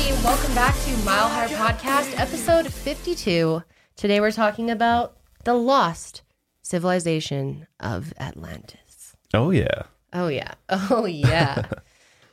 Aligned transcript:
everybody. 0.00 0.24
Welcome 0.24 0.54
back 0.54 0.74
to 0.84 0.96
Mile 0.98 1.28
High 1.28 1.48
Podcast, 1.48 2.18
episode 2.18 2.72
52. 2.72 3.62
Today 3.96 4.20
we're 4.20 4.30
talking 4.30 4.70
about 4.70 5.16
the 5.44 5.54
lost 5.54 6.22
civilization 6.62 7.66
of 7.80 8.12
Atlantis. 8.18 9.16
Oh 9.34 9.50
yeah. 9.50 9.82
Oh, 10.12 10.28
yeah. 10.28 10.54
Oh, 10.90 11.04
yeah. 11.04 11.66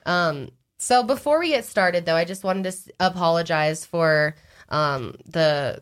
um, 0.06 0.50
so 0.78 1.04
before 1.04 1.40
we 1.40 1.50
get 1.50 1.66
started, 1.66 2.06
though, 2.06 2.16
I 2.16 2.26
just 2.26 2.44
wanted 2.44 2.72
to 2.72 2.78
apologize 3.00 3.86
for 3.86 4.36
um, 4.70 5.16
the 5.26 5.82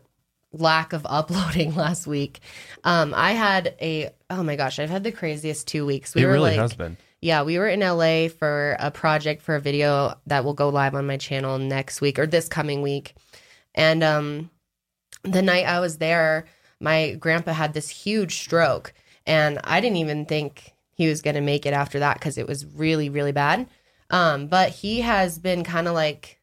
lack 0.52 0.92
of 0.92 1.06
uploading 1.08 1.74
last 1.74 2.06
week. 2.06 2.40
Um, 2.84 3.14
I 3.14 3.32
had 3.32 3.74
a, 3.80 4.10
oh 4.30 4.42
my 4.42 4.56
gosh, 4.56 4.78
I've 4.78 4.90
had 4.90 5.04
the 5.04 5.12
craziest 5.12 5.68
two 5.68 5.86
weeks. 5.86 6.14
We 6.14 6.22
it 6.22 6.26
were 6.26 6.32
really 6.32 6.50
like, 6.50 6.58
has 6.58 6.74
been. 6.74 6.96
Yeah, 7.26 7.42
we 7.42 7.58
were 7.58 7.66
in 7.66 7.80
LA 7.80 8.28
for 8.28 8.76
a 8.78 8.92
project 8.92 9.42
for 9.42 9.56
a 9.56 9.60
video 9.60 10.14
that 10.28 10.44
will 10.44 10.54
go 10.54 10.68
live 10.68 10.94
on 10.94 11.08
my 11.08 11.16
channel 11.16 11.58
next 11.58 12.00
week 12.00 12.20
or 12.20 12.26
this 12.28 12.48
coming 12.48 12.82
week. 12.82 13.16
And 13.74 14.04
um 14.04 14.50
the 15.24 15.42
night 15.42 15.66
I 15.66 15.80
was 15.80 15.98
there, 15.98 16.46
my 16.78 17.14
grandpa 17.14 17.52
had 17.52 17.74
this 17.74 17.88
huge 17.88 18.36
stroke 18.38 18.94
and 19.26 19.58
I 19.64 19.80
didn't 19.80 19.96
even 19.96 20.24
think 20.24 20.74
he 20.92 21.08
was 21.08 21.20
going 21.20 21.34
to 21.34 21.40
make 21.40 21.66
it 21.66 21.72
after 21.72 21.98
that 21.98 22.20
cuz 22.20 22.38
it 22.38 22.46
was 22.46 22.64
really 22.64 23.08
really 23.08 23.32
bad. 23.32 23.66
Um 24.08 24.46
but 24.46 24.68
he 24.70 25.00
has 25.00 25.40
been 25.40 25.64
kind 25.64 25.88
of 25.88 25.94
like 25.94 26.38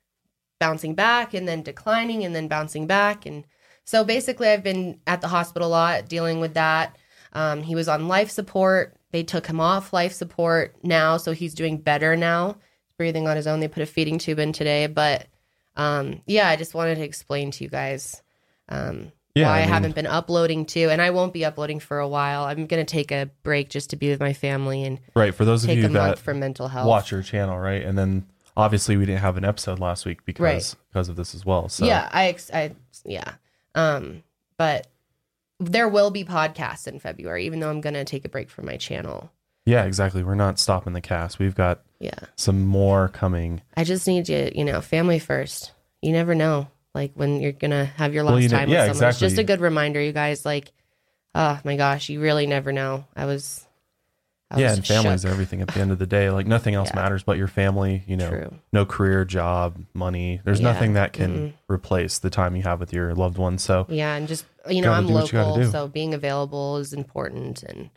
bouncing 0.59 0.95
back 0.95 1.33
and 1.33 1.47
then 1.47 1.63
declining 1.63 2.25
and 2.25 2.35
then 2.35 2.49
bouncing 2.49 2.87
back 2.87 3.25
and 3.25 3.45
so 3.85 4.03
basically 4.03 4.49
I've 4.49 4.63
been 4.63 4.99
at 5.07 5.21
the 5.21 5.29
hospital 5.29 5.69
a 5.69 5.77
lot 5.79 6.09
dealing 6.09 6.41
with 6.41 6.55
that. 6.55 6.97
Um, 7.31 7.63
he 7.63 7.73
was 7.73 7.87
on 7.87 8.09
life 8.09 8.29
support. 8.29 8.97
They 9.13 9.21
took 9.23 9.45
him 9.45 9.61
off 9.61 9.93
life 9.93 10.11
support 10.11 10.75
now, 10.81 11.17
so 11.17 11.33
he's 11.33 11.53
doing 11.53 11.77
better 11.77 12.17
now. 12.17 12.57
He's 12.87 12.93
breathing 12.97 13.27
on 13.27 13.35
his 13.35 13.45
own. 13.45 13.59
They 13.59 13.67
put 13.67 13.83
a 13.83 13.85
feeding 13.85 14.17
tube 14.17 14.39
in 14.39 14.53
today, 14.53 14.87
but 14.87 15.27
um, 15.77 16.23
yeah, 16.25 16.49
I 16.49 16.55
just 16.55 16.73
wanted 16.73 16.95
to 16.95 17.03
explain 17.03 17.51
to 17.51 17.63
you 17.63 17.69
guys 17.69 18.23
um, 18.69 19.11
Yeah, 19.35 19.49
why 19.49 19.57
I, 19.57 19.59
I 19.59 19.61
haven't 19.61 19.93
been 19.93 20.07
uploading 20.07 20.65
too, 20.65 20.89
and 20.89 20.99
I 20.99 21.11
won't 21.11 21.31
be 21.31 21.45
uploading 21.45 21.79
for 21.79 21.99
a 21.99 22.07
while. 22.07 22.43
I'm 22.45 22.65
gonna 22.65 22.85
take 22.85 23.11
a 23.11 23.29
break 23.43 23.69
just 23.69 23.91
to 23.91 23.95
be 23.97 24.09
with 24.09 24.19
my 24.19 24.33
family 24.33 24.83
and 24.83 24.99
Right. 25.15 25.33
For 25.33 25.45
those 25.45 25.63
of 25.63 25.69
you 25.69 25.87
that 25.89 26.17
for 26.17 26.33
mental 26.33 26.67
health. 26.67 26.87
watch 26.87 27.11
your 27.11 27.21
channel, 27.21 27.59
right? 27.59 27.83
And 27.83 27.95
then 27.95 28.25
obviously 28.57 28.97
we 28.97 29.05
didn't 29.05 29.21
have 29.21 29.37
an 29.37 29.45
episode 29.45 29.77
last 29.77 30.07
week 30.07 30.25
because 30.25 30.41
Right. 30.41 30.75
because 30.89 31.07
of 31.07 31.17
this 31.17 31.35
as 31.35 31.45
well. 31.45 31.69
So 31.69 31.85
Yeah, 31.85 32.09
I, 32.11 32.35
I, 32.51 32.71
yeah. 33.05 33.35
Um, 33.75 34.23
but 34.57 34.87
there 35.71 35.87
will 35.89 36.11
be 36.11 36.23
podcasts 36.23 36.87
in 36.87 36.99
February, 36.99 37.45
even 37.45 37.59
though 37.59 37.69
I'm 37.69 37.81
gonna 37.81 38.05
take 38.05 38.25
a 38.25 38.29
break 38.29 38.49
from 38.49 38.65
my 38.65 38.77
channel. 38.77 39.31
yeah, 39.65 39.83
exactly. 39.85 40.23
We're 40.23 40.35
not 40.35 40.59
stopping 40.59 40.93
the 40.93 41.01
cast. 41.01 41.39
We've 41.39 41.55
got 41.55 41.81
Yeah, 41.99 42.19
some 42.35 42.61
more 42.65 43.07
coming. 43.09 43.61
I 43.77 43.83
just 43.85 44.05
need 44.07 44.27
you, 44.29 44.51
you 44.53 44.65
know, 44.65 44.81
family 44.81 45.19
first. 45.19 45.71
You 46.01 46.11
never 46.11 46.35
know, 46.35 46.67
like 46.93 47.11
when 47.15 47.39
you're 47.39 47.53
gonna 47.53 47.85
have 47.85 48.13
your 48.13 48.25
Well, 48.25 48.33
last 48.35 48.43
you 48.43 48.49
know- 48.49 48.57
time 48.57 48.69
yeah, 48.69 48.87
with 48.87 48.97
someone. 48.97 49.09
It's 49.11 49.19
just 49.19 49.37
a 49.37 49.43
good 49.43 49.61
reminder, 49.61 50.01
you 50.01 50.11
guys. 50.11 50.45
Like, 50.45 50.71
oh 51.33 51.59
my 51.63 51.77
gosh, 51.77 52.09
you 52.09 52.19
really 52.19 52.45
never 52.45 52.71
know. 52.73 53.05
I 53.15 53.25
was, 53.25 53.65
I 54.51 54.59
yeah, 54.59 54.69
was 54.71 54.77
and 54.79 54.85
shook. 54.85 55.05
are 55.25 55.33
everything 55.33 55.61
at 55.61 55.69
the 55.69 55.79
end 55.79 55.91
of 55.91 55.97
the 55.97 56.05
day. 56.05 56.29
Like 56.29 56.45
nothing 56.45 56.75
else 56.75 56.89
Yeah. 56.93 57.01
matters 57.01 57.23
but 57.23 57.37
your 57.37 57.47
family, 57.47 58.03
you 58.05 58.17
know. 58.17 58.29
True. 58.29 58.53
No 58.73 58.85
career, 58.85 59.23
job, 59.25 59.77
money. 59.93 60.41
There's 60.43 60.59
Yeah. 60.59 60.73
nothing 60.73 60.93
that 60.93 61.13
can 61.13 61.53
replace 61.69 62.19
the 62.19 62.29
time 62.29 62.55
you 62.57 62.63
have 62.63 62.79
with 62.81 62.91
your 62.93 63.15
loved 63.15 63.37
ones. 63.37 63.63
So 63.63 63.85
Yeah, 63.89 64.13
and 64.15 64.27
just 64.27 64.45
you 64.69 64.81
know, 64.81 64.89
Gotta 64.89 64.97
I'm 64.97 65.07
do 65.07 65.13
what 65.13 65.31
you 65.31 65.39
gotta 65.39 65.49
local, 65.51 65.71
so 65.71 65.87
being 65.87 66.13
available 66.13 66.77
is 66.77 66.93
important, 66.93 67.63
and 67.63 67.89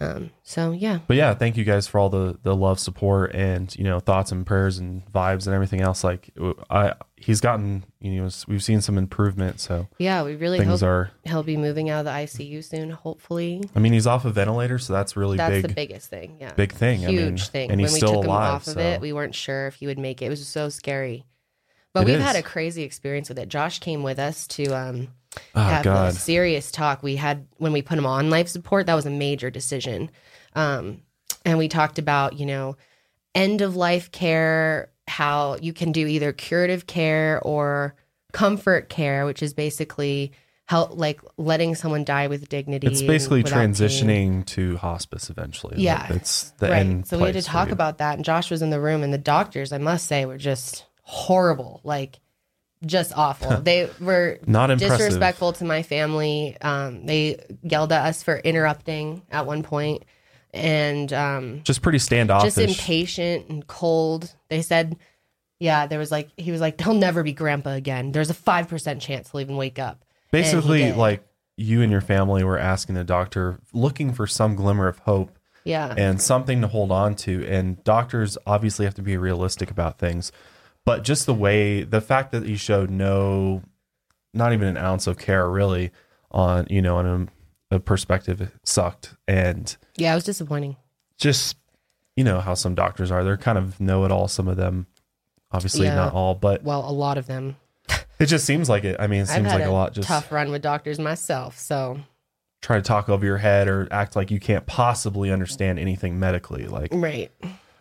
um, 0.00 0.30
so 0.42 0.70
yeah, 0.70 1.00
but 1.06 1.16
yeah, 1.16 1.34
thank 1.34 1.58
you 1.58 1.64
guys 1.64 1.86
for 1.86 1.98
all 1.98 2.08
the 2.08 2.38
the 2.42 2.56
love, 2.56 2.80
support, 2.80 3.34
and 3.34 3.74
you 3.76 3.84
know 3.84 4.00
thoughts 4.00 4.32
and 4.32 4.46
prayers 4.46 4.78
and 4.78 5.04
vibes 5.12 5.46
and 5.46 5.54
everything 5.54 5.82
else. 5.82 6.02
Like 6.02 6.30
I, 6.70 6.94
he's 7.16 7.42
gotten, 7.42 7.84
you 8.00 8.22
know, 8.22 8.30
we've 8.48 8.64
seen 8.64 8.80
some 8.80 8.96
improvement. 8.96 9.60
So 9.60 9.88
yeah, 9.98 10.22
we 10.22 10.36
really 10.36 10.58
things 10.58 10.80
hope 10.80 10.88
are. 10.88 11.10
he'll 11.24 11.42
be 11.42 11.58
moving 11.58 11.90
out 11.90 12.00
of 12.00 12.04
the 12.06 12.12
ICU 12.12 12.64
soon. 12.64 12.88
Hopefully, 12.90 13.62
I 13.76 13.78
mean, 13.78 13.92
he's 13.92 14.06
off 14.06 14.24
a 14.24 14.30
ventilator, 14.30 14.78
so 14.78 14.94
that's 14.94 15.18
really 15.18 15.36
that's 15.36 15.52
big, 15.52 15.62
the 15.68 15.74
biggest 15.74 16.08
thing. 16.08 16.38
Yeah, 16.40 16.54
big 16.54 16.72
thing. 16.72 17.00
huge 17.00 17.10
I 17.10 17.10
mean, 17.26 17.36
thing. 17.36 17.70
and 17.70 17.78
he's 17.80 17.88
when 17.90 17.92
we 17.94 17.98
still 17.98 18.14
took 18.22 18.24
alive. 18.24 18.48
him 18.48 18.54
off 18.54 18.66
of 18.68 18.78
it, 18.78 19.00
we 19.02 19.12
weren't 19.12 19.34
sure 19.34 19.66
if 19.66 19.74
he 19.74 19.86
would 19.86 19.98
make 19.98 20.22
it. 20.22 20.26
It 20.26 20.30
was 20.30 20.46
so 20.48 20.70
scary. 20.70 21.26
But 21.92 22.04
It 22.04 22.06
we've 22.12 22.16
is. 22.20 22.22
had 22.22 22.36
a 22.36 22.42
crazy 22.42 22.84
experience 22.84 23.28
with 23.28 23.38
it. 23.38 23.48
Josh 23.50 23.80
came 23.80 24.02
with 24.02 24.18
us 24.20 24.46
to 24.46 24.66
um, 24.74 25.08
oh 25.54 25.60
have 25.60 25.82
a 25.82 25.84
God, 25.84 26.14
serious 26.14 26.70
talk. 26.70 27.02
We 27.02 27.16
had 27.16 27.46
when 27.58 27.72
we 27.72 27.82
put 27.82 27.98
him 27.98 28.06
on 28.06 28.30
life 28.30 28.48
support. 28.48 28.86
That 28.86 28.94
was 28.94 29.06
a 29.06 29.10
major 29.10 29.50
decision, 29.50 30.10
um, 30.54 31.02
and 31.44 31.58
we 31.58 31.68
talked 31.68 31.98
about 31.98 32.38
you 32.38 32.46
know 32.46 32.76
end 33.34 33.60
of 33.60 33.76
life 33.76 34.10
care, 34.10 34.90
how 35.06 35.56
you 35.60 35.72
can 35.72 35.92
do 35.92 36.06
either 36.06 36.32
curative 36.32 36.86
care 36.86 37.40
or 37.42 37.94
comfort 38.32 38.88
care, 38.88 39.26
which 39.26 39.42
is 39.42 39.54
basically 39.54 40.32
help 40.66 40.96
like 40.96 41.20
letting 41.36 41.74
someone 41.74 42.04
die 42.04 42.28
with 42.28 42.48
dignity. 42.48 42.86
it's 42.86 43.02
basically 43.02 43.42
without 43.42 43.58
pain. 43.58 43.70
transitioning 43.72 44.46
to 44.46 44.76
hospice 44.76 45.28
eventually. 45.28 45.74
Like, 45.74 45.82
Yeah. 45.82 46.12
it's 46.12 46.50
the 46.58 46.68
right. 46.68 46.78
end. 46.78 47.08
So 47.08 47.18
we 47.18 47.24
had 47.24 47.34
to 47.34 47.42
talk 47.42 47.70
about 47.70 47.98
that, 47.98 48.14
and 48.14 48.24
Josh 48.24 48.52
was 48.52 48.62
in 48.62 48.70
the 48.70 48.80
room, 48.80 49.02
and 49.02 49.12
the 49.12 49.18
doctors, 49.18 49.72
I 49.72 49.78
must 49.78 50.06
say, 50.06 50.24
were 50.26 50.38
just 50.38 50.86
horrible, 51.02 51.80
like 51.82 52.20
just 52.84 53.16
awful. 53.16 53.56
they 53.62 53.90
were 54.00 54.38
Not 54.46 54.70
impressive. 54.70 54.98
disrespectful 54.98 55.52
to 55.54 55.64
my 55.64 55.82
family. 55.82 56.56
Um, 56.60 57.06
they 57.06 57.44
yelled 57.62 57.92
at 57.92 58.06
us 58.06 58.22
for 58.22 58.36
interrupting 58.38 59.22
at 59.30 59.46
one 59.46 59.62
point, 59.62 60.04
and 60.52 61.12
um, 61.12 61.60
just 61.64 61.82
pretty 61.82 61.98
standoffish. 61.98 62.54
just 62.54 62.58
impatient 62.58 63.48
and 63.48 63.66
cold. 63.66 64.34
They 64.48 64.62
said, 64.62 64.96
"Yeah, 65.58 65.86
there 65.86 65.98
was 65.98 66.10
like 66.10 66.30
he 66.36 66.50
was 66.50 66.60
like 66.60 66.78
they'll 66.78 66.94
never 66.94 67.22
be 67.22 67.32
grandpa 67.32 67.70
again. 67.70 68.12
There's 68.12 68.30
a 68.30 68.34
five 68.34 68.68
percent 68.68 69.02
chance 69.02 69.30
he'll 69.30 69.40
even 69.40 69.56
wake 69.56 69.78
up." 69.78 70.04
Basically, 70.30 70.92
like 70.92 71.24
you 71.56 71.82
and 71.82 71.92
your 71.92 72.00
family 72.00 72.42
were 72.44 72.58
asking 72.58 72.94
the 72.94 73.04
doctor, 73.04 73.60
looking 73.74 74.12
for 74.12 74.26
some 74.26 74.54
glimmer 74.54 74.88
of 74.88 74.98
hope 75.00 75.38
Yeah, 75.64 75.92
and 75.96 76.22
something 76.22 76.62
to 76.62 76.68
hold 76.68 76.90
on 76.90 77.14
to. 77.16 77.46
And 77.46 77.82
doctors 77.84 78.38
obviously 78.46 78.86
have 78.86 78.94
to 78.94 79.02
be 79.02 79.16
realistic 79.18 79.70
about 79.70 79.98
things. 79.98 80.32
But 80.90 81.04
just 81.04 81.26
the 81.26 81.34
way, 81.34 81.82
the 81.84 82.00
fact 82.00 82.32
that 82.32 82.44
he 82.44 82.56
showed 82.56 82.90
no, 82.90 83.62
not 84.34 84.52
even 84.52 84.66
an 84.66 84.76
ounce 84.76 85.06
of 85.06 85.18
care 85.18 85.48
really 85.48 85.92
on, 86.32 86.66
you 86.68 86.82
know, 86.82 86.96
on 86.96 87.30
a, 87.70 87.76
a 87.76 87.78
perspective 87.78 88.50
sucked. 88.64 89.14
And 89.28 89.76
yeah, 89.96 90.10
it 90.10 90.16
was 90.16 90.24
disappointing. 90.24 90.76
just, 91.16 91.56
you 92.16 92.24
know, 92.24 92.40
how 92.40 92.54
some 92.54 92.74
doctors 92.74 93.12
are. 93.12 93.22
They're 93.22 93.36
kind 93.36 93.56
of 93.56 93.78
know 93.80 94.04
it 94.04 94.10
all, 94.10 94.26
some 94.26 94.48
of 94.48 94.56
them. 94.56 94.88
Obviously, 95.52 95.86
Yeah. 95.86 95.94
not 95.94 96.12
all, 96.12 96.34
but 96.34 96.64
Well, 96.64 96.88
a 96.88 96.90
lot 96.90 97.18
of 97.18 97.26
them. 97.28 97.54
it 98.18 98.26
just 98.26 98.44
seems 98.44 98.68
like 98.68 98.82
it. 98.82 98.96
I 98.98 99.06
mean, 99.06 99.20
it 99.20 99.28
seems 99.28 99.46
like 99.46 99.64
a 99.64 99.70
lot 99.70 99.92
just 99.94 100.08
tough 100.08 100.32
run 100.32 100.50
with 100.50 100.60
doctors 100.62 100.98
myself, 100.98 101.56
so 101.56 102.00
try 102.62 102.76
to 102.76 102.82
talk 102.82 103.08
over 103.08 103.24
your 103.24 103.38
head 103.38 103.68
or 103.68 103.86
act 103.92 104.16
like 104.16 104.30
you 104.32 104.40
can't 104.40 104.66
possibly 104.66 105.30
understand 105.30 105.78
anything 105.78 106.18
medically. 106.18 106.66
Like, 106.66 106.90
right. 106.92 107.30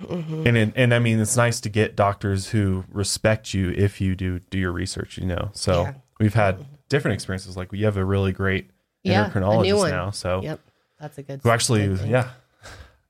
And 0.08 0.56
and, 0.58 0.74
and 0.76 0.94
I 0.94 1.00
mean, 1.00 1.20
it's 1.20 1.36
nice 1.38 1.60
to 1.62 1.70
get 1.70 1.96
doctors 1.96 2.50
who 2.50 2.86
respect 2.92 3.54
you 3.54 3.72
if 3.72 4.00
you 4.00 4.16
do 4.16 4.40
do 4.40 4.58
your 4.58 4.72
research. 4.72 5.18
You 5.18 5.26
know, 5.26 5.50
so 5.54 5.84
Yeah. 5.84 5.94
we've 6.20 6.34
had 6.34 6.66
different 6.90 7.16
experiences. 7.16 7.58
Like 7.58 7.72
we 7.72 7.82
have 7.82 7.98
a 7.98 8.06
really 8.06 8.32
great 8.32 8.70
Yeah, 9.04 9.30
endocrinologist 9.30 9.90
now. 9.92 10.12
So 10.12 10.42
Yep, 10.44 10.60
that's 11.00 11.18
a 11.18 11.24
good. 11.24 11.42
who 11.44 11.50
actually, 11.50 11.88
good 11.88 12.08
yeah, 12.08 12.30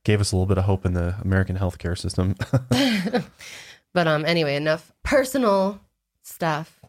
gave 0.03 0.19
us 0.21 0.31
a 0.31 0.35
little 0.35 0.47
bit 0.47 0.57
of 0.57 0.63
hope 0.65 0.85
in 0.85 0.93
the 0.93 1.15
American 1.21 1.57
healthcare 1.57 1.97
system. 1.97 2.35
But 3.91 4.07
um, 4.07 4.23
anyway, 4.23 4.55
enough 4.55 4.91
personal 5.03 5.79
stuff. 6.21 6.79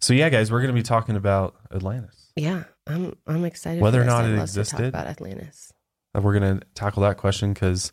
so 0.00 0.14
yeah, 0.14 0.30
guys, 0.30 0.50
we're 0.50 0.62
gonna 0.62 0.72
be 0.72 0.82
talking 0.82 1.16
about 1.16 1.54
Atlantis. 1.70 2.32
Yeah, 2.34 2.64
I'm 2.86 3.14
I'm 3.26 3.44
excited. 3.44 3.82
Whether 3.82 4.00
or 4.00 4.04
not 4.06 4.24
I'd 4.24 4.30
it 4.30 4.36
to 4.36 4.42
existed. 4.42 4.86
about 4.88 5.06
Atlantis. 5.06 5.70
Uh, 6.16 6.22
We're 6.22 6.32
gonna 6.32 6.60
tackle 6.74 7.02
that 7.02 7.18
question 7.18 7.52
because 7.52 7.92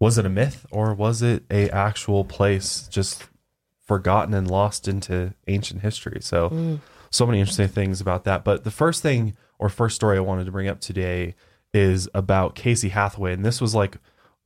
was 0.00 0.18
it 0.18 0.26
a 0.26 0.28
myth 0.28 0.66
or 0.70 0.92
was 0.94 1.22
it 1.22 1.44
a 1.50 1.70
actual 1.70 2.24
place 2.24 2.86
just 2.88 3.24
forgotten 3.84 4.34
and 4.34 4.50
lost 4.50 4.88
into 4.88 5.34
ancient 5.46 5.80
history? 5.82 6.18
So 6.20 6.50
Mm. 6.50 6.80
so 7.10 7.26
many 7.26 7.40
interesting 7.40 7.68
things 7.68 8.00
about 8.00 8.24
that. 8.24 8.44
But 8.44 8.64
the 8.64 8.70
first 8.70 9.02
thing 9.02 9.36
or 9.58 9.68
first 9.68 9.96
story 9.96 10.16
I 10.18 10.20
wanted 10.20 10.44
to 10.46 10.52
bring 10.52 10.68
up 10.68 10.80
today 10.80 11.34
is 11.72 12.08
about 12.14 12.54
Casey 12.54 12.90
Hathaway, 12.90 13.32
and 13.32 13.44
this 13.44 13.60
was 13.60 13.74
like 13.74 13.98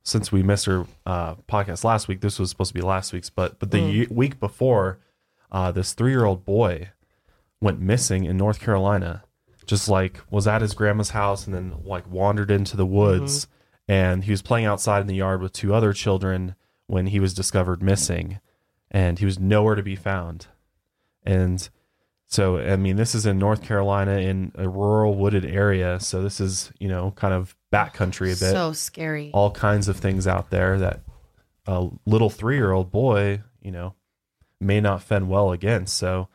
since 0.03 0.31
we 0.31 0.41
missed 0.41 0.65
her 0.65 0.85
uh, 1.05 1.35
podcast 1.47 1.83
last 1.83 2.07
week, 2.07 2.21
this 2.21 2.39
was 2.39 2.49
supposed 2.49 2.69
to 2.69 2.73
be 2.73 2.81
last 2.81 3.13
week's, 3.13 3.29
but 3.29 3.59
but 3.59 3.69
the 3.71 3.79
ye- 3.79 4.07
week 4.09 4.39
before, 4.39 4.99
uh, 5.51 5.71
this 5.71 5.93
three 5.93 6.11
year 6.11 6.25
old 6.25 6.43
boy 6.45 6.89
went 7.59 7.79
missing 7.79 8.23
in 8.25 8.35
North 8.37 8.59
Carolina. 8.59 9.23
Just 9.67 9.87
like 9.87 10.19
was 10.31 10.47
at 10.47 10.61
his 10.61 10.73
grandma's 10.73 11.11
house 11.11 11.45
and 11.45 11.53
then 11.55 11.75
like 11.85 12.09
wandered 12.09 12.49
into 12.49 12.75
the 12.75 12.85
woods, 12.85 13.47
and 13.91 14.23
he 14.23 14.31
was 14.31 14.41
playing 14.41 14.65
outside 14.65 15.01
in 15.01 15.07
the 15.07 15.15
yard 15.15 15.41
with 15.41 15.51
two 15.51 15.73
other 15.73 15.91
children 15.91 16.55
when 16.87 17.07
he 17.07 17.19
was 17.19 17.33
discovered 17.33 17.83
missing, 17.83 18.39
and 18.89 19.19
he 19.19 19.25
was 19.25 19.37
nowhere 19.37 19.75
to 19.75 19.83
be 19.83 19.97
found. 19.97 20.47
And 21.25 21.67
so, 22.25 22.57
I 22.57 22.77
mean, 22.77 22.95
this 22.95 23.13
is 23.13 23.25
in 23.25 23.37
North 23.37 23.61
Carolina 23.61 24.13
in 24.19 24.53
a 24.55 24.69
rural 24.69 25.15
wooded 25.15 25.43
area. 25.43 25.99
So 25.99 26.21
this 26.21 26.39
is, 26.39 26.71
you 26.79 26.87
know, 26.87 27.11
kind 27.17 27.33
of 27.33 27.53
backcountry 27.69 28.27
a 28.27 28.39
bit. 28.39 28.53
So 28.53 28.71
scary. 28.71 29.29
All 29.33 29.51
kinds 29.51 29.89
of 29.89 29.97
things 29.97 30.25
out 30.25 30.51
there 30.51 30.79
that 30.79 31.01
a 31.67 31.89
little 32.05 32.29
three 32.29 32.55
year 32.55 32.71
old 32.71 32.91
boy, 32.91 33.41
you 33.61 33.71
know, 33.71 33.95
may 34.61 34.79
not 34.79 35.03
fend 35.03 35.27
well 35.27 35.51
against. 35.51 35.97
So 35.97 36.29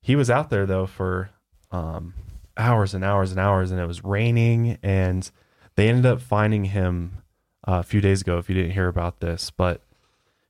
he 0.00 0.14
was 0.14 0.30
out 0.30 0.48
there 0.48 0.64
though 0.64 0.86
for 0.86 1.30
um, 1.72 2.14
hours 2.56 2.94
and 2.94 3.02
hours 3.02 3.32
and 3.32 3.40
hours, 3.40 3.72
and 3.72 3.80
it 3.80 3.86
was 3.86 4.04
raining, 4.04 4.78
and 4.80 5.28
they 5.76 5.88
ended 5.88 6.06
up 6.06 6.20
finding 6.20 6.66
him 6.66 7.18
uh, 7.66 7.78
a 7.80 7.82
few 7.82 8.00
days 8.00 8.20
ago. 8.22 8.38
If 8.38 8.48
you 8.48 8.54
didn't 8.54 8.72
hear 8.72 8.88
about 8.88 9.20
this, 9.20 9.50
but 9.50 9.82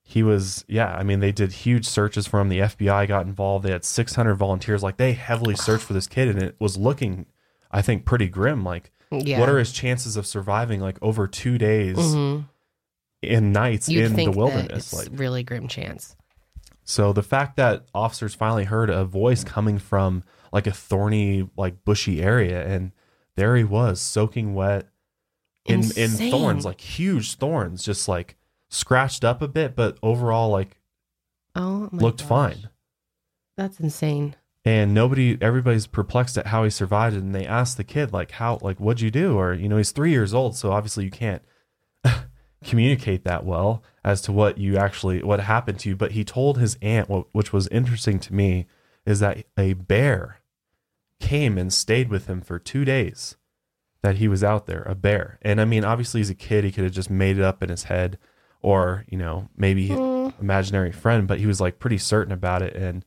he 0.02 0.22
was 0.22 0.64
yeah. 0.68 0.94
I 0.94 1.02
mean, 1.02 1.20
they 1.20 1.32
did 1.32 1.52
huge 1.52 1.86
searches 1.86 2.26
for 2.26 2.40
him. 2.40 2.48
The 2.48 2.58
FBI 2.60 3.08
got 3.08 3.26
involved. 3.26 3.64
They 3.64 3.70
had 3.72 3.84
600 3.84 4.34
volunteers. 4.34 4.82
Like 4.82 4.96
they 4.98 5.12
heavily 5.12 5.56
searched 5.56 5.84
for 5.84 5.92
this 5.94 6.06
kid, 6.06 6.28
and 6.28 6.42
it 6.42 6.56
was 6.58 6.76
looking, 6.76 7.26
I 7.70 7.80
think, 7.82 8.04
pretty 8.04 8.28
grim. 8.28 8.64
Like 8.64 8.90
Yeah. 9.10 9.40
what 9.40 9.48
are 9.48 9.58
his 9.58 9.72
chances 9.72 10.16
of 10.16 10.26
surviving 10.26 10.80
like 10.80 10.98
over 11.00 11.26
two 11.26 11.56
days 11.56 11.96
Mhm. 11.96 12.46
in 13.22 13.52
nights 13.52 13.88
You'd 13.88 14.06
in 14.06 14.16
the 14.16 14.28
wilderness? 14.30 14.92
it's 14.92 15.08
Like 15.10 15.18
really 15.18 15.42
grim 15.42 15.68
chance. 15.68 16.16
so 16.82 17.12
the 17.14 17.22
fact 17.22 17.56
that 17.56 17.86
officers 17.94 18.34
finally 18.34 18.64
heard 18.64 18.90
a 18.90 19.04
voice 19.04 19.42
coming 19.44 19.78
from 19.78 20.22
like 20.52 20.66
a 20.66 20.72
thorny, 20.72 21.48
like 21.56 21.84
bushy 21.84 22.20
area, 22.22 22.66
and 22.66 22.92
there 23.36 23.56
he 23.56 23.64
was 23.64 24.00
soaking 24.00 24.54
wet 24.54 24.86
in 25.64 25.90
in 25.96 26.10
thorns, 26.30 26.64
like 26.64 26.80
huge 26.80 27.34
thorns, 27.36 27.82
just 27.84 28.08
like 28.08 28.36
scratched 28.68 29.24
up 29.24 29.40
a 29.42 29.48
bit, 29.48 29.74
but 29.76 29.98
overall 30.02 30.50
like 30.50 30.78
Oh, 31.56 31.88
looked 31.92 32.18
gosh. 32.20 32.28
fine. 32.28 32.68
That's 33.56 33.78
insane. 33.78 34.34
And 34.64 34.92
nobody, 34.94 35.38
everybody's 35.40 35.86
perplexed 35.86 36.36
at 36.38 36.48
how 36.48 36.64
he 36.64 36.70
survived 36.70 37.14
it. 37.14 37.22
And 37.22 37.34
they 37.34 37.46
asked 37.46 37.76
the 37.76 37.84
kid, 37.84 38.12
like, 38.12 38.32
how, 38.32 38.58
like, 38.62 38.80
what'd 38.80 39.00
you 39.02 39.10
do? 39.10 39.36
Or, 39.38 39.52
you 39.52 39.68
know, 39.68 39.76
he's 39.76 39.92
three 39.92 40.10
years 40.10 40.32
old. 40.34 40.56
So 40.56 40.72
obviously 40.72 41.04
you 41.04 41.10
can't 41.10 41.42
communicate 42.64 43.24
that 43.24 43.44
well 43.44 43.82
as 44.02 44.20
to 44.22 44.32
what 44.32 44.58
you 44.58 44.76
actually, 44.76 45.22
what 45.22 45.40
happened 45.40 45.78
to 45.80 45.90
you. 45.90 45.96
But 45.96 46.12
he 46.12 46.24
told 46.24 46.58
his 46.58 46.76
aunt, 46.82 47.08
what, 47.08 47.26
which 47.32 47.52
was 47.52 47.68
interesting 47.68 48.18
to 48.20 48.34
me, 48.34 48.66
is 49.06 49.20
that 49.20 49.44
a 49.58 49.74
bear 49.74 50.40
came 51.20 51.58
and 51.58 51.72
stayed 51.72 52.08
with 52.08 52.26
him 52.26 52.40
for 52.40 52.58
two 52.58 52.84
days 52.84 53.36
that 54.04 54.16
he 54.16 54.28
was 54.28 54.44
out 54.44 54.66
there, 54.66 54.82
a 54.82 54.94
bear. 54.94 55.38
And 55.40 55.58
I 55.62 55.64
mean, 55.64 55.82
obviously 55.82 56.20
as 56.20 56.28
a 56.28 56.34
kid. 56.34 56.62
He 56.62 56.70
could 56.70 56.84
have 56.84 56.92
just 56.92 57.08
made 57.08 57.38
it 57.38 57.42
up 57.42 57.62
in 57.62 57.70
his 57.70 57.84
head 57.84 58.18
or, 58.60 59.06
you 59.08 59.16
know, 59.16 59.48
maybe 59.56 59.88
Mm. 59.88 60.32
imaginary 60.38 60.92
friend, 60.92 61.26
but 61.26 61.38
he 61.40 61.46
was 61.46 61.58
like 61.58 61.78
pretty 61.78 61.96
certain 61.96 62.30
about 62.32 62.60
it. 62.60 62.76
And 62.76 63.02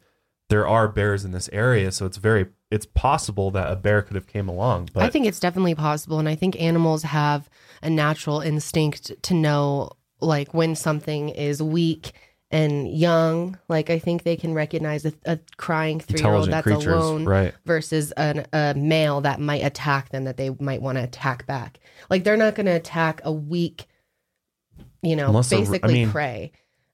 there 0.50 0.68
are 0.68 0.88
bears 0.88 1.24
in 1.24 1.34
this 1.34 1.50
area. 1.54 1.92
So 1.92 2.08
it's 2.08 2.18
very, 2.18 2.48
it's 2.72 2.88
possible 2.88 3.52
that 3.52 3.72
a 3.72 3.76
bear 3.76 4.02
could 4.02 4.16
have 4.16 4.26
came 4.26 4.50
along. 4.50 4.90
But 4.92 5.04
I 5.04 5.10
think 5.12 5.28
it's 5.28 5.40
definitely 5.40 5.76
possible. 5.76 6.18
And 6.18 6.28
I 6.28 6.34
think 6.34 6.60
animals 6.60 7.04
have 7.04 7.48
a 7.84 7.90
natural 7.92 8.40
instinct 8.42 9.12
to 9.22 9.34
know, 9.36 9.92
like, 10.20 10.52
when 10.54 10.74
something 10.76 11.30
is 11.30 11.62
weak 11.62 12.12
and 12.52 12.88
young. 12.98 13.58
Like, 13.68 13.90
I 13.90 14.00
think 14.00 14.24
they 14.24 14.36
can 14.36 14.54
recognize 14.54 15.06
a, 15.06 15.14
a 15.26 15.40
crying 15.58 16.00
three 16.00 16.22
year 16.22 16.32
old 16.34 16.50
that's 16.50 16.64
creatures, 16.64 16.86
alone 16.86 17.26
right? 17.26 17.54
versus 17.66 18.12
an, 18.14 18.46
a 18.54 18.74
male 18.76 19.22
that 19.22 19.40
might 19.40 19.64
attack 19.66 20.10
them 20.10 20.24
that 20.26 20.38
they 20.38 20.50
might 20.60 20.82
want 20.82 20.98
to 20.98 21.04
attack 21.04 21.46
back. 21.46 21.80
Like, 22.10 22.24
they're 22.24 22.38
not 22.38 22.56
going 22.56 22.68
to 22.68 22.72
attack 22.76 23.22
a 23.24 23.32
weak, 23.32 23.88
you 25.02 25.16
know, 25.16 25.28
Unless 25.28 25.50
they're- 25.50 25.60
I 25.60 25.62
basically 25.64 25.94
mean- 25.94 26.12
prey. 26.12 26.52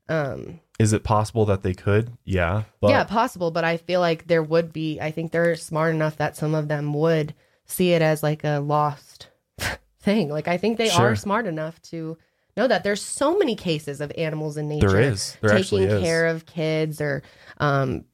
Um, 0.09 0.59
Is 0.79 0.91
it 0.91 1.03
possible 1.03 1.45
that 1.45 1.63
they 1.63 1.73
could? 1.73 2.11
Yeah. 2.25 2.63
But 2.81 2.89
yeah, 2.89 3.03
possible, 3.05 3.51
but 3.51 3.63
I 3.63 3.77
feel 3.77 3.99
like 4.01 4.27
there 4.27 4.43
would 4.43 4.73
be. 4.73 4.99
I 4.99 5.11
think 5.11 5.31
they're 5.31 5.55
smart 5.55 5.95
enough 5.95 6.17
that 6.17 6.35
some 6.35 6.53
of 6.55 6.67
them 6.67 6.93
would 6.93 7.33
see 7.65 7.93
it 7.93 8.01
as 8.01 8.21
like 8.21 8.43
a 8.43 8.59
lost 8.59 9.29
thing. 10.01 10.27
Like 10.29 10.49
I 10.49 10.57
think 10.57 10.77
they 10.77 10.89
Sure. 10.89 11.11
are 11.11 11.15
smart 11.15 11.45
enough 11.47 11.81
to 11.83 12.17
know 12.57 12.67
that 12.67 12.83
there's 12.83 13.01
so 13.01 13.37
many 13.37 13.55
cases 13.55 14.01
of 14.01 14.11
animals 14.17 14.57
in 14.57 14.67
nature 14.67 14.89
there 14.89 15.01
is. 15.01 15.37
There 15.41 15.51
taking 15.51 15.83
is. 15.83 16.01
care 16.01 16.27
of 16.27 16.45
kids 16.45 17.01
or 17.01 17.23
um 17.57 18.05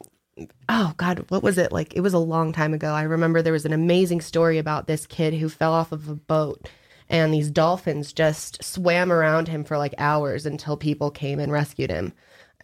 oh 0.70 0.94
god 0.98 1.26
what 1.30 1.44
was 1.44 1.58
it? 1.58 1.72
Like 1.72 1.94
it 1.96 2.02
was 2.02 2.14
a 2.14 2.20
long 2.20 2.54
time 2.54 2.74
ago. 2.74 2.94
I 2.94 3.04
remember 3.04 3.42
there 3.42 3.54
was 3.54 3.66
an 3.66 3.74
amazing 3.74 4.22
story 4.22 4.58
about 4.58 4.88
this 4.88 5.06
kid 5.06 5.34
who 5.34 5.50
fell 5.50 5.74
off 5.74 5.92
of 5.92 6.08
a 6.10 6.16
boat 6.16 6.70
and 7.10 7.34
these 7.34 7.50
dolphins 7.50 8.14
just 8.14 8.64
swam 8.64 9.12
around 9.12 9.48
him 9.48 9.64
for 9.64 9.78
like 9.78 9.96
hours 9.98 10.46
until 10.46 10.78
people 10.78 11.10
came 11.10 11.40
and 11.40 11.52
rescued 11.52 11.90
him. 11.90 12.14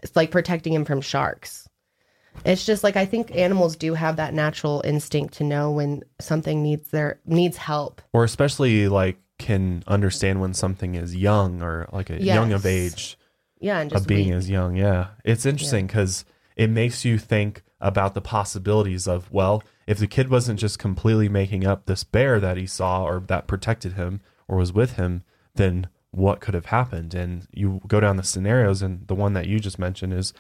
It's 0.04 0.16
like 0.16 0.31
protecting 0.31 0.74
him 0.74 0.86
from 0.86 1.01
sharks. 1.01 1.68
It's 2.44 2.66
just 2.66 2.83
like 2.83 2.98
i 2.98 3.06
think 3.06 3.33
animals 3.33 3.77
do 3.77 3.94
have 3.94 4.18
that 4.18 4.33
natural 4.33 4.81
instinct 4.86 5.36
to 5.36 5.44
know 5.44 5.72
when 5.72 6.04
something 6.19 6.62
needs 6.62 6.89
their 6.89 7.19
needs 7.25 7.57
help. 7.57 8.01
Or 8.13 8.24
especially 8.24 8.88
like 8.88 9.18
can 9.38 9.84
understand 9.88 10.40
when 10.40 10.54
something 10.54 10.96
is 10.96 11.16
young 11.16 11.62
or 11.62 11.88
like 11.92 12.10
a 12.10 12.22
young 12.22 12.54
of 12.54 12.66
age 12.66 13.18
yeah 13.60 13.80
and 13.80 13.90
just 13.90 14.04
of 14.04 14.08
being 14.08 14.28
weak. 14.28 14.36
as 14.36 14.50
young. 14.50 14.76
Yeah. 14.76 15.08
It's 15.24 15.46
interesting 15.46 15.88
because 15.88 16.26
it 16.56 16.70
makes 16.70 17.06
you 17.06 17.18
think 17.18 17.64
about 17.82 18.14
the 18.14 18.22
possibilities 18.22 19.08
of, 19.08 19.32
well, 19.32 19.64
if 19.88 19.98
the 19.98 20.08
kid 20.08 20.30
wasn't 20.30 20.60
just 20.60 20.80
completely 20.80 21.30
making 21.30 21.66
up 21.66 21.86
this 21.86 22.04
bear 22.04 22.40
that 22.40 22.58
he 22.58 22.66
saw 22.66 23.04
or 23.04 23.20
that 23.28 23.48
protected 23.48 23.94
him 23.94 24.22
or 24.48 24.58
was 24.58 24.74
with 24.74 24.94
him, 24.94 25.24
then 25.56 25.88
what 26.12 26.40
could 26.40 26.54
have 26.54 26.68
happened? 26.68 27.14
And 27.14 27.48
you 27.52 27.82
go 27.88 28.00
down 28.00 28.18
the 28.18 28.24
scenarios, 28.24 28.82
and 28.82 29.06
the 29.08 29.16
one 29.16 29.34
that 29.34 29.48
you 29.48 29.60
just 29.60 29.78
mentioned 29.78 30.14
is 30.14 30.34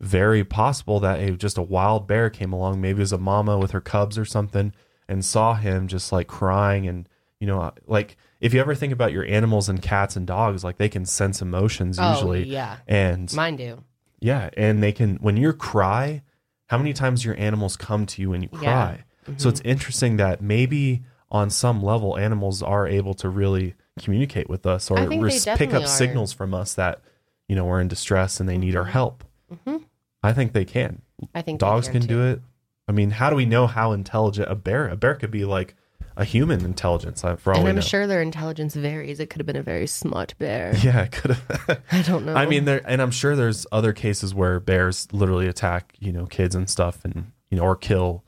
very 0.00 0.44
possible 0.44 1.00
that 1.00 1.20
a, 1.20 1.32
just 1.32 1.58
a 1.58 1.62
wild 1.62 2.06
bear 2.06 2.30
came 2.30 2.52
along, 2.52 2.80
maybe 2.80 2.98
it 2.98 3.00
was 3.00 3.12
a 3.12 3.18
mama 3.18 3.58
with 3.58 3.72
her 3.72 3.80
cubs 3.80 4.16
or 4.16 4.24
something, 4.24 4.72
and 5.08 5.24
saw 5.24 5.54
him 5.54 5.86
just 5.86 6.12
like 6.12 6.28
crying 6.28 6.86
and 6.86 7.08
you 7.40 7.46
know 7.46 7.60
uh, 7.60 7.70
like 7.86 8.16
if 8.40 8.54
you 8.54 8.60
ever 8.60 8.74
think 8.74 8.92
about 8.92 9.12
your 9.12 9.24
animals 9.24 9.68
and 9.68 9.82
cats 9.82 10.16
and 10.16 10.26
dogs 10.26 10.62
like 10.64 10.76
they 10.78 10.88
can 10.88 11.04
sense 11.04 11.42
emotions 11.42 11.98
Oh, 11.98 12.12
usually 12.12 12.44
yeah 12.44 12.76
and 12.86 13.32
mine 13.34 13.56
do 13.56 13.82
yeah, 14.20 14.50
and 14.56 14.82
they 14.82 14.90
can 14.90 15.14
when 15.16 15.36
you 15.36 15.52
cry, 15.52 16.22
how 16.66 16.76
many 16.78 16.92
times 16.92 17.24
your 17.24 17.38
animals 17.38 17.76
come 17.76 18.04
to 18.06 18.20
you 18.20 18.30
when 18.30 18.42
you 18.42 18.48
Yeah. 18.54 18.58
cry? 18.58 19.04
So 19.36 19.48
it's 19.48 19.60
interesting 19.60 20.16
that 20.16 20.40
maybe 20.42 21.04
on 21.30 21.50
some 21.50 21.80
level 21.82 22.18
animals 22.18 22.60
are 22.60 22.88
able 22.88 23.14
to 23.14 23.28
really 23.28 23.74
communicate 24.02 24.48
with 24.48 24.66
us 24.66 24.90
or 24.90 24.98
I 24.98 25.06
think 25.06 25.20
they 25.20 25.24
res- 25.24 25.44
pick 25.56 25.72
up 25.72 25.84
are. 25.84 25.86
signals 25.86 26.32
from 26.32 26.52
us 26.52 26.74
that 26.74 27.00
you 27.46 27.54
know 27.54 27.64
we're 27.64 27.80
in 27.80 27.86
distress 27.86 28.40
and 28.40 28.48
they 28.48 28.58
need 28.58 28.74
our 28.74 28.86
help. 28.86 29.22
Mhm. 29.66 29.84
I 30.24 30.32
think 30.32 30.52
they 30.52 30.64
can. 30.64 31.02
i 31.34 31.40
think 31.42 31.60
Dogs 31.60 31.88
can 31.88 32.02
do 32.02 32.24
it. 32.26 32.40
I 32.88 32.92
mean, 32.92 33.10
how 33.10 33.30
do 33.30 33.36
we 33.36 33.44
know 33.46 33.66
how 33.68 33.92
intelligent 33.92 34.50
a 34.50 34.54
bear? 34.56 34.88
A 34.88 34.96
bear 34.96 35.14
could 35.14 35.30
be 35.30 35.44
like 35.44 35.76
a 36.18 36.24
human 36.24 36.64
intelligence 36.64 37.24
uh, 37.24 37.36
for 37.36 37.52
all 37.52 37.60
and 37.60 37.68
I'm 37.68 37.76
know. 37.76 37.80
sure 37.80 38.08
their 38.08 38.20
intelligence 38.20 38.74
varies. 38.74 39.20
It 39.20 39.30
could 39.30 39.38
have 39.40 39.46
been 39.46 39.56
a 39.56 39.62
very 39.62 39.86
smart 39.86 40.34
bear. 40.38 40.74
Yeah, 40.82 41.02
it 41.02 41.12
could 41.12 41.30
have. 41.30 41.80
I 41.92 42.02
don't 42.02 42.26
know. 42.26 42.34
I 42.34 42.44
mean, 42.44 42.64
there, 42.64 42.82
and 42.84 43.00
I'm 43.00 43.12
sure 43.12 43.36
there's 43.36 43.66
other 43.70 43.92
cases 43.92 44.34
where 44.34 44.58
bears 44.58 45.06
literally 45.12 45.46
attack, 45.46 45.94
you 46.00 46.12
know, 46.12 46.26
kids 46.26 46.54
and 46.56 46.68
stuff, 46.68 47.04
and 47.04 47.30
you 47.50 47.56
know, 47.56 47.62
or 47.62 47.76
kill 47.76 48.24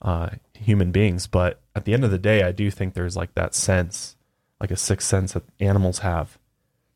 uh, 0.00 0.30
human 0.54 0.92
beings. 0.92 1.26
But 1.26 1.60
at 1.74 1.84
the 1.84 1.92
end 1.92 2.04
of 2.04 2.10
the 2.10 2.18
day, 2.18 2.42
I 2.42 2.52
do 2.52 2.70
think 2.70 2.94
there's 2.94 3.16
like 3.16 3.34
that 3.34 3.54
sense, 3.54 4.16
like 4.60 4.70
a 4.70 4.76
sixth 4.76 5.06
sense 5.06 5.34
that 5.34 5.42
animals 5.60 5.98
have, 5.98 6.38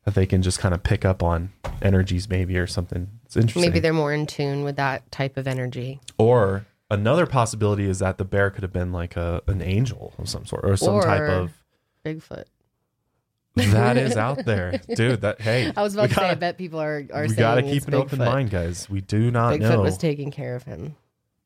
that 0.05 0.15
they 0.15 0.25
can 0.25 0.41
just 0.41 0.57
kind 0.59 0.73
of 0.73 0.81
pick 0.81 1.05
up 1.05 1.21
on 1.21 1.51
energies, 1.83 2.27
maybe 2.27 2.57
or 2.57 2.67
something. 2.67 3.07
It's 3.25 3.35
interesting. 3.35 3.61
maybe 3.61 3.79
they're 3.79 3.93
more 3.93 4.11
in 4.13 4.25
tune 4.25 4.63
with 4.63 4.77
that 4.77 5.11
type 5.11 5.37
of 5.37 5.47
energy. 5.47 5.99
or 6.17 6.65
another 6.91 7.25
possibility 7.25 7.85
is 7.85 7.99
that 7.99 8.17
the 8.17 8.25
bear 8.25 8.51
could 8.51 8.61
have 8.61 8.73
been 8.73 8.91
like 8.91 9.15
a 9.15 9.41
an 9.47 9.61
angel 9.61 10.13
of 10.19 10.29
some 10.29 10.45
sort, 10.45 10.63
or 10.63 10.77
some 10.77 11.01
type 11.01 11.21
of 11.21 11.51
Bigfoot. 12.05 12.43
that 13.55 13.97
is 13.97 14.17
out 14.27 14.45
there, 14.45 14.79
dude. 14.95 15.21
That 15.21 15.41
hey, 15.41 15.71
I 15.75 15.81
was 15.81 15.95
about 15.95 16.09
to 16.09 16.15
say, 16.15 16.29
I 16.29 16.35
bet 16.35 16.57
people 16.57 16.79
are 16.79 17.03
are 17.13 17.27
we 17.27 17.35
gotta 17.35 17.61
it's 17.65 17.71
keep 17.71 17.87
an 17.87 17.95
open 17.95 18.19
mind, 18.19 18.51
guys. 18.51 18.89
We 18.89 19.01
do 19.01 19.31
not 19.31 19.55
Bigfoot 19.55 19.61
know. 19.61 19.81
was 19.81 19.97
taking 19.97 20.29
care 20.29 20.55
of 20.55 20.63
him. 20.63 20.95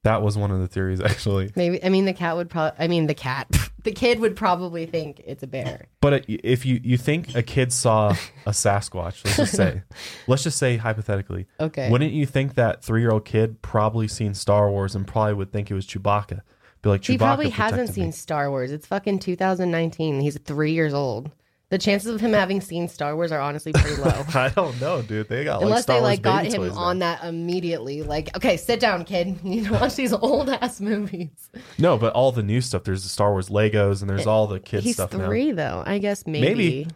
That 0.06 0.22
was 0.22 0.38
one 0.38 0.52
of 0.52 0.60
the 0.60 0.68
theories, 0.68 1.02
actually. 1.12 1.52
Maybe 1.56 1.84
I 1.84 1.90
mean 1.90 2.06
the 2.06 2.14
cat 2.14 2.36
would 2.36 2.48
probably. 2.50 2.78
I 2.80 2.88
mean 2.88 3.08
the 3.08 3.16
cat. 3.16 3.48
the 3.84 3.92
kid 3.92 4.20
would 4.20 4.36
probably 4.36 4.86
think 4.86 5.20
it's 5.26 5.42
a 5.42 5.48
bear. 5.48 5.88
But 6.00 6.26
if 6.28 6.64
you 6.64 6.80
you 6.84 6.96
think 6.96 7.34
a 7.36 7.42
kid 7.42 7.74
saw 7.74 8.16
a 8.46 8.52
Sasquatch, 8.52 9.26
let's 9.26 9.38
just 9.38 9.56
say, 9.56 9.82
let's 10.28 10.44
just 10.44 10.60
say 10.60 10.78
hypothetically, 10.78 11.48
Okay. 11.60 11.90
wouldn't 11.90 12.12
you 12.14 12.28
think 12.28 12.54
that 12.54 12.84
three 12.84 13.02
year 13.02 13.10
old 13.10 13.26
kid 13.26 13.64
probably 13.64 14.08
seen 14.08 14.36
Star 14.36 14.70
Wars 14.70 14.94
and 14.94 15.08
probably 15.08 15.34
would 15.34 15.52
think 15.52 15.72
it 15.72 15.74
was 15.74 15.88
Chewbacca? 15.88 16.42
Be 16.84 16.90
like, 16.90 17.02
Chewbacca 17.02 17.08
he 17.08 17.18
probably 17.18 17.50
hasn't 17.50 17.90
seen 17.90 18.06
me. 18.06 18.12
Star 18.12 18.52
Wars. 18.52 18.72
It's 18.72 18.86
fucking 18.86 19.18
2019. 19.18 20.20
He's 20.22 20.38
three 20.38 20.74
years 20.74 20.94
old. 20.94 21.32
The 21.76 21.80
chances 21.80 22.16
of 22.16 22.22
him 22.22 22.32
having 22.32 22.62
seen 22.62 22.88
Star 22.88 23.18
Wars 23.18 23.34
are 23.34 23.42
honestly 23.42 23.74
pretty 23.74 24.02
low. 24.02 24.24
I 24.34 24.48
don't 24.56 24.80
know, 24.80 25.02
dude. 25.02 25.28
They 25.28 25.44
got 25.44 25.58
like 25.58 25.66
Unless 25.66 25.84
Star 25.84 25.98
they 25.98 26.02
Wars 26.04 26.10
like 26.12 26.22
got 26.22 26.46
him 26.46 26.54
toys 26.54 26.74
now. 26.74 26.80
on 26.80 27.00
that 27.00 27.22
immediately. 27.26 28.02
Like, 28.02 28.34
okay, 28.38 28.56
sit 28.56 28.80
down, 28.80 29.04
kid. 29.04 29.38
You 29.44 29.50
need 29.50 29.66
to 29.66 29.74
watch 29.74 29.96
these 29.96 30.14
old 30.14 30.48
ass 30.48 30.80
movies. 30.80 31.50
No, 31.78 31.98
but 31.98 32.14
all 32.14 32.32
the 32.32 32.44
new 32.44 32.62
stuff. 32.62 32.86
There's 32.86 33.04
the 33.04 33.10
Star 33.10 33.32
Wars 33.34 33.50
Legos 33.50 34.00
and 34.00 34.10
there's 34.10 34.26
all 34.26 34.48
the 34.48 34.62
kids 34.62 34.86
He's 34.86 34.94
stuff 34.96 35.12
now. 35.12 35.26
three 35.26 35.52
though. 35.52 35.84
I 35.86 35.98
guess 35.98 36.26
maybe. 36.26 36.48
Maybe. 36.48 36.88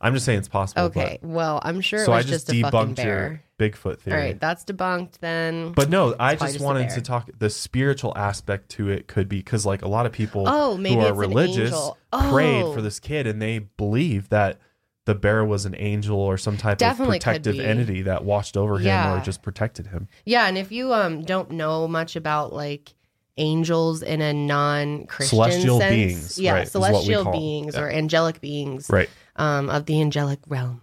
I'm 0.00 0.14
just 0.14 0.24
saying 0.26 0.38
it's 0.40 0.48
possible. 0.48 0.82
Okay. 0.82 1.18
Well, 1.22 1.60
I'm 1.62 1.80
sure 1.80 1.98
but- 1.98 2.02
it 2.02 2.06
so 2.06 2.12
I 2.12 2.16
was 2.18 2.26
just, 2.26 2.46
just, 2.46 2.58
a 2.58 2.62
fucking 2.62 2.94
debunked 2.96 3.04
your. 3.04 3.42
Bigfoot 3.58 3.98
theory. 3.98 4.16
All 4.16 4.22
right, 4.24 4.38
that's 4.40 4.64
debunked 4.64 5.18
then. 5.18 5.72
But 5.72 5.90
no, 5.90 6.14
I 6.20 6.36
just 6.36 6.52
just 6.52 6.64
wanted 6.64 6.90
to 6.90 7.00
talk. 7.02 7.28
The 7.40 7.50
spiritual 7.50 8.12
aspect 8.16 8.68
to 8.70 8.88
it 8.88 9.08
could 9.08 9.28
be 9.28 9.38
because, 9.38 9.66
like, 9.66 9.82
a 9.82 9.88
lot 9.88 10.06
of 10.06 10.12
people 10.12 10.44
Oh, 10.46 10.76
who 10.76 11.00
are 11.00 11.12
religious 11.12 11.72
angel. 11.72 11.98
prayed 12.30 12.62
Oh. 12.62 12.72
for 12.72 12.80
this 12.80 13.00
kid, 13.00 13.26
and 13.26 13.42
they 13.42 13.58
believe 13.58 14.28
that 14.28 14.60
the 15.06 15.16
bear 15.16 15.44
was 15.44 15.66
an 15.66 15.74
angel 15.76 16.20
or 16.20 16.38
some 16.38 16.56
type 16.56 16.78
Definitely 16.78 17.16
of 17.16 17.24
protective 17.24 17.58
entity 17.58 18.02
that 18.02 18.24
watched 18.24 18.56
over 18.56 18.78
him 18.78 18.86
Yeah. 18.86 19.16
or 19.20 19.24
just 19.24 19.42
protected 19.42 19.88
him. 19.88 20.06
Yeah, 20.24 20.46
and 20.46 20.56
if 20.56 20.70
you 20.70 20.92
um 20.94 21.22
don't 21.22 21.50
know 21.50 21.88
much 21.88 22.14
about 22.14 22.52
like 22.52 22.94
angels 23.38 24.02
in 24.02 24.20
a 24.20 24.32
non-Christian 24.32 25.36
Celestial 25.36 25.78
sense, 25.80 25.90
beings, 25.94 26.38
yeah, 26.38 26.52
right, 26.54 26.66
is 26.66 26.74
what 26.74 26.92
we 26.92 27.00
celestial 27.00 27.32
beings 27.32 27.76
or 27.76 27.88
angelic 27.88 28.40
beings, 28.40 28.88
Right. 28.90 29.08
Um, 29.38 29.70
of 29.70 29.86
the 29.86 30.00
angelic 30.00 30.40
realm. 30.46 30.82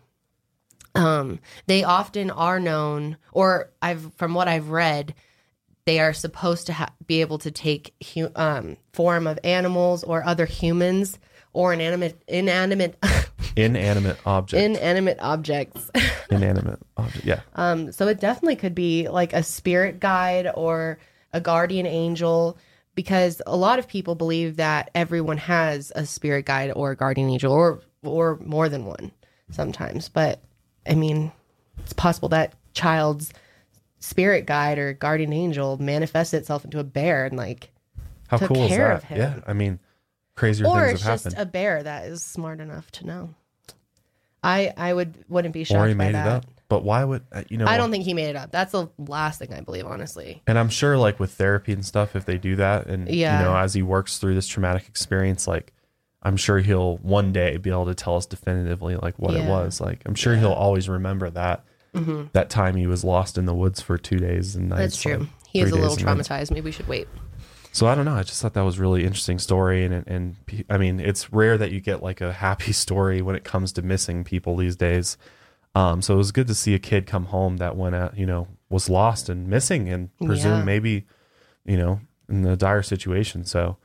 Um, 0.96 1.40
they 1.68 1.84
often 1.84 2.32
are 2.32 2.60
known, 2.60 3.18
or 3.34 3.72
I've 3.82 4.14
from 4.16 4.34
what 4.34 4.48
I've 4.48 4.70
read, 4.70 5.14
they 5.86 6.00
are 6.00 6.14
supposed 6.14 6.68
to 6.68 6.74
ha- 6.74 6.94
be 7.06 7.22
able 7.22 7.38
to 7.40 7.52
take 7.52 7.94
hu- 8.14 8.32
um, 8.36 8.78
form 8.94 9.28
of 9.28 9.38
animals 9.44 10.04
or 10.04 10.26
other 10.26 10.46
humans 10.46 11.20
or 11.54 11.74
inanimate 11.74 12.22
inanimate 12.28 12.98
Inanimate 13.58 14.18
objects 14.26 14.78
inanimate 14.78 15.18
objects. 15.22 15.90
Inanimate 16.30 16.80
object. 16.98 17.26
Yeah. 17.26 17.42
Um, 17.54 17.92
so 17.92 18.08
it 18.08 18.20
definitely 18.20 18.58
could 18.58 18.76
be 18.76 19.08
like 19.08 19.32
a 19.32 19.44
spirit 19.44 20.00
guide 20.00 20.50
or 20.56 20.98
a 21.32 21.40
guardian 21.40 21.86
angel 21.86 22.58
because 22.96 23.42
a 23.46 23.56
lot 23.56 23.80
of 23.80 23.88
people 23.88 24.16
believe 24.16 24.58
that 24.58 24.90
everyone 24.96 25.38
has 25.38 25.92
a 25.96 26.06
spirit 26.06 26.46
guide 26.46 26.72
or 26.76 26.92
a 26.92 26.96
guardian 26.98 27.30
angel 27.30 27.54
or 27.54 27.82
or 28.08 28.40
more 28.44 28.70
than 28.70 28.86
one 28.86 29.12
sometimes. 29.52 30.10
But 30.10 30.40
I 30.88 30.96
mean, 30.96 31.32
it's 31.80 31.94
possible 31.94 32.30
that 32.30 32.54
child's 32.74 33.32
spirit 34.00 34.46
guide 34.46 34.78
or 34.78 34.94
guardian 34.94 35.34
angel 35.34 35.78
manifests 35.82 36.34
itself 36.34 36.64
into 36.66 36.80
a 36.80 36.84
bear 36.84 37.26
and 37.26 37.38
like 37.38 37.70
How 38.28 38.38
took 38.38 38.50
cool 38.50 38.64
is 38.66 38.70
care 38.70 38.90
that? 38.90 38.98
of 38.98 39.04
him. 39.04 39.18
Yeah. 39.18 39.40
I 39.48 39.54
mean, 39.54 39.80
crazier 40.36 40.68
or 40.68 40.88
things 40.88 41.06
it's 41.06 41.24
just 41.24 41.38
a 41.38 41.46
bear 41.46 41.82
that 41.84 42.06
is 42.08 42.24
smart 42.24 42.60
enough 42.60 42.92
to 42.92 43.06
know. 43.08 43.34
I 44.44 44.74
I 44.78 44.94
would 44.94 45.16
wouldn't 45.28 45.54
be 45.54 45.62
or 45.62 45.64
he 45.64 45.66
shocked 45.66 45.98
by 45.98 46.06
made 46.06 46.16
that. 46.16 46.28
it 46.28 46.32
up. 46.32 46.46
But 46.68 46.84
why 46.84 47.04
would 47.04 47.24
uh, 47.32 47.44
you 47.50 47.58
know? 47.58 47.66
I 47.68 47.78
don't 47.78 47.92
think 47.92 48.06
he 48.06 48.14
made 48.16 48.30
it 48.30 48.36
up. 48.36 48.52
That's 48.52 48.72
the 48.72 48.90
last 48.98 49.38
thing 49.40 49.54
I 49.54 49.62
believe, 49.62 49.86
honestly. 49.86 50.42
And 50.48 50.58
I'm 50.58 50.70
sure, 50.70 50.98
like 50.98 51.20
with 51.20 51.32
therapy 51.34 51.74
and 51.74 51.86
stuff, 51.86 52.16
if 52.16 52.26
they 52.26 52.38
do 52.40 52.56
that, 52.56 52.88
and 52.88 53.08
Yeah. 53.08 53.38
you 53.40 53.46
know, 53.46 53.56
as 53.56 53.76
he 53.76 53.84
works 53.84 54.18
through 54.18 54.34
this 54.34 54.48
traumatic 54.48 54.88
experience, 54.88 55.48
like 55.48 55.74
I'm 56.26 56.36
sure 56.38 56.58
he'll 56.60 56.98
one 56.98 57.32
day 57.32 57.56
be 57.58 57.70
able 57.70 57.86
to 57.86 57.96
tell 57.96 58.18
us 58.18 58.26
definitively, 58.26 58.96
like 58.98 59.18
what 59.18 59.36
it 59.36 59.48
was. 59.48 59.80
Like 59.80 60.02
I'm 60.06 60.16
sure 60.16 60.36
he'll 60.36 60.52
always 60.52 60.90
remember 60.90 61.30
that 61.30 61.64
that 62.34 62.50
time 62.50 62.76
he 62.76 62.88
was 62.88 63.06
lost 63.06 63.38
in 63.38 63.46
the 63.46 63.54
woods 63.54 63.80
for 63.80 63.98
two 63.98 64.18
days 64.18 64.56
and 64.58 64.68
nights. 64.68 64.76
Mm-hmm. 64.76 64.82
That's 64.82 65.02
true. 65.02 65.18
like, 65.20 65.30
he 65.48 65.60
is 65.62 65.72
a 65.72 65.76
little 65.76 65.96
nights. 65.96 66.28
traumatized. 66.28 66.52
Maybe 66.52 66.66
we 66.66 66.72
should 66.74 66.88
wait. 66.90 67.08
So 67.72 67.88
I 67.88 67.96
don't 67.96 68.06
know. 68.06 68.16
I 68.16 68.24
just 68.24 68.42
thought 68.42 68.54
that 68.56 68.62
was 68.64 68.78
a 68.80 68.82
really 68.82 69.04
interesting 69.06 69.38
story, 69.40 69.86
and 69.86 70.04
and 70.08 70.36
I 70.70 70.78
mean, 70.78 71.00
it's 71.00 71.32
rare 71.32 71.58
that 71.58 71.72
you 71.72 71.80
get 71.82 72.02
like 72.04 72.20
a 72.22 72.34
happy 72.34 72.72
story 72.86 73.22
when 73.22 73.36
it 73.36 73.44
comes 73.46 73.72
to 73.74 73.82
missing 73.82 74.24
people 74.26 74.56
these 74.58 74.76
days. 74.76 75.18
Um, 75.76 76.02
so 76.02 76.14
it 76.14 76.18
was 76.18 76.32
good 76.32 76.48
to 76.48 76.56
see 76.56 76.74
a 76.74 76.80
kid 76.80 77.06
come 77.06 77.26
home 77.26 77.58
that 77.58 77.76
went 77.76 77.96
out, 77.96 78.18
you 78.18 78.26
know, 78.26 78.48
was 78.70 78.90
lost 78.90 79.28
and 79.30 79.48
missing, 79.48 79.90
and 79.90 80.10
presumed 80.20 80.60
Yeah. 80.60 80.64
maybe, 80.64 81.06
you 81.66 81.76
know, 81.78 82.00
in 82.30 82.46
a 82.46 82.56
dire 82.56 82.82
situation. 82.82 83.44
So 83.46 83.76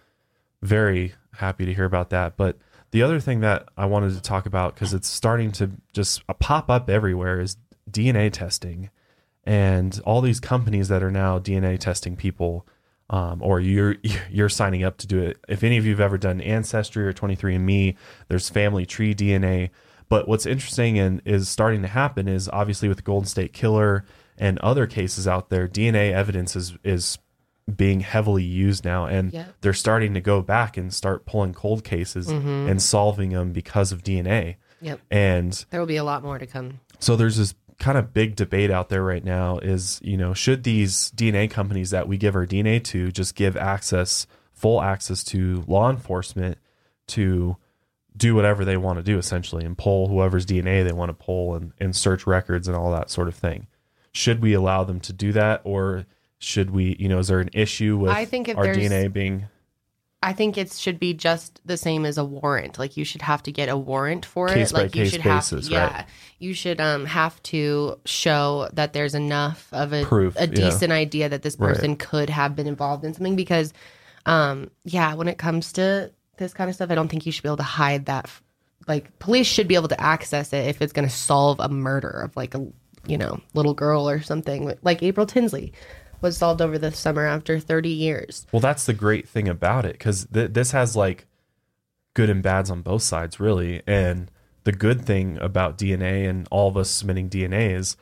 very 0.62 1.14
happy 1.40 1.66
to 1.66 1.74
hear 1.74 1.84
about 1.84 2.10
that. 2.10 2.36
But 2.36 2.56
the 2.90 3.02
other 3.02 3.20
thing 3.20 3.40
that 3.40 3.68
I 3.76 3.86
wanted 3.86 4.14
to 4.14 4.22
talk 4.22 4.46
about 4.46 4.74
because 4.74 4.94
it's 4.94 5.08
starting 5.08 5.52
to 5.52 5.72
just 5.92 6.26
pop 6.38 6.70
up 6.70 6.88
everywhere 6.88 7.40
is 7.40 7.56
DNA 7.90 8.32
testing, 8.32 8.90
and 9.44 10.00
all 10.04 10.20
these 10.20 10.40
companies 10.40 10.88
that 10.88 11.02
are 11.02 11.10
now 11.10 11.38
DNA 11.38 11.78
testing 11.78 12.16
people 12.16 12.66
um, 13.10 13.42
or 13.42 13.60
you're 13.60 13.96
you're 14.30 14.48
signing 14.48 14.84
up 14.84 14.96
to 14.98 15.06
do 15.06 15.20
it. 15.20 15.38
If 15.48 15.62
any 15.62 15.76
of 15.76 15.84
you've 15.84 16.00
ever 16.00 16.16
done 16.16 16.40
Ancestry 16.40 17.06
or 17.06 17.12
23andMe, 17.12 17.96
there's 18.28 18.48
family 18.48 18.86
tree 18.86 19.14
DNA. 19.14 19.70
But 20.08 20.26
what's 20.26 20.46
interesting 20.46 20.98
and 20.98 21.20
is 21.24 21.48
starting 21.48 21.82
to 21.82 21.88
happen 21.88 22.26
is 22.26 22.48
obviously 22.48 22.88
with 22.88 22.96
the 22.96 23.02
Golden 23.02 23.28
State 23.28 23.52
Killer 23.52 24.04
and 24.36 24.58
other 24.58 24.86
cases 24.86 25.28
out 25.28 25.50
there, 25.50 25.68
DNA 25.68 26.12
evidence 26.12 26.56
is 26.56 26.76
is 26.82 27.18
being 27.70 28.00
heavily 28.00 28.42
used 28.44 28.84
now, 28.84 29.06
and 29.06 29.32
Yeah. 29.32 29.46
they're 29.60 29.72
starting 29.72 30.14
to 30.14 30.20
go 30.20 30.42
back 30.42 30.76
and 30.76 30.92
start 30.92 31.26
pulling 31.26 31.52
cold 31.54 31.84
cases 31.84 32.28
mm-hmm. 32.28 32.68
and 32.68 32.80
solving 32.82 33.30
them 33.30 33.52
because 33.52 33.92
of 33.92 34.02
DNA. 34.02 34.56
Yep. 34.80 35.00
And 35.10 35.64
There 35.70 35.80
will 35.80 35.86
be 35.86 35.96
a 35.96 36.04
lot 36.04 36.22
more 36.22 36.38
to 36.38 36.46
come. 36.46 36.80
so 36.98 37.16
there's 37.16 37.36
this 37.36 37.54
kind 37.78 37.96
of 37.96 38.12
big 38.12 38.36
debate 38.36 38.70
out 38.70 38.90
there 38.90 39.02
right 39.02 39.24
now 39.24 39.58
is, 39.58 40.00
you 40.02 40.16
know, 40.16 40.34
should 40.34 40.64
these 40.64 41.10
DNA 41.12 41.50
companies 41.50 41.90
that 41.90 42.06
we 42.06 42.18
give 42.18 42.36
our 42.36 42.46
DNA 42.46 42.82
to 42.84 43.10
just 43.10 43.34
give 43.34 43.56
access, 43.56 44.26
full 44.52 44.82
access 44.82 45.24
to 45.24 45.64
law 45.66 45.88
enforcement 45.90 46.58
to 47.08 47.56
do 48.16 48.34
whatever 48.34 48.64
they 48.66 48.76
want 48.76 48.98
to 48.98 49.02
do 49.02 49.16
essentially 49.16 49.64
and 49.64 49.78
pull 49.78 50.08
whoever's 50.08 50.44
DNA 50.44 50.84
they 50.84 50.92
want 50.92 51.08
to 51.08 51.14
pull 51.14 51.54
and, 51.54 51.72
and 51.78 51.96
search 51.96 52.26
records 52.26 52.68
and 52.68 52.76
all 52.76 52.92
that 52.92 53.08
sort 53.08 53.28
of 53.28 53.34
thing. 53.34 53.66
Should 54.12 54.42
we 54.42 54.52
allow 54.52 54.84
them 54.84 55.00
to 55.00 55.12
do 55.12 55.32
that 55.32 55.62
or 55.64 56.04
should 56.40 56.70
we, 56.70 56.96
you 56.98 57.08
know, 57.08 57.18
is 57.18 57.28
there 57.28 57.38
an 57.40 57.50
issue 57.52 57.96
with 57.96 58.10
I 58.10 58.24
think 58.24 58.48
if 58.48 58.56
our 58.56 58.66
DNA 58.66 59.12
being 59.12 59.46
I 60.22 60.34
think 60.34 60.58
it 60.58 60.70
should 60.72 60.98
be 61.00 61.14
just 61.14 61.60
the 61.64 61.78
same 61.78 62.04
as 62.04 62.18
a 62.18 62.24
warrant. 62.24 62.78
Like 62.78 62.96
you 62.98 63.04
should 63.06 63.22
have 63.22 63.42
to 63.44 63.52
get 63.52 63.70
a 63.70 63.76
warrant 63.76 64.26
for 64.26 64.48
Case 64.48 64.70
it. 64.70 64.74
by 64.74 64.82
Like 64.82 64.94
you 64.96 65.06
should 65.06 65.22
basis, 65.22 65.68
have, 65.68 65.76
right. 65.82 65.90
yeah, 65.92 66.04
you 66.38 66.52
should 66.52 66.78
um 66.80 67.06
have 67.06 67.42
to 67.44 67.98
show 68.04 68.68
that 68.74 68.92
there's 68.92 69.14
enough 69.14 69.68
of 69.72 69.92
a 69.94 70.04
Proof, 70.04 70.36
a 70.36 70.40
yeah. 70.40 70.46
decent 70.46 70.92
idea 70.92 71.28
that 71.30 71.40
this 71.42 71.56
Right. 71.58 71.74
person 71.74 71.96
could 71.96 72.28
have 72.28 72.54
been 72.56 72.66
involved 72.66 73.04
in 73.04 73.14
something. 73.14 73.34
Because, 73.36 73.72
um, 74.26 74.70
yeah, 74.84 75.14
when 75.14 75.26
it 75.28 75.38
comes 75.38 75.72
to 75.74 76.10
this 76.36 76.52
kind 76.52 76.68
of 76.68 76.74
stuff, 76.74 76.90
I 76.90 76.94
don't 76.94 77.08
think 77.08 77.24
you 77.24 77.32
should 77.32 77.42
be 77.42 77.48
able 77.48 77.56
to 77.58 77.62
hide 77.62 78.04
that. 78.06 78.24
f- 78.26 78.42
Like 78.88 79.18
police 79.20 79.46
should 79.46 79.68
be 79.68 79.74
able 79.74 79.88
to 79.88 80.00
access 80.00 80.52
it 80.52 80.66
if 80.68 80.82
it's 80.82 80.92
going 80.92 81.08
to 81.08 81.14
solve 81.14 81.60
a 81.60 81.68
murder 81.70 82.10
of 82.10 82.36
like 82.36 82.54
a 82.54 82.66
you 83.06 83.16
know 83.16 83.40
little 83.54 83.72
girl 83.74 84.06
or 84.08 84.20
something. 84.20 84.70
Like 84.82 85.02
April 85.02 85.24
Tinsley 85.26 85.72
was 86.20 86.36
solved 86.36 86.60
over 86.60 86.78
the 86.78 86.92
summer 86.92 87.26
after 87.26 87.58
30 87.58 87.88
years. 87.88 88.46
Well, 88.52 88.60
that's 88.60 88.86
the 88.86 88.94
great 88.94 89.28
thing 89.28 89.48
about 89.48 89.84
it 89.84 89.92
because 89.92 90.26
th- 90.32 90.52
this 90.52 90.72
has 90.72 90.96
like 90.96 91.26
good 92.14 92.30
and 92.30 92.42
bads 92.42 92.70
on 92.70 92.82
both 92.82 93.02
sides, 93.02 93.40
really. 93.40 93.82
And 93.86 94.30
the 94.64 94.72
good 94.72 95.04
thing 95.04 95.38
about 95.40 95.78
DNA 95.78 96.28
and 96.28 96.46
all 96.50 96.68
of 96.68 96.76
us 96.76 96.90
submitting 96.90 97.30
DNA 97.30 97.74
is 97.74 97.96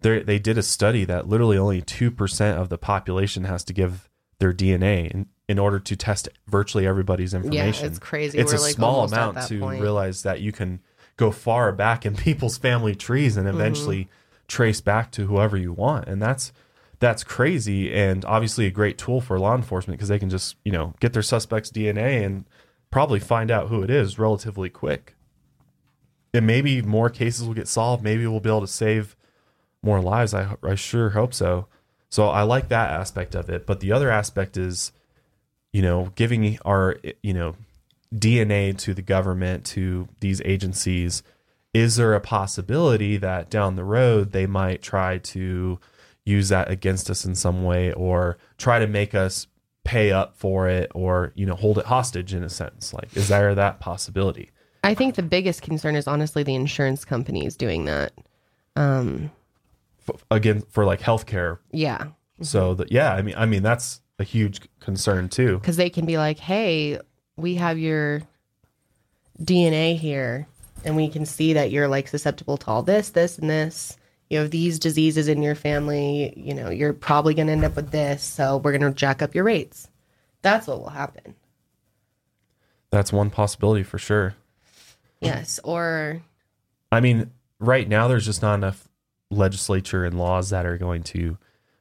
they 0.00 0.22
they 0.22 0.38
did 0.38 0.58
a 0.58 0.62
study 0.62 1.04
that 1.04 1.28
literally 1.28 1.58
only 1.58 1.82
two 1.82 2.10
percent 2.10 2.58
of 2.58 2.68
the 2.68 2.78
population 2.78 3.44
has 3.44 3.64
to 3.64 3.72
give 3.72 4.08
their 4.38 4.52
DNA 4.52 5.10
in, 5.10 5.26
in 5.48 5.58
order 5.58 5.78
to 5.78 5.96
test 5.96 6.28
virtually 6.46 6.86
everybody's 6.86 7.34
information. 7.34 7.86
it's 7.86 7.98
crazy. 7.98 8.38
It's 8.38 8.52
We're, 8.52 8.58
a 8.58 8.62
like, 8.62 8.74
small 8.74 9.04
amount 9.04 9.46
to 9.48 9.60
point. 9.60 9.80
realize 9.80 10.22
that 10.22 10.40
you 10.40 10.52
can 10.52 10.80
go 11.16 11.30
far 11.30 11.72
back 11.72 12.04
in 12.04 12.14
people's 12.26 12.58
family 12.58 12.94
trees 12.94 13.36
and 13.36 13.46
mm-hmm. 13.46 13.56
eventually 13.56 14.08
trace 14.46 14.80
back 14.80 15.10
to 15.12 15.26
whoever 15.26 15.56
you 15.56 15.72
want, 15.72 16.06
and 16.06 16.20
that's 16.20 16.52
that's 16.98 17.24
crazy 17.24 17.92
and 17.92 18.24
obviously 18.24 18.66
a 18.66 18.70
great 18.70 18.98
tool 18.98 19.20
for 19.20 19.38
law 19.38 19.54
enforcement 19.54 19.98
because 19.98 20.08
they 20.08 20.18
can 20.18 20.30
just 20.30 20.56
you 20.64 20.72
know 20.72 20.94
get 21.00 21.12
their 21.12 21.22
suspect's 21.22 21.70
DNA 21.70 22.24
and 22.24 22.44
probably 22.90 23.20
find 23.20 23.50
out 23.50 23.68
who 23.68 23.82
it 23.82 23.90
is 23.90 24.18
relatively 24.18 24.70
quick. 24.70 25.16
And 26.32 26.46
maybe 26.46 26.82
more 26.82 27.10
cases 27.10 27.46
will 27.46 27.54
get 27.54 27.68
solved. 27.68 28.02
Maybe 28.02 28.26
we'll 28.26 28.40
be 28.40 28.48
able 28.48 28.60
to 28.60 28.66
save 28.66 29.16
more 29.82 30.00
lives. 30.00 30.34
I 30.34 30.56
I 30.62 30.74
sure 30.74 31.10
hope 31.10 31.34
so. 31.34 31.66
So 32.10 32.28
I 32.28 32.42
like 32.42 32.68
that 32.68 32.90
aspect 32.90 33.34
of 33.34 33.50
it. 33.50 33.66
But 33.66 33.80
the 33.80 33.90
other 33.90 34.10
aspect 34.10 34.56
is, 34.56 34.92
you 35.72 35.82
know, 35.82 36.12
giving 36.14 36.58
our 36.64 36.96
you 37.22 37.34
know 37.34 37.56
DNA 38.14 38.76
to 38.78 38.94
the 38.94 39.02
government 39.02 39.64
to 39.66 40.08
these 40.20 40.40
agencies. 40.44 41.22
Is 41.72 41.96
there 41.96 42.14
a 42.14 42.20
possibility 42.20 43.16
that 43.16 43.50
down 43.50 43.74
the 43.74 43.84
road 43.84 44.30
they 44.30 44.46
might 44.46 44.80
try 44.80 45.18
to 45.18 45.80
use 46.24 46.48
that 46.48 46.70
against 46.70 47.10
us 47.10 47.24
in 47.24 47.34
some 47.34 47.64
way 47.64 47.92
or 47.92 48.38
try 48.58 48.78
to 48.78 48.86
make 48.86 49.14
us 49.14 49.46
pay 49.84 50.10
up 50.10 50.34
for 50.34 50.66
it 50.66 50.90
or 50.94 51.32
you 51.34 51.44
know 51.44 51.54
hold 51.54 51.78
it 51.78 51.86
hostage 51.86 52.32
in 52.32 52.42
a 52.42 52.48
sense. 52.48 52.92
Like 52.94 53.14
is 53.16 53.28
there 53.28 53.54
that 53.54 53.80
possibility? 53.80 54.50
I 54.82 54.94
think 54.94 55.14
the 55.14 55.22
biggest 55.22 55.62
concern 55.62 55.96
is 55.96 56.06
honestly 56.06 56.42
the 56.42 56.54
insurance 56.54 57.04
companies 57.04 57.56
doing 57.56 57.84
that. 57.86 58.12
Um, 58.76 59.30
F- 60.08 60.24
again 60.30 60.62
for 60.70 60.84
like 60.84 61.00
healthcare. 61.00 61.58
Yeah, 61.70 62.08
so 62.40 62.74
that 62.74 62.90
yeah 62.90 63.14
i 63.14 63.22
mean 63.22 63.34
i 63.36 63.46
mean 63.46 63.62
that's 63.62 64.00
a 64.18 64.24
huge 64.24 64.60
concern 64.80 65.28
too. 65.28 65.58
Because 65.58 65.76
they 65.76 65.90
can 65.90 66.06
be 66.06 66.16
like, 66.16 66.38
"Hey, 66.38 66.98
we 67.36 67.56
have 67.56 67.78
your 67.78 68.22
DNA 69.42 69.96
here, 69.96 70.46
and 70.84 70.96
we 70.96 71.08
can 71.08 71.26
see 71.26 71.52
that 71.54 71.70
you're 71.70 71.88
like 71.88 72.08
susceptible 72.08 72.56
to 72.58 72.66
all 72.68 72.82
this, 72.82 73.10
this, 73.10 73.38
and 73.38 73.50
this. 73.50 73.96
You 74.34 74.40
have 74.40 74.50
these 74.50 74.80
diseases 74.80 75.28
in 75.28 75.42
your 75.42 75.54
family. 75.54 76.34
You 76.36 76.54
know, 76.54 76.68
you're 76.68 76.92
probably 76.92 77.34
going 77.34 77.46
to 77.46 77.52
end 77.52 77.64
up 77.64 77.76
with 77.76 77.92
this, 77.92 78.20
so 78.24 78.56
we're 78.56 78.76
going 78.76 78.92
to 78.92 78.96
jack 78.98 79.22
up 79.22 79.32
your 79.32 79.44
rates." 79.44 79.88
That's 80.42 80.66
what 80.66 80.80
will 80.80 80.90
happen. 80.90 81.36
that's 82.90 83.12
one 83.12 83.30
possibility 83.30 83.82
for 83.82 83.98
sure 83.98 84.34
Yes, 85.20 85.58
or 85.64 86.20
i 86.92 87.00
mean 87.00 87.30
right 87.58 87.88
now 87.88 88.08
there's 88.08 88.24
just 88.26 88.42
not 88.42 88.54
enough 88.54 88.88
legislature 89.30 90.04
and 90.04 90.18
laws 90.18 90.50
that 90.50 90.66
are 90.66 90.78
going 90.78 91.02
to 91.04 91.38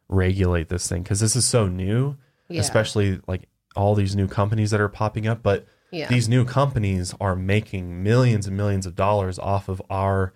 regulate 0.10 0.70
this 0.70 0.88
thing 0.88 1.04
because 1.04 1.20
this 1.20 1.36
is 1.36 1.46
so 1.46 1.68
new 1.68 2.16
Yeah. 2.50 2.62
especially 2.62 3.20
like 3.28 3.50
all 3.76 3.96
these 3.96 4.16
new 4.16 4.28
companies 4.28 4.72
that 4.72 4.80
are 4.82 4.90
popping 4.90 5.28
up 5.28 5.44
but 5.44 5.66
Yeah. 5.92 6.08
these 6.08 6.30
new 6.30 6.46
companies 6.46 7.14
are 7.20 7.36
making 7.36 8.02
millions 8.02 8.48
and 8.48 8.56
millions 8.58 8.86
of 8.86 8.96
dollars 8.96 9.38
off 9.38 9.68
of 9.70 9.82
our 9.90 10.34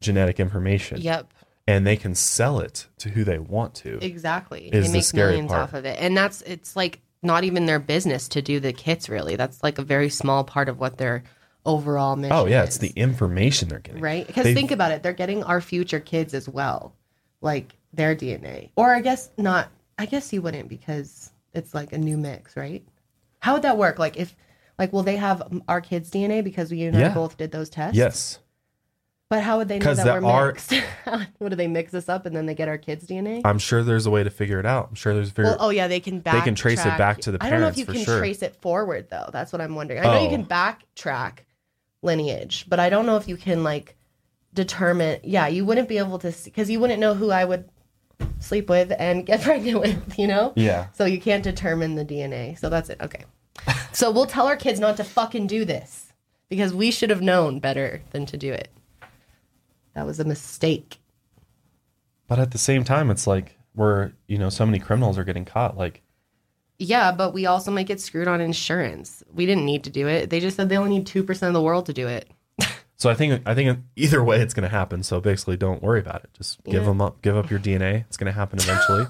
genetic 0.00 0.40
information. 0.40 1.00
Yep. 1.00 1.32
And 1.68 1.86
they 1.86 1.96
can 1.96 2.14
sell 2.14 2.60
it 2.60 2.86
to 2.98 3.10
who 3.10 3.24
they 3.24 3.38
want 3.38 3.74
to. 3.76 4.02
Exactly. 4.02 4.68
Is 4.72 4.86
they 4.86 4.88
the 4.88 4.92
make 4.94 5.04
scary 5.04 5.32
millions 5.32 5.50
part. 5.50 5.62
off 5.62 5.74
of 5.74 5.84
it. 5.84 5.98
And 6.00 6.16
that's 6.16 6.40
it's 6.42 6.74
like 6.74 7.00
not 7.22 7.44
even 7.44 7.66
their 7.66 7.78
business 7.78 8.26
to 8.28 8.40
do 8.40 8.58
the 8.58 8.72
kits 8.72 9.10
really. 9.10 9.36
That's 9.36 9.62
like 9.62 9.78
a 9.78 9.82
very 9.82 10.08
small 10.08 10.44
part 10.44 10.70
of 10.70 10.80
what 10.80 10.96
their 10.96 11.24
overall 11.66 12.16
mission 12.16 12.34
oh 12.34 12.46
yeah, 12.46 12.62
it's 12.62 12.78
the 12.78 12.92
information 12.96 13.68
they're 13.68 13.80
getting. 13.80 14.00
right? 14.00 14.26
Because 14.26 14.44
think 14.44 14.70
about 14.70 14.92
it, 14.92 15.02
they're 15.02 15.12
getting 15.12 15.44
our 15.44 15.60
future 15.60 16.00
kids 16.00 16.32
as 16.32 16.48
well. 16.48 16.94
Like 17.42 17.76
their 17.92 18.16
DNA. 18.16 18.70
Or 18.74 18.94
I 18.94 19.02
guess 19.02 19.30
not 19.36 19.68
I 19.98 20.06
guess 20.06 20.32
you 20.32 20.40
wouldn't 20.40 20.70
because 20.70 21.30
it's 21.52 21.74
like 21.74 21.92
a 21.92 21.98
new 21.98 22.16
mix, 22.16 22.56
right? 22.56 22.82
How 23.40 23.52
would 23.52 23.62
that 23.62 23.76
work? 23.76 23.98
Like 23.98 24.16
if 24.16 24.34
like 24.78 24.92
will 24.94 25.02
they 25.02 25.16
have 25.16 25.60
our 25.68 25.82
kids' 25.82 26.10
DNA 26.10 26.42
because 26.42 26.70
we 26.70 26.84
and 26.84 26.96
I 26.96 27.12
both 27.12 27.36
did 27.36 27.50
those 27.52 27.68
tests? 27.68 27.96
Yes. 27.96 28.38
But 29.30 29.42
how 29.42 29.58
would 29.58 29.68
they 29.68 29.78
know 29.78 29.92
that 29.94 30.22
we're 30.22 30.28
are- 30.30 30.46
mixed? 30.52 30.72
what 31.38 31.50
do 31.50 31.56
they 31.56 31.66
mix 31.68 31.92
us 31.92 32.08
up 32.08 32.24
and 32.24 32.34
then 32.34 32.46
they 32.46 32.54
get 32.54 32.66
our 32.68 32.78
kids' 32.78 33.06
DNA? 33.06 33.42
I'm 33.44 33.58
sure 33.58 33.82
there's 33.82 34.06
a 34.06 34.10
way 34.10 34.24
to 34.24 34.30
figure 34.30 34.58
it 34.58 34.64
out. 34.64 34.86
I'm 34.88 34.94
sure 34.94 35.12
there's 35.12 35.28
a 35.28 35.32
figure 35.32 35.50
Well, 35.50 35.56
oh 35.60 35.68
yeah, 35.70 35.86
they 35.86 36.00
can 36.00 36.20
back. 36.20 36.44
can 36.44 36.54
trace 36.54 36.80
it 36.84 36.96
back 36.96 37.18
to 37.22 37.32
the 37.32 37.38
I 37.44 37.50
don't 37.50 37.60
know 37.60 37.68
if 37.68 37.76
you 37.76 37.84
can 37.84 38.02
sure. 38.04 38.18
trace 38.18 38.40
it 38.42 38.56
forward 38.62 39.08
though. 39.10 39.28
That's 39.30 39.52
what 39.52 39.60
I'm 39.60 39.74
wondering. 39.74 40.00
I 40.00 40.04
know 40.04 40.20
you 40.22 40.28
Oh. 40.28 40.30
can 40.30 40.46
backtrack 40.46 41.40
lineage, 42.02 42.64
but 42.68 42.80
I 42.80 42.88
don't 42.88 43.04
know 43.04 43.16
if 43.16 43.28
you 43.28 43.36
can 43.36 43.62
like 43.62 43.96
determine. 44.54 45.20
Yeah, 45.22 45.46
you 45.48 45.64
wouldn't 45.66 45.88
be 45.88 45.98
able 45.98 46.18
to 46.20 46.34
because 46.44 46.70
you 46.70 46.80
wouldn't 46.80 46.98
know 47.00 47.12
who 47.14 47.30
I 47.30 47.44
would 47.44 47.68
sleep 48.40 48.70
with 48.70 48.92
and 48.98 49.26
get 49.26 49.42
pregnant 49.42 49.80
with. 49.80 50.18
You 50.18 50.26
know. 50.28 50.54
Yeah. 50.56 50.86
So 50.94 51.04
you 51.04 51.20
can't 51.20 51.44
determine 51.44 51.96
the 51.96 52.04
DNA. 52.04 52.58
So 52.58 52.70
that's 52.70 52.88
it. 52.88 52.98
Okay. 53.02 53.24
so 53.92 54.10
we'll 54.10 54.24
tell 54.26 54.46
our 54.46 54.56
kids 54.56 54.80
not 54.80 54.96
to 54.96 55.04
fucking 55.04 55.48
do 55.48 55.66
this 55.66 56.14
because 56.48 56.72
we 56.72 56.90
should 56.90 57.10
have 57.10 57.20
known 57.20 57.58
better 57.58 58.00
than 58.12 58.24
to 58.24 58.38
do 58.38 58.54
it. 58.54 58.70
That 59.98 60.06
was 60.06 60.20
a 60.20 60.24
mistake. 60.24 60.98
But 62.28 62.38
at 62.38 62.52
the 62.52 62.58
same 62.58 62.84
time, 62.84 63.10
it's 63.10 63.26
like 63.26 63.58
we're, 63.74 64.12
you 64.28 64.38
know, 64.38 64.48
so 64.48 64.64
many 64.64 64.78
criminals 64.78 65.18
are 65.18 65.24
getting 65.24 65.44
caught. 65.44 65.76
Like, 65.76 66.02
Yeah, 66.78 67.10
but 67.10 67.34
we 67.34 67.46
also 67.46 67.72
might 67.72 67.88
get 67.88 68.00
screwed 68.00 68.28
on 68.28 68.40
insurance. 68.40 69.24
We 69.34 69.44
didn't 69.44 69.64
need 69.64 69.82
to 69.84 69.90
do 69.90 70.06
it. 70.06 70.30
They 70.30 70.38
just 70.38 70.56
said 70.56 70.68
they 70.68 70.76
only 70.78 70.90
need 70.98 71.06
two 71.08 71.24
percent 71.24 71.48
of 71.48 71.54
the 71.54 71.62
world 71.62 71.86
to 71.86 71.92
do 71.92 72.06
it. 72.06 72.30
so 72.96 73.10
I 73.10 73.14
think, 73.14 73.42
I 73.44 73.56
think 73.56 73.76
either 73.96 74.22
way 74.22 74.40
it's 74.40 74.54
going 74.54 74.62
to 74.70 74.76
happen. 74.76 75.02
So 75.02 75.20
basically, 75.20 75.56
don't 75.56 75.82
worry 75.82 75.98
about 75.98 76.22
it. 76.22 76.30
Just 76.34 76.62
give 76.62 76.84
them 76.84 77.00
up, 77.00 77.20
give 77.20 77.36
up 77.36 77.50
your 77.50 77.58
DNA. 77.58 78.04
It's 78.06 78.16
going 78.16 78.32
to 78.32 78.38
happen 78.38 78.60
eventually. 78.60 79.06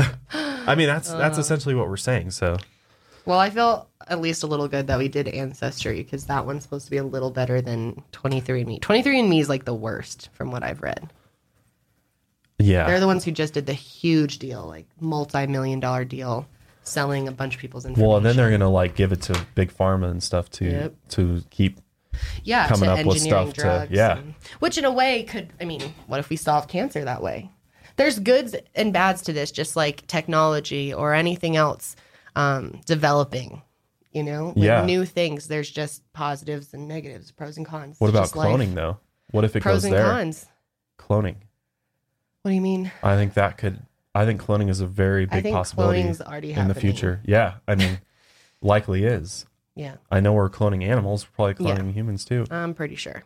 I 0.66 0.74
mean, 0.74 0.88
that's 0.88 1.10
Uh. 1.10 1.18
that's 1.18 1.38
essentially 1.38 1.76
what 1.76 1.88
we're 1.88 1.96
saying. 1.96 2.32
So 2.32 2.56
Well, 3.26 3.38
I 3.38 3.48
feel 3.50 3.88
at 4.06 4.20
least 4.20 4.42
a 4.42 4.46
little 4.46 4.68
good 4.68 4.86
that 4.88 4.98
we 4.98 5.08
did 5.08 5.28
ancestry 5.28 6.02
because 6.02 6.26
that 6.26 6.44
one's 6.44 6.62
supposed 6.62 6.84
to 6.84 6.90
be 6.90 6.98
a 6.98 7.04
little 7.04 7.30
better 7.30 7.60
than 7.62 8.02
23andMe. 8.12 8.80
23andMe 8.80 9.40
is 9.40 9.48
like 9.48 9.64
the 9.64 9.74
worst 9.74 10.28
from 10.32 10.50
what 10.50 10.62
I've 10.62 10.82
read. 10.82 11.10
yeah, 12.58 12.86
They're 12.86 13.00
the 13.00 13.06
ones 13.06 13.24
who 13.24 13.30
just 13.32 13.54
did 13.54 13.66
the 13.66 13.72
huge 13.72 14.38
deal, 14.38 14.66
like 14.66 14.86
multi-million 15.00 15.80
dollar 15.80 16.04
deal, 16.04 16.46
selling 16.82 17.26
a 17.28 17.32
bunch 17.32 17.54
of 17.54 17.60
people's 17.60 17.84
information. 17.86 18.06
well, 18.08 18.16
and 18.18 18.26
then 18.26 18.36
they're 18.36 18.50
going 18.50 18.60
to 18.60 18.68
like 18.68 18.94
give 18.94 19.10
it 19.12 19.22
to 19.22 19.46
big 19.54 19.72
pharma 19.74 20.10
and 20.10 20.22
stuff 20.22 20.50
to 20.50 20.64
Yep. 20.66 20.94
to 21.10 21.42
keep. 21.50 21.80
yeah, 22.44 22.68
coming 22.68 22.84
to 22.90 22.92
up 23.00 23.06
with 23.06 23.20
stuff 23.20 23.54
to- 23.54 23.60
drugs 23.60 23.90
yeah. 23.90 24.18
and- 24.18 24.34
which 24.60 24.76
in 24.78 24.84
a 24.84 24.92
way 24.92 25.22
could, 25.24 25.50
I 25.60 25.64
mean, 25.64 25.80
what 26.06 26.20
if 26.20 26.28
we 26.28 26.36
solve 26.36 26.68
cancer 26.68 27.04
that 27.04 27.22
way? 27.22 27.50
There's 27.96 28.18
goods 28.18 28.54
and 28.74 28.92
bads 28.92 29.22
to 29.22 29.32
this, 29.32 29.50
just 29.50 29.76
like 29.76 30.06
technology 30.08 30.92
or 30.92 31.14
anything 31.14 31.56
else 31.56 31.96
um, 32.36 32.80
developing. 32.86 33.62
You 34.12 34.22
know, 34.22 34.46
with 34.54 34.58
Yeah. 34.58 34.84
new 34.84 35.04
things. 35.04 35.48
There's 35.48 35.68
just 35.68 36.10
positives 36.12 36.72
and 36.72 36.86
negatives, 36.86 37.32
pros 37.32 37.56
and 37.56 37.66
cons. 37.66 37.96
What 37.98 38.08
It's 38.08 38.12
about 38.14 38.22
just 38.24 38.36
life. 38.36 38.48
cloning 38.48 38.74
though? 38.74 38.98
What 39.32 39.42
if 39.44 39.56
it 39.56 39.62
Pros 39.64 39.78
goes 39.78 39.84
and 39.86 39.94
there? 39.94 40.04
cons. 40.04 40.46
Cloning. 41.00 41.34
What 42.42 42.50
do 42.50 42.54
you 42.54 42.60
mean? 42.60 42.92
I 43.02 43.16
think 43.16 43.34
that 43.34 43.58
could. 43.58 43.80
I 44.14 44.24
think 44.24 44.40
cloning 44.40 44.68
is 44.70 44.80
a 44.80 44.86
very 44.86 45.26
big 45.26 45.42
possibility 45.50 46.00
in 46.02 46.68
the 46.68 46.74
future. 46.76 47.20
Yeah, 47.24 47.54
I 47.66 47.74
mean, 47.74 47.98
likely 48.62 49.04
is. 49.04 49.46
Yeah, 49.74 49.96
I 50.12 50.20
know 50.20 50.32
we're 50.32 50.48
cloning 50.50 50.84
animals, 50.84 51.26
we're 51.36 51.52
probably 51.52 51.66
Yeah. 51.68 51.74
cloning 51.76 51.92
humans 51.94 52.24
too. 52.24 52.46
I'm 52.52 52.74
pretty 52.74 52.94
sure. 52.94 53.24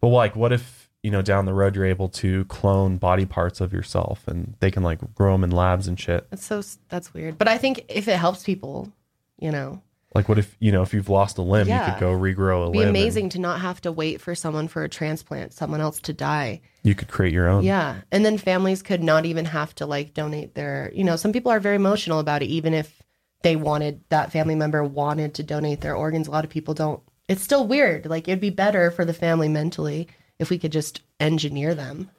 But 0.00 0.08
like, 0.08 0.34
what 0.34 0.52
if 0.52 0.83
you 1.04 1.10
know 1.10 1.22
down 1.22 1.44
the 1.44 1.52
road 1.52 1.76
you're 1.76 1.84
able 1.84 2.08
to 2.08 2.44
clone 2.46 2.96
body 2.96 3.26
parts 3.26 3.60
of 3.60 3.72
yourself 3.72 4.26
and 4.26 4.54
they 4.60 4.70
can 4.70 4.82
like 4.82 4.98
grow 5.14 5.32
them 5.32 5.44
in 5.44 5.50
labs 5.50 5.86
and 5.86 6.00
shit? 6.00 6.26
That's 6.30 6.44
so 6.44 6.62
that's 6.88 7.12
weird. 7.12 7.36
But 7.38 7.46
I 7.46 7.58
think 7.58 7.84
if 7.88 8.08
it 8.08 8.16
helps 8.16 8.42
people, 8.42 8.90
you 9.38 9.52
know, 9.52 9.82
Like, 10.14 10.28
what 10.28 10.38
if 10.38 10.56
you 10.60 10.72
know 10.72 10.82
if 10.82 10.94
you've 10.94 11.10
lost 11.10 11.36
a 11.38 11.42
limb, 11.42 11.68
you 11.68 11.78
could 11.78 12.00
go 12.00 12.12
regrow 12.18 12.60
a 12.60 12.62
it'd 12.62 12.72
be 12.72 12.78
limb. 12.78 12.88
and 12.88 12.96
amazing 12.96 13.28
to 13.30 13.38
not 13.38 13.60
have 13.60 13.80
to 13.82 13.92
wait 13.92 14.20
for 14.20 14.34
someone 14.34 14.66
for 14.66 14.82
a 14.82 14.88
transplant, 14.88 15.52
someone 15.52 15.80
else 15.82 16.00
to 16.00 16.12
die. 16.14 16.62
You 16.82 16.94
could 16.94 17.08
create 17.08 17.32
your 17.34 17.48
own. 17.48 17.64
Yeah. 17.64 17.96
And 18.10 18.24
then 18.24 18.38
families 18.38 18.82
could 18.82 19.02
not 19.02 19.26
even 19.26 19.44
have 19.44 19.74
to 19.76 19.86
like 19.86 20.14
donate 20.14 20.54
their, 20.54 20.90
you 20.94 21.04
know, 21.04 21.16
some 21.16 21.32
people 21.32 21.52
are 21.52 21.60
very 21.60 21.76
emotional 21.76 22.18
about 22.18 22.42
it, 22.42 22.46
even 22.46 22.72
if 22.74 23.02
they 23.42 23.56
wanted 23.56 24.00
that 24.08 24.32
family 24.32 24.54
member 24.54 24.82
wanted 24.82 25.34
to 25.34 25.42
donate 25.42 25.82
their 25.82 25.94
organs. 25.94 26.28
A 26.28 26.30
lot 26.30 26.44
of 26.44 26.50
people 26.50 26.72
don't. 26.72 27.02
It's 27.28 27.42
still 27.42 27.66
weird. 27.66 28.06
Like 28.06 28.26
it'd 28.26 28.40
be 28.40 28.50
better 28.50 28.90
for 28.90 29.04
the 29.04 29.12
family 29.14 29.48
mentally 29.48 30.08
if 30.38 30.50
we 30.50 30.58
could 30.58 30.72
just 30.72 31.02
engineer 31.20 31.74
them. 31.74 32.10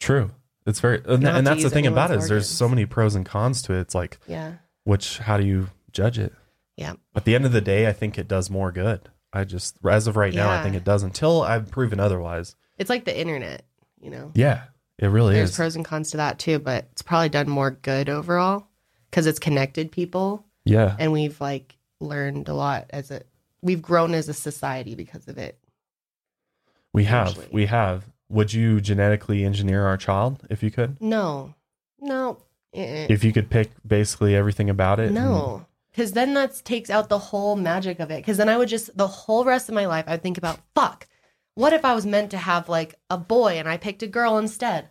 True. 0.00 0.30
It's 0.66 0.80
very, 0.80 1.00
and, 1.06 1.26
and 1.26 1.46
that's 1.46 1.62
the 1.62 1.70
thing 1.70 1.86
about 1.86 2.10
it 2.10 2.18
is 2.18 2.28
there's 2.28 2.44
organs. 2.44 2.58
so 2.58 2.68
many 2.68 2.86
pros 2.86 3.14
and 3.14 3.24
cons 3.24 3.62
to 3.62 3.74
it. 3.74 3.80
It's 3.80 3.94
like, 3.94 4.18
Yeah. 4.26 4.54
which, 4.84 5.18
how 5.18 5.36
do 5.36 5.44
you 5.44 5.68
judge 5.92 6.18
it? 6.18 6.32
Yeah. 6.76 6.94
At 7.14 7.24
the 7.24 7.34
end 7.34 7.46
of 7.46 7.52
the 7.52 7.60
day, 7.60 7.86
I 7.86 7.92
think 7.92 8.18
it 8.18 8.28
does 8.28 8.50
more 8.50 8.72
good. 8.72 9.08
I 9.32 9.44
just, 9.44 9.76
as 9.88 10.06
of 10.06 10.16
right 10.16 10.34
now, 10.34 10.50
I 10.50 10.62
think 10.62 10.74
it 10.74 10.84
does 10.84 11.02
until 11.02 11.42
I've 11.42 11.70
proven 11.70 12.00
otherwise. 12.00 12.56
It's 12.78 12.90
like 12.90 13.04
the 13.04 13.18
internet, 13.18 13.64
you 14.00 14.10
know. 14.10 14.32
Yeah, 14.34 14.64
it 14.98 15.06
really 15.06 15.34
There's 15.34 15.50
is. 15.50 15.56
There's 15.56 15.56
pros 15.56 15.76
and 15.76 15.84
cons 15.84 16.10
to 16.10 16.16
that 16.18 16.38
too, 16.38 16.58
but 16.58 16.88
it's 16.92 17.02
probably 17.02 17.28
done 17.28 17.48
more 17.48 17.70
good 17.70 18.08
overall 18.08 18.66
because 19.10 19.26
it's 19.26 19.38
connected 19.38 19.92
people 19.92 20.44
yeah. 20.64 20.96
and 20.98 21.12
we've 21.12 21.40
like 21.40 21.76
learned 22.00 22.48
a 22.48 22.54
lot 22.54 22.86
as 22.90 23.10
a 23.10 23.22
we've 23.62 23.82
grown 23.82 24.14
as 24.14 24.28
a 24.28 24.34
society 24.34 24.94
because 24.94 25.28
of 25.28 25.38
it. 25.38 25.58
We 26.96 27.04
have. 27.04 27.26
Usually. 27.28 27.48
We 27.52 27.66
have. 27.66 28.06
Would 28.30 28.54
you 28.54 28.80
genetically 28.80 29.44
engineer 29.44 29.84
our 29.84 29.98
child 29.98 30.42
if 30.48 30.62
you 30.62 30.70
could? 30.70 30.96
No. 30.98 31.54
No. 32.00 32.38
If 32.72 33.22
you 33.22 33.34
could 33.34 33.50
pick 33.50 33.70
basically 33.86 34.34
everything 34.34 34.70
about 34.70 34.98
it? 34.98 35.06
and- 35.08 35.14
No. 35.14 35.66
Because 35.90 36.12
then 36.12 36.32
that 36.32 36.62
takes 36.64 36.88
out 36.88 37.10
the 37.10 37.18
whole 37.18 37.54
magic 37.54 38.00
of 38.00 38.10
it. 38.10 38.16
Because 38.16 38.38
then 38.38 38.48
I 38.48 38.56
would 38.56 38.68
just, 38.70 38.96
the 38.96 39.06
whole 39.06 39.44
rest 39.44 39.68
of 39.68 39.74
my 39.74 39.84
life, 39.86 40.06
I'd 40.08 40.22
think 40.22 40.38
about, 40.38 40.58
fuck, 40.74 41.06
what 41.54 41.74
if 41.74 41.84
I 41.84 41.94
was 41.94 42.06
meant 42.06 42.30
to 42.30 42.38
have 42.38 42.66
like 42.70 42.94
a 43.10 43.18
boy 43.18 43.58
and 43.58 43.68
I 43.68 43.76
picked 43.76 44.02
a 44.02 44.06
girl 44.06 44.38
instead? 44.38 44.88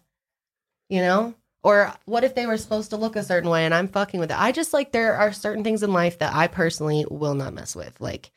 You 0.89 1.01
know? 1.01 1.33
Or 1.63 1.91
what 2.05 2.23
if 2.23 2.35
they 2.35 2.45
were 2.45 2.57
supposed 2.57 2.91
to 2.91 2.97
look 2.97 3.15
a 3.15 3.23
certain 3.23 3.49
way 3.49 3.65
and 3.65 3.73
I'm 3.73 3.87
fucking 3.87 4.19
with 4.19 4.29
it? 4.29 4.39
I 4.39 4.51
just 4.51 4.73
like, 4.73 4.91
there 4.91 5.15
are 5.15 5.33
certain 5.33 5.63
things 5.63 5.81
in 5.81 5.91
life 5.91 6.19
that 6.19 6.35
I 6.35 6.45
personally 6.45 7.03
will 7.09 7.33
not 7.33 7.55
mess 7.55 7.75
with. 7.75 7.99
Like, 7.99 8.29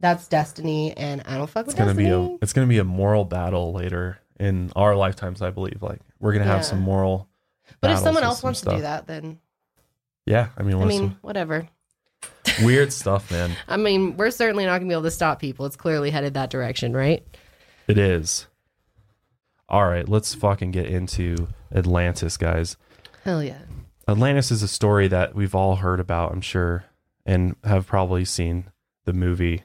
that's 0.00 0.26
destiny 0.28 0.96
and 0.96 1.22
I 1.26 1.36
don't 1.36 1.48
fuck 1.48 1.66
with 1.66 1.74
it's 1.74 1.78
gonna 1.78 1.92
destiny. 1.94 2.08
be 2.28 2.34
a 2.34 2.38
it's 2.42 2.52
gonna 2.52 2.66
be 2.66 2.78
a 2.78 2.84
moral 2.84 3.24
battle 3.24 3.72
later 3.72 4.18
in 4.38 4.72
our 4.74 4.96
lifetimes, 4.96 5.42
I 5.42 5.50
believe. 5.50 5.82
Like 5.82 6.00
we're 6.18 6.32
gonna 6.32 6.44
have 6.46 6.58
Yeah. 6.58 6.62
some 6.62 6.80
moral. 6.80 7.28
but 7.80 7.90
if 7.90 7.96
battles 7.96 8.02
someone 8.04 8.14
with 8.22 8.24
else 8.24 8.40
some 8.40 8.46
wants 8.48 8.60
to 8.60 8.64
stuff. 8.64 8.76
do 8.76 8.82
that, 8.82 9.06
then 9.06 9.38
yeah, 10.26 10.48
I 10.56 10.62
mean, 10.62 10.80
I 10.80 10.84
mean, 10.84 11.16
whatever. 11.22 11.68
weird 12.62 12.92
stuff, 12.92 13.30
man. 13.30 13.52
I 13.68 13.76
mean, 13.76 14.16
we're 14.16 14.30
certainly 14.30 14.64
not 14.66 14.78
gonna 14.78 14.88
be 14.88 14.92
able 14.94 15.02
to 15.04 15.10
stop 15.10 15.38
people. 15.40 15.66
It's 15.66 15.76
clearly 15.76 16.10
headed 16.10 16.34
that 16.34 16.50
direction, 16.50 16.92
right? 16.94 17.26
It 17.88 17.98
is. 17.98 18.46
All 19.68 19.86
right, 19.86 20.08
let's 20.08 20.34
fucking 20.34 20.72
get 20.72 20.86
into 20.86 21.48
Atlantis, 21.74 22.36
guys. 22.36 22.76
Hell 23.24 23.42
yeah. 23.42 23.58
Atlantis 24.08 24.50
is 24.50 24.62
a 24.62 24.68
story 24.68 25.06
that 25.08 25.34
we've 25.34 25.54
all 25.54 25.76
heard 25.76 26.00
about, 26.00 26.32
I'm 26.32 26.40
sure, 26.40 26.84
and 27.24 27.54
have 27.62 27.86
probably 27.86 28.24
seen 28.24 28.70
the 29.04 29.12
movie 29.12 29.62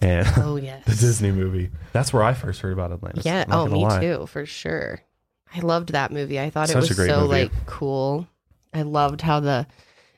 and 0.00 0.26
Oh 0.36 0.56
yes. 0.62 0.84
the 0.84 0.94
Disney 0.94 1.30
movie. 1.32 1.70
That's 1.92 2.12
where 2.12 2.22
I 2.22 2.34
first 2.34 2.60
heard 2.60 2.72
about 2.72 2.92
Atlantis. 2.92 3.24
Yeah. 3.24 3.44
Oh, 3.48 3.66
me 3.66 3.82
lie. 3.84 4.00
too, 4.00 4.26
for 4.26 4.46
sure. 4.46 5.00
I 5.54 5.60
loved 5.60 5.90
that 5.92 6.10
movie. 6.10 6.40
I 6.40 6.50
thought 6.50 6.68
Such 6.68 6.90
it 6.90 6.98
was 6.98 7.06
so 7.08 7.20
movie. 7.20 7.28
like 7.44 7.52
cool. 7.66 8.26
I 8.72 8.82
loved 8.82 9.20
how 9.20 9.40
the 9.40 9.66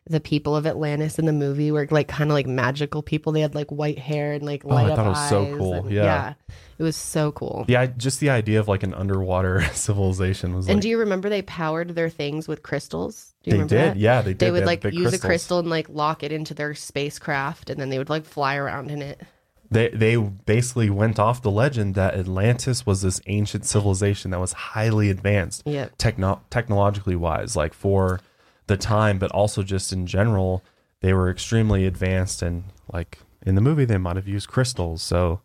the 0.08 0.20
people 0.20 0.54
of 0.54 0.66
Atlantis 0.68 1.18
in 1.18 1.26
the 1.26 1.32
movie 1.32 1.72
were 1.72 1.88
like 1.90 2.06
kind 2.06 2.30
of 2.30 2.34
like 2.34 2.46
magical 2.46 3.02
people. 3.02 3.32
They 3.32 3.40
had 3.40 3.54
like 3.56 3.70
white 3.70 3.98
hair 3.98 4.32
and 4.34 4.44
like 4.44 4.64
Oh, 4.64 4.68
light 4.68 4.86
I 4.86 4.90
up 4.90 4.96
thought 4.96 5.06
it 5.06 5.08
was 5.10 5.28
so 5.28 5.56
cool. 5.58 5.74
and- 5.74 5.90
Yeah. 5.90 6.34
It 6.78 6.82
was 6.82 6.94
so 6.96 7.32
cool. 7.32 7.64
Yeah, 7.68 7.86
just 7.86 8.20
the 8.20 8.30
idea 8.30 8.60
of 8.60 8.68
like 8.68 8.82
an 8.82 8.94
underwater 8.94 9.62
civilization 9.74 10.54
was 10.54 10.66
like 10.68 10.74
and 10.74 10.80
do 10.82 10.88
you 10.88 10.98
remember 10.98 11.28
they 11.28 11.42
powered 11.42 11.88
their 11.94 12.08
things 12.08 12.46
with 12.46 12.62
crystals? 12.62 13.34
Do 13.42 13.50
you 13.50 13.52
they 13.52 13.56
remember 13.62 13.74
did. 13.74 13.90
that? 13.94 13.96
Yeah, 13.98 14.22
they 14.22 14.30
did. 14.30 14.38
They 14.38 14.50
would 14.52 14.60
had 14.60 14.84
like 14.84 14.84
use 14.94 15.12
a 15.12 15.18
crystal 15.18 15.58
and 15.58 15.68
like 15.68 15.88
lock 15.88 16.22
it 16.22 16.32
into 16.32 16.54
their 16.54 16.74
spacecraft 16.74 17.68
and 17.70 17.80
then 17.80 17.88
they 17.90 17.98
would 17.98 18.08
like 18.10 18.24
fly 18.24 18.56
around 18.56 18.90
in 18.90 19.02
it. 19.02 19.20
They 19.70 19.88
they 19.88 20.16
basically 20.16 20.90
went 20.90 21.18
off 21.18 21.42
the 21.42 21.50
legend 21.50 21.94
that 21.94 22.14
Atlantis 22.14 22.86
was 22.86 23.02
this 23.02 23.20
ancient 23.26 23.64
civilization 23.64 24.30
that 24.30 24.40
was 24.40 24.52
highly 24.52 25.10
advanced. 25.10 25.62
Yep. 25.66 25.92
techno- 25.98 26.42
technologically 26.50 27.16
wise, 27.16 27.56
like 27.56 27.74
for 27.74 28.20
the 28.66 28.76
time, 28.76 29.18
but 29.18 29.30
also 29.32 29.62
just 29.62 29.92
in 29.92 30.06
general, 30.06 30.62
they 31.00 31.12
were 31.12 31.30
extremely 31.30 31.86
advanced 31.86 32.42
and 32.42 32.64
like 32.92 33.18
in 33.44 33.54
the 33.54 33.60
movie 33.60 33.84
they 33.84 33.98
might 33.98 34.16
have 34.16 34.26
used 34.28 34.48
crystals. 34.48 35.02
So 35.02 35.40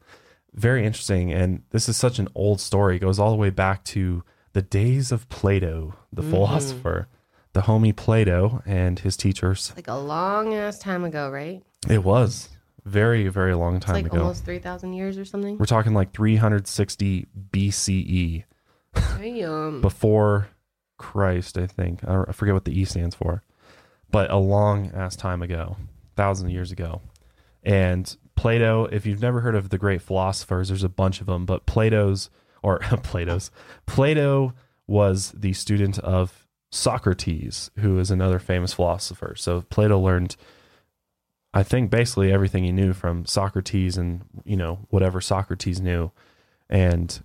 very 0.54 0.86
interesting. 0.86 1.32
And 1.32 1.64
this 1.70 1.88
is 1.88 1.96
such 1.98 2.20
an 2.20 2.28
old 2.36 2.60
story. 2.60 2.98
It 2.98 3.00
goes 3.00 3.20
all 3.20 3.32
the 3.32 3.38
way 3.38 3.50
back 3.52 3.84
to 3.86 4.24
the 4.54 4.62
days 4.62 5.12
of 5.12 5.30
Plato, 5.30 5.94
the 6.12 6.22
Mm-hmm. 6.22 6.32
philosopher, 6.32 7.08
the 7.54 7.62
homie 7.62 7.96
Plato 7.96 8.62
and 8.66 9.00
his 9.00 9.16
teachers. 9.16 9.72
Like 9.76 9.88
a 9.88 9.96
long 9.96 10.54
ass 10.54 10.78
time 10.80 11.04
ago, 11.06 11.30
right? 11.30 11.64
It 11.90 12.04
was 12.04 12.50
very, 12.86 13.28
very 13.28 13.54
long 13.56 13.78
It's 13.78 13.86
time 13.86 13.96
like 13.96 14.08
ago. 14.08 14.20
almost 14.22 14.46
3,000 14.46 14.94
years 14.94 15.18
or 15.18 15.26
something. 15.26 15.58
We're 15.58 15.66
talking 15.66 15.94
like 15.94 16.14
360 16.14 17.28
BCE 17.52 18.44
Damn. 19.18 19.82
before 19.82 20.50
Christ, 20.98 21.58
I 21.58 21.68
think. 21.68 22.04
I, 22.08 22.24
I 22.28 22.32
forget 22.32 22.54
what 22.54 22.66
the 22.66 22.78
E 22.80 22.86
stands 22.86 23.16
for, 23.16 23.44
but 24.10 24.30
a 24.32 24.38
long 24.38 24.92
ass 24.94 25.16
time 25.16 25.42
ago, 25.42 25.78
thousands 26.16 26.48
of 26.48 26.52
years 26.54 26.72
ago. 26.72 27.02
And 27.64 28.16
Plato, 28.36 28.86
if 28.86 29.06
you've 29.06 29.22
never 29.22 29.42
heard 29.42 29.56
of 29.56 29.70
the 29.70 29.78
great 29.78 30.02
philosophers, 30.02 30.70
there's 30.70 30.84
a 30.84 30.90
bunch 30.90 31.22
of 31.22 31.28
them, 31.28 31.46
but 31.46 31.66
Plato's, 31.66 32.30
or 32.64 32.80
Plato's, 33.04 33.52
Plato 33.86 34.54
was 34.88 35.32
the 35.32 35.54
student 35.54 36.00
of 36.00 36.48
Socrates, 36.72 37.70
who 37.80 38.00
is 38.00 38.10
another 38.12 38.40
famous 38.40 38.74
philosopher. 38.74 39.36
So 39.38 39.62
Plato 39.62 40.00
learned, 40.00 40.36
I 41.54 41.64
think, 41.64 41.90
basically 41.90 42.32
everything 42.32 42.64
he 42.64 42.72
knew 42.72 42.94
from 42.94 43.26
Socrates 43.26 43.98
and, 43.98 44.22
you 44.46 44.56
know, 44.56 44.80
whatever 44.90 45.20
Socrates 45.20 45.82
knew. 45.82 46.12
And, 46.70 47.22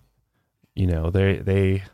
you 0.75 0.87
know, 0.87 1.11
they, 1.11 1.37
they, 1.37 1.85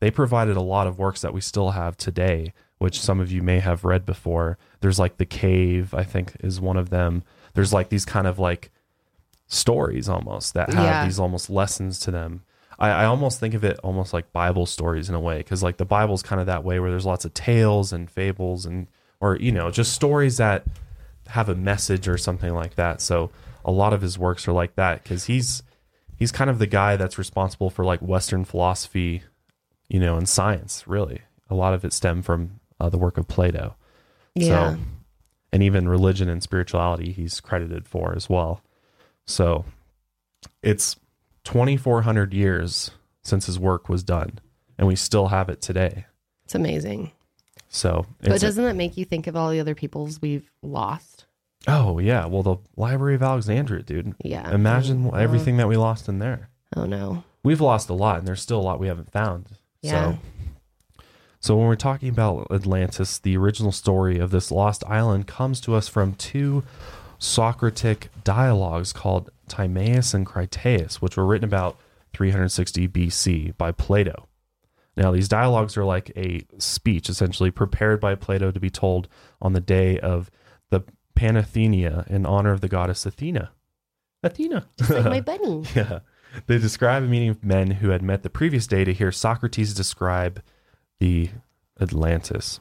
they 0.00 0.10
provided 0.10 0.56
a 0.56 0.60
lot 0.62 0.88
of 0.88 0.98
works 0.98 1.20
that 1.20 1.32
we 1.32 1.40
still 1.40 1.70
have 1.70 1.96
today, 1.96 2.52
which 2.78 3.00
some 3.00 3.20
of 3.20 3.30
you 3.30 3.42
may 3.42 3.60
have 3.60 3.84
read 3.84 4.04
before. 4.04 4.58
There's 4.80 4.98
like 4.98 5.18
The 5.18 5.24
Cave, 5.24 5.94
I 5.94 6.02
think, 6.02 6.32
is 6.40 6.60
one 6.60 6.76
of 6.76 6.90
them. 6.90 7.22
There's 7.54 7.72
like 7.72 7.90
these 7.90 8.04
kind 8.04 8.26
of 8.26 8.40
like 8.40 8.72
stories 9.46 10.08
almost 10.08 10.54
that 10.54 10.72
have 10.72 10.84
Yeah. 10.84 11.04
these 11.04 11.20
almost 11.20 11.48
lessons 11.48 12.00
to 12.00 12.10
them. 12.10 12.42
I, 12.78 12.88
I 12.88 13.04
almost 13.04 13.38
think 13.38 13.54
of 13.54 13.62
it 13.62 13.78
almost 13.84 14.12
like 14.12 14.32
Bible 14.32 14.66
stories 14.66 15.08
in 15.08 15.14
a 15.14 15.20
way, 15.20 15.38
because 15.38 15.62
like 15.62 15.76
the 15.76 15.84
Bible's 15.84 16.22
kind 16.24 16.40
of 16.40 16.46
that 16.46 16.64
way 16.64 16.80
where 16.80 16.90
there's 16.90 17.06
lots 17.06 17.24
of 17.24 17.34
tales 17.34 17.92
and 17.92 18.10
fables 18.10 18.66
and, 18.66 18.88
or, 19.20 19.36
you 19.36 19.52
know, 19.52 19.70
just 19.70 19.92
stories 19.92 20.38
that 20.38 20.64
have 21.32 21.48
a 21.48 21.54
message 21.54 22.08
or 22.08 22.16
something 22.16 22.54
like 22.54 22.76
that. 22.76 23.00
So 23.00 23.30
a 23.64 23.70
lot 23.72 23.92
of 23.92 24.00
his 24.00 24.18
works 24.18 24.48
are 24.48 24.52
like 24.52 24.74
that 24.76 25.02
because 25.02 25.24
he's, 25.24 25.62
he's 26.16 26.32
kind 26.32 26.48
of 26.50 26.58
the 26.58 26.66
guy 26.66 26.96
that's 26.96 27.18
responsible 27.18 27.70
for 27.70 27.84
like 27.84 28.00
Western 28.00 28.44
philosophy 28.44 29.22
you 29.92 30.00
know, 30.00 30.16
and 30.16 30.26
science, 30.26 30.84
really. 30.88 31.20
A 31.50 31.54
lot 31.54 31.74
of 31.74 31.84
it 31.84 31.92
stemmed 31.92 32.24
from 32.24 32.60
uh, 32.80 32.88
the 32.88 32.96
work 32.96 33.18
of 33.18 33.28
Plato. 33.28 33.76
yeah. 34.34 34.72
So, 34.72 34.78
and 35.52 35.62
even 35.62 35.86
religion 35.86 36.30
and 36.30 36.42
spirituality, 36.42 37.12
he's 37.12 37.40
credited 37.40 37.86
for 37.86 38.14
as 38.16 38.30
well. 38.30 38.62
So, 39.26 39.66
it's 40.62 40.96
2,400 41.44 42.32
years 42.32 42.92
since 43.22 43.44
his 43.44 43.58
work 43.58 43.90
was 43.90 44.02
done, 44.02 44.38
and 44.78 44.88
we 44.88 44.96
still 44.96 45.28
have 45.28 45.50
it 45.50 45.60
today. 45.60 46.06
It's 46.46 46.54
amazing. 46.54 47.12
So, 47.68 48.06
But 48.22 48.32
it's 48.32 48.42
a- 48.42 48.46
doesn't 48.46 48.64
that 48.64 48.76
make 48.76 48.96
you 48.96 49.04
think 49.04 49.26
of 49.26 49.36
all 49.36 49.50
the 49.50 49.60
other 49.60 49.74
peoples 49.74 50.22
we've 50.22 50.50
lost? 50.62 51.11
Oh, 51.68 51.98
yeah. 51.98 52.26
Well, 52.26 52.42
the 52.42 52.56
Library 52.76 53.14
of 53.14 53.22
Alexandria, 53.22 53.82
dude. 53.82 54.14
Yeah. 54.24 54.52
Imagine 54.52 55.10
Oh, 55.12 55.16
everything 55.16 55.56
that 55.58 55.68
we 55.68 55.76
lost 55.76 56.08
in 56.08 56.18
there. 56.18 56.48
Oh, 56.76 56.86
no. 56.86 57.24
We've 57.44 57.60
lost 57.60 57.88
a 57.90 57.94
lot, 57.94 58.18
and 58.18 58.26
there's 58.26 58.40
still 58.42 58.60
a 58.60 58.62
lot 58.62 58.80
we 58.80 58.86
haven't 58.88 59.10
found. 59.12 59.46
Yeah. 59.82 60.12
So, 60.12 60.18
so 61.40 61.56
when 61.56 61.66
we're 61.66 61.74
talking 61.76 62.08
about 62.08 62.46
Atlantis, 62.50 63.18
the 63.18 63.36
original 63.36 63.72
story 63.72 64.18
of 64.18 64.30
this 64.30 64.50
lost 64.50 64.84
island 64.86 65.26
comes 65.26 65.60
to 65.62 65.74
us 65.74 65.88
from 65.88 66.14
two 66.14 66.62
Socratic 67.18 68.08
dialogues 68.24 68.92
called 68.92 69.30
Timaeus 69.48 70.14
and 70.14 70.26
Critias, 70.26 71.00
which 71.00 71.16
were 71.16 71.26
written 71.26 71.44
about 71.48 71.78
360 72.14 72.88
BC 72.88 73.56
by 73.56 73.72
Plato. 73.72 74.28
Now, 74.96 75.10
these 75.12 75.28
dialogues 75.28 75.76
are 75.76 75.84
like 75.84 76.12
a 76.16 76.42
speech, 76.58 77.08
essentially 77.08 77.50
prepared 77.50 78.00
by 78.00 78.14
Plato 78.14 78.50
to 78.50 78.60
be 78.60 78.70
told 78.70 79.08
on 79.40 79.52
the 79.52 79.60
day 79.60 79.98
of 80.00 80.30
Panathenaea 81.22 82.08
in 82.08 82.26
honor 82.26 82.50
of 82.50 82.60
the 82.60 82.68
goddess 82.68 83.06
Athena. 83.06 83.52
Athena. 84.24 84.66
Just 84.76 84.90
like 84.90 85.04
my 85.04 85.20
bunny. 85.36 85.64
Yeah. 85.74 86.00
They 86.46 86.58
describe 86.58 87.04
a 87.04 87.06
meeting 87.06 87.28
of 87.28 87.44
men 87.44 87.72
who 87.72 87.90
had 87.90 88.02
met 88.02 88.22
the 88.22 88.30
previous 88.30 88.66
day 88.66 88.84
to 88.84 88.92
hear 88.92 89.12
Socrates 89.12 89.72
describe 89.72 90.42
the 90.98 91.30
Atlantis. 91.80 92.58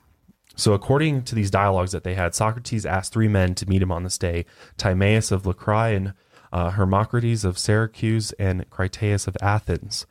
So, 0.55 0.73
according 0.73 1.23
to 1.23 1.35
these 1.35 1.49
dialogues 1.49 1.91
that 1.93 2.03
they 2.03 2.13
had, 2.13 2.35
Socrates 2.35 2.85
asked 2.85 3.13
three 3.13 3.29
men 3.29 3.55
to 3.55 3.67
meet 3.67 3.81
him 3.81 3.91
on 3.91 4.03
this 4.03 4.17
day 4.17 4.45
Timaeus 4.77 5.31
of 5.31 5.43
Locri 5.43 5.95
and 5.95 6.13
uh, 6.51 6.71
Hermocrates 6.71 7.45
of 7.45 7.57
Syracuse 7.57 8.31
and 8.33 8.69
Critias 8.69 9.25
of 9.25 9.37
Athens. 9.41 10.05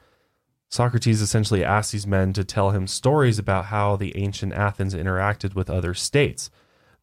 Socrates 0.71 1.21
essentially 1.21 1.63
asked 1.63 1.93
these 1.93 2.07
men 2.07 2.33
to 2.33 2.45
tell 2.45 2.71
him 2.71 2.87
stories 2.87 3.39
about 3.39 3.67
how 3.67 3.97
the 3.97 4.17
ancient 4.17 4.55
Athens 4.55 4.95
interacted 4.95 5.55
with 5.55 5.69
other 5.69 5.95
states. 5.95 6.51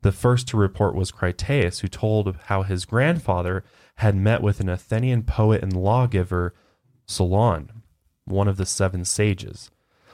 The 0.01 0.11
first 0.11 0.47
to 0.49 0.57
report 0.57 0.95
was 0.95 1.11
Critias, 1.11 1.79
who 1.79 1.87
told 1.87 2.35
how 2.45 2.63
his 2.63 2.85
grandfather 2.85 3.63
had 3.95 4.15
met 4.15 4.41
with 4.41 4.59
an 4.59 4.69
Athenian 4.69 5.23
poet 5.23 5.63
and 5.63 5.75
lawgiver, 5.75 6.53
Solon, 7.07 7.83
one 8.25 8.47
of 8.47 8.57
the 8.57 8.65
seven 8.65 9.05
sages. 9.05 9.71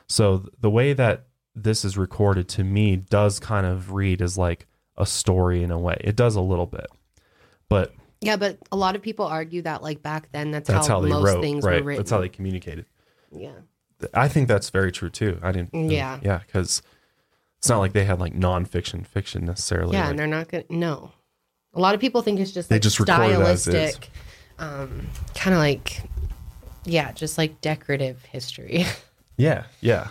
So 0.08 0.50
the 0.60 0.69
way 0.69 0.93
that 0.93 1.26
this 1.56 1.84
is 1.84 1.98
recorded 1.98 2.48
to 2.50 2.63
me 2.63 2.96
does 2.96 3.39
kind 3.39 3.65
of 3.65 3.93
read 3.93 4.22
as 4.22 4.38
like 4.38 4.67
a 4.98 5.06
story 5.06 5.63
in 5.63 5.72
a 5.72 5.78
way. 5.78 5.98
It 6.02 6.15
does 6.15 6.36
a 6.36 6.41
little 6.41 6.65
bit. 6.65 6.88
But 7.69 7.93
Yeah, 8.22 8.38
but 8.38 8.58
a 8.72 8.78
lot 8.78 8.96
of 8.96 9.02
people 9.02 9.26
argue 9.26 9.63
that, 9.63 9.82
like, 9.82 10.02
back 10.02 10.32
then, 10.32 10.52
that's, 10.52 10.69
that's 10.69 10.88
how, 10.88 11.02
how, 11.02 11.08
most 11.08 11.26
wrote, 11.26 11.41
things 11.41 11.63
right? 11.65 11.82
were 11.82 11.88
written. 11.88 12.00
That's 12.00 12.12
how 12.12 12.22
they 12.22 12.30
communicated. 12.30 12.86
yeah. 13.32 13.52
I 14.13 14.28
think 14.28 14.50
that's 14.50 14.69
very 14.69 14.91
true 14.91 15.10
too. 15.10 15.39
I 15.41 15.54
didn't. 15.54 15.74
Yeah. 15.91 16.19
Yeah, 16.22 16.39
because 16.46 16.82
it's 17.63 17.69
not 17.69 17.80
like 17.80 17.93
they 17.93 18.04
had 18.04 18.19
like 18.19 18.34
nonfiction 18.34 19.08
fiction 19.08 19.45
necessarily. 19.45 19.93
Yeah, 19.93 20.02
like- 20.02 20.10
and 20.10 20.19
they're 20.19 20.28
not 20.28 20.49
going 20.49 20.65
to, 20.65 20.76
no. 20.76 21.13
A 21.73 21.80
lot 21.80 21.95
of 21.95 22.02
people 22.02 22.21
think 22.21 22.41
it's 22.41 22.52
just 22.52 22.67
They 22.67 22.76
like 22.76 22.82
just 22.82 22.99
record 22.99 23.32
it 23.32 23.39
as 23.39 23.65
is. 23.67 23.73
stylistic, 23.73 24.10
um, 24.60 25.08
kind 25.34 25.54
of 25.54 25.60
like, 25.60 26.02
yeah, 26.84 27.13
just 27.13 27.38
like 27.38 27.62
decorative 27.62 28.21
history. 28.26 28.86
Yeah, 29.38 29.63
yeah. 29.82 30.10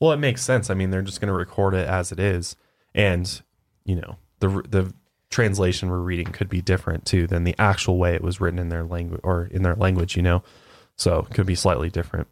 Well, 0.00 0.10
it 0.12 0.18
makes 0.18 0.42
sense. 0.42 0.68
I 0.68 0.74
mean, 0.74 0.90
they're 0.90 1.00
just 1.00 1.18
going 1.20 1.28
to 1.28 1.32
record 1.32 1.72
it 1.74 1.88
as 1.88 2.10
it 2.12 2.18
is, 2.20 2.56
and 2.94 3.40
you 3.86 3.94
know, 3.94 4.16
the 4.40 4.48
the 4.68 4.92
translation 5.30 5.88
we're 5.88 6.00
reading 6.00 6.26
could 6.26 6.48
be 6.50 6.60
different 6.60 7.06
too 7.06 7.26
than 7.28 7.44
the 7.44 7.54
actual 7.58 7.96
way 7.98 8.14
it 8.14 8.20
was 8.22 8.40
written 8.40 8.58
in 8.58 8.68
their 8.68 8.84
language 8.84 9.20
or 9.24 9.44
in 9.46 9.62
their 9.62 9.74
language. 9.76 10.14
You 10.16 10.22
know, 10.22 10.42
so 10.96 11.20
it 11.20 11.34
could 11.34 11.46
be 11.46 11.54
slightly 11.54 11.88
different. 11.88 12.26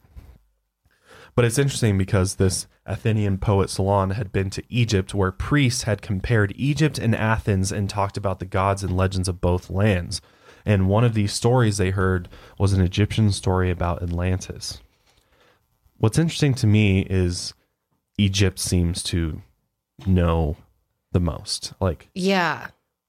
But 1.34 1.44
it's 1.44 1.58
interesting 1.58 1.96
because 1.96 2.34
this 2.34 2.66
Athenian 2.84 3.38
poet 3.38 3.70
Solon 3.70 4.10
had 4.10 4.32
been 4.32 4.50
to 4.50 4.62
Egypt, 4.68 5.14
where 5.14 5.32
priests 5.32 5.84
had 5.84 6.02
compared 6.02 6.52
Egypt 6.56 6.98
and 6.98 7.14
Athens 7.14 7.72
and 7.72 7.88
talked 7.88 8.16
about 8.16 8.38
the 8.38 8.44
gods 8.44 8.82
and 8.82 8.96
legends 8.96 9.28
of 9.28 9.40
both 9.40 9.70
lands. 9.70 10.20
And 10.64 10.88
one 10.88 11.04
of 11.04 11.14
these 11.14 11.32
stories 11.32 11.76
they 11.78 11.90
heard 11.90 12.28
was 12.58 12.72
an 12.72 12.82
Egyptian 12.82 13.32
story 13.32 13.70
about 13.70 14.02
Atlantis. 14.02 14.80
What's 15.98 16.18
interesting 16.18 16.54
to 16.54 16.66
me 16.66 17.06
is 17.08 17.54
Egypt 18.18 18.58
seems 18.58 19.02
to 19.04 19.42
know 20.06 20.56
the 21.12 21.20
most. 21.20 21.72
Like 21.80 22.08
yeah. 22.14 22.68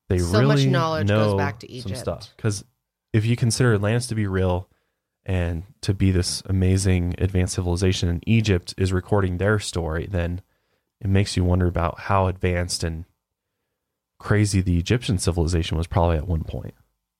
they 0.09 0.19
So 0.19 0.39
really 0.39 0.65
much 0.65 0.65
knowledge 0.65 1.07
goes 1.07 1.31
know 1.31 1.37
back 1.37 1.59
to 1.59 1.67
some 1.67 1.75
Egypt. 1.75 1.97
stuff. 1.97 2.33
Because 2.35 2.63
if 3.11 3.25
you 3.25 3.35
consider 3.35 3.73
Atlantis 3.73 4.07
to 4.07 4.15
be 4.15 4.27
real 4.27 4.69
and 5.25 5.63
to 5.81 5.93
be 5.93 6.11
this 6.11 6.41
amazing 6.45 7.15
advanced 7.17 7.55
civilization, 7.55 8.09
and 8.09 8.23
Egypt 8.27 8.73
is 8.77 8.91
recording 8.93 9.37
their 9.37 9.59
story, 9.59 10.05
then 10.09 10.41
it 11.01 11.07
makes 11.07 11.35
you 11.37 11.43
wonder 11.43 11.67
about 11.67 12.01
how 12.01 12.27
advanced 12.27 12.83
and 12.83 13.05
crazy 14.19 14.61
the 14.61 14.77
Egyptian 14.77 15.17
civilization 15.17 15.77
was 15.77 15.87
probably 15.87 16.17
at 16.17 16.27
one 16.27 16.43
point, 16.43 16.73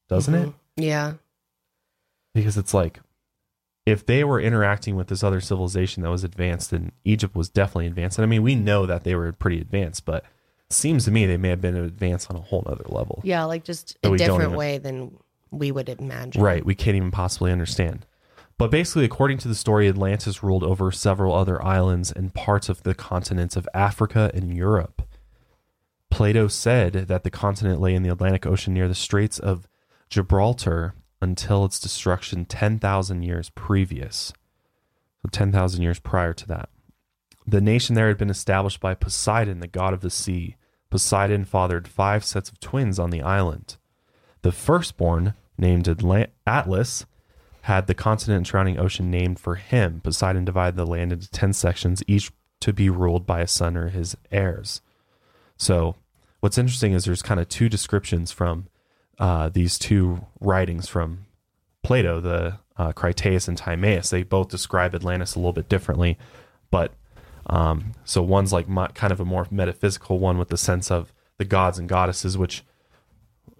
doesn't 0.09 0.33
it? 0.35 0.47
Mhm. 0.47 0.53
Yeah. 0.77 1.13
because 2.33 2.57
it's 2.57 2.73
like 2.73 2.99
if 3.85 4.05
they 4.07 4.23
were 4.23 4.39
interacting 4.41 4.95
with 4.95 5.07
this 5.07 5.23
other 5.23 5.39
civilization 5.41 6.01
that 6.01 6.09
was 6.09 6.23
advanced 6.23 6.71
then 6.71 6.91
egypt 7.05 7.35
was 7.35 7.47
definitely 7.47 7.85
advanced 7.85 8.17
and 8.17 8.23
i 8.23 8.27
mean 8.27 8.41
we 8.41 8.55
know 8.55 8.87
that 8.87 9.03
they 9.03 9.13
were 9.13 9.31
pretty 9.33 9.61
advanced 9.61 10.03
but 10.03 10.23
it 10.67 10.73
seems 10.73 11.05
to 11.05 11.11
me 11.11 11.27
they 11.27 11.37
may 11.37 11.49
have 11.49 11.61
been 11.61 11.75
advanced 11.75 12.31
on 12.31 12.35
a 12.35 12.41
whole 12.41 12.63
other 12.65 12.85
level 12.87 13.21
Yeah, 13.23 13.43
like 13.43 13.63
just 13.63 13.97
a 14.01 14.17
different 14.17 14.41
even- 14.45 14.55
way 14.55 14.77
than 14.79 15.15
we 15.59 15.71
would 15.71 15.89
imagine. 15.89 16.41
right 16.41 16.65
we 16.65 16.75
can't 16.75 16.97
even 16.97 17.11
possibly 17.11 17.51
understand 17.51 18.05
but 18.57 18.69
basically 18.71 19.05
according 19.05 19.37
to 19.37 19.47
the 19.47 19.55
story 19.55 19.87
atlantis 19.87 20.43
ruled 20.43 20.63
over 20.63 20.91
several 20.91 21.33
other 21.33 21.63
islands 21.63 22.11
and 22.11 22.33
parts 22.33 22.69
of 22.69 22.83
the 22.83 22.93
continents 22.93 23.55
of 23.55 23.67
africa 23.73 24.31
and 24.33 24.55
europe 24.55 25.01
plato 26.09 26.47
said 26.47 26.93
that 26.93 27.23
the 27.23 27.31
continent 27.31 27.81
lay 27.81 27.93
in 27.93 28.03
the 28.03 28.09
atlantic 28.09 28.45
ocean 28.45 28.73
near 28.73 28.87
the 28.87 28.95
straits 28.95 29.39
of 29.39 29.67
gibraltar 30.09 30.93
until 31.23 31.63
its 31.65 31.79
destruction 31.79 32.45
10,000 32.45 33.23
years 33.23 33.49
previous. 33.49 34.33
So 35.21 35.29
10,000 35.31 35.81
years 35.81 35.99
prior 35.99 36.33
to 36.33 36.47
that. 36.47 36.69
The 37.47 37.61
nation 37.61 37.95
there 37.95 38.09
had 38.09 38.17
been 38.17 38.29
established 38.29 38.79
by 38.79 38.93
Poseidon, 38.93 39.59
the 39.59 39.67
god 39.67 39.93
of 39.93 40.01
the 40.01 40.09
sea. 40.09 40.57
Poseidon 40.89 41.45
fathered 41.45 41.87
five 41.87 42.23
sets 42.23 42.49
of 42.49 42.59
twins 42.59 42.99
on 42.99 43.09
the 43.09 43.21
island. 43.21 43.77
The 44.41 44.51
firstborn, 44.51 45.33
named 45.57 45.87
Atla- 45.87 46.27
Atlas, 46.45 47.05
had 47.61 47.87
the 47.87 47.93
continent 47.93 48.37
and 48.37 48.47
surrounding 48.47 48.77
ocean 48.77 49.09
named 49.09 49.39
for 49.39 49.55
him. 49.55 50.01
Poseidon 50.01 50.45
divided 50.45 50.75
the 50.75 50.85
land 50.85 51.13
into 51.13 51.29
10 51.31 51.53
sections, 51.53 52.03
each 52.07 52.31
to 52.59 52.73
be 52.73 52.89
ruled 52.89 53.25
by 53.25 53.41
a 53.41 53.47
son 53.47 53.77
or 53.77 53.89
his 53.89 54.15
heirs. 54.31 54.81
So, 55.57 55.95
what's 56.39 56.57
interesting 56.57 56.93
is 56.93 57.05
there's 57.05 57.21
kind 57.21 57.39
of 57.39 57.47
two 57.47 57.69
descriptions 57.69 58.31
from 58.31 58.67
uh, 59.19 59.49
these 59.49 59.77
two 59.77 60.25
writings 60.39 60.87
from 60.87 61.25
Plato, 61.83 62.19
the 62.19 62.59
uh, 62.77 62.91
Critias 62.91 63.47
and 63.47 63.57
Timaeus. 63.57 64.09
They 64.09 64.23
both 64.23 64.49
describe 64.49 64.95
Atlantis 64.95 65.35
a 65.35 65.39
little 65.39 65.53
bit 65.53 65.69
differently, 65.69 66.17
but 66.71 66.93
um, 67.47 67.91
so 68.05 68.21
one's 68.21 68.53
like 68.53 68.67
my, 68.67 68.87
kind 68.87 69.11
of 69.11 69.19
a 69.19 69.25
more 69.25 69.47
metaphysical 69.51 70.19
one 70.19 70.37
with 70.37 70.49
the 70.49 70.57
sense 70.57 70.89
of 70.89 71.13
the 71.37 71.45
gods 71.45 71.77
and 71.77 71.89
goddesses, 71.89 72.37
which 72.37 72.63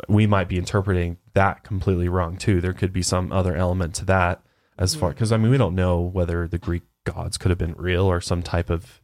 we 0.08 0.28
might 0.28 0.48
be 0.48 0.58
interpreting 0.58 1.18
that 1.34 1.64
completely 1.64 2.08
wrong 2.10 2.38
too. 2.38 2.62
There 2.62 2.74
could 2.74 2.94
be 2.94 3.02
some 3.02 3.32
other 3.32 3.56
element 3.56 3.96
to 3.96 4.06
that 4.06 4.42
as 4.78 4.96
far 4.96 5.10
because 5.10 5.32
I 5.32 5.38
mean 5.38 5.52
we 5.52 5.58
don't 5.58 5.76
know 5.76 6.02
whether 6.02 6.48
the 6.48 6.58
Greek 6.58 6.84
gods 7.04 7.38
could 7.38 7.50
have 7.50 7.58
been 7.58 7.76
real 7.78 8.06
or 8.06 8.22
some 8.22 8.42
type 8.42 8.70
of 8.70 9.02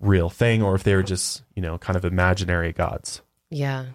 real 0.00 0.28
thing 0.28 0.62
or 0.62 0.74
if 0.74 0.82
they 0.82 0.94
were 0.94 1.02
just 1.02 1.42
you 1.54 1.62
know 1.62 1.78
kind 1.78 1.96
of 1.96 2.04
imaginary 2.04 2.72
gods. 2.72 3.22
Yeah. 3.50 3.86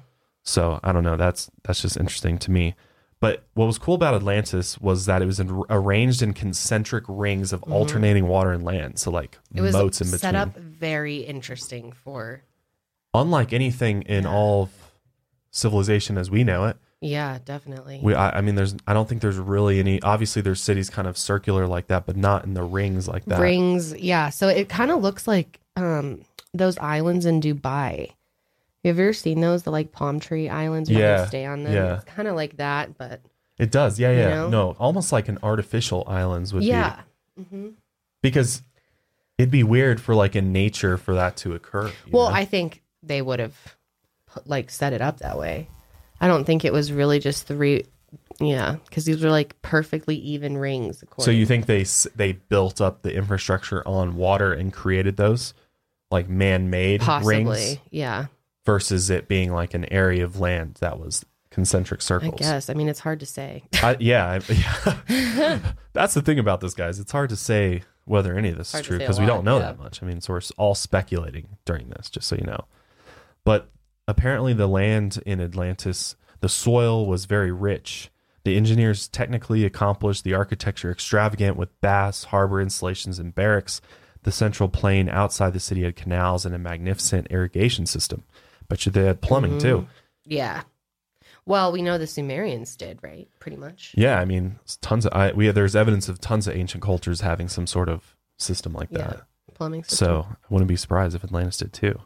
So 0.43 0.79
I 0.83 0.91
don't 0.91 1.03
know. 1.03 1.17
That's 1.17 1.49
that's 1.63 1.81
just 1.81 1.97
interesting 1.97 2.37
to 2.39 2.51
me. 2.51 2.75
But 3.19 3.47
what 3.55 3.65
was 3.65 3.79
cool 3.79 3.95
about 3.95 4.13
Atlantis 4.13 4.79
was 4.79 5.07
that 5.07 5.23
it 5.23 5.25
was 5.25 5.39
in, 5.39 5.63
arranged 5.71 6.21
in 6.21 6.33
concentric 6.33 7.03
rings 7.07 7.51
of 7.51 7.61
mm-hmm. 7.61 7.73
alternating 7.73 8.27
water 8.27 8.51
and 8.51 8.63
land. 8.63 8.99
So 8.99 9.09
like 9.09 9.39
It 9.53 9.61
was 9.61 9.73
moats 9.73 10.01
in 10.01 10.07
between. 10.07 10.19
set 10.19 10.35
up 10.35 10.55
very 10.55 11.17
interesting 11.17 11.91
for 11.91 12.43
Unlike 13.13 13.53
anything 13.53 14.03
in 14.03 14.27
all 14.27 14.63
of 14.63 14.86
civilization 15.57 16.17
as 16.17 16.29
we 16.29 16.43
know 16.43 16.65
it, 16.65 16.77
yeah, 17.01 17.39
definitely. 17.43 17.99
we 18.01 18.13
I, 18.15 18.37
I 18.37 18.41
mean 18.41 18.55
there's 18.55 18.75
I 18.87 18.93
don't 18.93 19.07
think 19.09 19.21
there's 19.21 19.37
really 19.37 19.79
any. 19.79 20.01
Obviously, 20.01 20.41
there's 20.41 20.61
cities 20.61 20.89
kind 20.89 21.07
of 21.07 21.17
circular 21.17 21.67
like 21.67 21.87
that, 21.87 22.05
but 22.05 22.15
not 22.15 22.43
in 22.45 22.53
the 22.53 22.63
rings 22.63 23.07
like 23.07 23.25
that. 23.25 23.39
Rings, 23.39 23.93
yeah. 23.95 24.29
So 24.29 24.47
it 24.47 24.69
kind 24.69 24.91
of 24.91 25.01
looks 25.01 25.27
like 25.27 25.59
um 25.75 26.21
those 26.53 26.77
islands 26.79 27.25
in 27.25 27.41
Dubai. 27.41 28.09
Have 28.85 28.95
you 28.97 29.03
ever 29.03 29.13
seen 29.13 29.41
those? 29.41 29.63
The 29.63 29.71
like 29.71 29.91
palm 29.91 30.19
tree 30.19 30.47
islands 30.49 30.89
where 30.89 30.99
Yeah, 30.99 31.21
you 31.21 31.27
stay 31.27 31.45
on 31.45 31.63
them. 31.63 31.73
yeah. 31.73 31.95
It's 31.95 32.05
kind 32.05 32.27
of 32.27 32.35
like 32.35 32.57
that, 32.57 32.97
but 32.97 33.21
It 33.59 33.69
does, 33.71 33.99
yeah, 33.99 34.11
yeah. 34.11 34.29
know? 34.29 34.49
No, 34.49 34.75
almost 34.79 35.11
like 35.11 35.27
an 35.27 35.39
artificial 35.43 36.03
islands 36.07 36.53
would 36.53 36.61
be 36.61 36.67
yeah. 36.67 37.01
hmm 37.49 37.69
because 38.23 38.61
it'd 39.37 39.51
be 39.51 39.63
weird 39.63 40.01
for 40.01 40.15
like 40.15 40.35
in 40.35 40.51
nature 40.51 40.97
for 40.97 41.13
that 41.15 41.37
to 41.37 41.53
occur. 41.53 41.91
Well, 42.11 42.29
know? 42.29 42.35
I 42.35 42.45
think 42.45 42.81
they 43.03 43.21
would 43.21 43.39
have 43.39 43.76
like 44.45 44.69
set 44.69 44.93
it 44.93 45.01
up 45.01 45.19
that 45.19 45.37
way. 45.37 45.69
I 46.19 46.27
don't 46.27 46.45
think 46.45 46.65
it 46.65 46.73
was 46.73 46.91
really 46.91 47.19
just 47.19 47.47
three. 47.47 47.85
Yeah, 48.39 48.77
because 48.85 49.05
these 49.05 49.21
were 49.21 49.29
like 49.29 49.59
perfectly 49.61 50.15
even 50.17 50.57
rings. 50.57 51.03
So 51.19 51.31
you 51.31 51.45
think 51.45 51.65
they 51.65 51.81
s- 51.81 52.07
they 52.15 52.33
built 52.33 52.79
up 52.79 53.01
the 53.01 53.13
infrastructure 53.13 53.85
on 53.87 54.15
water 54.15 54.53
and 54.53 54.71
created 54.71 55.17
those 55.17 55.53
like 56.11 56.29
man-made 56.29 57.01
possibly? 57.01 57.43
rings 57.43 57.77
Yeah, 57.89 58.27
versus 58.65 59.09
it 59.09 59.27
being 59.27 59.51
like 59.51 59.73
an 59.73 59.85
area 59.91 60.23
of 60.23 60.39
land 60.39 60.75
that 60.79 60.99
was 60.99 61.25
concentric 61.49 62.01
circles. 62.01 62.35
I 62.35 62.37
guess. 62.37 62.69
I 62.69 62.75
mean, 62.75 62.87
it's 62.87 62.99
hard 62.99 63.19
to 63.21 63.25
say. 63.25 63.63
I, 63.81 63.97
yeah, 63.99 64.39
I, 64.47 65.03
yeah. 65.09 65.59
That's 65.93 66.13
the 66.13 66.21
thing 66.21 66.37
about 66.37 66.61
this, 66.61 66.75
guys. 66.75 66.99
It's 66.99 67.11
hard 67.11 67.29
to 67.29 67.35
say 67.35 67.81
whether 68.05 68.37
any 68.37 68.49
of 68.49 68.57
this 68.57 68.71
Hard 68.71 68.83
is 68.83 68.87
true 68.87 68.97
because 68.99 69.19
we 69.19 69.25
don't 69.25 69.43
know 69.43 69.57
yeah. 69.57 69.65
that 69.65 69.79
much. 69.79 70.01
I 70.01 70.05
mean, 70.05 70.21
so 70.21 70.33
we're 70.33 70.41
all 70.57 70.75
speculating 70.75 71.57
during 71.65 71.89
this, 71.89 72.09
just 72.09 72.27
so 72.27 72.35
you 72.35 72.45
know. 72.45 72.65
But 73.43 73.69
apparently, 74.07 74.53
the 74.53 74.67
land 74.67 75.21
in 75.25 75.41
Atlantis, 75.41 76.15
the 76.39 76.49
soil 76.49 77.05
was 77.05 77.25
very 77.25 77.51
rich. 77.51 78.09
The 78.43 78.55
engineers 78.55 79.07
technically 79.07 79.65
accomplished 79.65 80.23
the 80.23 80.33
architecture 80.33 80.89
extravagant 80.89 81.57
with 81.57 81.79
baths, 81.81 82.25
harbor 82.25 82.61
installations, 82.61 83.19
and 83.19 83.35
barracks. 83.35 83.81
The 84.23 84.31
central 84.31 84.69
plain 84.69 85.09
outside 85.09 85.53
the 85.53 85.59
city 85.59 85.83
had 85.83 85.95
canals 85.95 86.45
and 86.45 86.55
a 86.55 86.57
magnificent 86.57 87.27
irrigation 87.29 87.85
system. 87.85 88.23
But 88.67 88.85
you 88.85 88.91
they 88.91 89.05
had 89.05 89.21
plumbing 89.21 89.51
mm-hmm. 89.51 89.59
too. 89.59 89.87
Yeah. 90.25 90.63
Well, 91.45 91.71
we 91.71 91.81
know 91.81 91.97
the 91.97 92.07
Sumerians 92.07 92.75
did, 92.75 92.99
right? 93.01 93.29
Pretty 93.39 93.55
much. 93.55 93.93
Yeah, 93.97 94.19
I 94.19 94.25
mean, 94.25 94.59
tons 94.81 95.05
of 95.05 95.13
I, 95.13 95.31
we 95.31 95.49
there's 95.51 95.75
evidence 95.77 96.09
of 96.09 96.19
tons 96.19 96.47
of 96.47 96.55
ancient 96.55 96.83
cultures 96.83 97.21
having 97.21 97.47
some 97.47 97.67
sort 97.67 97.87
of 97.87 98.15
system 98.37 98.73
like 98.73 98.89
Yeah. 98.91 98.97
that. 98.99 99.21
Plumbing 99.53 99.83
system. 99.83 100.07
So 100.07 100.27
I 100.29 100.35
wouldn't 100.49 100.67
be 100.67 100.75
surprised 100.75 101.15
if 101.15 101.23
Atlantis 101.23 101.57
did 101.57 101.73
too. 101.73 101.99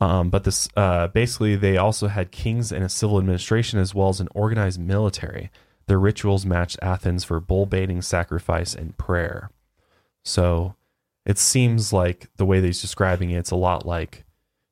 Um, 0.00 0.28
but 0.30 0.44
this 0.44 0.68
uh, 0.76 1.08
basically 1.08 1.56
they 1.56 1.76
also 1.76 2.08
had 2.08 2.30
kings 2.32 2.72
and 2.72 2.84
a 2.84 2.88
civil 2.88 3.18
administration 3.18 3.78
as 3.78 3.94
well 3.94 4.08
as 4.08 4.20
an 4.20 4.28
organized 4.34 4.80
military. 4.80 5.50
Their 5.86 5.98
rituals 5.98 6.44
matched 6.44 6.78
Athens 6.82 7.24
for 7.24 7.40
bull 7.40 7.66
baiting, 7.66 8.02
sacrifice, 8.02 8.74
and 8.74 8.96
prayer. 8.96 9.50
So 10.24 10.74
it 11.26 11.38
seems 11.38 11.92
like 11.92 12.28
the 12.36 12.44
way 12.46 12.60
that 12.60 12.66
he's 12.66 12.80
describing 12.80 13.30
it, 13.30 13.38
it's 13.38 13.50
a 13.50 13.56
lot 13.56 13.86
like, 13.86 14.24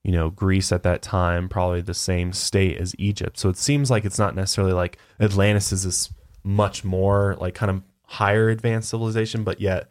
you 0.02 0.12
know, 0.12 0.30
Greece 0.30 0.72
at 0.72 0.82
that 0.82 1.02
time, 1.02 1.48
probably 1.48 1.80
the 1.82 1.94
same 1.94 2.32
state 2.32 2.78
as 2.78 2.94
Egypt. 2.98 3.38
So 3.38 3.48
it 3.48 3.56
seems 3.56 3.90
like 3.90 4.04
it's 4.04 4.18
not 4.18 4.34
necessarily 4.34 4.72
like 4.72 4.98
Atlantis 5.20 5.72
is 5.72 5.84
this 5.84 6.12
much 6.42 6.82
more 6.84 7.36
like 7.40 7.54
kind 7.54 7.70
of 7.70 7.82
higher 8.06 8.48
advanced 8.48 8.90
civilization, 8.90 9.44
but 9.44 9.60
yet 9.60 9.90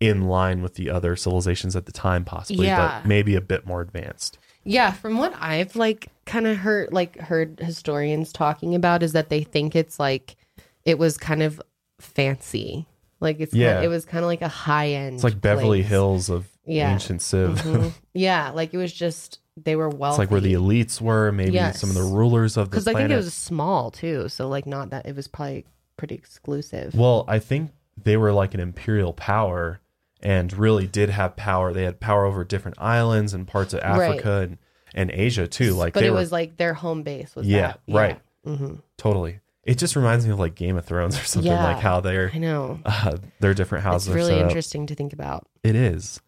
in 0.00 0.22
line 0.22 0.60
with 0.62 0.74
the 0.74 0.90
other 0.90 1.14
civilizations 1.16 1.76
at 1.76 1.86
the 1.86 1.92
time, 1.92 2.24
possibly, 2.24 2.66
Yeah. 2.66 3.00
but 3.00 3.08
maybe 3.08 3.34
a 3.36 3.40
bit 3.40 3.66
more 3.66 3.80
advanced. 3.80 4.38
Yeah, 4.64 4.92
from 4.92 5.18
what 5.18 5.34
I've 5.38 5.76
like 5.76 6.08
kind 6.26 6.46
of 6.46 6.56
heard 6.56 6.92
like 6.92 7.18
heard 7.20 7.60
historians 7.60 8.32
talking 8.32 8.74
about 8.74 9.02
is 9.02 9.12
that 9.12 9.28
they 9.28 9.42
think 9.42 9.76
it's 9.76 9.98
like 10.00 10.36
it 10.84 10.98
was 10.98 11.16
kind 11.18 11.42
of 11.42 11.60
fancy. 12.00 12.86
Like 13.20 13.40
it's 13.40 13.54
Yeah. 13.54 13.80
it 13.82 13.88
was 13.88 14.04
kind 14.04 14.24
of 14.24 14.28
like 14.28 14.42
a 14.42 14.48
high 14.48 14.88
end. 14.90 15.14
It's 15.16 15.24
like 15.24 15.40
Beverly 15.40 15.82
Hills 15.82 16.28
of 16.30 16.48
Yeah. 16.66 16.92
ancient 16.92 17.22
Civ. 17.22 17.60
Mhm. 17.62 17.92
yeah, 18.14 18.50
like 18.50 18.72
it 18.74 18.78
was 18.78 18.92
just 18.92 19.40
they 19.62 19.76
were 19.76 19.88
wealthy. 19.88 20.14
it's 20.14 20.18
like 20.18 20.30
where 20.32 20.40
the 20.40 20.54
elites 20.54 21.00
were, 21.00 21.30
maybe 21.30 21.52
Yes. 21.52 21.80
some 21.80 21.88
of 21.90 21.94
the 21.94 22.02
rulers 22.02 22.56
of 22.56 22.66
the 22.66 22.70
because 22.70 22.88
I 22.88 22.94
think 22.94 23.10
it 23.10 23.16
was 23.16 23.32
small 23.32 23.90
too, 23.90 24.28
so 24.28 24.48
like 24.48 24.66
not 24.66 24.90
that 24.90 25.06
it 25.06 25.14
was 25.14 25.28
probably 25.28 25.64
pretty 25.96 26.14
exclusive. 26.16 26.94
Well, 26.94 27.24
I 27.28 27.38
think 27.38 27.70
they 28.02 28.16
were 28.16 28.32
like 28.32 28.54
an 28.54 28.60
imperial 28.60 29.12
power 29.12 29.80
and 30.24 30.52
really 30.56 30.86
did 30.86 31.10
have 31.10 31.36
power. 31.36 31.72
They 31.72 31.84
had 31.84 32.00
power 32.00 32.24
over 32.24 32.42
different 32.44 32.78
islands 32.80 33.34
and 33.34 33.46
parts 33.46 33.74
of 33.74 33.80
Africa 33.80 34.40
and, 34.40 34.58
and 34.94 35.10
Asia 35.10 35.46
too. 35.46 35.74
Like 35.74 35.92
but 35.94 36.02
it 36.02 36.10
were 36.10 36.16
was 36.16 36.32
like 36.32 36.56
their 36.56 36.74
home 36.74 37.02
base 37.02 37.34
was 37.36 37.46
Yeah, 37.46 37.74
that. 37.86 37.94
right. 37.94 38.20
hmm 38.44 38.74
totally. 38.96 39.40
It 39.64 39.78
just 39.78 39.96
reminds 39.96 40.26
me 40.26 40.32
of 40.32 40.38
like 40.38 40.54
Game 40.54 40.76
of 40.76 40.84
Thrones 40.84 41.18
or 41.18 41.24
something 41.24 41.50
Yeah. 41.50 41.62
like 41.64 41.78
how 41.78 42.00
they're 42.00 42.30
I 42.34 42.38
know. 42.38 42.80
uh, 42.84 43.16
their 43.40 43.54
different 43.54 43.84
houses 43.84 44.08
It's 44.08 44.14
really 44.16 44.38
interesting 44.38 44.86
to 44.86 44.94
think 44.94 45.12
about. 45.12 45.46
It 45.62 45.74
is. 45.76 46.20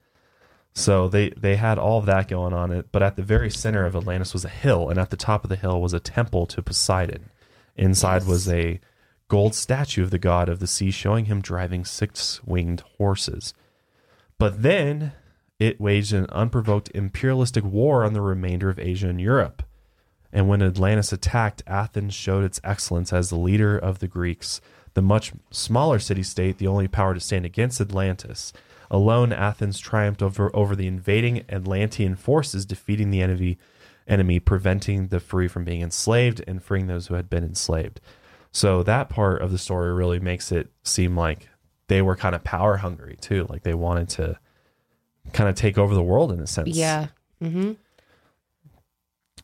So 0.74 1.08
they 1.08 1.30
they 1.30 1.56
had 1.56 1.78
all 1.78 1.98
of 1.98 2.06
that 2.06 2.28
going 2.28 2.52
on 2.52 2.70
it, 2.70 2.88
but 2.92 3.02
at 3.02 3.16
the 3.16 3.22
very 3.22 3.50
center 3.50 3.86
of 3.86 3.96
Atlantis 3.96 4.32
was 4.34 4.44
a 4.44 4.48
hill, 4.50 4.90
and 4.90 4.98
at 4.98 5.10
the 5.10 5.16
top 5.16 5.42
of 5.44 5.48
the 5.50 5.56
hill 5.56 5.80
was 5.80 5.94
a 5.94 6.00
temple 6.00 6.46
to 6.48 6.62
Poseidon. 6.62 7.30
Inside 7.76 8.22
Yes. 8.22 8.26
was 8.26 8.48
a 8.48 8.80
gold 9.28 9.54
statue 9.54 10.02
of 10.02 10.10
the 10.10 10.18
god 10.18 10.48
of 10.50 10.58
the 10.60 10.66
sea, 10.66 10.90
showing 10.90 11.26
him 11.26 11.40
driving 11.40 11.84
six 11.84 12.42
winged 12.44 12.82
horses. 12.98 13.54
But 14.38 14.62
then 14.62 15.12
it 15.58 15.80
waged 15.80 16.12
an 16.12 16.26
unprovoked 16.30 16.90
imperialistic 16.94 17.64
war 17.64 18.04
on 18.04 18.12
the 18.12 18.20
remainder 18.20 18.68
of 18.68 18.78
Asia 18.78 19.08
and 19.08 19.20
Europe. 19.20 19.62
And 20.32 20.48
when 20.48 20.62
Atlantis 20.62 21.12
attacked, 21.12 21.62
Athens 21.66 22.12
showed 22.12 22.44
its 22.44 22.60
excellence 22.62 23.12
as 23.12 23.30
the 23.30 23.38
leader 23.38 23.78
of 23.78 24.00
the 24.00 24.08
Greeks. 24.08 24.60
The 24.94 25.02
much 25.02 25.32
smaller 25.50 25.98
city 25.98 26.22
state, 26.22 26.58
the 26.58 26.66
only 26.66 26.88
power 26.88 27.14
to 27.14 27.20
stand 27.20 27.46
against 27.46 27.80
Atlantis. 27.80 28.52
Alone, 28.90 29.32
Athens 29.32 29.78
triumphed 29.78 30.22
over, 30.22 30.54
over 30.54 30.76
the 30.76 30.86
invading 30.86 31.44
Atlantean 31.50 32.16
forces, 32.16 32.66
defeating 32.66 33.10
the 33.10 33.22
enemy, 33.22 33.58
enemy, 34.06 34.38
preventing 34.38 35.08
the 35.08 35.20
free 35.20 35.48
from 35.48 35.64
being 35.64 35.80
enslaved 35.80 36.42
and 36.46 36.62
freeing 36.62 36.86
those 36.86 37.06
who 37.06 37.14
had 37.14 37.30
been 37.30 37.44
enslaved. 37.44 38.00
So 38.52 38.82
that 38.82 39.08
part 39.08 39.42
of 39.42 39.50
the 39.50 39.58
story 39.58 39.92
really 39.92 40.20
makes 40.20 40.52
it 40.52 40.70
seem 40.82 41.16
like 41.16 41.48
they 41.88 42.02
were 42.02 42.16
kind 42.16 42.34
of 42.34 42.44
power 42.44 42.76
hungry 42.76 43.16
too. 43.20 43.46
Like 43.48 43.62
they 43.62 43.74
wanted 43.74 44.08
to 44.10 44.38
kind 45.32 45.48
of 45.48 45.54
take 45.54 45.78
over 45.78 45.94
the 45.94 46.02
world 46.02 46.32
in 46.32 46.40
a 46.40 46.46
sense. 46.46 46.76
Yeah. 46.76 47.08
Mm-hmm. 47.42 47.72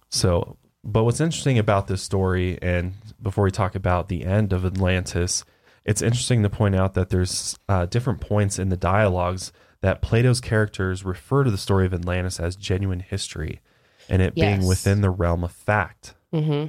So, 0.08 0.56
but 0.84 1.04
what's 1.04 1.20
interesting 1.20 1.58
about 1.58 1.86
this 1.86 2.02
story, 2.02 2.58
and 2.60 2.94
before 3.20 3.44
we 3.44 3.50
talk 3.50 3.74
about 3.74 4.08
the 4.08 4.24
end 4.24 4.52
of 4.52 4.64
Atlantis, 4.64 5.44
it's 5.84 6.02
interesting 6.02 6.42
to 6.42 6.50
point 6.50 6.74
out 6.74 6.94
that 6.94 7.08
there's 7.10 7.58
uh, 7.68 7.86
different 7.86 8.20
points 8.20 8.58
in 8.58 8.68
the 8.68 8.76
dialogues 8.76 9.52
that 9.80 10.02
Plato's 10.02 10.40
characters 10.40 11.04
refer 11.04 11.44
to 11.44 11.50
the 11.50 11.58
story 11.58 11.86
of 11.86 11.94
Atlantis 11.94 12.38
as 12.38 12.56
genuine 12.56 13.00
history 13.00 13.60
and 14.08 14.22
it 14.22 14.34
being 14.34 14.66
within 14.66 15.00
the 15.00 15.10
realm 15.10 15.44
of 15.44 15.52
fact. 15.52 16.14
hmm 16.32 16.66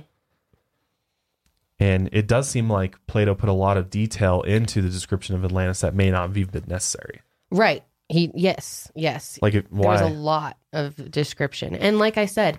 And 1.84 2.08
it 2.14 2.28
does 2.28 2.48
seem 2.48 2.70
like 2.70 2.96
Plato 3.08 3.36
put 3.36 3.50
a 3.50 3.54
lot 3.54 3.76
of 3.76 3.90
detail 3.90 4.42
into 4.44 4.82
the 4.82 4.88
description 4.88 5.36
of 5.36 5.44
Atlantis 5.44 5.82
that 5.82 5.94
may 5.94 6.12
not 6.12 6.34
have 6.34 6.52
been 6.52 6.64
necessary. 6.66 7.20
Right. 7.52 7.84
He 8.08 8.32
yes, 8.34 8.90
yes. 8.96 9.38
Like, 9.42 9.54
it, 9.54 9.68
there 9.70 9.90
was 9.90 10.00
a 10.00 10.08
lot 10.08 10.58
of 10.72 11.12
description. 11.12 11.76
And 11.76 12.00
like 12.00 12.18
I 12.18 12.26
said, 12.26 12.58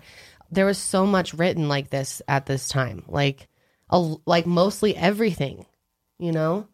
there 0.51 0.67
was 0.67 0.77
so 0.77 1.07
much 1.07 1.33
written 1.33 1.67
like 1.67 1.89
this 1.89 2.21
at 2.27 2.45
this 2.45 2.67
time. 2.67 3.03
Like 3.07 3.47
a, 3.89 4.15
like 4.27 4.45
mostly 4.45 4.95
everything, 4.95 5.65
you 6.19 6.31
know? 6.31 6.67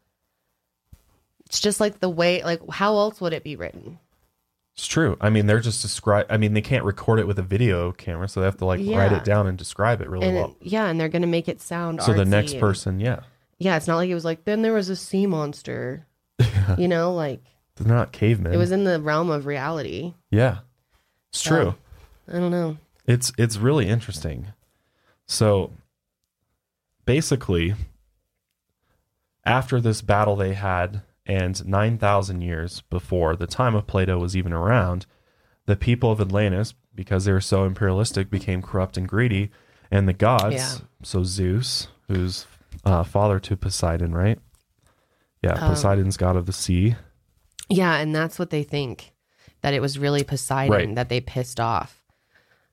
It's 1.46 1.62
just 1.62 1.80
like 1.80 2.02
the 2.02 2.10
way 2.10 2.44
like 2.44 2.62
how 2.70 2.98
else 2.98 3.22
would 3.22 3.32
it 3.32 3.46
be 3.46 3.56
written? 3.56 3.98
It's 4.76 4.88
true. 4.88 5.18
I 5.20 5.30
mean, 5.30 5.48
they're 5.48 5.60
just 5.60 5.82
describe. 5.82 6.26
I 6.30 6.38
mean, 6.38 6.54
they 6.54 6.62
can't 6.62 6.86
record 6.86 7.20
it 7.20 7.28
with 7.28 7.38
a 7.38 7.44
video 7.44 7.92
camera, 7.92 8.28
so 8.30 8.40
they 8.40 8.46
have 8.46 8.58
to 8.58 8.66
like 8.66 8.80
write 8.86 9.12
it 9.12 9.24
down 9.26 9.48
and 9.48 9.58
describe 9.58 10.02
it 10.02 10.10
really 10.10 10.28
And 10.28 10.36
well. 10.36 10.56
yeah, 10.62 10.86
and 10.88 11.00
they're 11.00 11.10
gonna 11.10 11.28
make 11.28 11.48
it 11.50 11.62
sound 11.62 12.02
So 12.02 12.14
the 12.14 12.26
next 12.26 12.54
and- 12.54 12.62
person, 12.62 13.00
yeah, 13.00 13.20
Yeah, 13.58 13.76
it's 13.76 13.88
not 13.88 13.98
like 13.98 14.10
it 14.10 14.14
was 14.16 14.26
like 14.26 14.46
then 14.46 14.62
there 14.62 14.74
was 14.74 14.90
a 14.90 14.96
sea 14.96 15.28
monster. 15.28 16.08
you 16.78 16.88
know, 16.88 17.14
like 17.14 17.44
they're 17.76 17.88
not 17.94 18.12
cavemen. 18.14 18.54
it 18.54 18.58
was 18.58 18.72
in 18.72 18.84
the 18.86 19.00
realm 19.02 19.30
of 19.30 19.46
reality. 19.46 20.14
yeah, 20.32 20.60
it's 21.30 21.42
true. 21.44 21.76
I 22.28 22.40
don't 22.40 22.52
know. 22.52 22.78
It's 23.06 23.34
it's 23.38 23.58
really 23.58 23.88
interesting. 23.90 24.48
So 25.28 25.72
basically, 27.06 27.76
after 29.46 29.82
this 29.82 30.02
battle 30.02 30.36
they 30.36 30.54
had, 30.54 31.02
and 31.26 31.66
nine 31.66 31.98
thousand 31.98 32.42
years 32.42 32.82
before 32.90 33.36
the 33.36 33.48
time 33.48 33.76
of 33.76 33.88
Plato 33.88 34.18
was 34.20 34.36
even 34.36 34.54
around, 34.54 35.06
the 35.66 35.76
people 35.76 36.12
of 36.12 36.20
Atlantis, 36.22 36.74
because 36.96 37.26
they 37.26 37.32
were 37.32 37.42
so 37.42 37.64
imperialistic, 37.66 38.30
became 38.30 38.62
corrupt 38.62 38.98
and 38.98 39.08
greedy, 39.08 39.52
and 39.90 40.08
the 40.08 40.14
gods. 40.14 40.56
Yeah. 40.56 40.74
So 41.04 41.24
Zeus, 41.24 41.88
who's 42.08 42.46
uh, 42.86 43.04
father 43.04 43.40
to 43.40 43.56
Poseidon, 43.58 44.14
right? 44.14 44.40
Yeah, 45.44 45.58
Oh. 45.62 45.70
Poseidon's 45.70 46.18
god 46.18 46.36
of 46.36 46.46
the 46.46 46.54
sea. 46.54 46.96
Yeah, 47.70 47.96
and 47.98 48.14
that's 48.14 48.38
what 48.38 48.50
they 48.50 48.64
think 48.64 49.14
that 49.62 49.74
it 49.74 49.82
was 49.82 49.98
really 50.00 50.24
Poseidon 50.24 50.72
Right. 50.72 50.96
that 50.96 51.10
they 51.10 51.22
pissed 51.22 51.60
off 51.60 52.04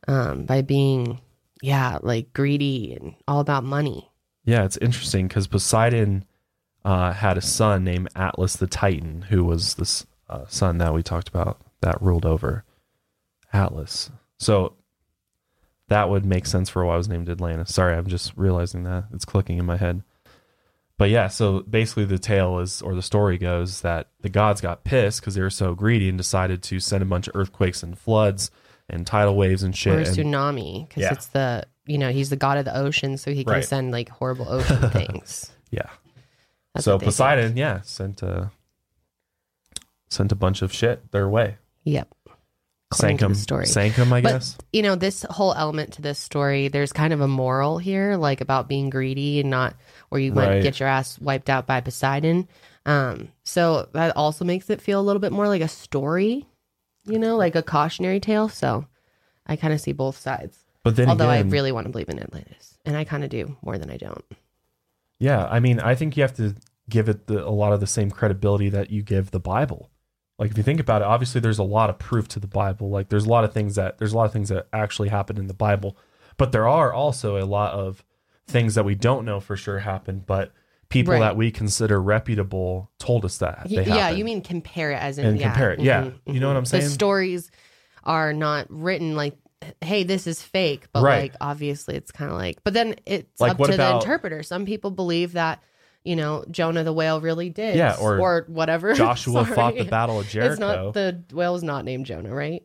um, 0.09 0.45
by 0.45 0.63
being, 0.63 1.21
yeah, 1.63 1.99
like 2.03 2.33
greedy 2.33 2.95
and 2.99 3.15
all 3.29 3.41
about 3.41 3.65
money. 3.65 4.11
Yeah, 4.45 4.65
it's 4.65 4.79
interesting 4.79 5.29
because 5.29 5.47
Poseidon 5.47 6.25
uh, 6.89 7.13
had 7.13 7.37
a 7.37 7.43
son 7.43 7.85
named 7.85 8.09
Atlas 8.17 8.57
the 8.57 8.67
Titan, 8.67 9.23
who 9.29 9.45
was 9.45 9.75
this 9.75 10.07
uh, 10.31 10.45
son 10.49 10.79
that 10.79 10.95
we 10.95 11.03
talked 11.03 11.29
about 11.29 11.61
that 11.83 12.01
ruled 12.01 12.25
over 12.25 12.65
Atlas. 13.53 14.11
So 14.39 14.75
that 15.89 16.09
would 16.09 16.25
make 16.25 16.47
sense 16.47 16.69
for 16.69 16.85
why 16.85 16.95
it 16.95 16.99
was 16.99 17.09
named 17.09 17.29
Atlantis. 17.29 17.75
Sorry, 17.75 17.95
I'm 17.97 18.07
just 18.07 18.33
realizing 18.37 18.85
that 18.85 19.05
it's 19.13 19.25
clicking 19.25 19.59
in 19.59 19.67
my 19.67 19.77
head. 19.77 20.03
But 20.99 21.11
yeah, 21.11 21.29
so 21.29 21.61
basically 21.61 22.05
the 22.07 22.19
tale 22.19 22.59
is, 22.59 22.83
or 22.83 22.95
the 22.95 23.03
story 23.03 23.39
goes, 23.39 23.83
that 23.83 24.09
the 24.21 24.29
gods 24.29 24.61
got 24.61 24.83
pissed 24.85 25.21
because 25.21 25.35
they 25.35 25.43
were 25.43 25.51
so 25.51 25.75
greedy 25.75 26.09
and 26.09 26.19
decided 26.19 26.63
to 26.65 26.81
send 26.81 27.03
a 27.03 27.07
bunch 27.07 27.29
of 27.29 27.37
earthquakes 27.37 27.83
and 27.83 27.97
floods 27.99 28.51
and 28.89 29.07
tidal 29.07 29.37
waves 29.37 29.63
and 29.63 29.77
shit. 29.77 29.95
or 29.95 30.01
a 30.01 30.07
and- 30.07 30.17
tsunami 30.17 30.89
because 30.89 31.03
Yeah. 31.03 31.13
it's 31.13 31.27
the 31.27 31.65
you 31.87 31.97
know 31.99 32.11
he's 32.11 32.29
the 32.31 32.37
god 32.37 32.59
of 32.59 32.65
the 32.65 32.77
ocean, 32.77 33.17
so 33.17 33.31
he 33.33 33.45
can 33.45 33.53
Right. 33.55 33.65
send 33.65 33.93
like 33.93 34.09
horrible 34.09 34.49
ocean 34.49 34.91
things. 34.91 35.51
yeah. 35.71 35.89
That's 36.75 36.85
so 36.85 36.93
what 36.95 37.01
they 37.01 37.05
think. 37.07 37.13
Poseidon, 37.15 37.57
yeah, 37.57 37.81
sent 37.83 38.23
a 38.23 38.51
sent 40.11 40.33
a 40.33 40.37
bunch 40.37 40.63
of 40.63 40.73
shit 40.73 41.11
their 41.13 41.29
way. 41.29 41.57
Yep. 41.85 42.09
Sank 42.95 42.95
According 42.95 43.19
to 43.19 43.25
them, 43.25 43.33
the 43.35 43.39
story. 43.39 43.67
sank 43.67 43.95
them, 43.97 44.13
I 44.15 44.23
But- 44.23 44.33
guess. 44.33 44.57
you 44.73 44.81
know 44.83 44.95
this 44.95 45.23
whole 45.29 45.53
element 45.53 45.93
to 45.95 46.03
this 46.03 46.19
story 46.19 46.69
there's 46.69 46.91
kind 46.93 47.13
of 47.13 47.21
a 47.21 47.29
moral 47.29 47.77
here 47.77 48.17
like 48.17 48.41
about 48.41 48.67
being 48.67 48.89
greedy 48.89 49.41
and 49.41 49.51
not 49.51 49.75
or 50.11 50.19
you 50.19 50.33
might 50.33 50.49
Right. 50.49 50.63
get 50.63 50.81
your 50.81 50.89
ass 50.89 51.19
wiped 51.19 51.51
out 51.51 51.67
by 51.67 51.83
poseidon 51.83 52.49
um 52.87 53.29
so 53.45 53.91
that 53.93 54.17
also 54.17 54.47
makes 54.47 54.71
it 54.71 54.81
feel 54.81 55.01
a 55.01 55.03
little 55.03 55.21
bit 55.21 55.33
more 55.33 55.49
like 55.49 55.61
a 55.61 55.69
story 55.69 56.47
you 57.05 57.19
know 57.19 57.37
like 57.37 57.55
a 57.57 57.63
cautionary 57.63 58.21
tale 58.21 58.49
so 58.49 58.87
i 59.47 59.55
kind 59.55 59.75
of 59.75 59.83
see 59.83 59.93
both 59.93 60.17
sides 60.17 60.65
But 60.83 60.97
then 60.97 61.11
although 61.11 61.29
again, 61.29 61.47
i 61.47 61.51
really 61.51 61.73
want 61.73 61.85
to 61.87 61.91
believe 61.93 62.09
in 62.09 62.19
atlantis 62.19 62.79
and 62.87 62.97
i 62.97 63.05
kind 63.05 63.23
of 63.23 63.29
do 63.29 63.55
more 63.61 63.77
than 63.77 63.91
i 63.91 63.99
don't 63.99 64.25
yeah, 65.19 65.47
I 65.47 65.61
mean, 65.61 65.81
I 65.81 65.95
think 65.95 66.17
you 66.17 66.23
have 66.23 66.35
to 66.37 66.55
give 66.89 67.09
it 67.09 67.27
the, 67.27 67.47
a 67.47 67.51
lot 67.51 67.73
of 67.73 67.81
the 67.81 67.87
same 67.87 68.11
credibility 68.11 68.69
that 68.71 68.91
you 68.91 69.03
give 69.03 69.31
the 69.31 69.41
Bible. 69.41 69.91
Like 70.39 70.51
if 70.53 70.57
you 70.57 70.63
think 70.63 70.81
about 70.81 71.03
it, 71.03 71.07
obviously 71.07 71.41
there's 71.41 71.59
a 71.59 71.65
lot 71.65 71.91
of 71.91 71.99
proof 71.99 72.29
to 72.29 72.41
the 72.41 72.47
Bible. 72.47 72.91
Like 72.91 73.09
there's 73.09 73.27
a 73.27 73.29
lot 73.29 73.45
of 73.45 73.53
things 73.53 73.75
that 73.75 73.99
there's 73.99 74.13
a 74.13 74.17
lot 74.17 74.25
of 74.27 74.33
things 74.33 74.49
that 74.51 74.69
actually 74.73 75.09
happen 75.09 75.37
in 75.37 75.49
the 75.49 75.55
Bible, 75.55 75.97
but 76.37 76.53
there 76.53 76.69
are 76.69 76.93
also 76.93 77.37
a 77.37 77.45
lot 77.45 77.73
of 77.73 78.05
things 78.47 78.75
that 78.77 78.85
we 78.85 78.95
don't 78.95 79.25
know 79.25 79.41
for 79.41 79.57
sure 79.57 79.81
happened, 79.81 80.25
but 80.27 80.53
people 80.89 81.13
Right. 81.15 81.21
that 81.21 81.37
we 81.37 81.51
consider 81.51 82.01
reputable 82.01 82.91
told 82.99 83.25
us 83.25 83.39
that 83.39 83.69
they 83.69 83.75
yeah 83.85 83.95
happened. 83.97 84.19
you 84.19 84.25
mean 84.25 84.41
compare 84.41 84.93
it 84.93 85.03
as 85.03 85.19
in 85.19 85.27
And 85.27 85.39
yeah, 85.39 85.51
compare 85.51 85.73
it, 85.73 85.81
yeah. 85.81 86.05
mhm, 86.05 86.35
You 86.35 86.41
know 86.41 86.49
what 86.49 86.57
I'm 86.57 86.63
mhm. 86.63 86.69
saying? 86.69 86.85
the 86.85 86.91
stories 86.91 87.51
are 88.05 88.33
not 88.33 88.67
written 88.71 89.15
like 89.17 89.37
hey 89.81 90.03
this 90.05 90.27
is 90.27 90.41
fake 90.43 90.87
but 90.93 91.03
Right. 91.03 91.23
like 91.23 91.35
obviously 91.41 91.97
it's 91.97 92.13
kind 92.13 92.31
of 92.31 92.37
like 92.37 92.63
but 92.65 92.75
then 92.75 92.95
it's 93.07 93.41
Like, 93.41 93.53
up 93.61 93.67
to 93.69 93.77
the 93.77 93.95
interpreter 93.97 94.43
some 94.43 94.65
people 94.67 94.91
believe 94.91 95.33
that 95.33 95.63
you 96.05 96.15
know 96.17 96.45
jonah 96.51 96.85
the 96.85 96.93
whale 96.93 97.21
really 97.21 97.51
did 97.51 97.77
Yeah, 97.77 97.97
or 98.01 98.45
whatever 98.49 98.95
Joshua 98.95 99.45
fought 99.45 99.75
the 99.77 99.85
battle 99.85 100.21
of 100.21 100.29
Jericho. 100.29 100.53
it's 100.53 100.61
not 100.61 100.95
the 100.95 101.23
whale 101.33 101.55
is 101.57 101.63
not 101.63 101.85
named 101.85 102.07
jonah 102.07 102.33
right 102.35 102.63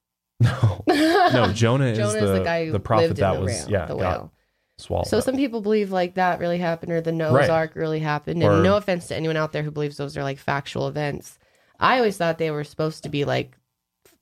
no, 0.40 0.82
no, 0.86 1.52
Jonah 1.52 1.86
is 1.86 1.98
jonah 1.98 2.12
the, 2.20 2.32
is 2.32 2.38
the 2.38 2.44
guy 2.44 2.66
who 2.66 2.72
the 2.72 2.78
prophet 2.80 3.08
lived 3.08 3.16
that 3.20 3.34
in 3.34 3.40
the 3.40 3.44
was 3.44 3.52
whale, 3.62 3.70
yeah 3.70 3.86
the 3.86 3.96
whale 3.96 4.32
swallowed. 4.78 5.08
so 5.08 5.18
up. 5.18 5.24
some 5.24 5.36
people 5.36 5.60
believe 5.60 5.90
like 5.90 6.14
that 6.14 6.38
really 6.38 6.58
happened 6.58 6.92
or 6.92 7.00
the 7.00 7.10
Noah's 7.10 7.34
Right. 7.34 7.50
Ark 7.50 7.72
really 7.74 7.98
happened. 7.98 8.40
Or- 8.44 8.52
And 8.54 8.62
no 8.62 8.76
offense 8.76 9.08
to 9.08 9.16
anyone 9.16 9.36
out 9.36 9.52
there 9.52 9.64
who 9.64 9.72
believes 9.72 9.96
those 9.96 10.16
are 10.16 10.22
like 10.22 10.38
factual 10.38 10.86
events. 10.86 11.36
I 11.80 11.96
always 11.96 12.16
thought 12.16 12.38
they 12.38 12.52
were 12.52 12.62
supposed 12.62 13.02
to 13.02 13.08
be 13.08 13.24
like 13.24 13.56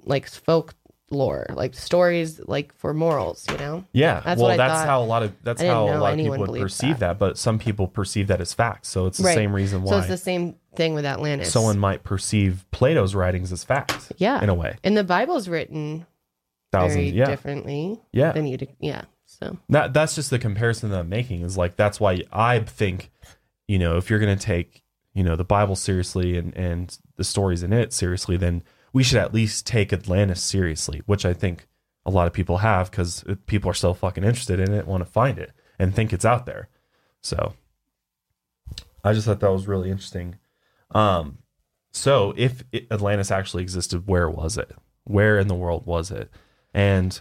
like 0.04 0.26
folk 0.30 0.74
lore, 1.10 1.46
like 1.54 1.74
stories 1.74 2.40
like 2.46 2.74
for 2.74 2.92
morals, 2.92 3.46
you 3.50 3.56
know? 3.58 3.84
Yeah, 3.92 4.20
That's 4.24 4.40
well, 4.40 4.56
that's 4.56 4.72
thought. 4.80 4.86
how 4.86 5.02
a 5.02 5.04
lot 5.04 5.22
of 5.22 5.32
that's 5.42 5.62
how 5.62 5.84
a 5.88 5.98
lot 5.98 6.12
of 6.12 6.18
people 6.18 6.38
would 6.38 6.60
perceive 6.60 6.98
that. 6.98 7.06
that. 7.10 7.18
but 7.18 7.38
some 7.38 7.58
people 7.58 7.86
perceive 7.86 8.26
that 8.28 8.40
as 8.40 8.52
fact. 8.52 8.86
So 8.86 9.06
it's 9.06 9.18
the 9.18 9.24
Right. 9.24 9.34
same 9.34 9.54
reason 9.54 9.82
why 9.82 9.90
So 9.90 9.98
it's 9.98 10.08
the 10.08 10.16
same 10.16 10.56
thing 10.74 10.94
with 10.94 11.04
Atlantis. 11.06 11.52
someone 11.52 11.78
might 11.78 12.02
perceive 12.02 12.64
Plato's 12.72 13.14
writings 13.14 13.52
as 13.52 13.62
fact. 13.64 14.12
Yeah. 14.16 14.42
in 14.42 14.48
a 14.48 14.54
way, 14.54 14.76
and 14.82 14.96
the 14.96 15.04
Bible's 15.04 15.48
written 15.48 16.06
thousands. 16.72 16.94
very 16.94 17.08
Yeah, 17.10 17.26
differently 17.26 18.00
yeah. 18.12 18.32
than 18.32 18.46
you. 18.46 18.58
Yeah. 18.80 19.02
So 19.26 19.58
That 19.68 19.92
that's 19.92 20.14
just 20.14 20.30
the 20.30 20.38
comparison 20.38 20.90
that 20.90 21.00
I'm 21.00 21.08
making. 21.08 21.42
Is 21.42 21.56
like 21.56 21.76
that's 21.76 22.00
why 22.00 22.22
I 22.32 22.58
think, 22.60 23.10
you 23.68 23.78
know, 23.78 23.96
if 23.96 24.10
you're 24.10 24.18
going 24.18 24.36
to 24.36 24.44
take 24.44 24.82
you 25.14 25.22
know 25.24 25.34
the 25.36 25.44
Bible 25.44 25.76
seriously 25.76 26.36
and 26.36 26.54
and 26.56 26.98
the 27.16 27.24
stories 27.24 27.62
in 27.62 27.72
it 27.72 27.92
seriously, 27.92 28.36
then 28.36 28.62
we 28.96 29.02
should 29.02 29.18
at 29.18 29.34
least 29.34 29.66
take 29.66 29.92
Atlantis 29.92 30.42
seriously, 30.42 31.02
which 31.04 31.26
I 31.26 31.34
think 31.34 31.68
a 32.06 32.10
lot 32.10 32.26
of 32.26 32.32
people 32.32 32.56
have 32.56 32.90
because 32.90 33.22
people 33.44 33.70
are 33.70 33.74
so 33.74 33.92
fucking 33.92 34.24
interested 34.24 34.58
in 34.58 34.72
it, 34.72 34.86
want 34.86 35.04
to 35.04 35.10
find 35.10 35.38
it, 35.38 35.52
and 35.78 35.94
think 35.94 36.14
it's 36.14 36.24
out 36.24 36.46
there. 36.46 36.70
So 37.20 37.52
I 39.04 39.12
just 39.12 39.26
thought 39.26 39.40
that 39.40 39.52
was 39.52 39.68
really 39.68 39.90
interesting. 39.90 40.36
Um, 40.92 41.40
so 41.92 42.32
if 42.38 42.64
Atlantis 42.90 43.30
actually 43.30 43.64
existed, 43.64 44.06
where 44.06 44.30
was 44.30 44.56
it? 44.56 44.72
Where 45.04 45.38
in 45.38 45.48
the 45.48 45.54
world 45.54 45.84
was 45.84 46.10
it? 46.10 46.30
And 46.72 47.20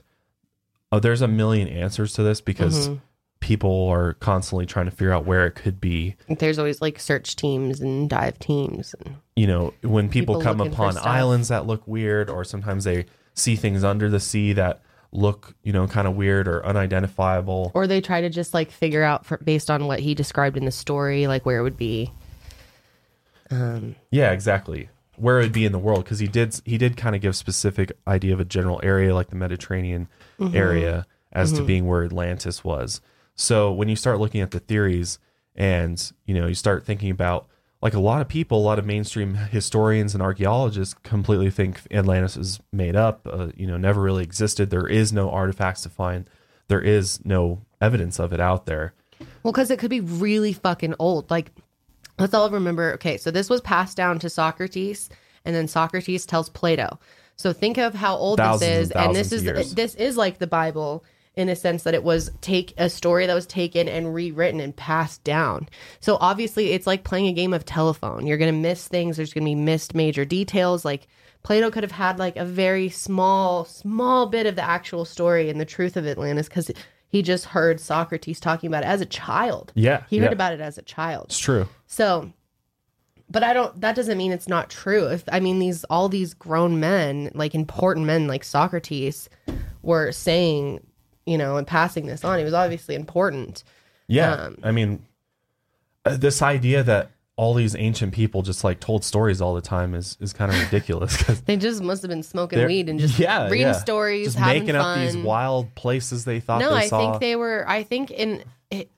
oh, 0.93 0.99
there's 0.99 1.21
a 1.21 1.27
million 1.27 1.67
answers 1.67 2.13
to 2.13 2.23
this 2.23 2.39
because 2.39 2.87
Mhm. 2.87 3.01
People 3.45 3.87
are 3.89 4.13
constantly 4.13 4.65
trying 4.65 4.85
to 4.85 4.91
figure 4.91 5.13
out 5.13 5.23
where 5.23 5.45
it 5.45 5.51
could 5.51 5.79
be. 5.79 6.15
there's 6.39 6.57
always 6.57 6.81
like 6.81 6.99
search 6.99 7.35
teams 7.35 7.79
and 7.79 8.09
dive 8.09 8.39
teams. 8.39 8.95
And 9.05 9.17
You 9.35 9.45
know, 9.45 9.73
when 9.83 10.09
people, 10.09 10.35
People 10.35 10.41
come 10.41 10.61
upon 10.61 10.97
islands 10.97 11.49
that 11.49 11.67
look 11.67 11.87
weird, 11.87 12.27
or 12.27 12.43
sometimes 12.43 12.85
they 12.85 13.05
see 13.35 13.55
things 13.55 13.83
under 13.83 14.09
the 14.09 14.19
sea 14.19 14.53
that 14.53 14.81
look, 15.11 15.53
you 15.61 15.71
know, 15.71 15.87
kind 15.87 16.07
of 16.07 16.15
weird 16.15 16.47
or 16.47 16.65
unidentifiable. 16.65 17.71
or 17.75 17.85
they 17.85 18.01
try 18.01 18.19
to 18.19 18.29
just 18.29 18.55
like 18.55 18.71
figure 18.71 19.03
out 19.03 19.27
for, 19.27 19.37
based 19.37 19.69
on 19.69 19.85
what 19.85 19.99
he 19.99 20.15
described 20.15 20.57
in 20.57 20.65
the 20.65 20.71
story, 20.71 21.27
like 21.27 21.45
where 21.45 21.59
it 21.59 21.63
would 21.63 21.77
be. 21.77 22.11
Um, 23.51 23.95
Yeah, 24.09 24.31
exactly. 24.31 24.89
Where 25.17 25.39
it 25.39 25.43
would 25.43 25.53
be 25.53 25.65
in 25.65 25.71
the 25.71 25.79
world 25.79 26.03
because 26.03 26.19
he 26.19 26.27
did 26.27 26.59
he 26.65 26.77
did 26.77 26.97
kind 26.97 27.15
of 27.15 27.21
give 27.21 27.35
specific 27.35 27.91
idea 28.07 28.33
of 28.33 28.39
a 28.39 28.45
general 28.45 28.79
area 28.83 29.13
like 29.13 29.29
the 29.29 29.35
Mediterranean 29.35 30.07
Mm-hmm. 30.39 30.55
area 30.57 31.05
as 31.31 31.53
to 31.53 31.63
being 31.63 31.85
where 31.87 32.03
Atlantis 32.03 32.63
was. 32.63 32.99
So 33.35 33.71
when 33.71 33.89
you 33.89 33.95
start 33.95 34.19
looking 34.19 34.41
at 34.41 34.51
the 34.51 34.59
theories 34.59 35.19
and 35.55 36.11
you 36.25 36.33
know 36.33 36.47
you 36.47 36.55
start 36.55 36.85
thinking 36.85 37.11
about 37.11 37.47
like 37.81 37.93
a 37.93 37.99
lot 37.99 38.21
of 38.21 38.27
people, 38.27 38.57
a 38.57 38.65
lot 38.65 38.79
of 38.79 38.85
mainstream 38.85 39.35
historians 39.35 40.15
and 40.15 40.23
archaeologists 40.23 40.95
completely 41.03 41.51
think 41.51 41.81
Atlantis 41.91 42.35
is 42.35 42.59
made 42.71 42.95
up. 42.95 43.27
Uh, 43.31 43.49
you 43.55 43.67
know, 43.67 43.77
never 43.77 44.01
really 44.01 44.23
existed. 44.23 44.69
There 44.69 44.87
is 44.87 45.13
no 45.13 45.29
artifacts 45.29 45.83
to 45.83 45.89
find. 45.89 46.27
There 46.67 46.81
is 46.81 47.23
no 47.23 47.61
evidence 47.79 48.19
of 48.19 48.33
it 48.33 48.39
out 48.39 48.65
there. 48.65 48.93
Well, 49.43 49.51
because 49.51 49.69
it 49.69 49.77
could 49.77 49.91
be 49.91 49.99
really 50.01 50.51
fucking 50.51 50.95
old. 50.97 51.29
Like, 51.29 51.51
let's 52.17 52.33
all 52.33 52.49
remember. 52.49 52.93
Okay, 52.93 53.17
so 53.17 53.29
this 53.29 53.49
was 53.49 53.61
passed 53.61 53.95
down 53.95 54.17
to 54.19 54.29
Socrates, 54.29 55.09
and 55.43 55.55
then 55.55 55.67
Socrates 55.67 56.25
tells 56.25 56.49
Plato. 56.49 56.99
So 57.35 57.53
think 57.53 57.77
of 57.77 57.93
how 57.93 58.15
old 58.15 58.37
Thousands 58.37 58.61
this 58.61 58.87
is, 58.87 58.91
and 58.91 59.15
this 59.15 59.31
is 59.31 59.43
years. 59.43 59.75
this 59.75 59.93
is 59.95 60.17
like 60.17 60.39
the 60.39 60.47
Bible 60.47 61.03
in 61.35 61.49
a 61.49 61.55
sense 61.55 61.83
that 61.83 61.93
it 61.93 62.03
was 62.03 62.31
take 62.41 62.73
a 62.77 62.89
story 62.89 63.25
that 63.25 63.33
was 63.33 63.45
taken 63.45 63.87
and 63.87 64.13
rewritten 64.13 64.59
and 64.59 64.75
passed 64.75 65.23
down. 65.23 65.67
So 65.99 66.17
obviously, 66.21 66.71
it's 66.71 66.87
like 66.87 67.03
playing 67.03 67.27
a 67.27 67.33
game 67.33 67.53
of 67.53 67.65
telephone. 67.65 68.25
You're 68.25 68.37
gonna 68.37 68.51
miss 68.51 68.87
things. 68.87 69.17
There's 69.17 69.33
gonna 69.33 69.45
be 69.45 69.55
missed 69.55 69.93
major 69.95 70.25
details. 70.25 70.85
Like 70.85 71.07
Plato 71.43 71.69
could 71.69 71.83
have 71.83 71.91
had 71.91 72.17
like 72.19 72.37
a 72.37 72.45
very 72.45 72.89
small, 72.89 73.65
small 73.65 74.27
bit 74.27 74.45
of 74.45 74.55
the 74.55 74.63
actual 74.63 75.05
story 75.05 75.49
and 75.49 75.59
the 75.59 75.65
truth 75.65 75.97
of 75.97 76.07
Atlantis 76.07 76.47
because 76.47 76.71
He 77.07 77.21
just 77.21 77.45
heard 77.45 77.79
Socrates 77.79 78.39
talking 78.39 78.67
about 78.67 78.83
it 78.83 78.87
as 78.87 78.99
a 78.99 79.05
child. 79.05 79.71
Yeah, 79.75 80.03
He 80.09 80.17
heard 80.17 80.25
yeah. 80.25 80.31
about 80.33 80.53
it 80.53 80.59
as 80.59 80.77
a 80.77 80.81
child. 80.81 81.27
It's 81.27 81.39
true. 81.39 81.67
So, 81.87 82.33
but 83.29 83.41
I 83.43 83.53
don't, 83.53 83.79
that 83.79 83.95
doesn't 83.95 84.17
mean 84.17 84.31
it's 84.31 84.49
not 84.49 84.69
true. 84.69 85.07
If, 85.07 85.23
I 85.31 85.39
mean, 85.39 85.59
these, 85.59 85.83
all 85.85 86.09
these 86.09 86.33
grown 86.33 86.79
men, 86.79 87.31
like 87.33 87.55
important 87.55 88.05
men 88.05 88.27
like 88.27 88.43
Socrates, 88.43 89.29
were 89.81 90.11
saying, 90.11 90.85
you 91.25 91.37
know, 91.37 91.57
and 91.57 91.65
passing 91.67 92.05
this 92.05 92.23
on. 92.23 92.39
It 92.39 92.43
was 92.43 92.53
obviously 92.53 92.95
important. 92.95 93.63
Yeah, 94.07 94.33
Um, 94.33 94.57
I 94.63 94.71
mean, 94.71 95.03
uh, 96.05 96.17
this 96.17 96.41
idea 96.41 96.83
that 96.83 97.11
all 97.37 97.53
these 97.53 97.75
ancient 97.75 98.13
people 98.13 98.43
just 98.43 98.63
like 98.63 98.79
told 98.79 99.03
stories 99.03 99.41
all 99.41 99.55
the 99.55 99.61
time 99.61 99.93
is 99.93 100.17
is 100.21 100.31
kind 100.31 100.53
of 100.53 100.59
ridiculous 100.71 101.17
because 101.17 101.41
They 101.41 101.57
just 101.57 101.81
must 101.83 102.01
have 102.03 102.09
been 102.09 102.23
smoking 102.23 102.65
weed 102.65 102.87
and 102.87 102.99
just 102.99 103.19
yeah, 103.19 103.49
reading 103.49 103.67
yeah. 103.67 103.73
stories, 103.73 104.27
just 104.27 104.37
having 104.37 104.61
making 104.63 104.75
fun. 104.75 104.99
up 104.99 105.05
these 105.13 105.17
wild 105.17 105.73
places 105.75 106.23
they 106.25 106.39
thought 106.39 106.59
no, 106.59 106.69
they 106.69 106.75
I 106.83 106.87
saw. 106.87 106.99
think 106.99 107.21
they 107.21 107.35
were. 107.35 107.65
I 107.67 107.83
think 107.83 108.11
in 108.11 108.43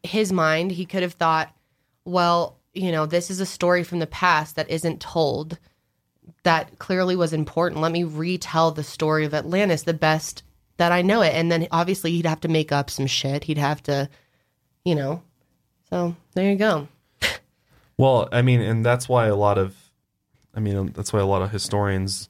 his 0.03 0.31
mind, 0.31 0.71
he 0.71 0.85
could 0.85 1.01
have 1.03 1.13
thought, 1.13 1.53
well, 2.05 2.57
you 2.73 2.91
know, 2.91 3.05
this 3.05 3.31
is 3.31 3.39
a 3.39 3.45
story 3.45 3.83
from 3.83 3.99
the 3.99 4.07
past 4.07 4.55
that 4.55 4.69
isn't 4.69 4.99
told. 5.01 5.57
That 6.43 6.77
clearly 6.79 7.15
was 7.15 7.33
important. 7.33 7.81
Let 7.81 7.91
me 7.91 8.03
retell 8.03 8.71
the 8.71 8.83
story 8.83 9.25
of 9.25 9.33
Atlantis 9.33 9.83
the 9.83 9.93
best 9.93 10.43
that 10.77 10.91
I 10.91 11.01
know 11.01 11.21
it. 11.21 11.33
And 11.33 11.51
then 11.51 11.67
obviously 11.71 12.11
he'd 12.11 12.25
have 12.25 12.41
to 12.41 12.47
make 12.47 12.71
up 12.71 12.89
some 12.89 13.07
shit. 13.07 13.43
He'd 13.45 13.57
have 13.57 13.81
to, 13.83 14.09
you 14.85 14.95
know. 14.95 15.21
So 15.89 16.15
there 16.33 16.49
you 16.49 16.57
go. 16.57 16.87
Well, 17.99 18.29
I 18.31 18.43
mean, 18.43 18.61
and 18.61 18.85
that's 18.85 19.09
why 19.09 19.25
a 19.25 19.35
lot 19.35 19.57
of, 19.57 19.75
I 20.53 20.59
mean, 20.59 20.91
that's 20.95 21.11
why 21.11 21.19
a 21.19 21.25
lot 21.25 21.41
of 21.41 21.49
historians 21.49 22.29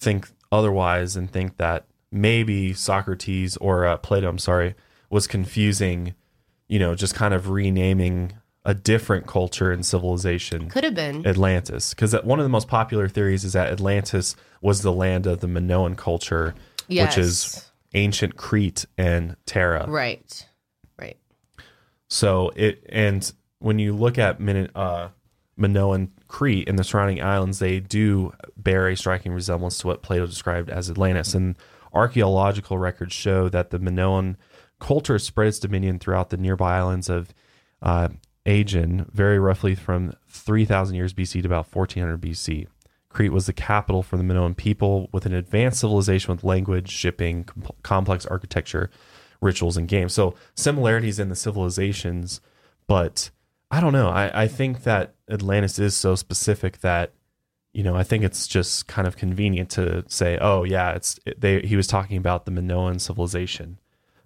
think 0.00 0.28
otherwise 0.50 1.14
and 1.14 1.30
think 1.30 1.56
that 1.58 1.84
maybe 2.10 2.72
Socrates 2.72 3.56
or 3.58 3.86
uh, 3.86 3.96
Plato, 3.96 4.28
I'm 4.28 4.38
sorry, 4.38 4.74
was 5.10 5.28
confusing, 5.28 6.14
you 6.66 6.80
know, 6.80 6.96
just 6.96 7.14
kind 7.14 7.32
of 7.32 7.48
renaming 7.48 8.32
a 8.64 8.74
different 8.74 9.28
culture 9.28 9.70
and 9.70 9.86
civilization. 9.86 10.68
Could 10.68 10.82
have 10.82 10.96
been. 10.96 11.24
Atlantis, 11.24 11.94
because 11.94 12.12
one 12.24 12.40
of 12.40 12.44
the 12.44 12.48
most 12.48 12.66
popular 12.66 13.08
theories 13.08 13.44
is 13.44 13.52
that 13.52 13.70
Atlantis 13.70 14.34
was 14.60 14.82
the 14.82 14.92
land 14.92 15.28
of 15.28 15.38
the 15.38 15.46
Minoan 15.46 15.94
culture, 15.94 16.56
Yes. 16.88 17.16
which 17.16 17.24
is 17.24 17.70
ancient 17.94 18.36
Crete 18.36 18.84
and 18.98 19.36
Thera. 19.46 19.86
Right. 19.88 20.46
Right. 20.98 21.16
So 22.08 22.50
it 22.56 22.84
and 22.88 23.32
when 23.58 23.78
you 23.78 23.94
look 23.94 24.18
at 24.18 24.40
Min, 24.40 24.68
uh, 24.74 25.08
Minoan 25.56 26.10
Crete 26.28 26.68
and 26.68 26.78
the 26.78 26.84
surrounding 26.84 27.22
islands, 27.22 27.58
they 27.58 27.80
do 27.80 28.32
bear 28.56 28.88
a 28.88 28.96
striking 28.96 29.32
resemblance 29.32 29.78
to 29.78 29.86
what 29.86 30.02
Plato 30.02 30.26
described 30.26 30.68
as 30.68 30.90
Atlantis. 30.90 31.34
And 31.34 31.56
archaeological 31.92 32.76
records 32.76 33.14
show 33.14 33.48
that 33.48 33.70
the 33.70 33.78
Minoan 33.78 34.36
culture 34.80 35.18
spread 35.18 35.48
its 35.48 35.58
dominion 35.58 35.98
throughout 35.98 36.30
the 36.30 36.36
nearby 36.36 36.76
islands 36.76 37.08
of 37.08 37.32
uh, 37.80 38.08
Aegean, 38.44 39.06
very 39.12 39.38
roughly 39.38 39.74
from 39.74 40.14
3,000 40.28 40.96
years 40.96 41.14
BC 41.14 41.42
to 41.42 41.46
about 41.48 41.72
1400 41.74 42.20
BC. 42.20 42.66
Crete 43.14 43.32
was 43.32 43.46
the 43.46 43.52
capital 43.52 44.02
for 44.02 44.16
the 44.16 44.24
Minoan 44.24 44.54
people 44.54 45.08
with 45.12 45.24
an 45.24 45.32
advanced 45.32 45.80
civilization 45.80 46.34
with 46.34 46.42
language, 46.42 46.90
shipping, 46.90 47.44
com- 47.44 47.70
complex 47.82 48.26
architecture, 48.26 48.90
rituals, 49.40 49.76
and 49.76 49.86
games. 49.86 50.12
So 50.12 50.34
similarities 50.56 51.20
in 51.20 51.28
the 51.28 51.36
civilizations, 51.36 52.40
but 52.88 53.30
I 53.70 53.80
don't 53.80 53.92
know. 53.92 54.08
I, 54.08 54.42
I 54.42 54.48
think 54.48 54.82
that 54.82 55.14
Atlantis 55.30 55.78
is 55.78 55.96
so 55.96 56.16
specific 56.16 56.80
that 56.80 57.12
you 57.72 57.84
know 57.84 57.94
I 57.94 58.02
think 58.02 58.24
it's 58.24 58.48
just 58.48 58.88
kind 58.88 59.06
of 59.06 59.16
convenient 59.16 59.70
to 59.70 60.04
say, 60.08 60.36
oh 60.40 60.64
yeah, 60.64 60.92
it's 60.92 61.18
they. 61.38 61.60
He 61.60 61.76
was 61.76 61.86
talking 61.86 62.16
about 62.16 62.46
the 62.46 62.50
Minoan 62.50 62.98
civilization, 62.98 63.78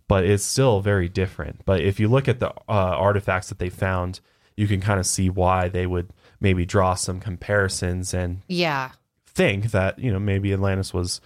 but 0.08 0.24
it's 0.24 0.44
still 0.44 0.80
very 0.80 1.10
different. 1.10 1.64
But 1.66 1.82
if 1.82 2.00
you 2.00 2.08
look 2.08 2.26
at 2.26 2.40
the 2.40 2.50
uh, 2.50 2.52
artifacts 2.68 3.50
that 3.50 3.58
they 3.58 3.68
found, 3.68 4.20
you 4.56 4.66
can 4.66 4.80
kind 4.80 4.98
of 4.98 5.06
see 5.06 5.28
why 5.28 5.68
they 5.68 5.86
would 5.86 6.10
maybe 6.40 6.64
draw 6.64 6.94
some 6.94 7.20
comparisons 7.20 8.14
and 8.14 8.42
Yeah. 8.48 8.90
think 9.26 9.70
that 9.72 9.98
you 9.98 10.12
know 10.12 10.18
maybe 10.18 10.52
Atlantis 10.52 10.92
was 10.94 11.20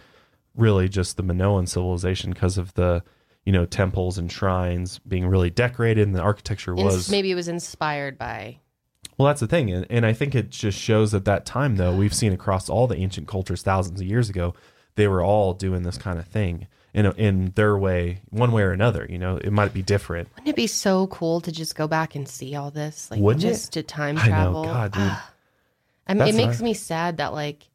really 0.55 0.89
just 0.89 1.17
the 1.17 1.23
Minoan 1.23 1.67
civilization 1.67 2.31
because 2.33 2.59
of 2.59 2.75
the 2.75 3.03
you 3.45 3.53
know 3.53 3.65
temples 3.67 4.19
and 4.19 4.31
shrines 4.31 4.99
being 5.01 5.27
really 5.27 5.51
decorated 5.51 6.07
and 6.07 6.15
the 6.15 6.21
architecture 6.21 6.75
was 6.75 7.11
maybe 7.11 7.31
it 7.31 7.35
was 7.35 7.49
inspired 7.49 8.17
by. 8.19 8.59
well 9.19 9.27
that's 9.29 9.41
the 9.41 9.47
thing 9.47 9.71
and, 9.71 9.87
and 9.91 10.05
I 10.07 10.13
think 10.13 10.35
it 10.35 10.51
just 10.51 10.79
shows 10.79 11.13
at 11.15 11.25
that 11.25 11.45
time 11.47 11.77
though 11.77 11.95
we've 11.97 12.15
seen 12.15 12.33
across 12.33 12.69
all 12.69 12.87
the 12.87 12.97
ancient 12.97 13.27
cultures 13.29 13.63
thousands 13.63 14.01
of 14.01 14.07
years 14.07 14.29
ago 14.31 14.55
they 14.95 15.09
were 15.09 15.23
all 15.25 15.55
doing 15.55 15.83
this 15.83 15.97
kind 15.99 16.19
of 16.19 16.27
thing 16.27 16.67
in 16.95 17.07
a, 17.07 17.11
in 17.13 17.53
their 17.55 17.77
way 17.77 18.21
one 18.31 18.53
way 18.53 18.63
or 18.63 18.73
another 18.73 19.07
you 19.09 19.19
know 19.19 19.37
it 19.37 19.53
might 19.53 19.73
be 19.73 19.83
different 19.83 20.29
Wouldn't 20.35 20.49
it 20.49 20.57
be 20.57 20.67
so 20.67 21.07
cool 21.09 21.41
to 21.41 21.51
just 21.53 21.75
go 21.75 21.87
back 21.89 22.15
and 22.15 22.29
see 22.29 22.55
all 22.55 22.71
this? 22.71 23.11
Like 23.11 23.21
Wouldn't 23.21 23.45
it? 23.45 23.49
just 23.49 23.73
to 23.75 23.83
time 23.83 24.19
I 24.19 24.23
know 24.23 24.29
travel. 24.29 24.65
God 24.65 24.93
dude 24.93 25.03
ah. 25.03 25.29
I 26.07 26.15
mean, 26.15 26.29
it 26.29 26.35
makes 26.35 26.57
hard. 26.57 26.63
me 26.63 26.75
sad 26.75 27.17
that 27.19 27.33
like 27.33 27.69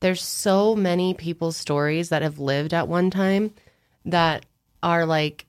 there's 0.00 0.22
so 0.22 0.74
many 0.74 1.14
people's 1.14 1.56
stories 1.56 2.08
that 2.08 2.22
have 2.22 2.38
lived 2.38 2.74
at 2.74 2.88
one 2.88 3.10
time 3.10 3.52
that 4.06 4.44
are 4.82 5.06
like 5.06 5.46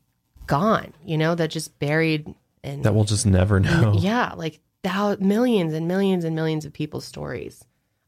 gone, 0.47 0.93
you 1.03 1.17
know, 1.17 1.35
that 1.35 1.49
just 1.49 1.77
buried 1.79 2.33
and 2.63 2.83
that 2.83 2.93
we'll 2.93 3.03
just 3.05 3.25
never 3.25 3.59
know 3.59 3.95
yeah, 3.97 4.33
like 4.35 4.59
thou- 4.83 5.17
millions 5.19 5.73
and 5.73 5.87
millions 5.87 6.23
and 6.23 6.35
millions 6.35 6.65
of 6.65 6.73
people's 6.73 7.05
stories. 7.05 7.63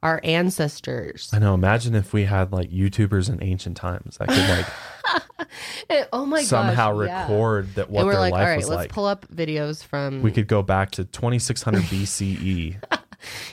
Our 0.07 0.21
ancestors. 0.23 1.29
I 1.33 1.39
know 1.39 1.53
imagine 1.53 1.93
if 1.93 2.13
we 2.13 2.23
had 2.23 2.53
like 2.53 2.69
YouTubers 2.71 3.29
in 3.29 3.43
ancient 3.43 3.75
times 3.75 4.17
that 4.17 4.29
could 4.29 4.49
like 4.49 5.47
And- 5.89 6.07
oh 6.13 6.25
my 6.25 6.39
god, 6.39 6.45
somehow 6.47 6.93
gosh, 6.97 7.07
yeah. 7.07 7.21
record 7.23 7.75
that 7.75 7.89
what 7.89 7.99
and 7.99 8.07
we're 8.07 8.13
their 8.13 8.21
like, 8.21 8.31
all 8.33 8.39
life 8.39 8.47
right, 8.47 8.57
was 8.57 8.69
let's 8.69 8.77
like. 8.83 8.91
pull 8.91 9.05
up 9.05 9.27
videos 9.27 9.83
from. 9.83 10.21
we 10.21 10.31
could 10.31 10.47
go 10.47 10.61
back 10.63 10.91
to 10.91 11.03
2600 11.03 11.83
BCE. 11.83 12.77
Let's 12.89 13.03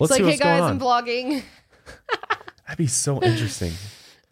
it's 0.01 0.11
like, 0.11 0.21
see 0.21 0.25
hey 0.25 0.37
guys, 0.37 0.61
going 0.61 0.63
I'm 0.63 0.79
vlogging. 0.81 1.43
That'd 2.67 2.79
be 2.79 2.87
so 2.87 3.21
interesting. 3.21 3.73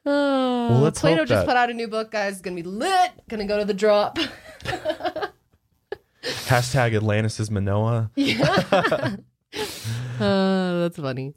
Oh, 0.06 0.80
let's 0.82 1.00
Plato 1.00 1.24
just 1.24 1.30
that- 1.30 1.46
put 1.46 1.56
out 1.56 1.70
a 1.70 1.74
new 1.74 1.88
book, 1.88 2.12
guys. 2.12 2.34
It's 2.34 2.40
gonna 2.42 2.54
be 2.56 2.62
lit. 2.62 3.10
Gonna 3.28 3.46
go 3.46 3.58
to 3.58 3.64
the 3.64 3.74
drop. 3.74 4.18
Hashtag 6.22 6.94
Atlantis 6.96 7.40
is 7.40 7.50
Manoa. 7.50 8.10
Yeah. 8.14 9.16
Oh, 10.20 10.80
that's 10.82 10.96
funny. 10.96 11.34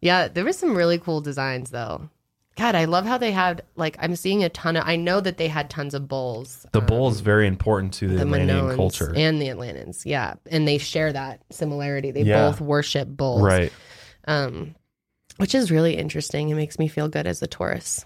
Yeah, 0.00 0.28
there 0.28 0.44
was 0.44 0.58
some 0.58 0.76
really 0.76 0.98
cool 0.98 1.20
designs 1.20 1.70
though. 1.70 2.08
God, 2.56 2.74
I 2.74 2.86
love 2.86 3.06
how 3.06 3.18
they 3.18 3.30
had 3.30 3.62
like 3.76 3.96
I'm 4.00 4.16
seeing 4.16 4.42
a 4.42 4.48
ton 4.48 4.76
of. 4.76 4.82
I 4.86 4.96
know 4.96 5.20
that 5.20 5.36
they 5.36 5.46
had 5.48 5.70
tons 5.70 5.94
of 5.94 6.08
bulls. 6.08 6.66
The 6.72 6.80
um, 6.80 6.86
bull 6.86 7.08
is 7.08 7.20
very 7.20 7.46
important 7.46 7.94
to 7.94 8.08
the, 8.08 8.14
the 8.16 8.20
Atlantean 8.22 8.74
culture. 8.74 9.12
and 9.14 9.40
the 9.40 9.48
Atlanteans. 9.48 10.04
Yeah, 10.04 10.34
and 10.50 10.66
they 10.66 10.78
share 10.78 11.12
that 11.12 11.40
similarity. 11.50 12.10
They 12.10 12.22
Yeah. 12.22 12.48
both 12.48 12.60
worship 12.60 13.08
bulls, 13.08 13.42
right. 13.42 13.72
Um, 14.26 14.74
which 15.36 15.54
is 15.54 15.70
really 15.70 15.96
interesting. 15.96 16.48
It 16.48 16.56
makes 16.56 16.78
me 16.80 16.88
feel 16.88 17.08
good 17.08 17.26
as 17.28 17.40
a 17.42 17.46
Taurus. 17.46 18.04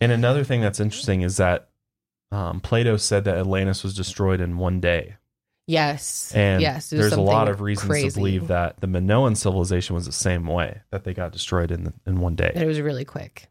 And 0.00 0.10
another 0.10 0.42
thing 0.42 0.60
that's 0.62 0.80
interesting 0.80 1.20
is 1.22 1.36
that 1.36 1.68
um, 2.32 2.60
Plato 2.60 2.96
said 2.96 3.24
that 3.24 3.36
Atlantis 3.36 3.84
was 3.84 3.94
destroyed 3.94 4.40
in 4.40 4.56
one 4.56 4.80
day. 4.80 5.16
Yes, 5.66 6.32
And 6.34 6.60
yes. 6.60 6.90
there's 6.90 7.12
a 7.12 7.20
lot 7.20 7.48
of 7.48 7.60
reasons 7.60 7.88
crazy. 7.88 8.08
to 8.10 8.14
believe 8.16 8.48
that 8.48 8.80
the 8.80 8.88
Minoan 8.88 9.36
civilization 9.36 9.94
was 9.94 10.06
the 10.06 10.12
same 10.12 10.46
way, 10.46 10.80
that 10.90 11.04
they 11.04 11.14
got 11.14 11.30
destroyed 11.32 11.70
in, 11.70 11.92
in 12.04 12.20
one 12.20 12.34
day. 12.34 12.50
that 12.54 12.62
it 12.62 12.66
was 12.66 12.80
really 12.80 13.04
quick. 13.04 13.48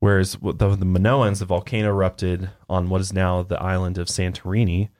Whereas 0.00 0.32
the, 0.42 0.52
the 0.52 0.84
Minoans, 0.84 1.38
the 1.38 1.46
volcano 1.46 1.88
erupted 1.88 2.50
on 2.68 2.90
what 2.90 3.00
is 3.00 3.12
now 3.14 3.42
the 3.42 3.60
island 3.60 3.96
of 3.96 4.08
Santorini, 4.08 4.90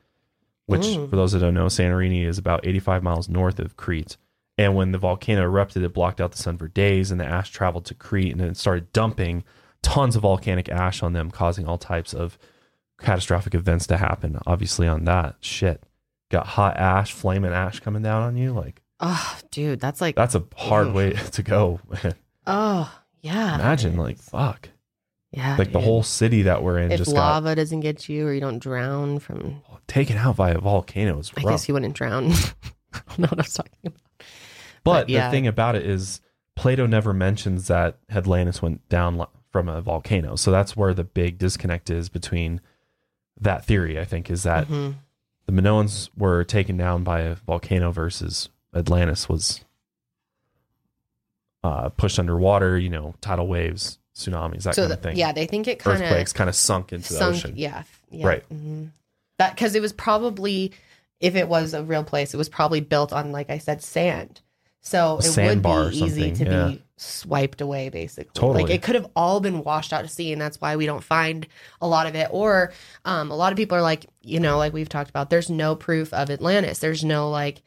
which, 0.67 0.83
Mm. 0.83 1.11
for 1.11 1.17
those 1.17 1.33
that 1.33 1.41
don't 1.41 1.53
know, 1.53 1.67
Santorini 1.67 2.25
is 2.27 2.39
about 2.39 2.67
85 2.67 3.03
miles 3.03 3.29
north 3.29 3.59
of 3.59 3.77
Crete. 3.77 4.17
And 4.57 4.75
when 4.75 4.93
the 4.93 4.99
volcano 4.99 5.43
erupted, 5.43 5.83
it 5.83 5.93
blocked 5.93 6.21
out 6.23 6.33
the 6.33 6.39
sun 6.39 6.57
for 6.57 6.69
days, 6.69 7.11
and 7.11 7.21
the 7.21 7.27
ash 7.27 7.51
traveled 7.51 7.85
to 7.87 7.95
Crete, 7.95 8.33
and 8.33 8.41
it 8.41 8.57
started 8.57 8.91
dumping 8.93 9.45
tons 9.83 10.17
of 10.17 10.23
volcanic 10.23 10.71
ash 10.71 11.03
on 11.03 11.13
them, 11.13 11.31
causing 11.31 11.67
all 11.67 11.77
types 11.77 12.15
of 12.15 12.39
catastrophic 12.99 13.55
events 13.55 13.87
to 13.89 13.99
happen. 13.99 14.39
Obviously, 14.47 14.89
on 14.89 15.05
that 15.05 15.35
shit, 15.41 15.83
got 16.35 16.47
hot 16.47 16.77
ash, 16.77 17.13
flaming 17.13 17.53
ash 17.53 17.81
coming 17.81 18.03
down 18.03 18.23
on 18.23 18.37
you. 18.37 18.53
Like 18.53 18.83
Oh, 19.01 19.39
dude, 19.51 19.81
that's 19.81 20.01
like 20.01 20.17
that's 20.17 20.35
a 20.35 20.45
hard 20.57 20.93
way 20.93 21.13
to 21.33 21.43
go. 21.43 21.81
oh 22.47 23.01
yeah. 23.21 23.55
Imagine, 23.55 23.97
like, 23.97 24.19
fuck, 24.19 24.69
yeah, 25.33 25.57
like 25.59 25.73
the 25.73 25.81
whole 25.81 26.03
city 26.03 26.43
that 26.43 26.63
we're 26.63 26.79
in 26.79 26.93
if 26.93 26.99
just 26.99 27.13
got 27.13 27.43
lava 27.43 27.55
doesn't 27.55 27.81
get 27.81 28.09
you 28.09 28.27
or 28.27 28.33
you 28.35 28.41
don't 28.41 28.59
drown 28.59 29.19
from 29.19 29.63
taken 29.89 30.17
out 30.17 30.37
by 30.37 30.51
a 30.51 30.59
volcano 30.59 31.19
is 31.19 31.33
I 31.37 31.43
rough. 31.43 31.53
guess 31.55 31.69
you 31.69 31.75
wouldn't 31.75 31.95
drown. 31.95 32.33
I 32.33 33.01
don't 33.09 33.19
know 33.19 33.27
what 33.29 33.39
I 33.39 33.43
was 33.43 33.53
talking 33.55 33.73
about. 33.85 34.01
but 34.19 34.27
but 34.85 35.07
the 35.09 35.31
thing 35.31 35.47
about 35.47 35.75
it 35.75 35.85
is, 35.87 36.21
Plato 36.57 36.87
never 36.87 37.13
mentions 37.13 37.67
that 37.69 37.99
Atlantis 38.11 38.63
went 38.63 38.89
down 38.89 39.27
from 39.51 39.69
a 39.69 39.81
volcano. 39.83 40.37
So 40.37 40.51
that's 40.51 40.77
where 40.77 40.95
the 40.95 41.05
big 41.05 41.39
disconnect 41.39 41.91
is 41.91 42.09
between 42.09 42.61
that 43.41 43.65
theory. 43.65 43.99
I 43.99 44.05
think 44.05 44.31
is 44.31 44.43
that 44.45 44.69
Mhm. 44.69 44.95
The 45.47 45.53
Minoans 45.53 46.09
were 46.17 46.45
taken 46.45 46.77
down 46.77 47.05
by 47.05 47.21
a 47.21 47.35
volcano 47.35 47.91
versus 47.91 48.49
Atlantis 48.75 49.29
was 49.29 49.61
uh, 51.63 51.89
pushed 51.91 52.19
underwater. 52.19 52.79
You 52.79 52.91
know, 52.91 53.15
tidal 53.21 53.47
waves, 53.47 53.99
tsunamis, 54.15 54.63
that 54.65 54.75
So 54.75 54.83
kind 54.83 54.91
the, 54.91 54.95
of 54.97 55.03
thing. 55.03 55.17
yeah, 55.17 55.33
they 55.33 55.47
think 55.47 55.69
it 55.69 55.79
kind 55.79 55.97
of 55.97 56.03
Earthquakes 56.03 56.33
kind 56.33 56.49
of 56.49 56.57
sunk 56.57 56.93
into 56.93 57.13
the 57.13 57.25
ocean. 57.25 57.55
Yeah, 57.57 57.83
yeah. 58.11 58.27
Right. 58.27 58.49
mhm. 58.49 58.91
That 59.39 59.55
because 59.55 59.75
it 59.75 59.83
was 59.83 59.93
probably, 59.93 60.73
if 61.21 61.35
it 61.35 61.49
was 61.49 61.75
a 61.75 61.83
real 61.83 62.05
place, 62.05 62.33
it 62.35 62.37
was 62.37 62.49
probably 62.49 62.81
built 62.81 63.13
on, 63.13 63.33
like 63.33 63.51
I 63.51 63.59
said, 63.59 63.83
sand. 63.83 64.41
So 64.85 65.19
it 65.19 65.23
Sandbar 65.23 65.85
would 65.85 65.91
be 65.93 65.97
easy 66.03 66.33
to 66.33 66.45
yeah. 66.45 66.69
be 66.69 66.83
swiped 66.97 67.63
away, 67.63 67.89
basically. 67.89 68.31
Totally. 68.35 68.65
Like 68.65 68.73
it 68.73 68.83
could 68.83 68.95
have 68.95 69.11
all 69.17 69.41
been 69.41 69.65
washed 69.65 69.95
out 69.95 70.03
to 70.03 70.09
sea, 70.09 70.33
and 70.33 70.41
that's 70.41 70.61
why 70.61 70.77
we 70.77 70.85
don't 70.85 71.03
find 71.03 71.47
a 71.81 71.89
lot 71.89 72.07
of 72.07 72.15
it. 72.15 72.29
Or 72.31 72.73
um, 73.07 73.31
a 73.31 73.37
lot 73.37 73.51
of 73.51 73.57
people 73.57 73.79
are 73.79 73.83
like, 73.83 74.07
you 74.21 74.41
know, 74.41 74.59
like 74.59 74.75
we've 74.75 74.89
talked 74.89 75.09
about, 75.09 75.31
there's 75.31 75.49
no 75.49 75.75
proof 75.75 76.13
of 76.13 76.31
Atlantis. 76.31 76.81
There's 76.81 77.03
no 77.03 77.31
like, 77.31 77.63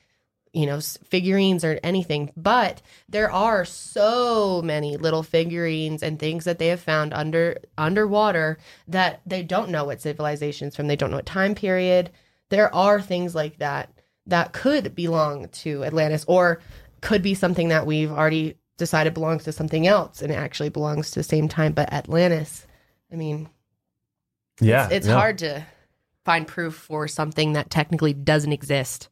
you 0.53 0.68
know, 0.68 0.80
figurines 0.80 1.65
or 1.65 1.80
anything. 1.82 2.32
But 2.38 2.84
there 3.09 3.32
are 3.32 3.65
so 3.65 4.61
many 4.61 4.95
little 4.97 5.24
figurines 5.24 6.03
and 6.03 6.20
things 6.20 6.45
that 6.45 6.59
they 6.59 6.68
have 6.68 6.82
found 6.82 7.15
under 7.15 7.57
underwater 7.80 8.59
that 8.88 9.22
they 9.26 9.41
don't 9.41 9.72
know 9.72 9.86
what 9.86 10.01
civilizations 10.01 10.76
from. 10.76 10.86
They 10.86 10.95
don't 10.95 11.09
know 11.09 11.18
what 11.18 11.26
time 11.26 11.55
period. 11.55 12.11
There 12.49 12.74
are 12.74 13.01
things 13.01 13.34
like 13.34 13.57
that 13.57 13.91
that 14.28 14.51
could 14.53 14.93
belong 14.93 15.47
to 15.49 15.84
Atlantis 15.84 16.24
or 16.28 16.61
could 17.02 17.22
be 17.22 17.34
something 17.34 17.70
that 17.70 17.86
we've 17.86 18.12
already 18.12 18.56
decided 18.78 19.14
belongs 19.14 19.43
to 19.45 19.52
something 19.52 19.88
else 19.88 20.22
and 20.22 20.32
it 20.32 20.36
actually 20.36 20.70
belongs 20.70 21.10
to 21.12 21.20
the 21.20 21.24
same 21.24 21.48
time. 21.48 21.74
But 21.74 21.91
Atlantis, 21.91 22.68
I 23.12 23.16
mean, 23.16 23.50
Yeah, 24.60 24.86
it's, 24.86 24.93
it's 24.95 25.08
yeah. 25.08 25.14
hard 25.14 25.38
to 25.39 25.66
find 26.26 26.48
proof 26.48 26.76
for 26.76 27.08
something 27.08 27.54
that 27.54 27.70
technically 27.70 28.14
doesn't 28.14 28.52
exist. 28.52 29.10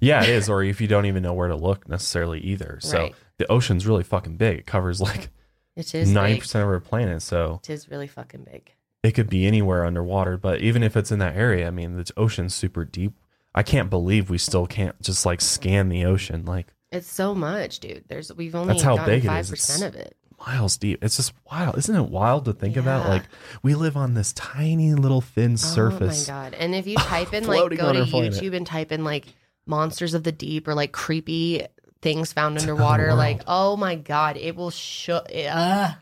Yeah, 0.00 0.22
it 0.22 0.28
is. 0.28 0.48
Or 0.48 0.62
if 0.62 0.80
you 0.80 0.86
don't 0.86 1.06
even 1.06 1.22
know 1.22 1.32
where 1.32 1.48
to 1.48 1.56
look 1.56 1.88
necessarily 1.88 2.40
either. 2.40 2.78
So 2.80 2.98
Right. 2.98 3.14
the 3.38 3.50
ocean's 3.50 3.86
really 3.86 4.02
fucking 4.04 4.36
big. 4.36 4.58
It 4.60 4.66
covers 4.66 5.00
like 5.00 5.30
It 5.74 5.94
is 5.94 6.10
ninety 6.10 6.40
percent 6.40 6.62
of 6.62 6.68
our 6.70 6.80
planet. 6.80 7.22
So 7.22 7.60
It 7.64 7.70
is 7.70 7.90
really 7.90 8.06
fucking 8.06 8.44
big. 8.50 8.72
it 9.02 9.12
could 9.12 9.28
be 9.28 9.46
anywhere 9.46 9.84
underwater. 9.84 10.36
But 10.36 10.60
even 10.60 10.82
if 10.82 10.96
it's 10.96 11.10
in 11.12 11.18
that 11.18 11.36
area, 11.36 11.66
I 11.66 11.70
mean, 11.70 11.96
the 11.96 12.10
ocean's 12.16 12.54
super 12.54 12.84
deep. 12.84 13.12
I 13.54 13.62
can't 13.62 13.88
believe 13.88 14.28
we 14.28 14.38
still 14.38 14.66
can't 14.66 15.00
just 15.00 15.24
like 15.24 15.40
scan 15.40 15.88
the 15.88 16.04
ocean 16.04 16.44
like 16.44 16.72
It's 16.96 17.10
so 17.10 17.34
much, 17.34 17.80
dude. 17.80 18.04
There's 18.08 18.32
we've 18.34 18.54
only 18.54 18.74
That's 18.74 18.82
how 18.84 19.04
big 19.04 19.24
it 19.24 19.28
five 19.28 19.48
percent 19.48 19.82
of 19.84 19.94
it. 20.00 20.16
miles 20.46 20.76
deep. 20.76 21.02
It's 21.04 21.16
just 21.16 21.32
wild. 21.50 21.78
Isn't 21.78 21.94
it 21.96 22.08
wild 22.10 22.44
to 22.46 22.52
think 22.52 22.76
about? 22.76 23.08
Like 23.08 23.22
we 23.62 23.74
live 23.74 23.96
on 23.96 24.14
this 24.14 24.32
tiny 24.32 24.94
little 24.94 25.20
thin 25.20 25.56
surface. 25.56 26.28
Oh 26.28 26.32
my 26.32 26.44
god! 26.50 26.54
And 26.54 26.74
if 26.74 26.86
you 26.86 26.96
type 26.98 27.32
in 27.32 27.46
like 27.46 27.58
go 27.58 27.92
to 27.92 28.04
planet. 28.06 28.32
YouTube 28.34 28.56
and 28.56 28.66
type 28.66 28.92
in 28.92 29.04
like 29.04 29.26
monsters 29.66 30.14
of 30.14 30.22
the 30.24 30.32
deep 30.32 30.66
or 30.68 30.74
like 30.74 30.92
creepy 30.92 31.66
things 32.02 32.32
found 32.32 32.58
underwater, 32.58 33.14
like 33.14 33.42
oh 33.46 33.76
my 33.76 33.94
god, 33.96 34.36
it 34.36 34.54
will 34.56 34.70
show. 34.70 35.16
Uh, 35.16 35.92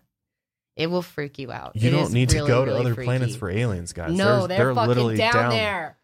it 0.76 0.88
will 0.88 1.02
freak 1.02 1.38
you 1.38 1.52
out. 1.52 1.76
You 1.76 1.88
It 1.88 1.92
don't 1.92 2.12
need 2.12 2.30
to 2.30 2.38
go 2.38 2.64
to 2.64 2.70
really 2.72 2.80
other 2.80 2.94
freaky. 2.94 3.06
planets 3.06 3.36
for 3.36 3.48
aliens, 3.48 3.92
guys. 3.92 4.10
No, 4.12 4.46
There's- 4.46 4.58
they're, 4.58 4.74
fucking 4.74 4.88
literally 4.88 5.16
down, 5.16 5.50
there. 5.50 5.96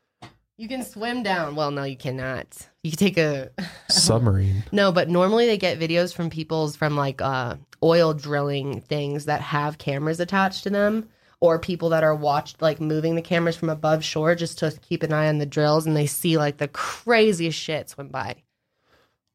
You 0.57 0.69
can 0.69 0.85
swim 0.85 1.25
down. 1.25 1.57
Well, 1.57 1.73
no, 1.73 1.83
you 1.83 1.97
cannot. 1.97 2.47
You 2.83 2.91
can 2.91 2.99
take 2.99 3.19
a 3.19 3.51
Submarine. 3.91 4.65
no, 4.73 4.91
but 4.93 5.09
normally 5.09 5.47
they 5.47 5.59
get 5.59 5.79
videos 5.79 6.15
from 6.15 6.31
people's 6.31 6.77
from 6.77 6.97
like 6.97 7.21
uh 7.21 7.57
oil 7.83 8.15
drilling 8.15 8.81
things 8.83 9.25
that 9.27 9.41
have 9.41 9.79
cameras 9.79 10.21
attached 10.21 10.63
to 10.65 10.71
them 10.71 11.09
or 11.41 11.59
people 11.59 11.89
that 11.91 12.05
are 12.05 12.15
watched 12.15 12.61
like 12.61 12.81
moving 12.81 13.15
the 13.15 13.23
cameras 13.23 13.57
from 13.57 13.71
above 13.71 14.05
shore 14.05 14.35
just 14.35 14.59
to 14.59 14.71
keep 14.83 15.03
an 15.03 15.13
eye 15.13 15.29
on 15.29 15.39
the 15.39 15.47
drills 15.47 15.87
and 15.87 15.97
they 15.97 16.07
see 16.07 16.37
like 16.39 16.59
the 16.59 16.69
craziest 16.69 17.59
shit 17.59 17.89
swim 17.91 18.09
by. 18.09 18.37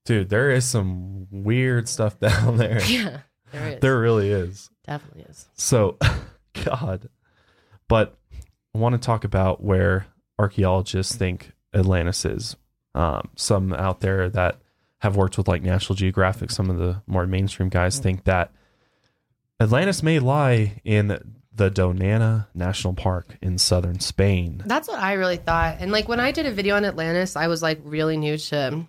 Dude, 0.05 0.29
there 0.29 0.51
is 0.51 0.65
some 0.65 1.27
weird 1.31 1.89
stuff 1.89 2.19
down 2.19 2.57
there. 2.57 2.79
Yeah. 2.87 3.19
There 3.51 3.67
is. 3.69 3.79
there 3.79 3.99
really 3.99 4.29
is. 4.31 4.69
definitely 4.85 5.23
is. 5.29 5.47
So, 5.53 5.97
God. 6.65 7.07
But 7.87 8.17
I 8.73 8.79
want 8.79 8.93
to 8.93 8.99
talk 8.99 9.23
about 9.23 9.63
where 9.63 10.07
archaeologists 10.37 11.15
think 11.15 11.53
Atlantis 11.73 12.25
is. 12.25 12.55
Um, 12.95 13.29
some 13.35 13.73
out 13.73 13.99
there 13.99 14.29
that 14.29 14.57
have 14.99 15.17
worked 15.17 15.37
with 15.37 15.49
like 15.49 15.61
National 15.61 15.95
Geographic, 15.95 16.49
some 16.49 16.69
of 16.69 16.77
the 16.77 17.01
more 17.05 17.27
mainstream 17.27 17.67
guys 17.67 17.99
think 17.99 18.23
that 18.23 18.53
Atlantis 19.59 20.01
may 20.01 20.19
lie 20.19 20.81
in 20.85 21.19
the 21.53 21.69
Donana 21.69 22.47
National 22.55 22.93
Park 22.93 23.37
in 23.41 23.57
southern 23.57 23.99
Spain. 23.99 24.63
That's 24.65 24.87
what 24.87 24.99
I 24.99 25.13
really 25.13 25.35
thought. 25.37 25.77
And 25.79 25.91
like 25.91 26.07
when 26.07 26.21
I 26.21 26.31
did 26.31 26.45
a 26.45 26.51
video 26.51 26.77
on 26.77 26.85
Atlantis, 26.85 27.35
I 27.35 27.47
was 27.47 27.61
like 27.61 27.81
really 27.83 28.15
new 28.15 28.37
to 28.37 28.85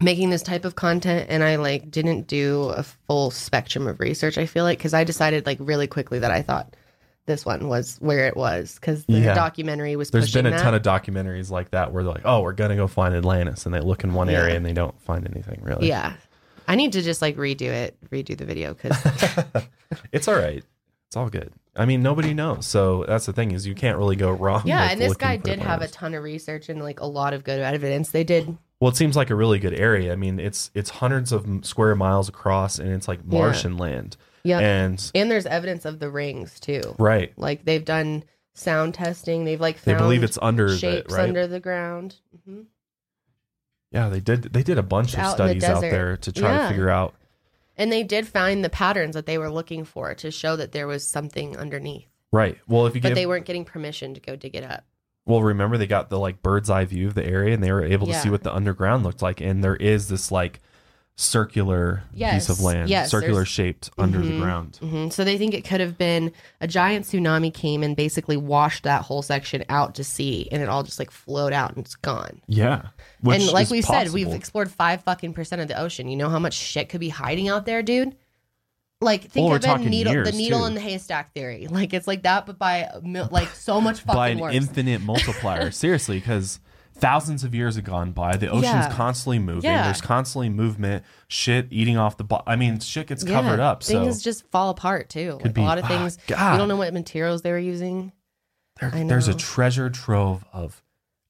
making 0.00 0.28
this 0.30 0.42
type 0.42 0.66
of 0.66 0.76
content 0.76 1.26
and 1.30 1.42
I 1.42 1.56
like 1.56 1.90
didn't 1.90 2.26
do 2.26 2.64
a 2.76 2.82
full 2.82 3.30
spectrum 3.30 3.86
of 3.86 4.00
research, 4.00 4.38
I 4.38 4.46
feel 4.46 4.64
like, 4.64 4.78
because 4.78 4.94
I 4.94 5.04
decided 5.04 5.46
like 5.46 5.58
really 5.60 5.86
quickly 5.86 6.18
that 6.18 6.30
I 6.30 6.42
thought 6.42 6.74
this 7.26 7.44
one 7.46 7.68
was 7.68 7.96
where 8.00 8.26
it 8.26 8.36
was 8.36 8.74
because 8.74 9.04
the 9.04 9.18
Yeah. 9.20 9.34
documentary 9.34 9.94
was 9.96 10.10
There's 10.10 10.32
been 10.32 10.46
a 10.46 10.50
that. 10.50 10.62
ton 10.62 10.74
of 10.74 10.82
documentaries 10.82 11.50
like 11.50 11.70
that 11.70 11.92
where 11.92 12.02
they're 12.02 12.12
like, 12.12 12.24
"Oh, 12.24 12.40
we're 12.42 12.52
gonna 12.52 12.76
go 12.76 12.86
find 12.86 13.14
Atlantis," 13.14 13.66
and 13.66 13.74
they 13.74 13.80
look 13.80 14.02
in 14.04 14.14
one 14.14 14.28
Yeah. 14.28 14.38
area 14.42 14.56
and 14.56 14.64
they 14.66 14.72
don't 14.72 15.00
find 15.02 15.28
anything 15.30 15.60
really. 15.62 15.88
yeah. 15.88 16.14
I 16.68 16.76
need 16.76 16.92
to 16.92 17.02
just 17.02 17.20
like 17.20 17.36
redo 17.36 17.62
it, 17.70 17.96
redo 18.10 18.36
the 18.36 18.44
video 18.44 18.74
because 18.74 18.96
it's 20.12 20.28
all 20.28 20.36
right. 20.36 20.64
It's 21.08 21.16
all 21.16 21.28
good. 21.28 21.52
I 21.76 21.84
mean, 21.84 22.02
nobody 22.02 22.34
knows, 22.34 22.66
so 22.66 23.04
that's 23.08 23.26
the 23.26 23.32
thing 23.32 23.50
is 23.52 23.66
you 23.66 23.74
can't 23.74 23.96
really 23.98 24.16
go 24.16 24.30
wrong. 24.30 24.62
yeah, 24.64 24.90
and 24.90 25.00
this 25.00 25.16
guy 25.16 25.36
did 25.36 25.58
have 25.60 25.82
a 25.82 25.88
ton 25.88 26.14
of 26.14 26.22
research 26.22 26.68
and 26.68 26.82
like 26.82 27.00
a 27.00 27.06
lot 27.06 27.32
of 27.32 27.42
good 27.44 27.60
evidence. 27.60 28.10
They 28.10 28.24
did 28.24 28.56
Well, 28.80 28.90
it 28.90 28.96
seems 28.96 29.14
like 29.16 29.30
a 29.30 29.34
really 29.34 29.58
good 29.58 29.74
area. 29.74 30.12
I 30.12 30.16
mean, 30.16 30.38
it's 30.40 30.70
it's 30.74 30.90
hundreds 30.90 31.32
of 31.32 31.46
square 31.62 31.94
miles 31.94 32.28
across, 32.28 32.78
and 32.78 32.88
it's 32.90 33.08
like 33.08 33.20
Yeah. 33.28 33.38
Martian 33.38 33.76
land. 33.76 34.16
Yeah. 34.44 34.58
and 34.60 35.10
And 35.14 35.30
there's 35.30 35.46
evidence 35.46 35.84
of 35.84 35.98
the 35.98 36.10
rings 36.10 36.58
too. 36.60 36.94
right, 36.98 37.32
Like 37.36 37.64
they've 37.64 37.84
done 37.84 38.24
sound 38.54 38.94
testing. 38.94 39.44
They've 39.44 39.60
like 39.60 39.82
they 39.82 39.94
believe 39.94 40.22
it's 40.22 40.38
under 40.40 40.76
shapes 40.76 41.10
the 41.12 41.16
right. 41.16 41.28
under 41.28 41.46
the 41.46 41.60
ground. 41.60 42.16
hmm 42.44 42.62
yeah, 43.92 44.08
they 44.08 44.20
did. 44.20 44.44
They 44.44 44.62
did 44.62 44.78
a 44.78 44.84
bunch 44.84 45.14
of 45.14 45.18
Out 45.18 45.40
in 45.40 45.58
the 45.58 45.60
studies 45.60 45.64
out 45.64 45.80
there 45.80 46.16
to 46.18 46.32
try 46.32 46.58
to 46.58 46.68
figure 46.68 46.90
out. 46.90 47.14
And 47.76 47.90
they 47.90 48.02
did 48.02 48.28
find 48.28 48.62
the 48.64 48.70
patterns 48.70 49.14
that 49.14 49.26
they 49.26 49.38
were 49.38 49.50
looking 49.50 49.84
for 49.84 50.14
to 50.14 50.30
show 50.30 50.54
that 50.56 50.72
there 50.72 50.86
was 50.86 51.04
something 51.06 51.56
underneath. 51.56 52.06
Right. 52.32 52.58
Well, 52.68 52.86
if 52.86 52.94
you 52.94 53.00
But 53.00 53.14
they 53.14 53.26
weren't 53.26 53.46
getting 53.46 53.64
permission 53.64 54.14
to 54.14 54.20
go 54.20 54.36
dig 54.36 54.54
it 54.54 54.62
up. 54.62 54.84
well, 55.26 55.42
remember 55.42 55.76
they 55.76 55.86
got 55.88 56.08
the 56.10 56.18
like 56.20 56.42
bird's 56.42 56.70
eye 56.70 56.84
view 56.84 57.08
of 57.08 57.14
the 57.14 57.26
area, 57.26 57.52
and 57.52 57.62
they 57.64 57.72
were 57.72 57.82
able 57.82 58.06
to 58.06 58.14
see 58.14 58.30
what 58.30 58.42
the 58.44 58.54
underground 58.54 59.02
looked 59.02 59.22
like, 59.22 59.40
and 59.40 59.64
there 59.64 59.76
is 59.76 60.08
this 60.08 60.30
like 60.30 60.60
circular 61.20 62.02
Yes, 62.14 62.46
piece 62.46 62.48
of 62.58 62.62
land, 62.64 62.88
yes, 62.88 63.10
circular 63.10 63.44
shaped 63.44 63.90
under 63.98 64.20
the 64.20 64.32
Mhm. 64.32 64.40
ground. 64.40 64.76
hmm 64.80 65.08
So 65.10 65.22
they 65.22 65.36
think 65.36 65.52
it 65.54 65.64
could 65.64 65.80
have 65.80 65.98
been 65.98 66.32
a 66.60 66.66
giant 66.66 67.04
tsunami 67.06 67.52
came 67.52 67.82
and 67.82 67.94
basically 67.94 68.36
washed 68.38 68.84
that 68.84 69.02
whole 69.02 69.20
section 69.22 69.62
out 69.68 69.94
to 69.96 70.04
sea, 70.04 70.48
and 70.50 70.62
it 70.62 70.68
all 70.68 70.82
just 70.82 70.98
like 70.98 71.10
flowed 71.10 71.52
out 71.52 71.70
and 71.76 71.84
it's 71.84 71.94
gone. 71.94 72.40
Yeah. 72.48 72.82
Which 73.20 73.40
and 73.42 73.52
like 73.52 73.68
we 73.70 73.82
said, 73.82 74.08
we've 74.10 74.32
explored 74.32 74.70
five 74.70 75.02
fucking 75.04 75.34
percent 75.34 75.60
of 75.60 75.68
the 75.68 75.78
ocean. 75.78 76.08
You 76.08 76.16
know 76.16 76.30
how 76.30 76.38
much 76.38 76.54
shit 76.54 76.88
could 76.88 77.00
be 77.00 77.10
hiding 77.10 77.48
out 77.48 77.66
there, 77.66 77.82
dude? 77.82 78.16
Like 79.02 79.30
think 79.30 79.46
Well, 79.48 79.56
of 79.56 79.64
it 79.64 79.88
needle, 79.88 80.24
the 80.24 80.32
needle 80.32 80.60
too. 80.60 80.66
in 80.66 80.74
the 80.74 80.80
haystack 80.80 81.32
theory. 81.34 81.66
Like 81.70 81.92
it's 81.94 82.06
like 82.06 82.22
that, 82.22 82.46
but 82.46 82.58
by 82.58 82.88
like 83.30 83.48
so 83.48 83.80
much 83.80 84.00
fucking 84.00 84.14
by 84.14 84.28
an 84.28 84.38
worse. 84.38 84.54
infinite 84.54 85.00
multiplier. 85.02 85.70
Seriously, 85.84 86.18
because 86.18 86.60
thousands 87.00 87.44
of 87.44 87.54
years 87.54 87.76
have 87.76 87.84
gone 87.84 88.12
by. 88.12 88.36
The 88.36 88.48
ocean's 88.48 88.64
Yeah. 88.64 88.92
constantly 88.92 89.38
moving. 89.38 89.70
Yeah. 89.70 89.84
There's 89.84 90.00
constantly 90.00 90.48
movement. 90.48 91.04
Shit 91.28 91.68
eating 91.70 91.96
off 91.96 92.16
the. 92.16 92.24
Bo- 92.24 92.42
I 92.46 92.56
mean, 92.56 92.78
shit 92.80 93.06
gets 93.08 93.24
covered 93.24 93.58
Yeah, 93.58 93.70
up. 93.70 93.82
So 93.82 94.00
Things 94.04 94.22
just 94.22 94.46
fall 94.50 94.70
apart 94.70 95.08
too. 95.08 95.38
Like 95.42 95.54
be- 95.54 95.60
a 95.60 95.64
lot 95.64 95.78
of 95.78 95.84
ah, 95.84 95.88
things. 95.88 96.18
God. 96.26 96.52
We 96.52 96.58
don't 96.58 96.68
know 96.68 96.76
what 96.76 96.92
materials 96.94 97.42
they 97.42 97.50
were 97.52 97.58
using. 97.58 98.12
there- 98.80 98.90
there's 98.90 99.28
a 99.28 99.34
treasure 99.34 99.90
trove 99.90 100.44
of 100.52 100.82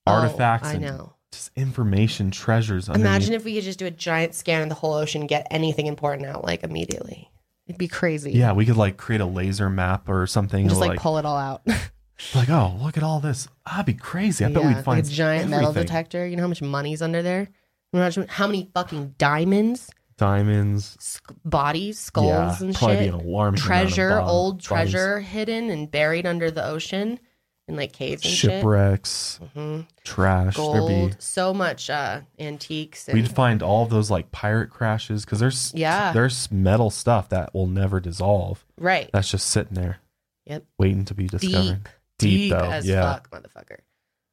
Oh, 0.07 0.13
artifacts 0.13 0.69
I 0.69 0.73
and 0.75 0.83
know. 0.83 1.13
just 1.33 1.51
information 1.57 2.31
treasures. 2.31 2.89
Underneath. 2.89 3.07
Imagine 3.07 3.35
if 3.35 3.45
we 3.45 3.55
could 3.55 3.65
just 3.65 3.79
do 3.79 3.87
a 3.87 3.91
giant 3.91 4.35
scan 4.35 4.63
of 4.63 4.69
the 4.69 4.75
whole 4.77 4.95
ocean 4.95 5.23
and 5.23 5.29
get 5.29 5.47
anything 5.51 5.87
important 5.87 6.27
out 6.29 6.45
like 6.45 6.63
immediately. 6.63 7.31
It'd 7.67 7.79
be 7.79 7.87
crazy. 7.89 8.33
Yeah, 8.33 8.53
we 8.53 8.67
could 8.67 8.77
like 8.77 8.97
create 8.97 9.21
a 9.21 9.27
laser 9.27 9.69
map 9.71 10.09
or 10.09 10.27
something. 10.27 10.69
Just 10.69 10.81
like, 10.81 10.91
like, 10.91 10.99
pull 11.01 11.19
it 11.19 11.25
all 11.25 11.37
out. 11.37 11.63
like, 12.35 12.49
oh, 12.51 12.77
look 12.81 12.97
at 12.97 13.03
all 13.03 13.21
this. 13.21 13.49
I'd 13.67 13.87
be 13.87 13.95
crazy. 13.95 14.45
I 14.45 14.49
bet 14.49 14.63
we'd 14.65 14.75
like 14.77 14.85
find 14.85 15.07
a 15.07 15.09
giant 15.09 15.51
metal 15.51 15.69
everything. 15.71 15.87
detector. 15.87 16.27
You 16.27 16.37
know 16.37 16.43
how 16.43 16.49
much 16.49 16.63
money's 16.63 17.03
under 17.03 17.23
there? 17.23 17.49
How 17.93 18.47
many 18.47 18.71
fucking 18.73 19.17
diamonds, 19.19 19.91
diamonds. 20.17 20.97
sk- 21.01 21.33
bodies, 21.45 21.99
skulls, 21.99 22.27
yeah, 22.29 22.57
and 22.61 22.75
probably 22.75 22.97
be 22.99 23.05
shit. 23.07 23.15
an 23.15 23.21
alarming 23.21 23.61
amount 23.61 23.83
of 23.83 23.93
Treasure, 23.95 24.11
bo- 24.21 24.27
old 24.27 24.55
bodies. 24.57 24.67
treasure 24.93 25.21
hidden 25.21 25.71
and 25.71 25.91
buried 25.91 26.25
under 26.27 26.51
the 26.53 26.65
ocean 26.65 27.19
in 27.67 27.75
like 27.77 27.93
caves 27.93 28.25
and 28.25 28.33
shipwrecks, 28.33 29.39
shit. 29.41 29.49
hmm 29.55 29.81
trash. 30.05 30.55
There'd 30.57 30.67
Gold, 30.79 31.11
be 31.11 31.17
so 31.19 31.53
much 31.55 31.91
uh, 31.91 32.21
antiques. 32.39 33.09
And, 33.09 33.15
We'd 33.17 33.31
find 33.31 33.61
all 33.63 33.83
of 33.85 33.91
those 33.91 34.09
like 34.11 34.31
pirate 34.31 34.71
crashes 34.71 35.25
because 35.25 35.41
there's 35.41 35.73
Yeah. 35.75 36.13
there's 36.13 36.51
metal 36.53 36.91
stuff 36.91 37.29
that 37.31 37.53
will 37.55 37.67
never 37.67 37.99
dissolve. 37.99 38.65
right. 38.79 39.11
That's 39.13 39.31
just 39.31 39.49
sitting 39.49 39.75
there, 39.75 39.99
Yep. 40.47 40.65
waiting 40.79 41.05
to 41.07 41.15
be 41.15 41.27
discovered. 41.27 41.83
Deep, 41.85 41.89
though, 42.21 42.59
as 42.71 42.87
yeah. 42.87 43.03
fuck, 43.03 43.31
motherfucker. 43.31 43.79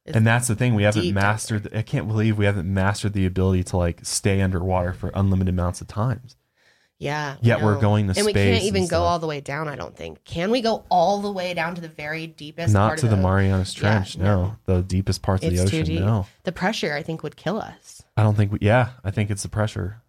And 0.05 0.25
that's 0.25 0.47
the 0.47 0.55
thing 0.55 0.73
we 0.75 0.83
haven't 0.83 1.01
deep 1.01 1.15
mastered. 1.15 1.75
I 1.75 1.81
can't 1.81 2.07
believe 2.07 2.37
we 2.37 2.45
haven't 2.45 2.71
mastered 2.71 3.13
the 3.13 3.25
ability 3.25 3.63
to 3.65 3.77
like 3.77 3.99
stay 4.05 4.41
underwater 4.41 4.93
for 4.93 5.11
unlimited 5.13 5.53
amounts 5.53 5.81
of 5.81 5.87
times. 5.87 6.37
Yeah. 6.99 7.35
Yet 7.41 7.61
we're 7.61 7.79
going 7.79 8.07
to 8.07 8.17
and 8.17 8.25
we 8.25 8.33
can't 8.33 8.63
even 8.63 8.87
go 8.87 9.01
all 9.03 9.19
the 9.19 9.27
way 9.27 9.39
down. 9.41 9.67
I 9.67 9.75
don't 9.75 9.95
think. 9.95 10.23
Can 10.23 10.49
we 10.49 10.61
go 10.61 10.83
all 10.89 11.19
the 11.21 11.31
way 11.31 11.53
down 11.53 11.75
to 11.75 11.81
the 11.81 11.89
very 11.89 12.25
deepest? 12.25 12.73
Not 12.73 12.87
part 12.87 12.99
to 12.99 13.05
of 13.05 13.11
the 13.11 13.17
Marianas 13.17 13.75
Yeah, 13.75 13.81
Trench. 13.81 14.17
no. 14.17 14.55
the 14.65 14.81
deepest 14.81 15.21
parts 15.21 15.43
of 15.43 15.51
the 15.51 15.61
It's 15.61 15.71
ocean. 15.71 15.85
deep. 15.85 15.99
No, 15.99 16.25
The 16.43 16.51
pressure, 16.51 16.93
I 16.93 17.03
think, 17.03 17.21
would 17.21 17.35
kill 17.35 17.59
us. 17.59 18.01
I 18.15 18.23
don't 18.23 18.35
think. 18.35 18.53
We, 18.53 18.59
yeah, 18.61 18.91
I 19.03 19.11
think 19.11 19.29
it's 19.29 19.43
the 19.43 19.49
pressure. 19.49 20.01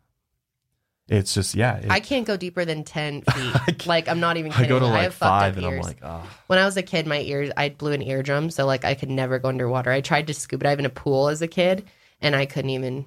It's 1.08 1.32
just 1.32 1.54
yeah. 1.54 1.76
It, 1.76 1.90
I 1.90 2.00
can't 2.00 2.26
go 2.26 2.36
deeper 2.36 2.64
than 2.64 2.84
ten 2.84 3.22
feet. 3.32 3.86
like 3.86 4.08
I'm 4.08 4.20
not 4.20 4.36
even 4.36 4.52
I 4.52 4.56
kidding. 4.56 4.68
go 4.68 4.78
to 4.80 4.86
I 4.86 4.90
like 4.90 5.02
have 5.04 5.14
five, 5.14 5.56
and 5.56 5.66
I'm 5.66 5.80
like, 5.80 5.98
oh, 6.02 6.28
when 6.48 6.58
I 6.58 6.64
was 6.64 6.76
a 6.76 6.82
kid, 6.82 7.06
my 7.06 7.20
ears 7.20 7.50
I 7.56 7.70
blew 7.70 7.92
an 7.92 8.02
eardrum, 8.02 8.50
so 8.50 8.66
like 8.66 8.84
I 8.84 8.94
could 8.94 9.10
never 9.10 9.38
go 9.38 9.48
underwater. 9.48 9.90
I 9.90 10.00
tried 10.00 10.26
to 10.26 10.34
scuba 10.34 10.64
dive 10.64 10.78
in 10.78 10.86
a 10.86 10.90
pool 10.90 11.28
as 11.28 11.40
a 11.40 11.48
kid, 11.48 11.86
and 12.20 12.36
I 12.36 12.44
couldn't 12.46 12.70
even 12.70 13.06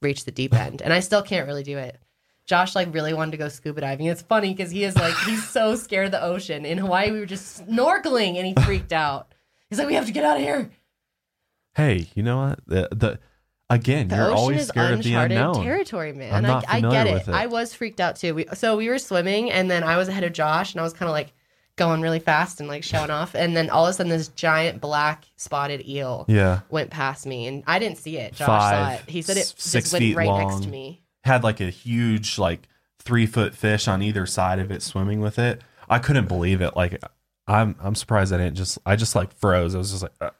reach 0.00 0.24
the 0.24 0.30
deep 0.32 0.54
end, 0.66 0.80
and 0.82 0.92
I 0.92 1.00
still 1.00 1.22
can't 1.22 1.46
really 1.46 1.64
do 1.64 1.76
it. 1.78 2.00
Josh 2.46 2.74
like 2.74 2.94
really 2.94 3.14
wanted 3.14 3.32
to 3.32 3.36
go 3.36 3.48
scuba 3.48 3.80
diving. 3.80 4.06
It's 4.06 4.22
funny 4.22 4.52
because 4.52 4.70
he 4.70 4.84
is 4.84 4.96
like 4.96 5.14
he's 5.26 5.48
so 5.48 5.74
scared 5.76 6.06
of 6.06 6.12
the 6.12 6.22
ocean. 6.22 6.64
In 6.64 6.78
Hawaii, 6.78 7.10
we 7.10 7.20
were 7.20 7.26
just 7.26 7.66
snorkeling, 7.66 8.36
and 8.36 8.46
he 8.46 8.54
freaked 8.64 8.92
out. 8.92 9.34
He's 9.68 9.78
like, 9.78 9.88
"We 9.88 9.94
have 9.94 10.06
to 10.06 10.12
get 10.12 10.24
out 10.24 10.36
of 10.36 10.42
here." 10.42 10.70
hey, 11.76 12.08
you 12.14 12.22
know 12.22 12.38
what? 12.38 12.58
The, 12.66 12.88
the 12.90 13.18
again, 13.70 14.08
The 14.08 14.16
you're 14.16 14.26
ocean 14.26 14.36
always 14.38 14.60
is 14.62 14.68
scared 14.68 14.92
of 14.92 15.02
the 15.02 15.14
unknown. 15.14 15.62
territory, 15.64 16.12
man. 16.12 16.34
I'm 16.34 16.42
not 16.42 16.64
I, 16.68 16.76
I 16.78 16.80
familiar 16.80 17.04
get 17.04 17.06
it. 17.06 17.14
with 17.14 17.28
it. 17.28 17.34
I 17.34 17.46
was 17.46 17.72
freaked 17.72 18.00
out 18.00 18.16
too. 18.16 18.34
We, 18.34 18.46
so 18.54 18.76
we 18.76 18.88
were 18.88 18.98
swimming, 18.98 19.50
and 19.50 19.70
then 19.70 19.82
I 19.84 19.96
was 19.96 20.08
ahead 20.08 20.24
of 20.24 20.32
Josh, 20.34 20.72
and 20.74 20.80
I 20.80 20.84
was 20.84 20.92
kind 20.92 21.08
of 21.08 21.12
like 21.14 21.32
going 21.76 22.02
really 22.02 22.18
fast 22.18 22.60
and 22.60 22.68
like 22.68 22.84
showing 22.84 23.08
off, 23.10 23.34
and 23.34 23.56
then 23.56 23.70
all 23.70 23.86
of 23.86 23.90
a 23.90 23.92
sudden, 23.94 24.10
this 24.10 24.28
giant 24.28 24.80
black 24.82 25.24
spotted 25.36 25.88
eel 25.88 26.26
Yeah, 26.28 26.60
went 26.68 26.90
past 26.90 27.24
me, 27.26 27.46
and 27.46 27.62
I 27.66 27.78
didn't 27.78 27.96
see 27.98 28.18
it. 28.18 28.34
Josh 28.34 28.46
Five, 28.46 28.98
saw 28.98 29.02
it. 29.04 29.10
He 29.10 29.22
said 29.22 29.36
it 29.38 29.54
six 29.56 29.92
went 29.92 30.02
feet 30.02 30.16
right 30.16 30.26
next 30.28 30.52
long. 30.54 30.62
to 30.62 30.68
me. 30.68 31.02
had 31.24 31.42
like 31.42 31.60
a 31.60 31.70
huge 31.70 32.38
like 32.38 32.68
three 32.98 33.24
foot 33.24 33.54
fish 33.54 33.88
on 33.88 34.02
either 34.02 34.26
side 34.26 34.58
of 34.58 34.70
it 34.70 34.82
swimming 34.82 35.20
with 35.20 35.38
it. 35.38 35.62
I 35.88 35.98
couldn't 36.00 36.26
believe 36.28 36.60
it. 36.60 36.76
Like 36.76 37.02
I'm 37.46 37.74
I'm 37.80 37.94
surprised 37.94 38.32
I 38.32 38.36
didn't 38.38 38.56
just 38.56 38.78
I 38.84 38.96
just 38.96 39.14
like 39.16 39.32
froze. 39.32 39.74
I 39.74 39.78
was 39.78 39.90
just 39.90 40.02
like 40.02 40.12
uh, 40.20 40.30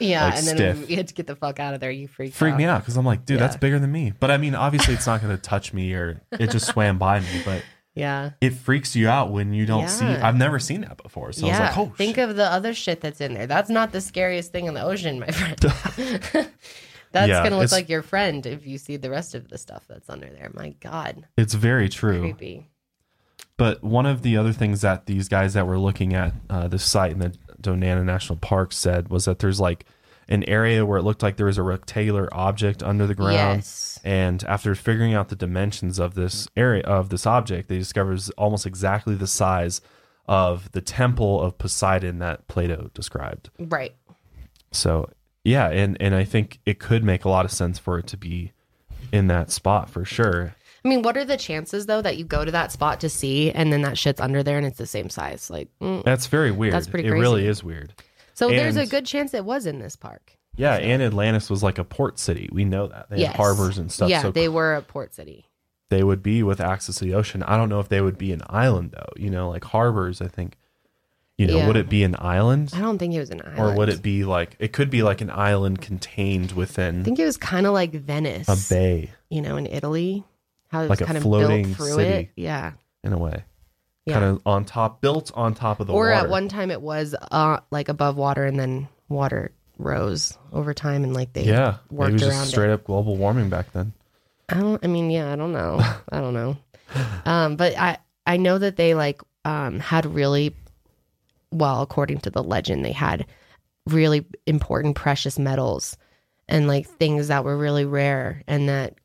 Yeah, 0.00 0.24
Like 0.24 0.38
and 0.38 0.46
then 0.46 0.56
stiff. 0.56 0.88
we 0.88 0.94
had 0.96 1.08
to 1.08 1.14
get 1.14 1.26
the 1.26 1.36
fuck 1.36 1.60
out 1.60 1.72
of 1.74 1.80
there. 1.80 1.90
You 1.90 2.08
freaked, 2.08 2.34
freaked 2.34 2.54
out. 2.54 2.58
me 2.58 2.64
out 2.64 2.80
because 2.82 2.96
I'm 2.96 3.06
like, 3.06 3.24
dude, 3.24 3.38
that's 3.38 3.56
bigger 3.56 3.78
than 3.78 3.92
me. 3.92 4.12
But 4.18 4.30
I 4.30 4.36
mean, 4.38 4.54
obviously, 4.54 4.94
it's 4.94 5.06
not 5.06 5.22
going 5.22 5.34
to 5.34 5.40
touch 5.40 5.72
me 5.72 5.92
or 5.94 6.20
it 6.32 6.50
just 6.50 6.66
swam 6.66 6.98
by 6.98 7.20
me. 7.20 7.42
But 7.44 7.62
Yeah. 7.94 8.30
it 8.40 8.54
freaks 8.54 8.96
you 8.96 9.08
out 9.08 9.30
when 9.30 9.52
you 9.54 9.66
don't 9.66 9.88
see. 9.88 10.04
Yeah. 10.04 10.26
I've 10.26 10.36
never 10.36 10.58
seen 10.58 10.80
that 10.80 11.00
before. 11.00 11.32
So 11.32 11.46
yeah. 11.46 11.56
I 11.56 11.60
was 11.60 11.76
like, 11.76 11.78
oh, 11.78 11.92
Think 11.96 12.16
shit. 12.16 12.28
of 12.28 12.34
the 12.36 12.44
other 12.44 12.74
shit 12.74 13.00
that's 13.00 13.20
in 13.20 13.34
there. 13.34 13.46
That's 13.46 13.70
not 13.70 13.92
the 13.92 14.00
scariest 14.00 14.50
thing 14.50 14.66
in 14.66 14.74
the 14.74 14.82
ocean, 14.82 15.20
my 15.20 15.30
friend. 15.30 15.58
that's 17.12 17.28
Yeah, 17.28 17.44
gonna 17.44 17.50
look 17.56 17.64
it's- 17.66 17.72
like 17.72 17.88
your 17.88 18.02
friend 18.02 18.44
if 18.46 18.66
you 18.66 18.78
see 18.78 18.96
the 18.96 19.10
rest 19.10 19.36
of 19.36 19.48
the 19.48 19.58
stuff 19.58 19.84
that's 19.88 20.08
under 20.10 20.28
there. 20.28 20.50
My 20.54 20.70
God, 20.80 21.26
it's 21.36 21.54
very 21.54 21.88
true. 21.88 22.20
creepy. 22.20 22.68
But 23.56 23.84
one 23.84 24.04
of 24.06 24.22
the 24.22 24.36
other 24.36 24.52
things 24.52 24.80
that 24.80 25.06
these 25.06 25.28
guys 25.28 25.54
that 25.54 25.64
were 25.68 25.78
looking 25.78 26.12
at 26.12 26.34
uh, 26.50 26.66
this 26.66 26.82
site 26.82 27.12
and 27.12 27.22
the 27.22 27.38
Donana 27.64 28.04
National 28.04 28.38
Park 28.38 28.72
said 28.72 29.08
was 29.08 29.24
that 29.24 29.40
there's 29.40 29.60
like 29.60 29.84
an 30.28 30.44
area 30.44 30.86
where 30.86 30.98
it 30.98 31.02
looked 31.02 31.22
like 31.22 31.36
there 31.36 31.46
was 31.46 31.58
a 31.58 31.62
rectangular 31.62 32.28
object 32.32 32.82
under 32.82 33.06
the 33.06 33.14
ground. 33.14 33.58
Yes. 33.58 34.00
And 34.04 34.42
after 34.44 34.74
figuring 34.74 35.14
out 35.14 35.28
the 35.28 35.36
dimensions 35.36 35.98
of 35.98 36.14
this 36.14 36.48
area 36.56 36.82
of 36.82 37.08
this 37.08 37.26
object, 37.26 37.68
they 37.68 37.78
discovered 37.78 38.14
it's 38.14 38.30
almost 38.30 38.66
exactly 38.66 39.14
the 39.14 39.26
size 39.26 39.80
of 40.26 40.70
the 40.72 40.80
temple 40.80 41.40
of 41.40 41.58
Poseidon 41.58 42.18
that 42.20 42.46
Plato 42.48 42.90
described. 42.94 43.50
Right. 43.58 43.94
So 44.72 45.10
yeah, 45.44 45.68
and 45.68 45.96
and 46.00 46.14
I 46.14 46.24
think 46.24 46.60
it 46.64 46.78
could 46.78 47.04
make 47.04 47.24
a 47.24 47.28
lot 47.28 47.44
of 47.44 47.52
sense 47.52 47.78
for 47.78 47.98
it 47.98 48.06
to 48.08 48.16
be 48.16 48.52
in 49.12 49.26
that 49.28 49.50
spot 49.50 49.90
for 49.90 50.04
sure. 50.04 50.54
I 50.84 50.88
mean, 50.88 51.02
what 51.02 51.16
are 51.16 51.24
the 51.24 51.36
chances 51.36 51.86
though 51.86 52.02
that 52.02 52.16
you 52.18 52.24
go 52.24 52.44
to 52.44 52.50
that 52.50 52.70
spot 52.72 53.00
to 53.00 53.08
see, 53.08 53.50
and 53.50 53.72
then 53.72 53.82
that 53.82 53.96
shit's 53.96 54.20
under 54.20 54.42
there 54.42 54.58
and 54.58 54.66
it's 54.66 54.78
the 54.78 54.86
same 54.86 55.08
size? 55.08 55.48
Like, 55.50 55.68
mm. 55.80 56.04
That's 56.04 56.26
very 56.26 56.50
weird. 56.50 56.74
That's 56.74 56.86
pretty 56.86 57.08
It 57.08 57.12
really 57.12 57.46
is 57.46 57.64
weird. 57.64 57.94
so 58.34 58.48
there's 58.48 58.76
a 58.76 58.86
good 58.86 59.06
chance 59.06 59.32
it 59.34 59.44
was 59.44 59.66
in 59.66 59.78
this 59.78 59.96
park. 59.96 60.36
Yeah, 60.56 60.74
and 60.74 61.02
Atlantis 61.02 61.50
was 61.50 61.62
like 61.62 61.78
a 61.78 61.84
port 61.84 62.18
city. 62.18 62.48
We 62.52 62.64
know 62.64 62.86
that. 62.86 63.10
They 63.10 63.18
yes. 63.20 63.32
had 63.32 63.36
harbors 63.36 63.78
and 63.78 63.90
stuff. 63.90 64.08
Yeah, 64.08 64.22
so 64.22 64.30
they 64.30 64.48
were 64.48 64.74
a 64.74 64.82
port 64.82 65.14
city. 65.14 65.46
they 65.90 66.04
would 66.04 66.22
be 66.22 66.42
with 66.42 66.60
access 66.60 66.96
to 66.96 67.04
the 67.04 67.14
ocean. 67.14 67.42
I 67.42 67.56
don't 67.56 67.68
know 67.68 67.80
if 67.80 67.88
they 67.88 68.00
would 68.00 68.18
be 68.18 68.32
an 68.32 68.42
island 68.48 68.92
though. 68.92 69.12
You 69.16 69.30
know, 69.30 69.48
like 69.50 69.64
harbors, 69.64 70.20
I 70.20 70.28
think 70.28 70.56
you 71.38 71.48
know, 71.48 71.56
Yeah. 71.56 71.66
would 71.66 71.76
it 71.76 71.88
be 71.88 72.04
an 72.04 72.14
island? 72.18 72.70
I 72.74 72.80
don't 72.80 72.98
think 72.98 73.14
it 73.14 73.18
was 73.18 73.30
an 73.30 73.42
island. 73.42 73.58
Or 73.58 73.74
would 73.74 73.88
it 73.88 74.02
be 74.02 74.24
like 74.24 74.54
it 74.60 74.72
could 74.72 74.90
be 74.90 75.02
like 75.02 75.20
an 75.20 75.30
island 75.30 75.80
contained 75.80 76.52
within? 76.52 77.00
I 77.00 77.04
think 77.04 77.18
it 77.18 77.24
was 77.24 77.36
kind 77.36 77.66
of 77.66 77.72
like 77.72 77.92
Venice, 77.92 78.48
a 78.48 78.74
bay 78.74 79.10
you 79.30 79.40
know, 79.42 79.56
in 79.56 79.66
Italy. 79.66 80.24
How 80.74 80.82
it 80.82 80.90
Like 80.90 81.00
a 81.00 81.20
floating 81.20 81.74
city. 81.74 82.02
it. 82.02 82.30
Yeah. 82.36 82.72
in 83.02 83.12
a 83.12 83.18
way. 83.18 83.44
Yeah. 84.06 84.14
Kind 84.14 84.24
of 84.26 84.42
on 84.44 84.64
top 84.64 85.00
built 85.00 85.30
on 85.34 85.54
top 85.54 85.80
of 85.80 85.86
the 85.86 85.92
or 85.94 86.10
water. 86.10 86.12
at 86.12 86.28
one 86.28 86.48
time 86.48 86.70
it 86.70 86.82
was 86.82 87.14
uh, 87.30 87.60
like 87.70 87.88
above 87.88 88.16
water 88.16 88.44
and 88.44 88.58
then 88.58 88.88
water 89.08 89.52
rose 89.78 90.36
over 90.52 90.74
time 90.74 91.04
and 91.04 91.14
like 91.14 91.32
they 91.32 91.44
yeah, 91.44 91.76
maybe 91.90 91.94
it 91.94 91.98
worked 91.98 92.12
was 92.14 92.22
around 92.22 92.30
just 92.32 92.46
it. 92.48 92.50
straight 92.50 92.70
up 92.70 92.84
global 92.84 93.16
warming 93.16 93.48
back 93.48 93.72
then. 93.72 93.92
I 94.48 94.60
don't. 94.60 94.84
I 94.84 94.88
mean, 94.88 95.10
yeah, 95.10 95.32
I 95.32 95.36
don't 95.36 95.52
know. 95.52 95.78
I 96.12 96.20
don't 96.20 96.34
know. 96.34 96.56
Um, 97.24 97.56
but 97.56 97.76
I 97.78 97.96
I 98.26 98.36
know 98.36 98.58
that 98.58 98.76
they 98.76 98.94
like 98.94 99.22
um 99.46 99.78
had 99.80 100.04
really, 100.06 100.54
well, 101.50 101.80
according 101.82 102.18
to 102.20 102.30
the 102.30 102.42
legend, 102.42 102.84
they 102.84 102.92
had 102.92 103.26
really 103.86 104.26
important 104.46 104.96
precious 104.96 105.38
metals 105.38 105.96
and 106.48 106.66
like 106.68 106.86
things 106.86 107.28
that 107.28 107.42
were 107.44 107.56
really 107.56 107.86
rare, 107.86 108.42
and 108.46 108.68
that 108.68 108.96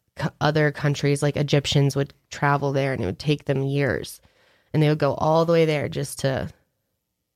other 0.42 0.72
countries 0.72 1.22
like 1.22 1.38
Egyptians 1.38 1.96
would 1.96 2.14
travel 2.30 2.72
there, 2.72 2.94
and 2.94 3.02
it 3.02 3.06
would 3.06 3.20
take 3.20 3.46
them 3.46 3.64
years, 3.64 4.22
and 4.74 4.82
they 4.82 4.90
would 4.90 5.00
go 5.00 5.14
all 5.16 5.46
the 5.46 5.54
way 5.54 5.66
there 5.66 5.90
just 5.90 6.20
to 6.20 6.50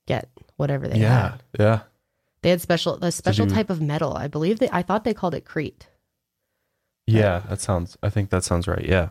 get 0.06 0.28
whatever 0.56 0.86
they 0.88 0.98
yeah, 1.00 1.30
had. 1.30 1.42
yeah. 1.58 1.64
Yeah. 1.66 1.80
They 2.42 2.50
had 2.50 2.60
special 2.60 2.98
a 3.02 3.10
special 3.10 3.46
you- 3.48 3.54
type 3.54 3.70
of 3.70 3.80
metal. 3.80 4.16
I 4.16 4.28
believe 4.28 4.58
they. 4.58 4.68
I 4.70 4.82
thought 4.82 5.04
they 5.04 5.14
called 5.14 5.34
it 5.34 5.44
Crete. 5.46 5.86
Yeah, 7.06 7.42
that 7.48 7.60
sounds 7.60 7.96
I 8.02 8.10
think 8.10 8.30
that 8.30 8.44
sounds 8.44 8.66
right. 8.66 8.84
Yeah. 8.84 9.08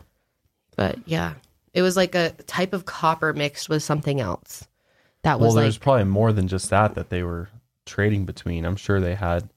But 0.76 0.98
yeah, 1.06 1.34
it 1.72 1.82
was 1.82 1.96
like 1.96 2.14
a 2.14 2.30
type 2.46 2.72
of 2.72 2.84
copper 2.84 3.32
mixed 3.32 3.68
with 3.68 3.82
something 3.82 4.20
else. 4.20 4.66
That 5.22 5.40
was 5.40 5.54
Well, 5.54 5.62
there's 5.62 5.76
like, 5.76 5.82
probably 5.82 6.04
more 6.04 6.32
than 6.32 6.48
just 6.48 6.70
that 6.70 6.94
that 6.96 7.10
they 7.10 7.22
were 7.22 7.48
trading 7.86 8.24
between. 8.24 8.64
I'm 8.64 8.76
sure 8.76 9.00
they 9.00 9.14
had 9.14 9.48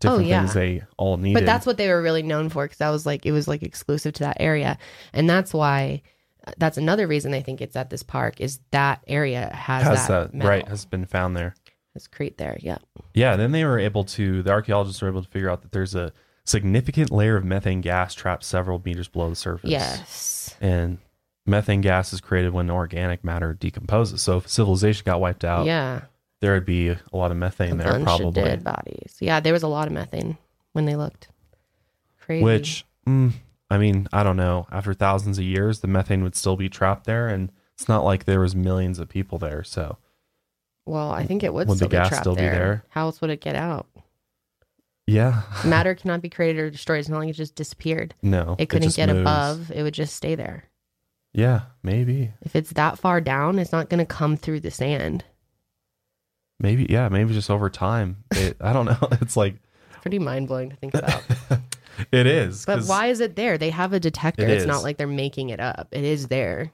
different 0.00 0.24
Oh, 0.24 0.26
yeah. 0.28 0.40
things 0.40 0.54
they 0.54 0.82
all 0.96 1.16
needed. 1.16 1.34
but 1.34 1.46
that's 1.46 1.66
what 1.66 1.76
they 1.76 1.88
were 1.88 2.02
really 2.02 2.22
known 2.22 2.48
for 2.48 2.64
because 2.64 2.78
that 2.78 2.90
was 2.90 3.04
like 3.06 3.26
it 3.26 3.32
was 3.32 3.48
like 3.48 3.62
exclusive 3.62 4.14
to 4.14 4.24
that 4.24 4.36
area, 4.40 4.78
and 5.12 5.28
that's 5.28 5.52
why. 5.54 6.02
Uh, 6.46 6.52
that's 6.56 6.76
another 6.78 7.06
reason 7.08 7.32
they 7.32 7.42
think 7.42 7.60
it's 7.60 7.74
at 7.74 7.90
this 7.90 8.02
park 8.04 8.40
is 8.40 8.60
that 8.70 9.02
area 9.08 9.50
has, 9.52 9.82
has 9.82 10.06
that, 10.08 10.32
that 10.32 10.46
right 10.46 10.68
has 10.68 10.84
been 10.84 11.04
found 11.04 11.36
there. 11.36 11.54
It's 11.96 12.06
Crete 12.06 12.38
there, 12.38 12.56
yeah. 12.60 12.78
Yeah, 13.12 13.34
then 13.34 13.50
they 13.50 13.64
were 13.64 13.78
able 13.78 14.04
to 14.04 14.42
the 14.44 14.50
archaeologists 14.52 15.02
were 15.02 15.08
able 15.08 15.22
to 15.24 15.28
figure 15.28 15.50
out 15.50 15.62
that 15.62 15.72
there's 15.72 15.96
a 15.96 16.12
significant 16.44 17.10
layer 17.10 17.36
of 17.36 17.44
methane 17.44 17.80
gas 17.80 18.14
trapped 18.14 18.44
several 18.44 18.80
meters 18.84 19.08
below 19.08 19.28
the 19.28 19.36
surface. 19.36 19.68
Yes, 19.68 20.54
And 20.60 20.98
methane 21.44 21.80
gas 21.80 22.12
is 22.12 22.20
created 22.20 22.52
when 22.52 22.70
organic 22.70 23.24
matter 23.24 23.52
decomposes. 23.52 24.22
So 24.22 24.38
if 24.38 24.48
civilization 24.48 25.02
got 25.04 25.20
wiped 25.20 25.44
out, 25.44 25.66
yeah, 25.66 26.02
there 26.40 26.54
would 26.54 26.64
be 26.66 26.88
a 26.88 26.98
lot 27.12 27.30
of 27.30 27.36
methane 27.36 27.72
a 27.72 27.76
there 27.84 28.00
probably. 28.00 28.42
dead 28.42 28.62
bodies. 28.64 29.16
Yeah, 29.20 29.40
there 29.40 29.52
was 29.52 29.62
a 29.62 29.68
lot 29.68 29.86
of 29.88 29.92
methane 29.92 30.38
when 30.72 30.84
they 30.84 30.96
looked. 30.96 31.28
Crazy. 32.20 32.44
Which 32.44 32.84
mm, 33.06 33.32
I 33.70 33.78
mean, 33.78 34.06
I 34.12 34.22
don't 34.22 34.36
know. 34.36 34.66
After 34.70 34.94
thousands 34.94 35.38
of 35.38 35.44
years, 35.44 35.80
the 35.80 35.88
methane 35.88 36.22
would 36.22 36.36
still 36.36 36.56
be 36.56 36.68
trapped 36.68 37.04
there, 37.04 37.28
and 37.28 37.50
it's 37.74 37.88
not 37.88 38.04
like 38.04 38.24
there 38.24 38.40
was 38.40 38.54
millions 38.54 38.98
of 38.98 39.08
people 39.08 39.38
there. 39.38 39.64
So 39.64 39.98
well, 40.86 41.10
I 41.10 41.24
think 41.24 41.42
it 41.42 41.52
would, 41.52 41.68
Would 41.68 41.74
the 41.74 41.86
still 41.86 41.88
gas 41.88 42.06
be 42.06 42.08
trapped 42.10 42.22
still 42.22 42.34
be 42.34 42.40
there. 42.42 42.52
there? 42.52 42.84
How 42.90 43.02
else 43.06 43.20
would 43.20 43.30
it 43.30 43.40
get 43.40 43.56
out? 43.56 43.86
yeah, 45.06 45.42
Matter 45.64 45.94
cannot 45.94 46.20
be 46.22 46.28
created 46.30 46.60
or 46.60 46.70
destroyed. 46.70 47.00
It's 47.00 47.08
not 47.08 47.18
like 47.20 47.30
it 47.30 47.32
just 47.34 47.54
disappeared. 47.54 48.14
no, 48.22 48.56
it 48.58 48.68
couldn't 48.68 48.88
just 48.88 48.96
get 48.96 49.08
moves. 49.08 49.20
above 49.20 49.70
it 49.72 49.82
would 49.82 49.94
just 49.94 50.14
stay 50.14 50.34
there 50.34 50.64
Yeah, 51.32 51.62
maybe, 51.82 52.32
if 52.42 52.54
it's 52.54 52.72
that 52.72 52.98
far 52.98 53.20
down 53.20 53.58
it's 53.58 53.72
not 53.72 53.88
going 53.90 53.98
to 53.98 54.06
come 54.06 54.36
through 54.36 54.60
the 54.60 54.70
sand 54.70 55.24
maybe, 56.60 56.86
yeah, 56.88 57.08
maybe 57.08 57.32
just 57.34 57.50
over 57.50 57.70
time. 57.70 58.24
It, 58.32 58.56
I 58.60 58.72
don't 58.72 58.86
know. 58.86 58.98
It's 59.20 59.36
like 59.36 59.56
it's 59.90 60.02
pretty 60.02 60.18
mind-blowing 60.18 60.70
to 60.70 60.76
think 60.76 60.94
about 60.94 61.22
it 62.12 62.26
is. 62.26 62.64
But 62.64 62.84
why 62.84 63.06
is 63.06 63.20
it 63.20 63.36
there 63.36 63.58
they 63.58 63.70
have 63.70 63.92
a 63.92 64.00
detector 64.00 64.44
It 64.44 64.50
it's 64.50 64.66
not 64.66 64.82
like 64.82 64.96
they're 64.96 65.06
making 65.06 65.50
it 65.50 65.60
up 65.60 65.88
it 65.90 66.04
is 66.04 66.28
there 66.28 66.72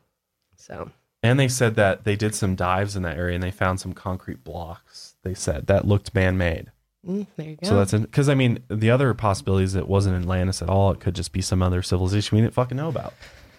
so 0.56 0.90
And 1.22 1.40
they 1.40 1.48
said 1.48 1.74
that 1.76 2.04
they 2.04 2.16
did 2.16 2.34
some 2.34 2.54
dives 2.54 2.96
in 2.96 3.02
that 3.02 3.16
area 3.16 3.34
and 3.34 3.42
they 3.42 3.50
found 3.50 3.80
some 3.80 3.92
concrete 3.94 4.44
blocks. 4.44 5.16
They 5.22 5.34
said 5.34 5.66
that 5.68 5.86
looked 5.86 6.14
man-made. 6.14 6.70
mm, 7.06 7.26
there 7.36 7.50
you 7.50 7.56
go 7.56 7.66
So 7.68 7.76
that's 7.76 7.92
because 7.92 8.28
I 8.28 8.34
mean 8.34 8.58
the 8.68 8.90
other 8.90 9.14
possibility 9.14 9.64
is 9.64 9.74
it 9.74 9.88
wasn't 9.88 10.16
Atlantis 10.20 10.60
at 10.60 10.68
all. 10.68 10.90
It 10.90 11.00
could 11.00 11.14
just 11.14 11.32
be 11.32 11.40
some 11.40 11.62
other 11.62 11.82
civilization 11.82 12.36
we 12.36 12.42
didn't 12.42 12.54
fucking 12.54 12.76
know 12.76 12.88
about. 12.88 13.14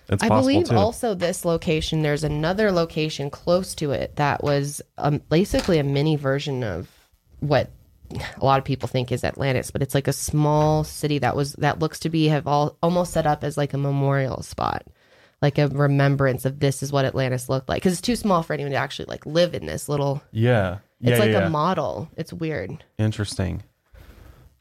It's 0.10 0.24
I 0.24 0.30
believe 0.30 0.70
too. 0.70 0.76
also 0.76 1.14
this 1.14 1.45
location. 1.45 2.01
There's 2.01 2.24
another 2.24 2.72
location 2.72 3.30
close 3.30 3.74
to 3.76 3.91
it 3.91 4.16
that 4.18 4.43
was 4.43 4.82
um, 4.97 5.22
basically 5.30 5.80
a 5.80 5.84
mini 5.84 6.16
version 6.16 6.64
of 6.64 6.89
what 7.39 7.72
a 8.12 8.45
lot 8.45 8.60
of 8.60 8.66
people 8.66 8.88
think 8.88 9.12
is 9.12 9.24
Atlantis, 9.24 9.72
but 9.72 9.82
it's 9.82 9.95
like 9.95 10.08
a 10.08 10.14
small 10.14 10.84
city 10.84 11.20
that 11.20 11.36
was 11.36 11.53
that 11.53 11.80
looks 11.80 11.99
to 12.01 12.10
be 12.10 12.28
have 12.28 12.47
all 12.47 12.78
almost 12.84 13.14
set 13.14 13.26
up 13.26 13.43
as 13.43 13.58
like 13.58 13.74
a 13.74 13.78
memorial 13.78 14.43
spot, 14.43 14.86
like 15.41 15.58
a 15.58 15.68
remembrance 15.70 16.45
of 16.45 16.60
this 16.60 16.84
is 16.84 16.91
what 16.91 17.06
Atlantis 17.06 17.49
looked 17.49 17.68
like 17.68 17.82
because 17.82 17.93
it's 17.93 18.01
too 18.01 18.16
small 18.16 18.43
for 18.43 18.53
anyone 18.53 18.72
to 18.72 18.78
actually 18.78 19.06
like 19.06 19.26
live 19.26 19.53
in 19.53 19.66
this 19.66 19.89
little. 19.89 20.22
Yeah. 20.32 20.80
Yeah. 20.99 21.12
It's 21.12 21.20
like 21.20 21.32
yeah, 21.32 21.39
yeah. 21.39 21.47
a 21.47 21.49
model. 21.49 22.10
It's 22.16 22.32
weird. 22.32 22.84
Interesting. 22.97 23.64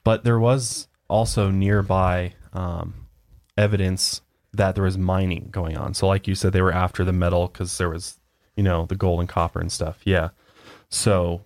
But 0.05 0.25
there 0.25 0.39
was 0.39 0.89
also 1.09 1.51
nearby 1.51 2.35
um, 2.53 3.07
evidence 3.57 4.21
that 4.57 4.75
there 4.75 4.85
was 4.85 4.99
mining 4.99 5.49
going 5.51 5.77
on. 5.77 5.95
So, 5.95 6.07
like 6.07 6.27
you 6.27 6.35
said, 6.35 6.53
they 6.53 6.63
were 6.63 6.73
after 6.73 7.05
the 7.05 7.13
metal 7.13 7.49
because 7.49 7.79
there 7.79 7.91
was, 7.91 8.19
you 8.57 8.63
know, 8.63 8.87
the 8.87 8.97
gold 8.97 9.21
and 9.21 9.29
copper 9.29 9.61
and 9.61 9.71
stuff. 9.71 10.01
Yeah. 10.05 10.31
So 10.89 11.43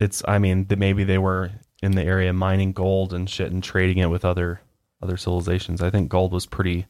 it's, 0.00 0.22
I 0.26 0.38
mean, 0.38 0.66
that 0.66 0.78
maybe 0.78 1.04
they 1.04 1.18
were 1.18 1.50
in 1.82 1.92
the 1.92 2.02
area 2.02 2.32
mining 2.32 2.72
gold 2.72 3.12
and 3.12 3.28
shit 3.28 3.52
and 3.52 3.62
trading 3.62 3.98
it 3.98 4.10
with 4.10 4.24
other 4.24 4.60
other 5.00 5.16
civilizations. 5.16 5.80
I 5.80 5.90
think 5.90 6.08
gold 6.08 6.32
was 6.32 6.46
pretty 6.46 6.86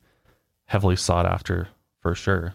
heavily 0.65 0.97
sought 0.97 1.27
after 1.27 1.69
for 2.01 2.15
sure. 2.15 2.55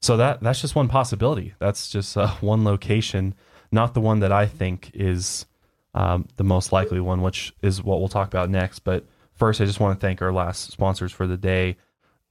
So 0.00 0.16
that 0.16 0.40
that's 0.40 0.60
just 0.60 0.74
one 0.74 0.88
possibility. 0.88 1.54
That's 1.58 1.88
just 1.88 2.16
uh, 2.16 2.28
one 2.40 2.64
location, 2.64 3.34
not 3.70 3.94
the 3.94 4.00
one 4.00 4.20
that 4.20 4.32
I 4.32 4.46
think 4.46 4.90
is 4.94 5.46
um, 5.94 6.26
the 6.36 6.44
most 6.44 6.72
likely 6.72 7.00
one, 7.00 7.22
which 7.22 7.54
is 7.62 7.82
what 7.82 8.00
we'll 8.00 8.08
talk 8.08 8.28
about 8.28 8.50
next. 8.50 8.80
But 8.80 9.04
first, 9.42 9.60
I 9.60 9.64
just 9.64 9.80
want 9.80 9.98
to 9.98 10.06
thank 10.06 10.22
our 10.22 10.32
last 10.32 10.70
sponsors 10.70 11.10
for 11.10 11.26
the 11.26 11.36
day. 11.36 11.76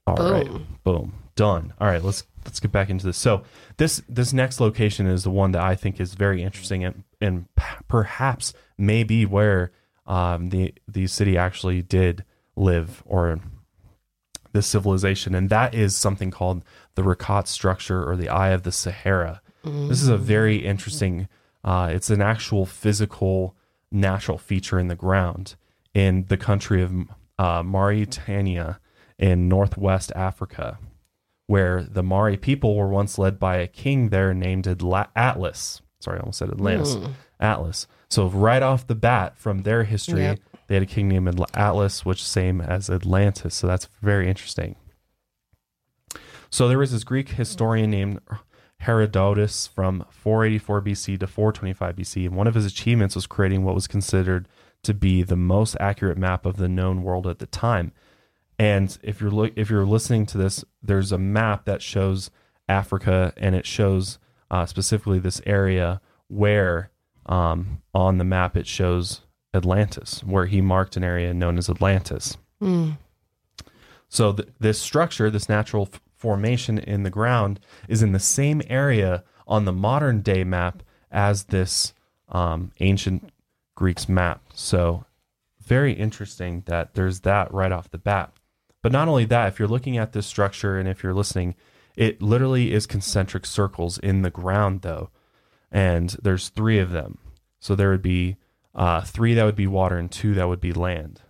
All 0.08 0.16
right, 0.32 0.48
Boom. 0.48 0.68
boom, 0.86 1.14
done. 1.36 1.74
All 1.78 1.88
right, 1.88 2.02
let's 2.02 2.24
let's 2.46 2.62
get 2.62 2.72
back 2.72 2.90
into 2.90 3.06
this. 3.06 3.18
So 3.18 3.44
this 3.76 4.02
this 4.08 4.32
next 4.32 4.62
location 4.62 5.08
is 5.08 5.24
the 5.24 5.30
one 5.30 5.52
that 5.52 5.62
I 5.62 5.76
think 5.76 6.00
is 6.00 6.14
very 6.14 6.42
interesting 6.42 6.86
and 6.86 7.04
and 7.20 7.48
perhaps 7.90 8.54
maybe 8.78 9.26
where 9.26 9.74
um, 10.08 10.52
the 10.52 10.74
the 10.88 11.06
city 11.08 11.38
actually 11.38 11.82
did 11.82 12.24
live 12.56 13.04
or 13.06 13.42
this 14.54 14.68
civilization, 14.68 15.36
and 15.36 15.50
that 15.50 15.76
is 15.76 15.94
something 15.94 16.32
called 16.32 16.64
the 16.96 17.02
Richat 17.02 17.48
structure 17.48 18.10
or 18.10 18.16
the 18.16 18.30
Eye 18.30 18.52
of 18.52 18.64
the 18.64 18.72
Sahara. 18.72 19.42
This 19.64 20.02
is 20.02 20.08
a 20.08 20.18
very 20.18 20.66
interesting. 20.66 21.28
Uh, 21.62 21.90
it's 21.92 22.10
an 22.10 22.22
actual 22.22 22.66
physical, 22.66 23.56
natural 23.92 24.38
feature 24.38 24.80
in 24.80 24.88
the 24.88 24.96
ground 24.96 25.56
in 25.94 26.26
the 26.30 26.38
country 26.38 26.82
of 26.82 26.94
uh, 27.38 27.64
Mauritania 27.64 28.80
in 29.18 29.48
northwest 29.50 30.12
Africa, 30.16 30.80
where 31.48 31.84
the 31.84 32.04
Mari 32.04 32.38
people 32.38 32.76
were 32.76 32.88
once 32.88 33.18
led 33.18 33.40
by 33.40 33.58
a 33.58 33.68
king 33.68 34.10
there 34.10 34.34
named 34.34 34.68
Atla- 34.68 35.10
Atlas. 35.16 35.82
Sorry, 36.00 36.18
I 36.18 36.22
almost 36.22 36.40
said 36.40 36.50
Atlantis. 36.50 36.98
Atlas. 37.40 37.88
So 38.10 38.28
right 38.28 38.62
off 38.64 38.88
the 38.88 38.96
bat, 38.96 39.38
from 39.38 39.62
their 39.64 39.84
history, 39.84 40.22
Yep. 40.22 40.40
they 40.68 40.76
had 40.76 40.84
a 40.84 40.88
king 40.88 41.08
named 41.08 41.40
Atlas, 41.54 42.06
which 42.06 42.24
same 42.24 42.62
as 42.62 42.90
Atlantis. 42.90 43.56
So 43.56 43.68
that's 43.68 43.88
very 44.02 44.28
interesting. 44.28 44.76
So 46.50 46.68
there 46.68 46.78
was 46.78 46.92
this 46.92 47.04
Greek 47.04 47.30
historian 47.30 47.92
named 47.92 48.20
Herodotus 48.80 49.68
from 49.68 50.06
484 50.10 50.82
BC 50.82 51.20
to 51.20 51.28
425 51.28 51.96
BC, 51.96 52.26
and 52.26 52.36
one 52.36 52.48
of 52.48 52.56
his 52.56 52.66
achievements 52.66 53.16
was 53.16 53.28
creating 53.28 53.64
what 53.64 53.76
was 53.76 53.88
considered 53.88 54.48
to 54.84 54.94
be 54.94 55.24
the 55.24 55.36
most 55.36 55.76
accurate 55.80 56.18
map 56.18 56.46
of 56.46 56.58
the 56.58 56.70
known 56.70 57.04
world 57.04 57.28
at 57.28 57.40
the 57.40 57.46
time. 57.46 57.92
And 58.58 58.98
if 59.04 59.22
you're 59.22 59.32
look, 59.32 59.54
if 59.56 59.70
you're 59.70 59.86
listening 59.86 60.26
to 60.28 60.38
this, 60.38 60.64
there's 60.82 61.12
a 61.12 61.18
map 61.18 61.66
that 61.66 61.82
shows 61.82 62.30
Africa, 62.70 63.34
and 63.38 63.56
it 63.56 63.66
shows 63.66 64.20
uh, 64.50 64.66
specifically 64.66 65.20
this 65.20 65.42
area 65.46 66.02
where 66.28 66.92
um, 67.26 67.82
on 67.94 68.18
the 68.18 68.24
map 68.24 68.56
it 68.56 68.68
shows 68.68 69.22
Atlantis, 69.54 70.24
where 70.24 70.46
he 70.46 70.62
marked 70.62 70.96
an 70.96 71.04
area 71.04 71.34
known 71.34 71.58
as 71.58 71.70
Atlantis. 71.70 72.38
So 74.10 74.34
th- 74.34 74.50
this 74.60 74.80
structure, 74.80 75.30
this 75.30 75.50
natural 75.50 75.90
f- 75.92 76.02
formation 76.18 76.78
in 76.78 77.04
the 77.04 77.10
ground, 77.10 77.60
is 77.88 78.04
in 78.04 78.12
the 78.12 78.20
same 78.20 78.62
area 78.68 79.24
on 79.48 79.66
the 79.66 79.74
modern 79.74 80.22
day 80.22 80.44
map 80.44 80.84
as 81.12 81.46
this 81.46 81.94
um, 82.30 82.72
ancient 82.80 83.32
Greeks 83.76 84.08
map. 84.08 84.42
So 84.62 85.06
very 85.60 85.94
interesting 85.94 86.64
that 86.66 86.94
there's 86.96 87.22
that 87.22 87.54
right 87.54 87.72
off 87.72 87.90
the 87.92 87.98
bat. 87.98 88.34
But 88.82 88.92
not 88.92 89.08
only 89.08 89.26
that, 89.26 89.48
if 89.50 89.60
you're 89.60 89.68
looking 89.68 89.98
at 89.98 90.14
this 90.14 90.26
structure 90.26 90.78
and 90.80 90.90
if 90.90 91.04
you're 91.04 91.14
listening, 91.14 91.56
it 91.96 92.22
literally 92.22 92.74
is 92.74 92.88
concentric 92.88 93.46
circles 93.46 93.98
in 94.00 94.22
the 94.24 94.32
ground, 94.32 94.82
though. 94.82 95.10
And 95.72 96.10
there's 96.22 96.50
three 96.50 96.80
of 96.80 96.92
them. 96.92 97.20
So 97.60 97.76
there 97.76 97.92
would 97.92 98.02
be 98.02 98.38
uh, 98.74 99.02
three 99.02 99.34
that 99.36 99.44
would 99.44 99.56
be 99.56 99.68
water 99.68 99.98
and 99.98 100.12
two 100.12 100.34
that 100.34 100.48
would 100.48 100.62
be 100.62 100.74
land. 100.74 101.22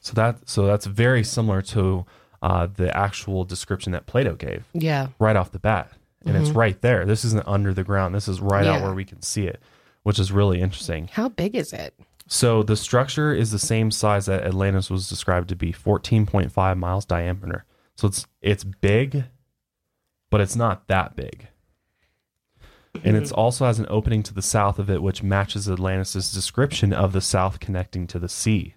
So 0.00 0.14
that 0.14 0.48
so 0.48 0.66
that's 0.66 0.86
very 0.86 1.22
similar 1.22 1.60
to 1.62 2.06
uh, 2.42 2.66
the 2.74 2.96
actual 2.96 3.44
description 3.44 3.92
that 3.92 4.06
Plato 4.06 4.34
gave 4.34 4.64
Yeah. 4.72 5.08
right 5.18 5.36
off 5.36 5.52
the 5.52 5.58
bat, 5.58 5.92
and 6.24 6.36
it's 6.36 6.50
right 6.56 6.80
there. 6.80 7.04
This 7.04 7.24
isn't 7.26 7.46
under 7.46 7.74
the 7.74 7.84
ground. 7.84 8.14
This 8.14 8.26
is 8.28 8.40
right 8.40 8.64
out 8.66 8.80
where 8.82 8.94
we 8.94 9.04
can 9.04 9.20
see 9.20 9.46
it, 9.46 9.60
which 10.02 10.18
is 10.18 10.32
really 10.32 10.60
interesting. 10.60 11.08
How 11.12 11.28
big 11.28 11.54
is 11.54 11.72
it? 11.72 11.94
So 12.26 12.62
the 12.62 12.76
structure 12.76 13.32
is 13.34 13.50
the 13.50 13.58
same 13.58 13.90
size 13.90 14.26
that 14.26 14.44
Atlantis 14.44 14.88
was 14.88 15.08
described 15.08 15.48
to 15.48 15.56
be, 15.56 15.72
14.5 15.72 16.78
miles 16.78 17.04
diameter. 17.04 17.64
So 17.96 18.08
it's 18.08 18.26
it's 18.40 18.64
big, 18.64 19.24
but 20.30 20.40
it's 20.40 20.56
not 20.56 20.86
that 20.88 21.16
big. 21.16 21.48
And 23.04 23.16
it 23.16 23.28
hmm. 23.28 23.34
also 23.34 23.66
has 23.66 23.78
an 23.78 23.86
opening 23.88 24.22
to 24.24 24.34
the 24.34 24.42
south 24.42 24.78
of 24.78 24.90
it, 24.90 25.02
which 25.02 25.22
matches 25.22 25.68
Atlantis' 25.68 26.32
description 26.32 26.92
of 26.92 27.12
the 27.12 27.20
south 27.20 27.60
connecting 27.60 28.06
to 28.08 28.18
the 28.18 28.28
sea. 28.28 28.74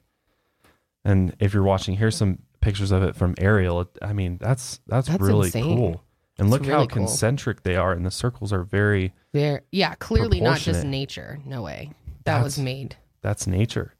And 1.05 1.35
if 1.39 1.53
you're 1.53 1.63
watching, 1.63 1.97
here's 1.97 2.15
some 2.15 2.39
pictures 2.61 2.91
of 2.91 3.03
it 3.03 3.15
from 3.15 3.35
aerial. 3.37 3.89
I 4.01 4.13
mean, 4.13 4.37
that's 4.39 4.79
that's, 4.87 5.07
That's 5.07 5.21
really 5.21 5.47
insane. 5.47 5.77
cool. 5.77 6.03
And 6.39 6.49
look 6.49 6.65
how 6.65 6.73
really 6.73 6.87
cool. 6.87 7.05
concentric 7.05 7.63
they 7.63 7.75
are, 7.75 7.91
and 7.93 8.05
the 8.05 8.11
circles 8.11 8.51
are 8.51 8.63
very. 8.63 9.13
There. 9.33 9.61
Yeah. 9.71 9.93
Clearly 9.95 10.41
not 10.41 10.59
just 10.59 10.83
nature. 10.83 11.39
No 11.45 11.61
way. 11.61 11.91
That 12.25 12.43
was 12.43 12.57
made. 12.57 12.95
That's 13.21 13.45
nature. 13.47 13.93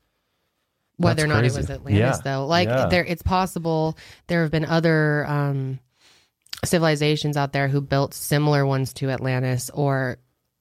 Whether 0.98 1.26
or 1.26 1.28
That's 1.28 1.36
not 1.36 1.46
it 1.46 1.58
was 1.58 1.70
Atlantis, 1.70 2.00
Yeah. 2.00 2.18
though, 2.24 2.46
like 2.46 2.68
Yeah. 2.68 2.86
there, 2.88 3.04
it's 3.04 3.22
possible 3.24 3.98
there 4.28 4.42
have 4.44 4.52
been 4.52 4.66
other 4.66 5.26
um, 5.28 5.80
civilizations 6.64 7.36
out 7.38 7.52
there 7.54 7.68
who 7.68 7.82
built 7.82 8.14
similar 8.14 8.66
ones 8.66 8.94
to 8.94 9.10
Atlantis, 9.10 9.70
or 9.74 10.18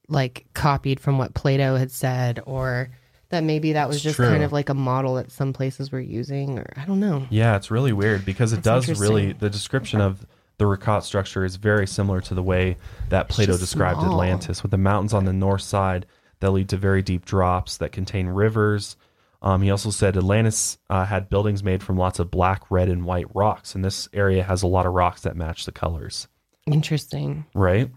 like 0.09 0.47
copied 0.55 1.01
from 1.01 1.19
what 1.19 1.35
Plato 1.35 1.77
had 1.77 1.91
said, 1.91 2.41
or 2.45 2.91
that 3.31 3.45
maybe 3.45 3.73
that 3.75 3.89
was 3.89 3.97
It's 3.99 4.05
just 4.05 4.17
true. 4.17 4.29
kind 4.29 4.43
of 4.43 4.53
like 4.53 4.69
a 4.69 4.75
model 4.75 5.15
that 5.15 5.31
some 5.31 5.53
places 5.53 5.93
were 5.93 6.01
using, 6.01 6.59
or 6.59 6.67
I 6.77 6.85
don't 6.85 7.01
know. 7.01 7.27
Yeah, 7.31 7.57
it's 7.57 7.71
really 7.71 7.93
weird 7.93 8.25
because 8.25 8.53
it 8.53 8.63
That's 8.63 8.87
does 8.87 9.01
really 9.01 9.33
the 9.33 9.49
description 9.51 10.01
of 10.01 10.27
the 10.63 10.77
Richat 10.77 11.03
structure 11.03 11.45
is 11.45 11.57
very 11.57 11.87
similar 11.89 12.21
to 12.21 12.35
the 12.35 12.43
way 12.43 12.77
that 13.09 13.29
Plato 13.29 13.57
described 13.59 13.99
small. 14.01 14.13
Atlantis, 14.13 14.63
with 14.63 14.71
the 14.71 14.79
mountains 14.79 15.13
on 15.13 15.25
the 15.25 15.33
north 15.33 15.63
side 15.63 16.07
that 16.41 16.53
lead 16.53 16.69
to 16.69 16.77
very 16.77 17.03
deep 17.03 17.25
drops 17.25 17.77
that 17.79 17.91
contain 17.91 18.29
rivers. 18.29 18.97
Um, 19.43 19.63
he 19.63 19.73
also 19.73 19.91
said 19.91 20.17
Atlantis 20.17 20.79
uh, 20.89 21.05
had 21.05 21.29
buildings 21.29 21.65
made 21.65 21.83
from 21.83 21.97
lots 21.99 22.21
of 22.21 22.31
black, 22.31 22.71
red, 22.71 22.89
and 22.89 23.05
white 23.05 23.27
rocks, 23.35 23.75
and 23.75 23.85
this 23.85 24.09
area 24.13 24.45
has 24.45 24.63
a 24.63 24.69
lot 24.69 24.87
of 24.87 24.93
rocks 24.93 25.23
that 25.23 25.35
match 25.37 25.65
the 25.65 25.73
colors, 25.73 26.29
Interesting. 26.67 27.45
right? 27.55 27.91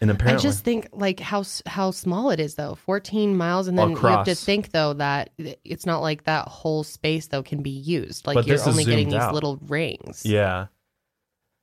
And 0.00 0.10
apparently, 0.10 0.40
I 0.40 0.50
just 0.50 0.64
think 0.64 0.88
like 0.90 1.20
how 1.20 1.44
how 1.64 1.92
small 1.92 2.30
it 2.30 2.40
is 2.40 2.56
though. 2.56 2.74
14 2.74 3.36
miles 3.36 3.68
and 3.68 3.78
then 3.78 3.90
you 3.90 3.96
have 3.98 4.24
to 4.26 4.34
think 4.34 4.72
though 4.72 4.94
that 4.94 5.30
it's 5.38 5.86
not 5.86 6.00
like 6.00 6.24
that 6.24 6.48
whole 6.48 6.82
space 6.82 7.28
though 7.28 7.44
can 7.44 7.62
be 7.62 7.70
used. 7.70 8.26
Like 8.26 8.34
But 8.34 8.48
you're 8.48 8.58
only 8.68 8.84
getting 8.84 9.10
zoomed 9.10 9.22
these 9.22 9.32
little 9.32 9.58
rings. 9.68 10.26
yeah, 10.26 10.66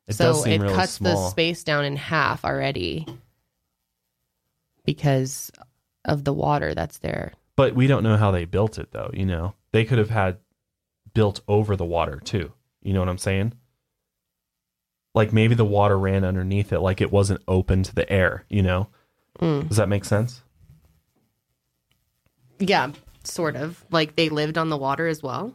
it 0.10 0.16
so 0.16 0.44
it 0.44 0.60
really 0.60 0.74
cuts 0.74 0.98
the 0.98 1.16
space 1.30 1.64
down 1.64 1.86
in 1.86 1.96
half 1.96 2.44
already 2.44 3.06
because 4.86 5.52
of 6.06 6.24
the 6.24 6.34
water 6.34 6.74
that's 6.74 6.98
there. 7.00 7.34
But 7.56 7.76
we 7.76 7.88
don't 7.88 8.04
know 8.04 8.18
how 8.18 8.32
they 8.32 8.46
built 8.46 8.78
it, 8.80 8.92
though. 8.92 9.12
You 9.14 9.26
know, 9.26 9.54
they 9.72 9.86
could 9.86 9.98
have 9.98 10.10
had 10.10 10.38
built 11.14 11.42
over 11.48 11.76
the 11.76 11.86
water 11.86 12.20
too. 12.24 12.54
You 12.82 12.94
know 12.94 13.00
what 13.00 13.10
I'm 13.10 13.18
saying? 13.18 13.54
Like 15.14 15.34
maybe 15.34 15.56
the 15.56 15.66
water 15.66 15.98
ran 15.98 16.24
underneath 16.24 16.72
it, 16.72 16.80
like 16.80 17.02
it 17.02 17.12
wasn't 17.12 17.42
open 17.48 17.84
to 17.84 17.94
the 17.94 18.10
air. 18.12 18.46
You 18.50 18.64
know? 18.64 18.88
Mm. 19.40 19.68
Does 19.68 19.78
that 19.78 19.90
make 19.90 20.06
sense? 20.06 20.42
Yeah, 22.60 22.92
sort 23.24 23.56
of. 23.56 23.84
Like 23.92 24.16
they 24.16 24.30
lived 24.30 24.58
on 24.58 24.70
the 24.70 24.78
water 24.78 25.08
as 25.08 25.22
well. 25.22 25.54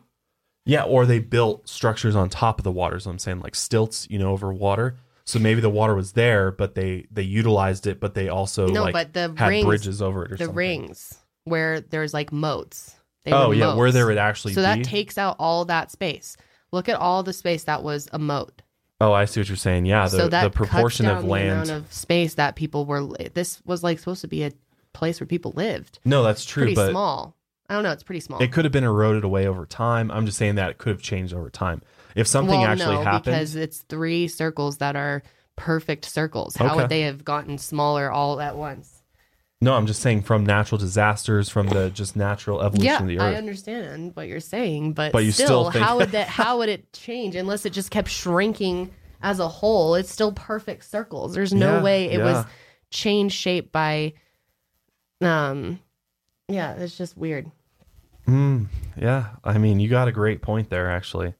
Yeah, 0.66 0.84
or 0.84 1.04
they 1.06 1.18
built 1.18 1.68
structures 1.68 2.16
on 2.16 2.28
top 2.30 2.58
of 2.58 2.64
the 2.64 2.72
water. 2.72 2.98
So 3.00 3.10
I'm 3.10 3.18
saying 3.18 3.40
like 3.40 3.54
stilts, 3.54 4.06
you 4.10 4.18
know, 4.18 4.30
over 4.30 4.52
water. 4.52 4.96
So 5.26 5.38
maybe 5.38 5.60
the 5.60 5.70
water 5.70 5.94
was 5.94 6.12
there, 6.12 6.50
but 6.50 6.74
they 6.74 7.06
they 7.10 7.22
utilized 7.22 7.86
it, 7.86 8.00
but 8.00 8.14
they 8.14 8.28
also 8.28 8.66
No, 8.68 8.84
like 8.84 8.92
but 8.92 9.12
the 9.12 9.34
had 9.36 9.48
rings- 9.48 9.64
bridges 9.64 10.02
over 10.02 10.24
it 10.24 10.32
or 10.32 10.36
the 10.36 10.44
something. 10.44 10.56
rings 10.56 11.14
where 11.44 11.80
there's 11.80 12.12
like 12.14 12.32
moats. 12.32 12.94
They 13.24 13.32
Oh 13.32 13.50
yeah, 13.52 13.74
where 13.74 13.90
there 13.92 14.06
would 14.06 14.18
actually 14.18 14.52
So 14.54 14.60
be. 14.60 14.62
that 14.66 14.84
takes 14.84 15.16
out 15.18 15.36
all 15.38 15.64
that 15.66 15.90
space. 15.90 16.36
Look 16.72 16.88
at 16.88 16.96
all 16.96 17.22
the 17.22 17.32
space 17.32 17.64
that 17.64 17.82
was 17.82 18.08
a 18.12 18.18
moat. 18.18 18.60
oh, 19.00 19.12
I 19.12 19.24
see 19.26 19.40
what 19.40 19.48
you're 19.48 19.56
saying. 19.56 19.86
Yeah, 19.86 20.04
the, 20.08 20.16
so 20.16 20.28
that 20.28 20.44
the 20.44 20.50
proportion 20.50 21.06
of 21.06 21.24
land. 21.24 21.48
the 21.48 21.52
amount 21.52 21.70
of 21.86 21.92
space 21.92 22.34
that 22.34 22.54
people 22.56 22.84
were. 22.84 23.06
This 23.34 23.62
was 23.64 23.82
like 23.82 23.98
supposed 23.98 24.20
to 24.22 24.28
be 24.28 24.44
a 24.44 24.52
place 24.92 25.20
where 25.20 25.26
people 25.26 25.52
lived. 25.56 25.98
no, 26.04 26.22
that's 26.22 26.44
true, 26.44 26.64
Pretty 26.64 26.74
but 26.74 26.90
small. 26.90 27.34
I 27.68 27.74
don't 27.74 27.82
know. 27.82 27.92
It's 27.92 28.02
pretty 28.02 28.20
small. 28.20 28.42
It 28.42 28.52
could 28.52 28.64
have 28.64 28.72
been 28.72 28.84
eroded 28.84 29.24
away 29.24 29.46
over 29.46 29.64
time. 29.66 30.10
I'm 30.10 30.26
just 30.26 30.36
saying 30.38 30.56
that 30.56 30.70
it 30.70 30.78
could 30.78 30.90
have 30.90 31.02
changed 31.02 31.32
over 31.32 31.48
time. 31.50 31.82
If 32.14 32.26
something 32.26 32.60
well, 32.60 32.68
actually 32.70 32.96
no, 32.96 33.02
happened, 33.02 33.24
because 33.24 33.56
it's 33.56 33.78
three 33.88 34.28
circles 34.28 34.76
that 34.78 34.96
are 34.96 35.22
perfect 35.56 36.04
circles. 36.04 36.56
How 36.56 36.66
Okay. 36.66 36.74
would 36.76 36.88
they 36.90 37.00
have 37.02 37.24
gotten 37.24 37.58
smaller 37.58 38.10
all 38.10 38.40
at 38.40 38.56
once? 38.56 38.90
no, 39.60 39.72
I'm 39.74 39.86
just 39.86 40.02
saying 40.02 40.20
from 40.22 40.44
natural 40.44 40.76
disasters, 40.78 41.48
from 41.48 41.68
the 41.68 41.88
just 41.88 42.16
natural 42.16 42.60
evolution 42.60 42.84
Yeah, 42.84 43.00
of 43.00 43.06
the 43.06 43.18
earth. 43.18 43.34
I 43.34 43.38
understand 43.38 44.10
what 44.14 44.28
you're 44.28 44.38
saying, 44.40 44.92
but, 44.92 45.10
But 45.12 45.24
you 45.24 45.32
still, 45.32 45.46
still 45.46 45.70
think- 45.70 45.84
how 45.86 45.96
would 45.96 46.10
that? 46.10 46.28
How 46.42 46.58
would 46.58 46.68
it 46.68 46.92
change 46.92 47.34
unless 47.34 47.64
it 47.64 47.70
just 47.72 47.90
kept 47.90 48.08
shrinking 48.10 48.90
as 49.22 49.38
a 49.40 49.48
whole? 49.48 49.94
It's 49.94 50.12
still 50.12 50.32
perfect 50.32 50.84
circles. 50.84 51.32
There's 51.34 51.54
no 51.54 51.76
Yeah, 51.76 51.82
way 51.82 52.10
it 52.10 52.18
was 52.20 52.44
changed 52.90 53.36
shape 53.36 53.72
by. 53.72 54.12
Um, 55.22 55.78
yeah, 56.48 56.74
it's 56.74 56.96
just 56.96 57.16
weird. 57.16 57.50
Mm, 58.26 58.66
yeah, 58.96 59.30
I 59.44 59.58
mean, 59.58 59.80
you 59.80 59.88
got 59.88 60.08
a 60.08 60.12
great 60.12 60.40
point 60.42 60.70
there. 60.70 60.90
Actually, 60.90 61.34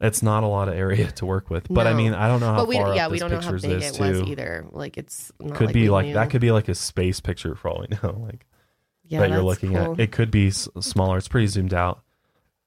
it's 0.00 0.22
not 0.22 0.44
a 0.44 0.46
lot 0.46 0.68
of 0.68 0.74
area 0.74 1.10
to 1.16 1.26
work 1.26 1.50
with, 1.50 1.66
but 1.68 1.86
I 1.86 1.94
mean, 1.94 2.14
I 2.14 2.28
don't 2.28 2.40
know 2.40 2.46
how 2.52 2.58
but 2.58 2.68
we, 2.68 2.76
far 2.76 2.94
yeah, 2.94 3.06
up 3.06 3.10
we 3.10 3.16
this 3.16 3.20
don't 3.28 3.30
know 3.30 3.40
how 3.40 3.52
big 3.52 3.82
it 3.82 3.98
was 3.98 4.22
either. 4.22 4.66
Like 4.70 4.96
it's 4.96 5.32
not 5.40 5.56
Could 5.56 5.66
like 5.68 5.74
be 5.74 5.90
like 5.90 6.06
knew. 6.06 6.14
that. 6.14 6.30
Could 6.30 6.40
be 6.40 6.52
like 6.52 6.68
a 6.68 6.74
space 6.74 7.20
picture 7.20 7.54
for 7.54 7.68
all 7.68 7.80
we 7.88 7.96
know. 8.02 8.20
Like 8.24 8.46
yeah, 9.06 9.20
that 9.20 9.30
you're 9.30 9.42
looking 9.42 9.74
cool. 9.74 9.92
at. 9.94 10.00
It 10.00 10.12
could 10.12 10.30
be 10.30 10.48
s- 10.48 10.68
smaller. 10.80 11.18
It's 11.18 11.28
pretty 11.28 11.46
zoomed 11.48 11.74
out. 11.74 12.02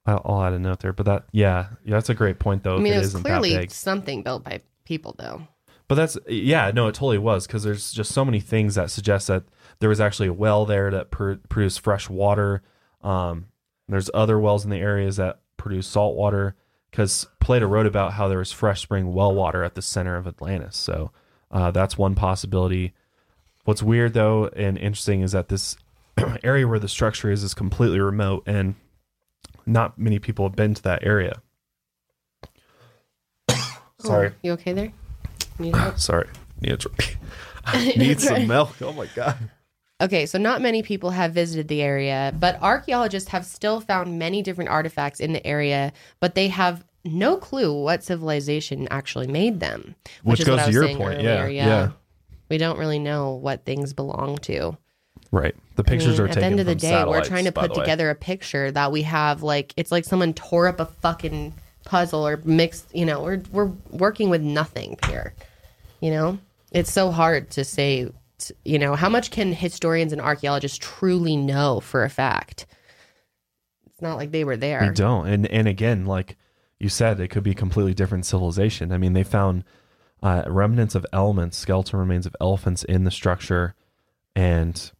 I'll, 0.03 0.41
add 0.43 0.53
a 0.53 0.59
note 0.59 0.79
there, 0.79 0.93
but 0.93 1.05
that 1.05 1.25
yeah, 1.31 1.67
yeah, 1.85 1.91
that's 1.91 2.09
a 2.09 2.15
great 2.15 2.39
point 2.39 2.63
though. 2.63 2.75
I 2.75 2.79
mean, 2.79 2.93
it 2.93 2.95
it 2.95 2.99
was 2.99 3.07
isn't 3.09 3.23
clearly 3.23 3.53
that 3.53 3.59
big. 3.61 3.71
something 3.71 4.23
built 4.23 4.43
by 4.43 4.61
people, 4.83 5.15
though. 5.17 5.47
But 5.87 5.95
that's 5.95 6.17
yeah, 6.27 6.71
no, 6.73 6.87
it 6.87 6.95
totally 6.95 7.19
was 7.19 7.45
because 7.45 7.63
there's 7.63 7.91
just 7.91 8.11
so 8.11 8.25
many 8.25 8.39
things 8.39 8.75
that 8.75 8.89
suggest 8.89 9.27
that 9.27 9.43
there 9.81 9.89
was 9.89 9.99
actually 9.99 10.27
a 10.27 10.33
well 10.33 10.65
there 10.65 10.91
that 10.91 11.11
pr- 11.11 11.33
produced 11.49 11.81
fresh 11.81 12.09
water. 12.09 12.61
Um, 13.01 13.47
there's 13.89 14.11
other 14.13 14.39
wells 14.39 14.63
in 14.63 14.69
the 14.69 14.77
areas 14.77 15.17
that 15.17 15.39
produce 15.57 15.87
salt 15.87 16.15
water 16.15 16.55
because 16.89 17.27
Plato 17.39 17.67
wrote 17.67 17.87
about 17.87 18.13
how 18.13 18.27
there 18.27 18.37
was 18.37 18.51
fresh 18.51 18.81
spring 18.81 19.13
well 19.13 19.33
water 19.33 19.63
at 19.63 19.73
the 19.73 19.81
center 19.81 20.15
of 20.15 20.27
Atlantis. 20.27 20.77
So 20.77 21.11
uh, 21.49 21.71
that's 21.71 21.97
one 21.97 22.13
possibility. 22.13 22.93
What's 23.65 23.81
weird 23.81 24.13
though 24.13 24.47
and 24.55 24.77
interesting 24.77 25.21
is 25.21 25.31
that 25.31 25.49
this 25.49 25.77
area 26.43 26.67
where 26.67 26.79
the 26.79 26.87
structure 26.87 27.31
is 27.31 27.43
is 27.43 27.55
completely 27.55 27.99
remote 27.99 28.43
and 28.45 28.75
not 29.65 29.97
many 29.97 30.19
people 30.19 30.45
have 30.45 30.55
been 30.55 30.75
to 30.75 30.83
that 30.83 31.03
area. 31.03 31.41
Sorry. 33.97 34.29
Oh, 34.29 34.33
you 34.43 34.51
okay 34.53 34.73
there? 34.73 34.93
Need? 35.59 35.75
Sorry. 35.97 36.29
Need 36.61 36.73
a 36.73 36.77
drink. 36.77 37.17
Need 37.97 38.19
some 38.21 38.47
milk. 38.47 38.75
Oh 38.81 38.93
my 38.93 39.07
god. 39.15 39.37
Okay, 40.01 40.25
so 40.25 40.39
not 40.39 40.61
many 40.61 40.81
people 40.81 41.11
have 41.11 41.31
visited 41.31 41.67
the 41.67 41.81
area, 41.81 42.33
but 42.39 42.61
archaeologists 42.61 43.29
have 43.29 43.45
still 43.45 43.79
found 43.79 44.17
many 44.17 44.41
different 44.41 44.71
artifacts 44.71 45.19
in 45.19 45.31
the 45.31 45.45
area, 45.45 45.93
but 46.19 46.33
they 46.33 46.47
have 46.47 46.83
no 47.03 47.37
clue 47.37 47.79
what 47.81 48.03
civilization 48.03 48.87
actually 48.89 49.27
made 49.27 49.59
them. 49.59 49.95
Which 50.23 50.39
is 50.39 50.47
what 50.47 50.57
goes 50.57 50.59
I 50.59 50.63
to 50.63 50.67
was 50.69 50.73
your 50.73 50.83
saying 50.85 50.97
point, 50.97 51.21
yeah, 51.21 51.43
earlier, 51.43 51.49
yeah. 51.49 51.91
We 52.49 52.57
don't 52.57 52.79
really 52.79 52.99
know 52.99 53.35
what 53.35 53.63
things 53.63 53.93
belong 53.93 54.39
to. 54.39 54.77
Right. 55.31 55.55
The 55.75 55.83
I 55.85 55.89
pictures 55.89 56.19
mean, 56.19 56.21
are 56.21 56.29
at 56.29 56.33
taken 56.33 56.41
the 56.41 56.45
end 56.47 56.59
of 56.59 56.65
the 56.65 56.75
day, 56.75 57.03
we're 57.05 57.23
trying 57.23 57.45
to 57.45 57.51
put 57.51 57.73
together 57.73 58.09
a 58.09 58.15
picture 58.15 58.71
that 58.71 58.91
we 58.91 59.03
have 59.03 59.43
like 59.43 59.73
it's 59.77 59.91
like 59.91 60.03
someone 60.03 60.33
tore 60.33 60.67
up 60.67 60.79
a 60.79 60.85
fucking 60.85 61.53
puzzle 61.85 62.27
or 62.27 62.41
mixed. 62.43 62.93
You 62.93 63.05
know, 63.05 63.21
we're 63.21 63.41
we're 63.51 63.71
working 63.91 64.29
with 64.29 64.41
nothing 64.41 64.97
here. 65.07 65.33
You 66.01 66.11
know, 66.11 66.39
it's 66.71 66.91
so 66.91 67.11
hard 67.11 67.51
to 67.51 67.63
say. 67.63 68.09
You 68.63 68.79
know, 68.79 68.95
how 68.95 69.09
much 69.09 69.31
can 69.31 69.53
historians 69.53 70.13
and 70.13 70.21
archaeologists 70.21 70.77
truly 70.79 71.35
know 71.35 71.79
for 71.79 72.03
a 72.03 72.09
fact? 72.09 72.65
It's 73.87 74.01
not 74.01 74.17
like 74.17 74.31
they 74.31 74.43
were 74.43 74.57
there. 74.57 74.87
We 74.87 74.93
don't. 74.93 75.27
And 75.27 75.47
and 75.47 75.67
again, 75.67 76.05
like 76.05 76.37
you 76.79 76.89
said, 76.89 77.19
it 77.19 77.27
could 77.27 77.43
be 77.43 77.53
completely 77.53 77.93
different 77.93 78.25
civilization. 78.25 78.91
I 78.91 78.97
mean, 78.97 79.13
they 79.13 79.23
found 79.23 79.63
uh, 80.23 80.43
remnants 80.47 80.95
of 80.95 81.05
elements, 81.13 81.57
skeletal 81.57 81.99
remains 81.99 82.25
of 82.25 82.35
elephants 82.39 82.83
in 82.83 83.03
the 83.03 83.11
structure, 83.11 83.75
and 84.35 84.91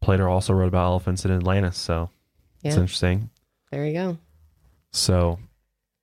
Plato 0.00 0.28
also 0.30 0.52
wrote 0.54 0.68
about 0.68 0.86
elephants 0.86 1.24
in 1.24 1.30
Atlantis. 1.30 1.76
So 1.76 2.10
it's 2.64 2.76
interesting. 2.76 3.30
There 3.70 3.86
you 3.86 3.92
go. 3.92 4.18
So 4.92 5.38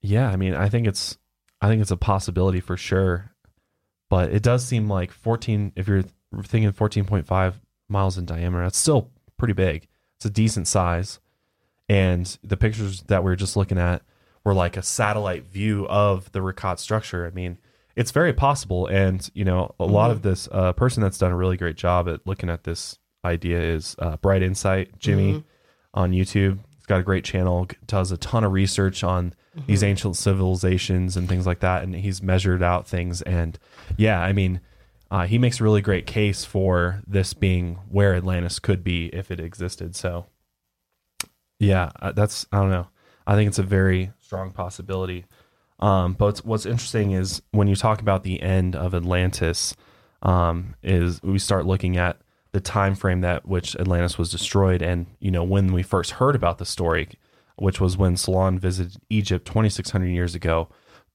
yeah, 0.02 0.30
I 0.30 0.36
mean, 0.36 0.54
I 0.54 0.70
think 0.70 0.88
it's 0.88 1.18
I 1.62 1.68
think 1.68 1.82
it's 1.82 1.92
a 1.92 1.98
possibility 1.98 2.60
for 2.60 2.78
sure. 2.78 3.32
But 4.10 4.32
it 4.32 4.42
does 4.42 4.66
seem 4.66 4.88
like 4.88 5.12
14 5.12 5.74
if 5.76 5.88
you're 5.88 6.06
thinking 6.44 6.72
14.5 6.72 7.54
miles 7.90 8.18
in 8.18 8.26
diameter, 8.26 8.64
that's 8.64 8.78
still 8.78 9.12
pretty 9.38 9.54
big. 9.54 9.88
It's 10.18 10.26
a 10.26 10.30
decent 10.30 10.68
size. 10.68 11.20
And 11.90 12.38
the 12.44 12.58
pictures 12.58 13.02
that 13.04 13.24
we 13.24 13.32
are 13.32 13.36
just 13.36 13.56
looking 13.56 13.78
at 13.78 14.02
were 14.44 14.54
like 14.54 14.78
a 14.78 14.82
satellite 14.82 15.46
view 15.46 15.88
of 15.88 16.32
the 16.32 16.40
Richat 16.40 16.80
structure. 16.80 17.26
I 17.26 17.30
mean, 17.32 17.58
it's 17.96 18.12
very 18.12 18.34
possible. 18.34 18.88
And, 18.88 19.28
you 19.34 19.46
know, 19.46 19.74
a 19.80 19.86
lot 19.86 20.12
of 20.12 20.22
this 20.22 20.48
uh, 20.52 20.74
person 20.74 21.02
that's 21.02 21.18
done 21.18 21.32
a 21.32 21.36
really 21.36 21.58
great 21.58 21.78
job 21.78 22.08
at 22.08 22.26
looking 22.26 22.50
at 22.50 22.64
this 22.64 23.00
idea 23.26 23.60
is 23.60 23.96
uh, 24.00 24.18
Bright 24.18 24.44
Insight, 24.44 25.00
Jimmy 25.00 25.44
on 25.94 26.12
YouTube. 26.12 26.60
He's 26.76 26.86
got 26.86 27.00
a 27.00 27.04
great 27.04 27.24
channel, 27.24 27.68
does 27.88 28.12
a 28.12 28.18
ton 28.18 28.44
of 28.44 28.52
research 28.52 29.04
on 29.04 29.34
these 29.66 29.84
ancient 29.84 30.16
civilizations 30.16 31.18
and 31.18 31.28
things 31.28 31.48
like 31.48 31.60
that. 31.62 31.84
And 31.84 31.96
he's 31.96 32.22
measured 32.22 32.62
out 32.62 32.88
things. 32.88 33.22
And 33.24 33.58
yeah, 33.98 34.22
I 34.22 34.32
mean, 34.32 34.62
uh, 35.10 35.26
he 35.26 35.38
makes 35.38 35.60
a 35.60 35.64
really 35.64 35.82
great 35.82 36.06
case 36.06 36.46
for 36.46 37.02
this 37.08 37.34
being 37.34 37.80
where 37.90 38.16
Atlantis 38.16 38.60
could 38.60 38.84
be 38.84 39.08
if 39.08 39.32
it 39.32 39.40
existed. 39.40 39.96
So 39.96 40.26
yeah, 41.60 41.92
uh, 42.02 42.12
that's, 42.12 42.46
I 42.52 42.60
don't 42.60 42.70
know. 42.70 42.88
I 43.26 43.36
think 43.36 43.48
it's 43.48 43.60
a 43.60 43.64
very 43.64 44.12
strong 44.20 44.52
possibility. 44.52 45.26
Um, 45.80 46.14
but 46.14 46.26
what's, 46.26 46.46
what's 46.46 46.66
interesting 46.66 47.12
is 47.12 47.42
when 47.52 47.68
you 47.68 47.76
talk 47.76 48.02
about 48.02 48.24
the 48.24 48.42
end 48.42 48.76
of 48.76 48.96
Atlantis, 48.96 49.76
um, 50.24 50.76
is 50.82 51.22
we 51.22 51.40
start 51.40 51.66
looking 51.66 51.98
at 51.98 52.18
the 52.52 52.62
time 52.62 52.96
frame 52.96 53.22
that 53.22 53.46
which 53.46 53.76
Atlantis 53.76 54.18
was 54.18 54.32
destroyed, 54.32 54.82
and 54.82 55.06
you 55.20 55.30
know 55.30 55.44
when 55.44 55.74
we 55.74 55.84
first 55.84 56.12
heard 56.12 56.36
about 56.36 56.58
the 56.58 56.66
story, 56.66 57.10
which 57.58 57.80
was 57.80 57.98
when 57.98 58.18
Solon 58.18 58.58
visited 58.58 59.02
Egypt 59.10 59.46
2,600 59.46 60.08
years 60.08 60.34
ago, 60.34 60.70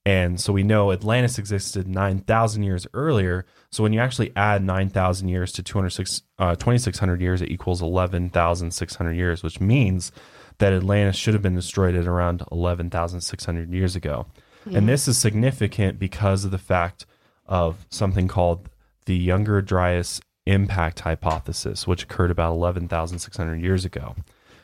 and 0.05 0.41
so 0.41 0.53
we 0.53 0.65
know 0.65 0.91
Atlantis 0.91 1.39
existed 1.39 1.87
9,000 1.87 2.63
years 2.63 2.87
earlier. 2.93 3.47
So 3.71 3.83
when 3.83 3.93
you 3.93 4.01
actually 4.01 4.33
add 4.35 4.65
9,000 4.65 5.29
years 5.29 5.53
to 5.53 5.63
206, 5.63 6.23
uh, 6.39 6.57
2,600 6.57 7.21
years, 7.21 7.41
it 7.41 7.51
equals 7.51 7.81
11,600 7.81 9.13
years, 9.13 9.43
which 9.43 9.61
means 9.61 10.11
that 10.59 10.73
Atlantis 10.73 11.17
should 11.17 11.35
have 11.35 11.43
been 11.43 11.55
destroyed 11.55 11.95
at 11.95 12.07
around 12.07 12.43
11,600 12.51 13.73
years 13.73 13.95
ago. 13.95 14.27
And 14.67 14.89
this 14.89 15.09
is 15.09 15.19
significant 15.19 15.99
because 15.99 16.45
of 16.45 16.53
the 16.53 16.59
fact 16.59 17.05
of 17.47 17.85
something 17.91 18.29
called 18.29 18.69
the 19.07 19.17
Younger 19.17 19.61
Dryas 19.61 20.21
impact 20.47 21.01
hypothesis, 21.01 21.87
which 21.87 22.05
occurred 22.05 22.31
about 22.31 22.53
11,600 22.53 23.61
years 23.61 23.85
ago. 23.85 24.15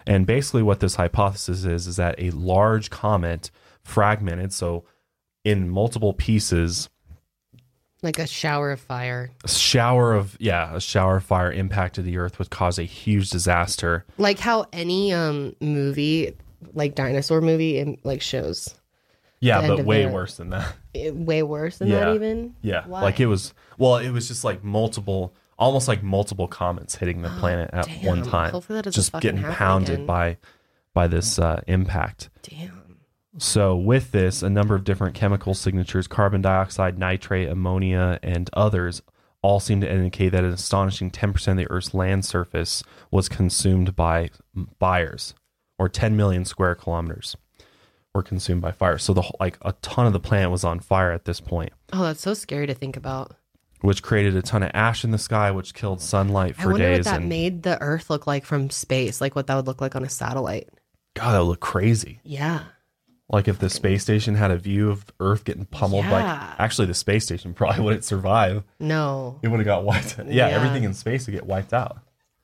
And 0.06 0.26
basically, 0.26 0.62
what 0.62 0.80
this 0.80 0.94
hypothesis 0.94 1.64
is 1.64 1.86
is 1.86 1.96
that 1.96 2.14
a 2.18 2.30
large 2.30 2.90
comet 2.90 3.50
fragmented, 3.82 4.52
so 4.52 4.84
in 5.44 5.68
multiple 5.68 6.12
pieces, 6.12 6.88
Like 8.02 8.18
a 8.18 8.26
shower 8.26 8.70
of 8.72 8.80
fire. 8.80 9.30
a 9.44 9.48
shower 9.48 10.14
of 10.14 10.36
yeah, 10.40 10.74
a 10.76 10.80
shower 10.80 11.16
of 11.16 11.24
fire 11.24 11.50
impacted 11.52 12.04
the 12.04 12.18
Earth, 12.18 12.38
would 12.38 12.50
cause 12.50 12.78
a 12.78 12.84
huge 12.84 13.30
disaster. 13.30 14.04
Like 14.18 14.38
how 14.38 14.66
any 14.72 15.12
um 15.12 15.54
movie, 15.60 16.36
like 16.74 16.94
dinosaur 16.94 17.40
movie, 17.40 17.78
it, 17.78 18.04
like 18.04 18.20
shows 18.22 18.74
Yeah, 19.40 19.66
but 19.66 19.84
way 19.84 20.04
the- 20.06 20.12
worse 20.12 20.36
than 20.36 20.50
that. 20.50 20.74
it, 20.94 21.14
way 21.14 21.42
worse 21.42 21.78
than 21.78 21.88
Yeah. 21.88 22.00
that. 22.00 22.14
Even 22.14 22.54
Yeah, 22.62 22.84
Why? 22.86 23.02
like 23.02 23.20
it 23.20 23.26
was. 23.26 23.54
Well, 23.78 23.96
it 23.96 24.10
was 24.10 24.28
just 24.28 24.44
like 24.44 24.62
multiple, 24.64 25.32
almost 25.58 25.86
like 25.88 26.02
multiple 26.02 26.46
comets 26.48 26.96
hitting 26.96 27.22
the 27.22 27.30
planet 27.30 27.70
at 27.72 27.88
one 28.04 28.22
time, 28.22 28.50
Hopefully 28.52 28.76
that 28.78 28.82
doesn't 28.84 29.00
just 29.00 29.12
getting 29.22 29.42
pounded 29.42 29.94
again. 29.94 30.06
by 30.06 30.36
by 30.94 31.06
this 31.06 31.38
uh, 31.38 31.62
impact. 31.68 32.28
damn. 32.42 32.77
So, 33.36 33.76
with 33.76 34.10
this, 34.12 34.42
a 34.42 34.48
number 34.50 34.74
of 34.74 34.84
different 34.84 35.14
chemical 35.14 35.52
signatures 35.54 36.06
carbon 36.08 36.40
dioxide, 36.40 36.98
nitrate, 36.98 37.48
ammonia, 37.48 38.18
and 38.22 38.48
others 38.54 39.02
all 39.42 39.60
seem 39.60 39.80
to 39.82 39.90
indicate 39.92 40.30
that 40.30 40.42
an 40.44 40.52
astonishing 40.52 41.10
10% 41.10 41.48
of 41.48 41.56
the 41.58 41.70
Earth's 41.70 41.94
land 41.94 42.24
surface 42.24 42.82
was 43.10 43.28
consumed 43.28 43.94
by 43.94 44.30
fires, 44.80 45.34
or 45.78 45.88
10 45.88 46.16
million 46.16 46.44
square 46.44 46.74
kilometers 46.74 47.36
were 48.14 48.22
consumed 48.22 48.62
by 48.62 48.72
fire. 48.72 48.98
So, 48.98 49.12
the 49.12 49.22
whole, 49.22 49.36
like 49.38 49.58
a 49.62 49.72
ton 49.82 50.06
of 50.06 50.12
the 50.14 50.20
planet 50.20 50.50
was 50.50 50.64
on 50.64 50.80
fire 50.80 51.12
at 51.12 51.24
this 51.26 51.40
point, 51.40 51.72
Oh, 51.92 52.02
that's 52.04 52.22
so 52.22 52.34
scary 52.34 52.66
to 52.66 52.74
think 52.74 52.96
about. 52.96 53.36
which 53.82 54.02
created 54.02 54.34
a 54.36 54.42
ton 54.42 54.62
of 54.62 54.70
ash 54.74 55.04
in 55.04 55.10
the 55.12 55.18
sky, 55.18 55.50
which 55.50 55.74
killed 55.74 56.00
sunlight 56.00 56.56
I 56.58 56.62
for 56.62 56.70
wonder 56.70 56.86
days. 56.86 56.98
what 57.06 57.12
that 57.12 57.20
and 57.20 57.28
made 57.28 57.62
the 57.62 57.80
Earth 57.80 58.08
look 58.10 58.26
like 58.26 58.44
from 58.46 58.70
space, 58.70 59.20
like 59.20 59.36
what 59.36 59.46
that 59.48 59.54
would 59.54 59.66
look 59.68 59.80
like 59.82 59.94
on 59.94 60.02
a 60.02 60.08
satellite. 60.08 60.68
God, 61.14 61.32
that 61.32 61.38
would 61.40 61.48
look 61.48 61.60
crazy. 61.60 62.20
Yeah. 62.24 62.62
Like 63.30 63.46
if 63.46 63.58
the 63.58 63.68
space 63.68 64.02
station 64.02 64.36
had 64.36 64.50
a 64.50 64.56
view 64.56 64.90
of 64.90 65.04
Earth 65.20 65.44
getting 65.44 65.66
pummeled, 65.66 66.04
Yeah. 66.06 66.12
like 66.12 66.60
actually 66.60 66.86
the 66.86 66.94
space 66.94 67.24
station 67.26 67.52
probably 67.54 67.82
wouldn't 67.84 68.04
survive. 68.04 68.64
No. 68.80 69.38
It 69.42 69.48
would 69.48 69.60
have 69.60 69.66
got 69.66 69.84
wiped 69.84 70.18
out. 70.18 70.26
Yeah, 70.26 70.48
Yeah. 70.48 70.54
everything 70.56 70.84
in 70.84 70.94
space 70.94 71.26
would 71.26 71.32
get 71.34 71.44
wiped 71.46 71.74
out. 71.74 71.98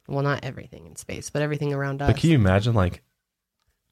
Well, 0.07 0.23
not 0.23 0.45
everything 0.45 0.87
in 0.87 0.97
space, 0.97 1.31
but 1.31 1.41
everything 1.41 1.73
around 1.73 2.03
us. 2.03 2.09
But 2.11 2.19
can 2.21 2.29
you 2.31 2.37
imagine 2.37 2.75
like 2.75 3.03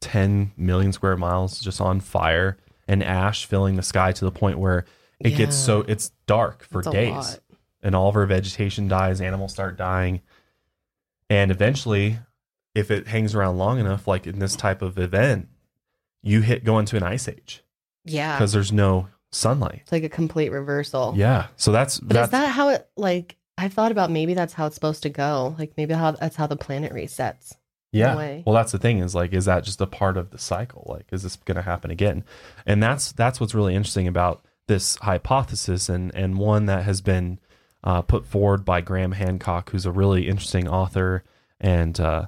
10 0.02 0.52
million 0.56 0.92
square 0.92 1.16
miles 1.16 1.58
just 1.60 1.80
on 1.80 2.00
fire 2.00 2.58
and 2.88 3.02
ash 3.02 3.46
filling 3.46 3.76
the 3.76 3.82
sky 3.82 4.12
to 4.12 4.24
the 4.24 4.30
point 4.32 4.58
where 4.58 4.84
it 5.20 5.30
gets 5.30 5.56
Yeah. 5.58 5.64
so 5.64 5.80
it's 5.82 6.10
dark 6.26 6.64
for 6.64 6.80
a 6.80 6.90
days 6.90 7.12
lot. 7.14 7.38
and 7.82 7.94
all 7.94 8.08
of 8.08 8.16
our 8.16 8.26
vegetation 8.26 8.88
dies, 8.88 9.20
animals 9.20 9.52
start 9.52 9.78
dying. 9.78 10.20
And 11.30 11.50
eventually, 11.50 12.18
if 12.74 12.90
it 12.90 13.06
hangs 13.06 13.34
around 13.34 13.56
long 13.56 13.78
enough, 13.78 14.06
like 14.06 14.26
in 14.26 14.38
this 14.40 14.56
type 14.56 14.82
of 14.82 14.98
event, 14.98 15.48
you 16.22 16.40
hit 16.40 16.64
go 16.64 16.78
into 16.78 16.96
an 16.96 17.02
ice 17.02 17.28
age 17.28 17.62
Yeah. 18.04 18.36
because 18.36 18.52
there's 18.52 18.72
no 18.72 19.08
sunlight. 19.30 19.80
It's 19.82 19.92
like 19.92 20.04
a 20.04 20.08
complete 20.08 20.50
reversal. 20.50 21.14
Yeah. 21.16 21.46
So 21.56 21.72
that's 21.72 21.98
But 22.00 22.14
that's 22.14 22.26
is 22.28 22.30
that 22.32 22.48
how 22.48 22.68
it 22.70 22.88
like 22.96 23.36
I've 23.58 23.72
thought 23.72 23.92
about 23.92 24.10
maybe 24.10 24.34
that's 24.34 24.52
how 24.54 24.66
it's 24.66 24.74
supposed 24.74 25.02
to 25.02 25.08
go. 25.10 25.54
Like 25.58 25.72
maybe 25.76 25.94
how 25.94 26.12
that's 26.12 26.36
how 26.36 26.46
the 26.46 26.56
planet 26.56 26.92
resets. 26.92 27.54
yeah. 27.92 28.40
Well, 28.46 28.54
that's 28.54 28.72
the 28.72 28.78
thing 28.78 28.98
is 29.00 29.14
like, 29.14 29.32
is 29.34 29.44
that 29.44 29.64
just 29.64 29.80
a 29.80 29.86
part 29.86 30.16
of 30.16 30.30
the 30.30 30.38
cycle? 30.38 30.86
Like, 30.88 31.06
is 31.12 31.22
this 31.22 31.36
going 31.36 31.56
to 31.56 31.62
happen 31.62 31.90
again? 31.90 32.24
And 32.66 32.82
that's 32.82 33.12
that's 33.12 33.38
what's 33.40 33.54
really 33.54 33.74
interesting 33.74 34.08
about 34.08 34.42
this 34.68 34.96
hypothesis, 34.96 35.88
and 35.88 36.14
and 36.14 36.38
one 36.38 36.66
that 36.66 36.84
has 36.84 37.00
been 37.02 37.38
uh, 37.84 38.00
put 38.02 38.24
forward 38.24 38.64
by 38.64 38.80
Graham 38.80 39.12
Hancock, 39.12 39.70
who's 39.70 39.84
a 39.86 39.90
really 39.92 40.28
interesting 40.28 40.66
author 40.68 41.24
and 41.60 41.98
uh, 42.00 42.26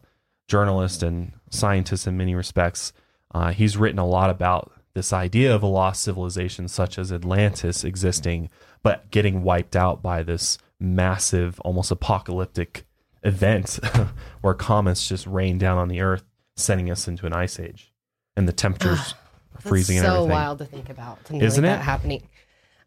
journalist 0.48 1.02
and 1.02 1.32
scientist 1.50 2.06
in 2.06 2.16
many 2.16 2.34
respects. 2.34 2.92
Uh, 3.34 3.52
he's 3.52 3.76
written 3.76 3.98
a 3.98 4.06
lot 4.06 4.30
about 4.30 4.72
this 4.94 5.12
idea 5.12 5.52
of 5.54 5.62
a 5.62 5.66
lost 5.66 6.02
civilization, 6.02 6.68
such 6.68 6.98
as 6.98 7.12
Atlantis 7.12 7.82
existing, 7.84 8.48
but 8.82 9.10
getting 9.10 9.42
wiped 9.42 9.74
out 9.74 10.00
by 10.02 10.22
this 10.22 10.56
massive, 10.78 11.58
almost 11.60 11.90
apocalyptic 11.90 12.86
event 13.24 13.80
where 14.40 14.54
comets 14.54 15.08
just 15.08 15.26
rain 15.26 15.58
down 15.58 15.78
on 15.78 15.88
the 15.88 16.00
Earth, 16.00 16.22
sending 16.56 16.90
us 16.90 17.08
into 17.08 17.26
an 17.26 17.32
ice 17.32 17.58
age, 17.58 17.92
and 18.36 18.46
the 18.46 18.52
temperatures 18.52 19.14
are 19.56 19.60
freezing 19.60 19.96
That's 19.96 20.06
and 20.06 20.12
so 20.12 20.22
everything. 20.22 20.30
wild 20.30 20.58
to 20.58 20.64
think 20.66 20.88
about. 20.90 21.18
Something 21.26 21.40
Isn't 21.40 21.64
like 21.64 21.72
it? 21.72 21.76
that 21.78 21.82
happening. 21.84 22.28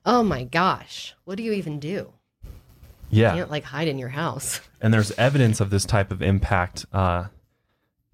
Oh 0.05 0.23
my 0.23 0.45
gosh. 0.45 1.13
What 1.25 1.35
do 1.35 1.43
you 1.43 1.51
even 1.51 1.79
do? 1.79 2.13
Yeah, 3.09 3.33
You 3.33 3.39
can't 3.39 3.51
like 3.51 3.63
hide 3.65 3.87
in 3.89 3.97
your 3.99 4.09
house. 4.09 4.61
and 4.81 4.93
there's 4.93 5.11
evidence 5.11 5.59
of 5.59 5.69
this 5.69 5.83
type 5.85 6.11
of 6.11 6.21
impact 6.21 6.85
uh, 6.93 7.25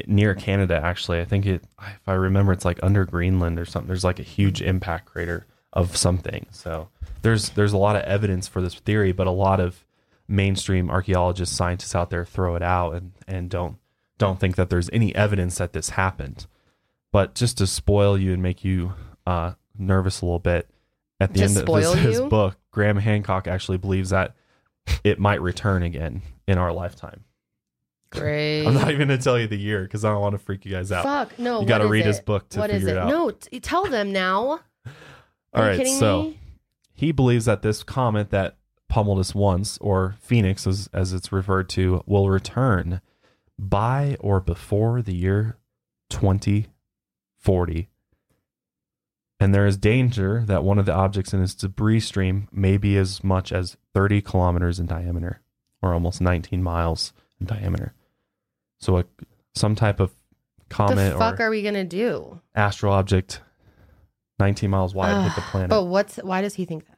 near 0.08 0.36
Canada. 0.36 0.80
Actually, 0.84 1.20
I 1.20 1.26
think 1.26 1.46
it, 1.46 1.64
if 1.80 2.08
I 2.08 2.14
remember, 2.14 2.52
it's 2.52 2.66
like 2.66 2.80
under 2.82 3.06
Greenland 3.06 3.60
or 3.60 3.66
something. 3.66 3.88
There's 3.88 4.04
like 4.04 4.20
a 4.20 4.24
huge 4.24 4.62
impact 4.62 5.06
crater 5.06 5.46
of 5.72 5.96
something. 5.98 6.46
So 6.52 6.90
there's 7.22 7.50
there's 7.52 7.74
a 7.74 7.78
lot 7.78 7.96
of 7.96 8.04
evidence 8.04 8.48
for 8.48 8.62
this 8.62 8.76
theory, 8.76 9.12
but 9.12 9.28
a 9.28 9.32
lot 9.32 9.60
of 9.60 9.86
mainstream 10.28 10.90
archaeologists, 10.90 11.56
scientists 11.56 11.96
out 11.96 12.10
there 12.10 12.26
throw 12.26 12.56
it 12.56 12.64
out 12.64 12.94
and 12.94 13.12
and 13.28 13.50
don't 13.50 13.78
don't 14.18 14.40
think 14.40 14.56
that 14.56 14.70
there's 14.70 14.90
any 14.94 15.14
evidence 15.16 15.58
that 15.58 15.74
this 15.74 15.90
happened. 15.90 16.46
But 17.12 17.36
just 17.36 17.58
to 17.60 17.68
spoil 17.68 18.18
you 18.18 18.34
and 18.34 18.42
make 18.42 18.64
you 18.64 18.94
uh, 19.28 19.54
nervous 19.78 20.22
a 20.22 20.26
little 20.26 20.40
bit, 20.40 20.68
at 21.20 21.34
the 21.34 21.40
To 21.40 21.46
end 21.46 21.58
of 21.58 21.66
this, 21.66 21.94
his 21.94 22.22
book, 22.22 22.58
Graham 22.72 22.98
Hancock 22.98 23.48
actually 23.48 23.78
believes 23.78 24.10
that 24.10 24.36
it 25.04 25.20
might 25.20 25.42
return 25.42 25.84
again 25.84 26.22
in 26.48 26.58
our 26.58 26.74
lifetime. 26.74 27.24
Great. 28.20 28.66
I'm 28.66 28.74
not 28.74 28.90
even 28.92 29.08
going 29.08 29.18
to 29.18 29.24
tell 29.24 29.40
you 29.40 29.48
the 29.48 29.58
year 29.58 29.84
because 29.84 30.06
I 30.06 30.10
don't 30.12 30.22
want 30.22 30.34
to 30.34 30.40
freak 30.40 30.66
you 30.66 30.72
guys 30.72 30.92
out. 30.92 31.04
Fuck. 31.04 31.40
No. 31.40 31.62
You 31.62 31.68
gotta 31.68 31.86
what 31.86 31.88
is 31.88 31.92
read 31.92 32.06
his 32.06 32.20
book 32.20 32.50
to 32.50 32.60
What 32.60 32.70
is 32.70 32.84
figure 32.84 32.96
it 32.96 32.98
out. 32.98 33.10
No, 33.10 33.32
t- 33.32 33.60
tell 33.60 33.86
them 33.86 34.12
now. 34.12 34.42
All 34.44 34.60
Are 35.54 35.74
you 35.74 35.80
right, 35.80 35.88
so 35.88 36.24
me? 36.24 36.40
he 36.94 37.12
believes 37.12 37.46
that 37.46 37.62
this 37.62 37.84
comet 37.84 38.30
that 38.32 38.58
pummeled 38.90 39.20
us 39.20 39.34
once, 39.36 39.78
or 39.80 40.16
Phoenix 40.22 40.66
as, 40.68 40.90
as 40.94 41.14
it's 41.14 41.32
referred 41.32 41.70
to, 41.70 42.04
will 42.06 42.30
return 42.30 43.02
by 43.58 44.18
or 44.20 44.40
before 44.40 45.02
the 45.02 45.16
year 45.16 45.58
2040. 46.10 47.90
And 49.40 49.54
there 49.54 49.66
is 49.66 49.78
danger 49.78 50.44
that 50.48 50.64
one 50.64 50.80
of 50.80 50.86
the 50.86 50.94
objects 50.94 51.34
in 51.34 51.42
its 51.42 51.54
debris 51.56 52.00
stream 52.02 52.48
may 52.52 52.78
be 52.78 52.98
as 52.98 53.24
much 53.24 53.52
as 53.52 53.78
30 53.94 54.22
kilometers 54.22 54.80
in 54.80 54.86
diameter, 54.86 55.42
or 55.82 55.94
almost 55.94 56.22
19 56.22 56.64
miles 56.64 57.14
in 57.40 57.48
diameter. 57.48 57.94
So, 58.84 58.98
a, 58.98 59.06
some 59.56 59.76
type 59.76 60.00
of 60.00 60.12
comet 60.70 61.14
the 61.14 61.18
fuck 61.18 61.40
or 61.40 61.44
are 61.44 61.50
we 61.50 61.62
gonna 61.62 61.84
do? 61.84 62.40
astral 62.56 62.94
object 62.94 63.42
19 64.40 64.70
miles 64.70 64.94
wide 64.96 65.24
hit 65.24 65.36
the 65.36 65.42
Ugh, 65.42 65.48
planet. 65.52 65.70
But 65.70 65.84
what's 65.86 66.18
why 66.18 66.42
does 66.42 66.56
he 66.56 66.66
think 66.66 66.88
that? 66.88 66.98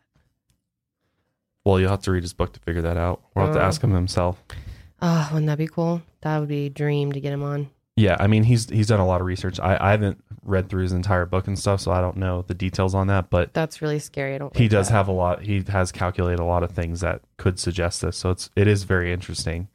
Well, 1.65 1.79
you'll 1.79 1.89
have 1.89 2.01
to 2.03 2.11
read 2.11 2.23
his 2.23 2.33
book 2.33 2.53
to 2.53 2.59
figure 2.59 2.81
that 2.83 2.97
out. 2.97 3.21
We'll 3.35 3.45
have 3.47 3.55
to 3.55 3.61
Oh. 3.61 3.65
ask 3.65 3.83
him 3.83 3.91
himself. 3.91 4.41
Oh, 5.01 5.29
wouldn't 5.31 5.47
that 5.47 5.57
be 5.57 5.67
cool? 5.67 6.01
That 6.21 6.39
would 6.39 6.47
be 6.49 6.67
a 6.67 6.69
dream 6.69 7.11
to 7.11 7.19
get 7.19 7.33
him 7.33 7.43
on. 7.43 7.69
Yeah, 7.97 8.17
I 8.19 8.27
mean 8.27 8.43
he's 8.43 8.69
he's 8.69 8.87
done 8.87 8.99
a 8.99 9.05
lot 9.05 9.21
of 9.21 9.27
research. 9.27 9.59
I, 9.59 9.77
I 9.79 9.91
haven't 9.91 10.21
read 10.43 10.69
through 10.69 10.83
his 10.83 10.91
entire 10.91 11.25
book 11.25 11.47
and 11.47 11.57
stuff, 11.57 11.81
so 11.81 11.91
I 11.91 12.01
don't 12.01 12.17
know 12.17 12.43
the 12.47 12.53
details 12.53 12.93
on 12.93 13.07
that. 13.07 13.29
But 13.29 13.53
That's 13.53 13.81
really 13.81 13.99
scary. 13.99 14.35
I 14.35 14.37
don't. 14.37 14.55
he 14.55 14.63
like 14.65 14.71
does 14.71 14.87
that. 14.89 14.93
have 14.93 15.07
a 15.07 15.11
lot. 15.13 15.41
He 15.43 15.63
has 15.69 15.91
calculated 15.91 16.39
a 16.41 16.45
lot 16.45 16.63
of 16.63 16.71
things 16.71 16.99
that 17.01 17.21
could 17.37 17.57
suggest 17.59 18.01
this. 18.01 18.17
So 18.17 18.31
it's 18.31 18.49
it 18.55 18.67
is 18.67 18.83
very 18.83 19.11
interesting. 19.13 19.69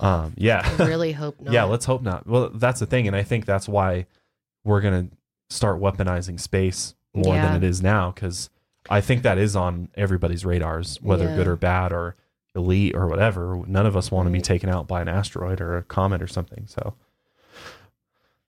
Um, 0.00 0.34
yeah, 0.36 0.68
I 0.78 0.84
really 0.86 1.12
hope 1.12 1.40
not. 1.40 1.52
yeah. 1.52 1.64
Let's 1.64 1.84
hope 1.84 2.02
not. 2.02 2.26
Well, 2.26 2.50
that's 2.54 2.80
the 2.80 2.86
thing, 2.86 3.06
and 3.06 3.14
I 3.16 3.22
think 3.22 3.44
that's 3.46 3.68
why 3.68 4.06
we're 4.64 4.80
gonna 4.80 5.08
start 5.50 5.80
weaponizing 5.80 6.40
space 6.40 6.94
more 7.14 7.34
Yeah. 7.34 7.46
than 7.46 7.62
it 7.62 7.68
is 7.68 7.82
now 7.82 8.10
because 8.10 8.50
I 8.90 9.00
think 9.00 9.22
that 9.22 9.38
is 9.38 9.56
on 9.56 9.88
everybody's 9.94 10.44
radars, 10.44 11.00
whether 11.02 11.24
Yeah. 11.24 11.36
good 11.36 11.46
or 11.48 11.56
bad 11.56 11.92
or 11.92 12.16
elite 12.54 12.94
or 12.96 13.06
whatever. 13.06 13.62
None 13.66 13.86
of 13.86 13.96
us 13.96 14.10
want 14.10 14.26
to 14.26 14.32
be 14.32 14.40
taken 14.40 14.68
out 14.68 14.86
by 14.88 15.00
an 15.02 15.08
asteroid 15.08 15.60
or 15.60 15.76
a 15.76 15.82
comet 15.82 16.22
or 16.22 16.26
something. 16.26 16.66
So, 16.66 16.94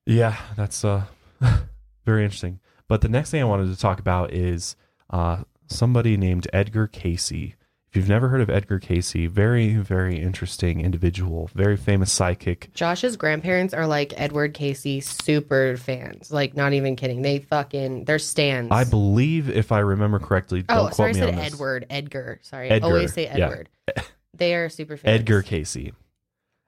yeah, 0.07 0.37
that's 0.57 0.85
uh, 0.85 1.05
very 2.05 2.25
interesting. 2.25 2.61
But 2.89 3.01
the 3.03 3.09
next 3.09 3.31
thing 3.31 3.43
I 3.43 3.45
wanted 3.45 3.69
to 3.75 3.79
talk 3.81 4.01
about 4.01 4.33
is 4.33 4.77
uh, 5.11 5.43
somebody 5.67 6.17
named 6.17 6.47
Edgar 6.53 6.87
Cayce. 6.87 7.55
If 7.91 7.97
you've 7.97 8.09
never 8.09 8.29
heard 8.29 8.43
of 8.43 8.51
Edgar 8.51 8.79
Cayce, 8.79 9.15
very, 9.15 9.75
very 9.75 10.21
interesting 10.21 10.83
individual, 10.83 11.51
very 11.55 11.79
famous 11.79 12.13
psychic. 12.13 12.71
Josh's 12.75 13.17
grandparents 13.17 13.73
are 13.73 13.87
like 13.87 14.13
Edward 14.17 14.53
Cayce 14.53 15.07
super 15.07 15.77
fans. 15.79 16.31
Like, 16.31 16.55
not 16.55 16.75
even 16.75 16.97
kidding. 16.97 17.23
They 17.23 17.39
fucking 17.39 18.05
they're 18.05 18.19
stands. 18.19 18.71
I 18.71 18.85
believe, 18.85 19.49
if 19.49 19.73
I 19.73 19.79
remember 19.79 20.19
correctly, 20.19 20.63
don't 20.63 20.89
oh, 20.89 20.91
sorry, 20.91 21.11
I 21.11 21.15
said. 21.15 21.35
Edward. 21.39 21.87
Edgar. 21.89 22.41
Sorry, 22.43 22.69
Edgar, 22.69 22.87
always 22.87 23.15
say 23.15 23.27
Edward. 23.27 23.71
yeah. 23.97 24.03
They 24.35 24.55
are 24.55 24.69
super 24.69 24.97
fans. 24.97 25.19
Edgar 25.21 25.43
Cayce. 25.43 25.91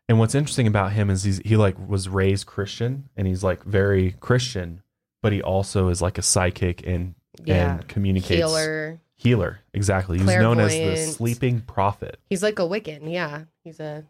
And 0.09 0.19
what's 0.19 0.35
interesting 0.35 0.67
about 0.67 0.91
him 0.91 1.09
is 1.09 1.23
he's 1.23 1.39
he 1.45 1.57
like 1.57 1.77
was 1.89 2.09
raised 2.09 2.47
Christian 2.47 3.09
and 3.17 3.29
he's 3.29 3.45
like 3.45 3.63
very 3.63 4.17
Christian, 4.19 4.83
but 5.23 5.33
he 5.33 5.41
also 5.41 5.89
is 5.89 6.03
like 6.03 6.19
a 6.19 6.23
psychic 6.23 6.85
and 6.85 7.15
yeah, 7.45 7.75
and 7.75 7.89
communicates 7.89 8.41
healer. 8.41 9.01
Healer. 9.21 9.61
Exactly. 9.75 10.19
He's 10.19 10.27
known 10.27 10.61
as 10.61 10.73
the 10.73 10.79
Clairvoyant. 10.79 11.13
sleeping 11.13 11.61
prophet. 11.61 12.19
He's 12.31 12.43
like 12.43 12.59
a 12.59 12.63
Wiccan. 12.63 13.13
Yeah, 13.13 13.45
he's 13.63 13.79
a 13.79 14.05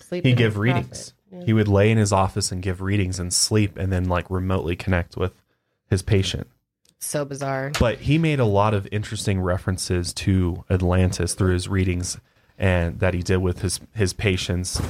sleep. 0.00 0.24
He'd 0.24 0.36
give 0.36 0.58
readings. 0.58 1.14
He 1.44 1.52
would 1.52 1.66
lay 1.66 1.90
in 1.90 1.98
his 1.98 2.12
office 2.12 2.52
and 2.52 2.62
give 2.62 2.80
readings 2.80 3.18
and 3.18 3.32
sleep 3.32 3.76
and 3.76 3.92
then 3.92 4.04
like 4.04 4.30
remotely 4.30 4.76
connect 4.76 5.16
with 5.16 5.32
his 5.88 6.02
patient. 6.02 6.46
So 7.00 7.24
bizarre. 7.24 7.72
But 7.80 8.00
he 8.00 8.18
made 8.18 8.38
a 8.38 8.44
lot 8.44 8.72
of 8.74 8.86
interesting 8.92 9.40
references 9.40 10.12
to 10.14 10.64
Atlantis 10.70 11.34
through 11.34 11.54
his 11.54 11.66
readings 11.66 12.18
and 12.56 13.00
that 13.00 13.14
he 13.14 13.22
did 13.22 13.38
with 13.38 13.62
his 13.62 13.80
his 13.96 14.12
patients 14.12 14.80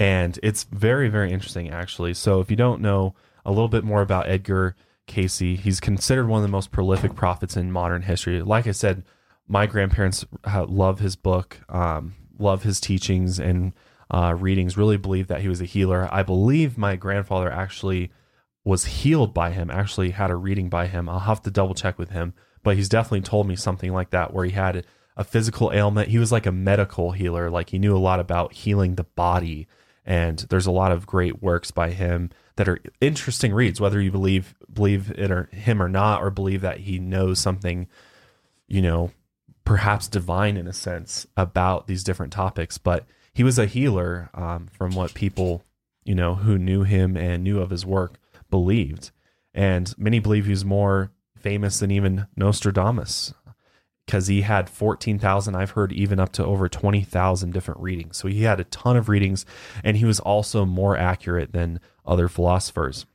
and 0.00 0.40
it's 0.42 0.64
very 0.64 1.08
very 1.08 1.30
interesting 1.30 1.70
actually. 1.70 2.14
So 2.14 2.40
if 2.40 2.50
you 2.50 2.56
don't 2.56 2.80
know 2.80 3.14
a 3.44 3.50
little 3.50 3.68
bit 3.68 3.84
more 3.84 4.02
about 4.02 4.28
Edgar 4.28 4.74
Cayce, 5.12 5.38
he's 5.38 5.80
considered 5.80 6.26
one 6.26 6.38
of 6.38 6.42
the 6.42 6.52
most 6.52 6.70
prolific 6.72 7.14
prophets 7.14 7.56
in 7.56 7.70
modern 7.70 8.02
history. 8.02 8.40
Like 8.42 8.66
I 8.66 8.72
said, 8.72 9.04
my 9.46 9.66
grandparents 9.66 10.24
uh, 10.44 10.64
love 10.66 10.98
his 10.98 11.16
book, 11.16 11.60
um, 11.68 12.14
love 12.38 12.62
his 12.62 12.80
teachings 12.80 13.38
and 13.38 13.72
uh, 14.10 14.34
readings. 14.38 14.76
Really 14.76 14.96
believe 14.96 15.28
that 15.28 15.42
he 15.42 15.48
was 15.48 15.60
a 15.60 15.66
healer. 15.66 16.08
I 16.10 16.22
believe 16.22 16.78
my 16.78 16.96
grandfather 16.96 17.50
actually 17.50 18.10
was 18.64 18.84
healed 18.84 19.34
by 19.34 19.50
him, 19.50 19.70
actually 19.70 20.10
had 20.10 20.30
a 20.30 20.36
reading 20.36 20.68
by 20.68 20.86
him. 20.86 21.08
I'll 21.08 21.20
have 21.20 21.42
to 21.42 21.50
double 21.50 21.74
check 21.74 21.98
with 21.98 22.10
him, 22.10 22.32
but 22.62 22.76
he's 22.76 22.88
definitely 22.88 23.22
told 23.22 23.46
me 23.46 23.56
something 23.56 23.92
like 23.92 24.10
that 24.10 24.32
where 24.32 24.44
he 24.44 24.52
had 24.52 24.86
a 25.16 25.24
physical 25.24 25.72
ailment. 25.72 26.08
He 26.08 26.18
was 26.18 26.32
like 26.32 26.46
a 26.46 26.52
medical 26.52 27.12
healer, 27.12 27.50
like 27.50 27.70
he 27.70 27.78
knew 27.78 27.96
a 27.96 27.98
lot 27.98 28.20
about 28.20 28.52
healing 28.52 28.94
the 28.94 29.04
body. 29.04 29.66
And 30.04 30.38
there's 30.50 30.66
a 30.66 30.72
lot 30.72 30.92
of 30.92 31.06
great 31.06 31.42
works 31.42 31.70
by 31.70 31.90
him 31.90 32.30
that 32.56 32.68
are 32.68 32.80
interesting 33.00 33.52
reads, 33.52 33.80
whether 33.80 34.00
you 34.00 34.10
believe 34.10 34.54
believe 34.72 35.10
it 35.12 35.30
or 35.30 35.44
him 35.52 35.82
or 35.82 35.88
not, 35.88 36.22
or 36.22 36.30
believe 36.30 36.60
that 36.62 36.80
he 36.80 36.98
knows 36.98 37.38
something, 37.38 37.88
you 38.68 38.82
know, 38.82 39.10
perhaps 39.64 40.08
divine 40.08 40.56
in 40.56 40.66
a 40.66 40.72
sense 40.72 41.26
about 41.36 41.86
these 41.86 42.04
different 42.04 42.32
topics. 42.32 42.78
But 42.78 43.06
he 43.32 43.44
was 43.44 43.58
a 43.58 43.66
healer, 43.66 44.30
um, 44.34 44.68
from 44.72 44.94
what 44.94 45.14
people, 45.14 45.62
you 46.04 46.14
know, 46.14 46.34
who 46.34 46.58
knew 46.58 46.82
him 46.82 47.16
and 47.16 47.44
knew 47.44 47.60
of 47.60 47.70
his 47.70 47.86
work 47.86 48.18
believed. 48.50 49.10
And 49.54 49.92
many 49.98 50.18
believe 50.18 50.46
he's 50.46 50.64
more 50.64 51.10
famous 51.38 51.78
than 51.80 51.90
even 51.90 52.26
Nostradamus. 52.36 53.34
because 54.06 54.26
he 54.26 54.42
had 54.42 54.68
14,000. 54.68 55.54
I've 55.54 55.70
heard 55.70 55.92
even 55.92 56.18
up 56.18 56.32
to 56.32 56.44
over 56.44 56.68
20,000 56.68 57.52
different 57.52 57.80
readings. 57.80 58.16
So 58.16 58.26
he 58.28 58.42
had 58.42 58.58
a 58.58 58.64
ton 58.64 58.96
of 58.96 59.08
readings, 59.08 59.46
and 59.84 59.96
he 59.96 60.04
was 60.04 60.18
also 60.18 60.64
more 60.64 60.96
accurate 60.96 61.52
than 61.52 61.78
other 62.04 62.28
philosophers. 62.28 63.06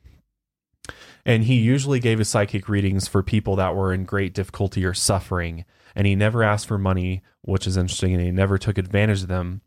And 1.27 1.43
he 1.43 1.55
usually 1.55 1.99
gave 1.99 2.19
his 2.19 2.29
psychic 2.29 2.69
readings 2.69 3.05
for 3.07 3.21
people 3.21 3.57
that 3.57 3.75
were 3.75 3.93
in 3.93 4.05
great 4.05 4.33
difficulty 4.33 4.85
or 4.85 4.93
suffering. 4.93 5.65
And 5.93 6.07
he 6.07 6.15
never 6.15 6.41
asked 6.41 6.67
for 6.67 6.77
money, 6.77 7.21
which 7.41 7.67
is 7.67 7.75
interesting, 7.75 8.13
and 8.13 8.23
he 8.23 8.31
never 8.31 8.57
took 8.57 8.77
advantage 8.77 9.23
of 9.23 9.27
them. 9.27 9.61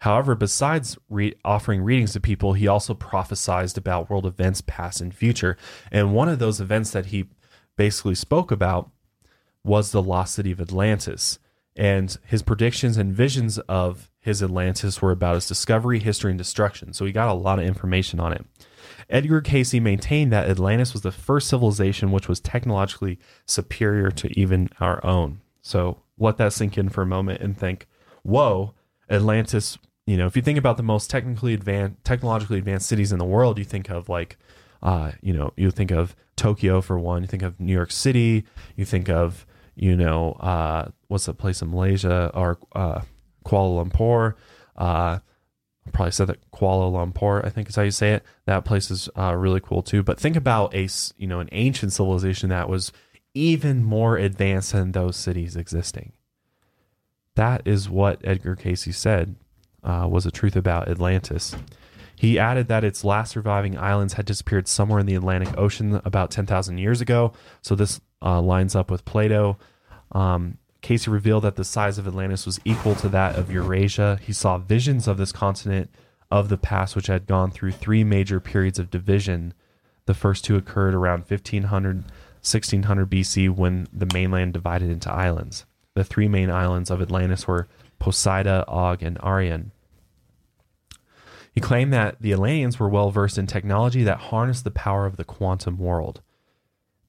However, 0.00 0.34
besides 0.34 0.98
re- 1.08 1.34
offering 1.42 1.82
readings 1.82 2.12
to 2.12 2.20
people, 2.20 2.52
he 2.52 2.68
also 2.68 2.92
prophesied 2.92 3.76
about 3.78 4.10
world 4.10 4.26
events 4.26 4.60
past 4.60 5.00
and 5.00 5.14
future. 5.14 5.56
And 5.90 6.14
one 6.14 6.28
of 6.28 6.38
those 6.38 6.60
events 6.60 6.90
that 6.90 7.06
he 7.06 7.30
basically 7.76 8.14
spoke 8.14 8.50
about 8.50 8.90
was 9.64 9.92
the 9.92 10.02
lost 10.02 10.34
city 10.34 10.52
of 10.52 10.60
Atlantis. 10.60 11.38
And 11.76 12.16
his 12.26 12.42
predictions 12.42 12.96
and 12.96 13.14
visions 13.14 13.58
of 13.60 14.10
his 14.18 14.42
Atlantis 14.42 15.00
were 15.00 15.12
about 15.12 15.36
its 15.36 15.48
discovery, 15.48 15.98
history, 15.98 16.30
and 16.30 16.38
destruction. 16.38 16.92
So 16.92 17.04
he 17.04 17.12
got 17.12 17.28
a 17.28 17.34
lot 17.34 17.58
of 17.58 17.64
information 17.64 18.20
on 18.20 18.32
it. 18.32 18.44
Edgar 19.08 19.40
Cayce 19.40 19.74
maintained 19.74 20.32
that 20.32 20.48
Atlantis 20.48 20.92
was 20.92 21.02
the 21.02 21.12
first 21.12 21.48
civilization 21.48 22.12
which 22.12 22.28
was 22.28 22.40
technologically 22.40 23.18
superior 23.46 24.10
to 24.10 24.38
even 24.38 24.68
our 24.78 25.04
own. 25.04 25.40
So 25.62 26.02
let 26.18 26.36
that 26.36 26.52
sink 26.52 26.76
in 26.78 26.88
for 26.88 27.02
a 27.02 27.06
moment 27.06 27.40
and 27.40 27.56
think, 27.56 27.86
whoa, 28.22 28.74
Atlantis, 29.08 29.78
you 30.06 30.16
know, 30.16 30.26
if 30.26 30.36
you 30.36 30.42
think 30.42 30.58
about 30.58 30.76
the 30.76 30.82
most 30.82 31.10
technically 31.10 31.54
advanced, 31.54 32.04
technologically 32.04 32.58
advanced 32.58 32.88
cities 32.88 33.12
in 33.12 33.18
the 33.18 33.24
world, 33.24 33.58
you 33.58 33.64
think 33.64 33.90
of 33.90 34.08
like, 34.08 34.36
uh, 34.82 35.12
you 35.20 35.32
know, 35.32 35.52
you 35.56 35.70
think 35.70 35.90
of 35.90 36.14
Tokyo 36.36 36.80
for 36.80 36.98
one, 36.98 37.22
you 37.22 37.28
think 37.28 37.42
of 37.42 37.58
New 37.58 37.72
York 37.72 37.90
City, 37.90 38.44
you 38.76 38.84
think 38.84 39.08
of, 39.08 39.46
you 39.74 39.96
know, 39.96 40.32
uh, 40.32 40.88
what's 41.08 41.26
that 41.26 41.38
place 41.38 41.62
in 41.62 41.70
Malaysia 41.70 42.30
or 42.34 42.58
uh, 42.72 43.00
Kuala 43.44 43.84
Lumpur, 43.84 44.34
uh, 44.76 45.18
I 45.86 45.90
probably 45.92 46.12
said 46.12 46.28
that 46.28 46.50
Kuala 46.50 46.92
Lumpur, 46.92 47.44
I 47.44 47.48
think 47.48 47.68
is 47.68 47.76
how 47.76 47.82
you 47.82 47.90
say 47.90 48.12
it. 48.12 48.24
That 48.46 48.64
place 48.64 48.90
is 48.90 49.08
uh, 49.16 49.34
really 49.34 49.60
cool 49.60 49.82
too. 49.82 50.02
But 50.02 50.20
think 50.20 50.36
about 50.36 50.74
a 50.74 50.88
you 51.16 51.26
know 51.26 51.40
an 51.40 51.48
ancient 51.52 51.92
civilization 51.92 52.50
that 52.50 52.68
was 52.68 52.92
even 53.34 53.84
more 53.84 54.16
advanced 54.16 54.72
than 54.72 54.92
those 54.92 55.16
cities 55.16 55.56
existing. 55.56 56.12
That 57.36 57.62
is 57.64 57.88
what 57.88 58.20
Edgar 58.24 58.56
Cayce 58.56 58.96
said 58.96 59.36
uh, 59.82 60.06
was 60.10 60.24
the 60.24 60.30
truth 60.30 60.56
about 60.56 60.88
Atlantis. 60.88 61.54
He 62.16 62.38
added 62.38 62.68
that 62.68 62.84
its 62.84 63.02
last 63.02 63.30
surviving 63.30 63.78
islands 63.78 64.14
had 64.14 64.26
disappeared 64.26 64.68
somewhere 64.68 65.00
in 65.00 65.06
the 65.06 65.14
Atlantic 65.14 65.56
Ocean 65.56 66.02
about 66.04 66.30
10,000 66.30 66.76
years 66.76 67.00
ago. 67.00 67.32
So 67.62 67.74
this 67.74 67.98
uh, 68.22 68.40
lines 68.40 68.74
up 68.74 68.90
with 68.90 69.04
Plato. 69.04 69.58
Um, 70.12 70.58
Cayce 70.82 71.08
revealed 71.08 71.44
that 71.44 71.56
the 71.56 71.64
size 71.64 71.98
of 71.98 72.06
Atlantis 72.06 72.46
was 72.46 72.60
equal 72.64 72.94
to 72.96 73.08
that 73.10 73.36
of 73.36 73.50
Eurasia. 73.50 74.18
He 74.22 74.32
saw 74.32 74.58
visions 74.58 75.06
of 75.06 75.18
this 75.18 75.32
continent 75.32 75.90
of 76.30 76.48
the 76.48 76.56
past, 76.56 76.96
which 76.96 77.08
had 77.08 77.26
gone 77.26 77.50
through 77.50 77.72
three 77.72 78.04
major 78.04 78.40
periods 78.40 78.78
of 78.78 78.90
division. 78.90 79.52
The 80.06 80.14
first 80.14 80.44
two 80.44 80.56
occurred 80.56 80.94
around 80.94 81.24
1500, 81.28 81.96
1600 81.96 83.10
BC 83.10 83.54
when 83.54 83.88
the 83.92 84.08
mainland 84.12 84.52
divided 84.52 84.90
into 84.90 85.12
islands. 85.12 85.66
The 85.94 86.04
three 86.04 86.28
main 86.28 86.50
islands 86.50 86.90
of 86.90 87.02
Atlantis 87.02 87.46
were 87.46 87.68
Poseidia, 88.00 88.64
Og, 88.68 89.02
and 89.02 89.18
Arion. 89.22 89.72
He 91.52 91.60
claimed 91.60 91.92
that 91.92 92.22
the 92.22 92.32
Atlanteans 92.32 92.78
were 92.78 92.88
well 92.88 93.10
versed 93.10 93.36
in 93.36 93.46
technology 93.46 94.04
that 94.04 94.18
harnessed 94.18 94.64
the 94.64 94.70
power 94.70 95.04
of 95.04 95.16
the 95.16 95.24
quantum 95.24 95.78
world. 95.78 96.22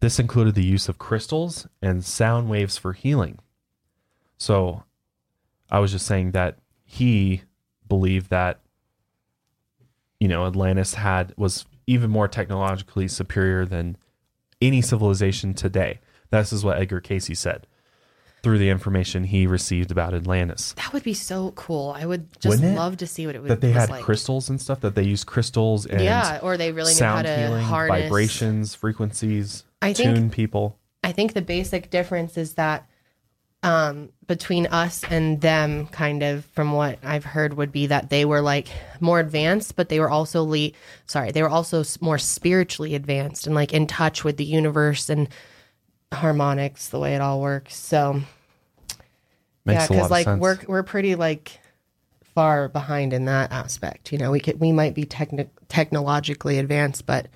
This 0.01 0.19
included 0.19 0.55
the 0.55 0.65
use 0.65 0.89
of 0.89 0.97
crystals 0.97 1.67
and 1.81 2.03
sound 2.03 2.49
waves 2.49 2.77
for 2.77 2.93
healing. 2.93 3.37
So 4.37 4.83
I 5.69 5.79
was 5.79 5.91
just 5.91 6.07
saying 6.07 6.31
that 6.31 6.57
he 6.83 7.43
believed 7.87 8.29
that 8.31 8.59
you 10.19 10.27
know 10.27 10.45
Atlantis 10.47 10.95
had 10.95 11.33
was 11.37 11.65
even 11.87 12.09
more 12.09 12.27
technologically 12.27 13.07
superior 13.07 13.65
than 13.65 13.95
any 14.59 14.81
civilization 14.81 15.53
today. 15.53 15.99
This 16.31 16.51
is 16.51 16.65
what 16.65 16.79
Edgar 16.79 16.99
Cayce 16.99 17.37
said 17.37 17.67
through 18.41 18.57
the 18.57 18.69
information 18.69 19.25
he 19.25 19.45
received 19.45 19.91
about 19.91 20.15
Atlantis. 20.15 20.73
That 20.73 20.93
would 20.93 21.03
be 21.03 21.13
so 21.13 21.51
cool. 21.51 21.91
I 21.95 22.07
would 22.07 22.27
just 22.39 22.63
love 22.63 22.97
to 22.97 23.07
see 23.07 23.27
what 23.27 23.35
it 23.35 23.41
would 23.41 23.51
That 23.51 23.61
they 23.61 23.71
had 23.71 23.89
like. 23.91 24.03
crystals 24.03 24.49
and 24.49 24.59
stuff. 24.59 24.79
That 24.79 24.95
they 24.95 25.03
used 25.03 25.27
crystals 25.27 25.85
and 25.85 26.01
yeah, 26.01 26.39
or 26.41 26.57
they 26.57 26.71
really 26.71 26.93
knew 26.93 26.99
how 26.99 27.15
sound 27.15 27.27
to 27.27 27.37
healing, 27.37 27.63
harness 27.63 28.01
vibrations, 28.03 28.73
frequencies, 28.73 29.63
I 29.81 29.93
think- 29.93 30.15
tune 30.15 30.29
people. 30.29 30.77
I 31.03 31.11
think 31.11 31.33
the 31.33 31.41
basic 31.41 31.89
difference 31.89 32.37
is 32.37 32.53
that 32.53 32.87
um, 33.63 34.09
between 34.27 34.67
us 34.67 35.03
and 35.09 35.39
them, 35.41 35.87
kind 35.87 36.23
of 36.23 36.45
from 36.45 36.73
what 36.73 36.99
I've 37.03 37.25
heard, 37.25 37.55
would 37.55 37.71
be 37.71 37.87
that 37.87 38.09
they 38.09 38.25
were 38.25 38.41
like 38.41 38.67
more 38.99 39.19
advanced, 39.19 39.75
but 39.75 39.89
they 39.89 39.99
were 39.99 40.09
also 40.09 40.43
le- 40.43 40.71
sorry, 41.05 41.31
they 41.31 41.41
were 41.41 41.49
also 41.49 41.83
more 42.01 42.17
spiritually 42.17 42.95
advanced 42.95 43.45
and 43.45 43.55
like 43.55 43.73
in 43.73 43.87
touch 43.87 44.23
with 44.23 44.37
the 44.37 44.45
universe 44.45 45.09
and 45.09 45.27
harmonics, 46.11 46.89
the 46.89 46.99
way 46.99 47.15
it 47.15 47.21
all 47.21 47.41
works. 47.41 47.75
So 47.75 48.21
Makes 49.65 49.81
yeah, 49.81 49.87
because 49.87 50.11
like 50.11 50.27
we're 50.27 50.59
we're 50.67 50.83
pretty 50.83 51.15
like 51.15 51.59
far 52.33 52.67
behind 52.67 53.13
in 53.13 53.25
that 53.25 53.51
aspect. 53.51 54.11
You 54.11 54.17
know, 54.17 54.31
we 54.31 54.39
could 54.39 54.59
we 54.59 54.71
might 54.71 54.95
be 54.95 55.05
techni- 55.05 55.49
technologically 55.67 56.57
advanced, 56.57 57.05
but 57.05 57.27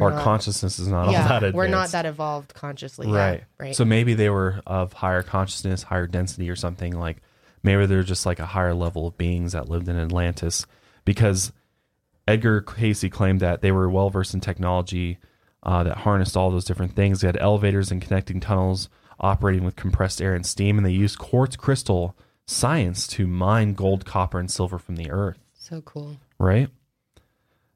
we're 0.00 0.10
Our 0.10 0.16
not- 0.16 0.24
consciousness 0.24 0.78
is 0.78 0.88
not 0.88 1.06
all 1.06 1.12
yeah, 1.12 1.28
that 1.28 1.36
advanced. 1.36 1.56
we're 1.56 1.68
not 1.68 1.90
that 1.90 2.06
evolved 2.06 2.54
consciously. 2.54 3.06
right. 3.06 3.44
right. 3.58 3.76
So 3.76 3.84
maybe 3.84 4.14
they 4.14 4.30
were 4.30 4.60
of 4.66 4.92
higher 4.94 5.22
consciousness, 5.22 5.82
higher 5.84 6.06
density, 6.06 6.48
or 6.50 6.56
something 6.56 6.98
like. 6.98 7.18
Maybe 7.62 7.84
they're 7.84 8.02
just 8.02 8.24
like 8.24 8.38
a 8.38 8.46
higher 8.46 8.72
level 8.72 9.06
of 9.06 9.18
beings 9.18 9.52
that 9.52 9.68
lived 9.68 9.86
in 9.86 9.98
Atlantis, 9.98 10.64
because 11.04 11.52
Edgar 12.26 12.62
Cayce 12.62 13.04
claimed 13.10 13.40
that 13.40 13.60
they 13.60 13.70
were 13.70 13.90
well 13.90 14.08
versed 14.08 14.32
in 14.32 14.40
technology 14.40 15.18
uh, 15.62 15.82
that 15.82 15.98
harnessed 15.98 16.38
all 16.38 16.50
those 16.50 16.64
different 16.64 16.96
things. 16.96 17.20
They 17.20 17.28
had 17.28 17.36
elevators 17.38 17.90
and 17.90 18.00
connecting 18.00 18.40
tunnels 18.40 18.88
operating 19.20 19.62
with 19.62 19.76
compressed 19.76 20.22
air 20.22 20.34
and 20.34 20.46
steam, 20.46 20.78
and 20.78 20.86
they 20.86 20.90
used 20.90 21.18
quartz 21.18 21.54
crystal 21.54 22.16
science 22.46 23.06
to 23.08 23.26
mine 23.26 23.74
gold, 23.74 24.06
copper, 24.06 24.38
and 24.38 24.50
silver 24.50 24.78
from 24.78 24.96
the 24.96 25.10
earth 25.10 25.38
so 25.52 25.82
cool. 25.82 26.16
right? 26.38 26.70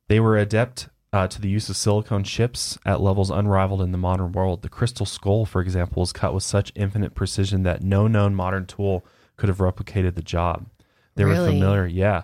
They 0.08 0.18
were 0.18 0.38
adept 0.38 0.88
uh, 1.14 1.28
to 1.28 1.40
the 1.40 1.48
use 1.48 1.68
of 1.68 1.76
silicone 1.76 2.24
chips 2.24 2.76
at 2.84 3.00
levels 3.00 3.30
unrivaled 3.30 3.80
in 3.80 3.92
the 3.92 3.98
modern 3.98 4.32
world. 4.32 4.62
The 4.62 4.68
crystal 4.68 5.06
skull, 5.06 5.46
for 5.46 5.60
example, 5.60 6.00
was 6.00 6.12
cut 6.12 6.34
with 6.34 6.42
such 6.42 6.72
infinite 6.74 7.14
precision 7.14 7.62
that 7.62 7.82
no 7.82 8.08
known 8.08 8.34
modern 8.34 8.66
tool 8.66 9.06
could 9.36 9.48
have 9.48 9.58
replicated 9.58 10.16
the 10.16 10.22
job. 10.22 10.66
They 11.14 11.24
were 11.24 11.36
familiar, 11.36 11.86
yeah. 11.86 12.22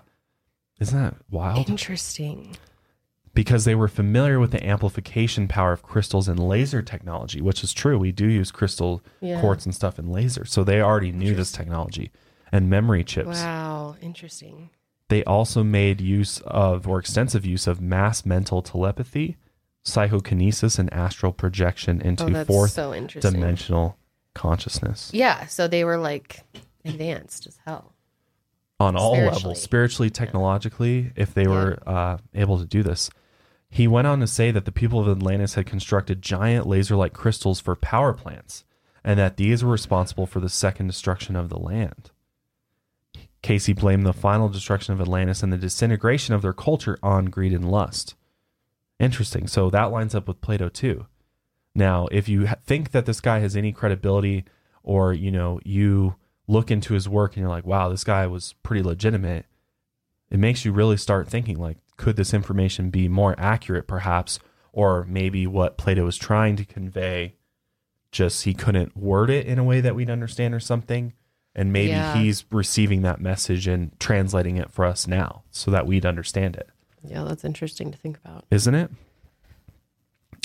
Isn't 0.79 1.01
that 1.01 1.15
wild? 1.29 1.69
Interesting. 1.69 2.57
because 3.33 3.63
they 3.63 3.75
were 3.75 3.87
familiar 3.87 4.41
with 4.41 4.51
the 4.51 4.61
amplification 4.67 5.47
power 5.47 5.71
of 5.71 5.81
crystals 5.81 6.27
and 6.27 6.37
laser 6.37 6.81
technology, 6.81 7.39
which 7.39 7.63
is 7.63 7.71
true. 7.71 7.97
We 7.97 8.11
do 8.11 8.27
use 8.27 8.51
crystal 8.51 9.01
Yeah. 9.21 9.39
quartz 9.39 9.65
and 9.65 9.73
stuff 9.73 9.97
in 9.97 10.11
laser. 10.11 10.43
So 10.43 10.65
they 10.65 10.81
already 10.81 11.13
knew 11.13 11.33
this 11.33 11.53
technology 11.53 12.11
and 12.51 12.69
memory 12.69 13.05
chips. 13.05 13.39
Wow, 13.39 13.95
interesting. 14.01 14.69
They 15.11 15.25
also 15.25 15.61
made 15.61 15.99
use 15.99 16.39
of, 16.45 16.87
or 16.87 16.97
extensive 16.97 17.45
use 17.45 17.67
of, 17.67 17.81
mass 17.81 18.25
mental 18.25 18.61
telepathy, 18.61 19.35
psychokinesis, 19.83 20.79
and 20.79 20.91
astral 20.93 21.33
projection 21.33 21.99
into 21.99 22.23
Oh, 22.33 22.45
fourth 22.45 22.71
so 22.71 22.93
dimensional 23.19 23.97
consciousness 24.33 25.11
Yeah, 25.13 25.47
so 25.47 25.67
they 25.67 25.83
were 25.83 25.97
like 25.97 26.45
advanced 26.85 27.45
as 27.45 27.59
hell. 27.65 27.93
on 28.79 28.95
all 28.95 29.17
levels, 29.17 29.61
spiritually, 29.61 30.09
technologically, 30.09 31.11
if 31.17 31.33
they 31.33 31.45
were 31.45 31.79
uh, 31.85 32.17
able 32.33 32.57
to 32.57 32.65
do 32.65 32.81
this. 32.81 33.09
He 33.69 33.89
went 33.89 34.07
on 34.07 34.21
to 34.21 34.27
say 34.27 34.49
that 34.51 34.63
the 34.63 34.71
people 34.71 35.01
of 35.01 35.09
Atlantis 35.09 35.55
had 35.55 35.65
constructed 35.65 36.21
giant 36.21 36.67
laser 36.67 36.95
like 36.95 37.11
crystals 37.11 37.59
for 37.59 37.75
power 37.75 38.13
plants, 38.13 38.63
and 39.03 39.19
that 39.19 39.35
these 39.35 39.61
were 39.61 39.73
responsible 39.73 40.25
for 40.25 40.39
the 40.39 40.47
second 40.47 40.87
destruction 40.87 41.35
of 41.35 41.49
the 41.49 41.59
land. 41.59 42.10
Cayce 43.41 43.73
blamed 43.73 44.05
the 44.05 44.13
final 44.13 44.49
destruction 44.49 44.93
of 44.93 45.01
Atlantis 45.01 45.41
and 45.41 45.51
the 45.51 45.57
disintegration 45.57 46.35
of 46.35 46.41
their 46.41 46.53
culture 46.53 46.97
on 47.01 47.25
greed 47.25 47.53
and 47.53 47.69
lust. 47.69 48.15
Interesting. 48.99 49.47
So 49.47 49.69
that 49.71 49.91
lines 49.91 50.13
up 50.13 50.27
with 50.27 50.41
Plato 50.41 50.69
too. 50.69 51.07
Now, 51.73 52.07
if 52.11 52.29
you 52.29 52.47
think 52.63 52.91
that 52.91 53.05
this 53.05 53.21
guy 53.21 53.39
has 53.39 53.55
any 53.55 53.71
credibility, 53.71 54.45
or 54.83 55.13
you 55.13 55.31
know, 55.31 55.59
you 55.63 56.15
look 56.47 56.69
into 56.69 56.93
his 56.93 57.09
work 57.09 57.33
and 57.33 57.41
you're 57.41 57.49
like, 57.49 57.65
"Wow, 57.65 57.89
this 57.89 58.03
guy 58.03 58.27
was 58.27 58.53
pretty 58.61 58.83
legitimate," 58.83 59.45
it 60.29 60.37
makes 60.37 60.65
you 60.65 60.71
really 60.71 60.97
start 60.97 61.27
thinking, 61.27 61.57
like, 61.57 61.77
could 61.97 62.15
this 62.15 62.33
information 62.33 62.89
be 62.89 63.07
more 63.07 63.35
accurate, 63.39 63.87
perhaps, 63.87 64.39
or 64.73 65.05
maybe 65.05 65.47
what 65.47 65.77
Plato 65.77 66.05
was 66.05 66.17
trying 66.17 66.55
to 66.57 66.65
convey, 66.65 67.35
just 68.11 68.43
he 68.43 68.53
couldn't 68.53 68.95
word 68.97 69.29
it 69.29 69.45
in 69.45 69.57
a 69.57 69.63
way 69.63 69.81
that 69.81 69.95
we'd 69.95 70.09
understand, 70.09 70.53
or 70.53 70.59
something, 70.59 71.13
and 71.55 71.71
maybe 71.73 71.89
Yeah. 71.91 72.15
he's 72.17 72.45
receiving 72.51 73.01
that 73.01 73.19
message 73.21 73.67
and 73.67 73.91
translating 73.99 74.57
it 74.57 74.71
for 74.71 74.85
us 74.85 75.07
now, 75.07 75.43
so 75.51 75.69
that 75.71 75.85
we'd 75.85 76.05
understand 76.05 76.55
it 76.55 76.69
Yeah, 77.03 77.23
that's 77.23 77.43
interesting 77.43 77.91
to 77.91 77.97
think 77.97 78.17
about. 78.23 78.45
isn't 78.51 78.73
it? 78.75 78.91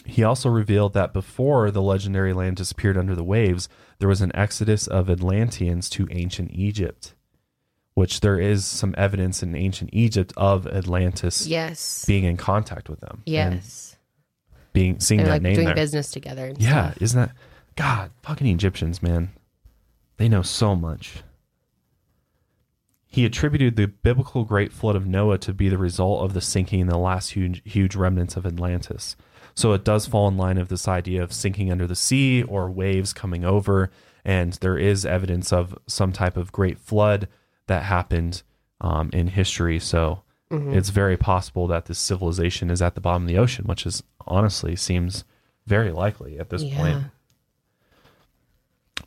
He 0.04 0.22
also 0.22 0.48
revealed 0.48 0.92
that 0.94 1.12
before 1.12 1.70
the 1.70 1.82
legendary 1.82 2.32
land 2.32 2.56
disappeared 2.56 2.96
under 2.96 3.14
the 3.14 3.24
waves, 3.24 3.68
there 3.98 4.08
was 4.08 4.20
an 4.20 4.30
exodus 4.36 4.86
of 4.86 5.10
Atlanteans 5.10 5.90
to 5.90 6.06
ancient 6.10 6.52
Egypt, 6.52 7.14
which 7.94 8.20
there 8.20 8.38
is 8.38 8.64
some 8.64 8.94
evidence 8.96 9.42
in 9.42 9.56
ancient 9.56 9.90
Egypt 9.92 10.32
of 10.36 10.66
Atlantis 10.68 11.46
Yes. 11.46 12.04
being 12.06 12.24
in 12.24 12.36
contact 12.36 12.88
with 12.88 13.00
them. 13.00 13.22
yes. 13.26 13.96
being 14.72 15.00
seeing 15.00 15.22
that 15.22 15.30
like 15.30 15.42
name 15.42 15.54
doing 15.54 15.66
there. 15.68 15.74
business 15.74 16.10
together. 16.10 16.52
Yeah, 16.58 16.90
stuff. 16.90 17.02
isn't 17.02 17.20
that 17.20 17.32
God? 17.76 18.10
Fucking 18.22 18.46
Egyptians, 18.46 19.02
man. 19.02 19.30
They 20.16 20.28
know 20.28 20.42
so 20.42 20.74
much. 20.74 21.22
He 23.06 23.24
attributed 23.24 23.76
the 23.76 23.86
biblical 23.86 24.44
great 24.44 24.72
flood 24.72 24.96
of 24.96 25.06
Noah 25.06 25.38
to 25.38 25.54
be 25.54 25.68
the 25.68 25.78
result 25.78 26.22
of 26.24 26.34
the 26.34 26.40
sinking 26.40 26.80
in 26.80 26.88
the 26.88 26.98
last 26.98 27.30
huge, 27.30 27.62
huge 27.64 27.94
remnants 27.96 28.36
of 28.36 28.44
Atlantis. 28.44 29.16
So 29.54 29.72
it 29.72 29.84
does 29.84 30.06
fall 30.06 30.28
in 30.28 30.36
line 30.36 30.58
of 30.58 30.68
this 30.68 30.86
idea 30.86 31.22
of 31.22 31.32
sinking 31.32 31.70
under 31.72 31.86
the 31.86 31.94
sea 31.96 32.42
or 32.42 32.70
waves 32.70 33.14
coming 33.14 33.44
over, 33.44 33.90
and 34.24 34.52
there 34.54 34.76
is 34.76 35.06
evidence 35.06 35.52
of 35.52 35.78
some 35.86 36.12
type 36.12 36.36
of 36.36 36.52
great 36.52 36.78
flood 36.78 37.28
that 37.68 37.84
happened 37.84 38.42
um, 38.82 39.08
in 39.14 39.28
history. 39.28 39.78
So 39.78 40.22
it's 40.50 40.90
very 40.90 41.16
possible 41.16 41.66
that 41.68 41.86
this 41.86 41.98
civilization 41.98 42.70
is 42.70 42.80
at 42.82 42.94
the 42.94 43.00
bottom 43.00 43.22
of 43.22 43.28
the 43.28 43.38
ocean, 43.38 43.64
which 43.64 43.86
is 43.86 44.02
honestly 44.26 44.76
seems 44.76 45.24
very 45.66 45.90
likely 45.90 46.38
at 46.38 46.50
this 46.50 46.62
Yeah. 46.62 46.76
point. 46.76 47.04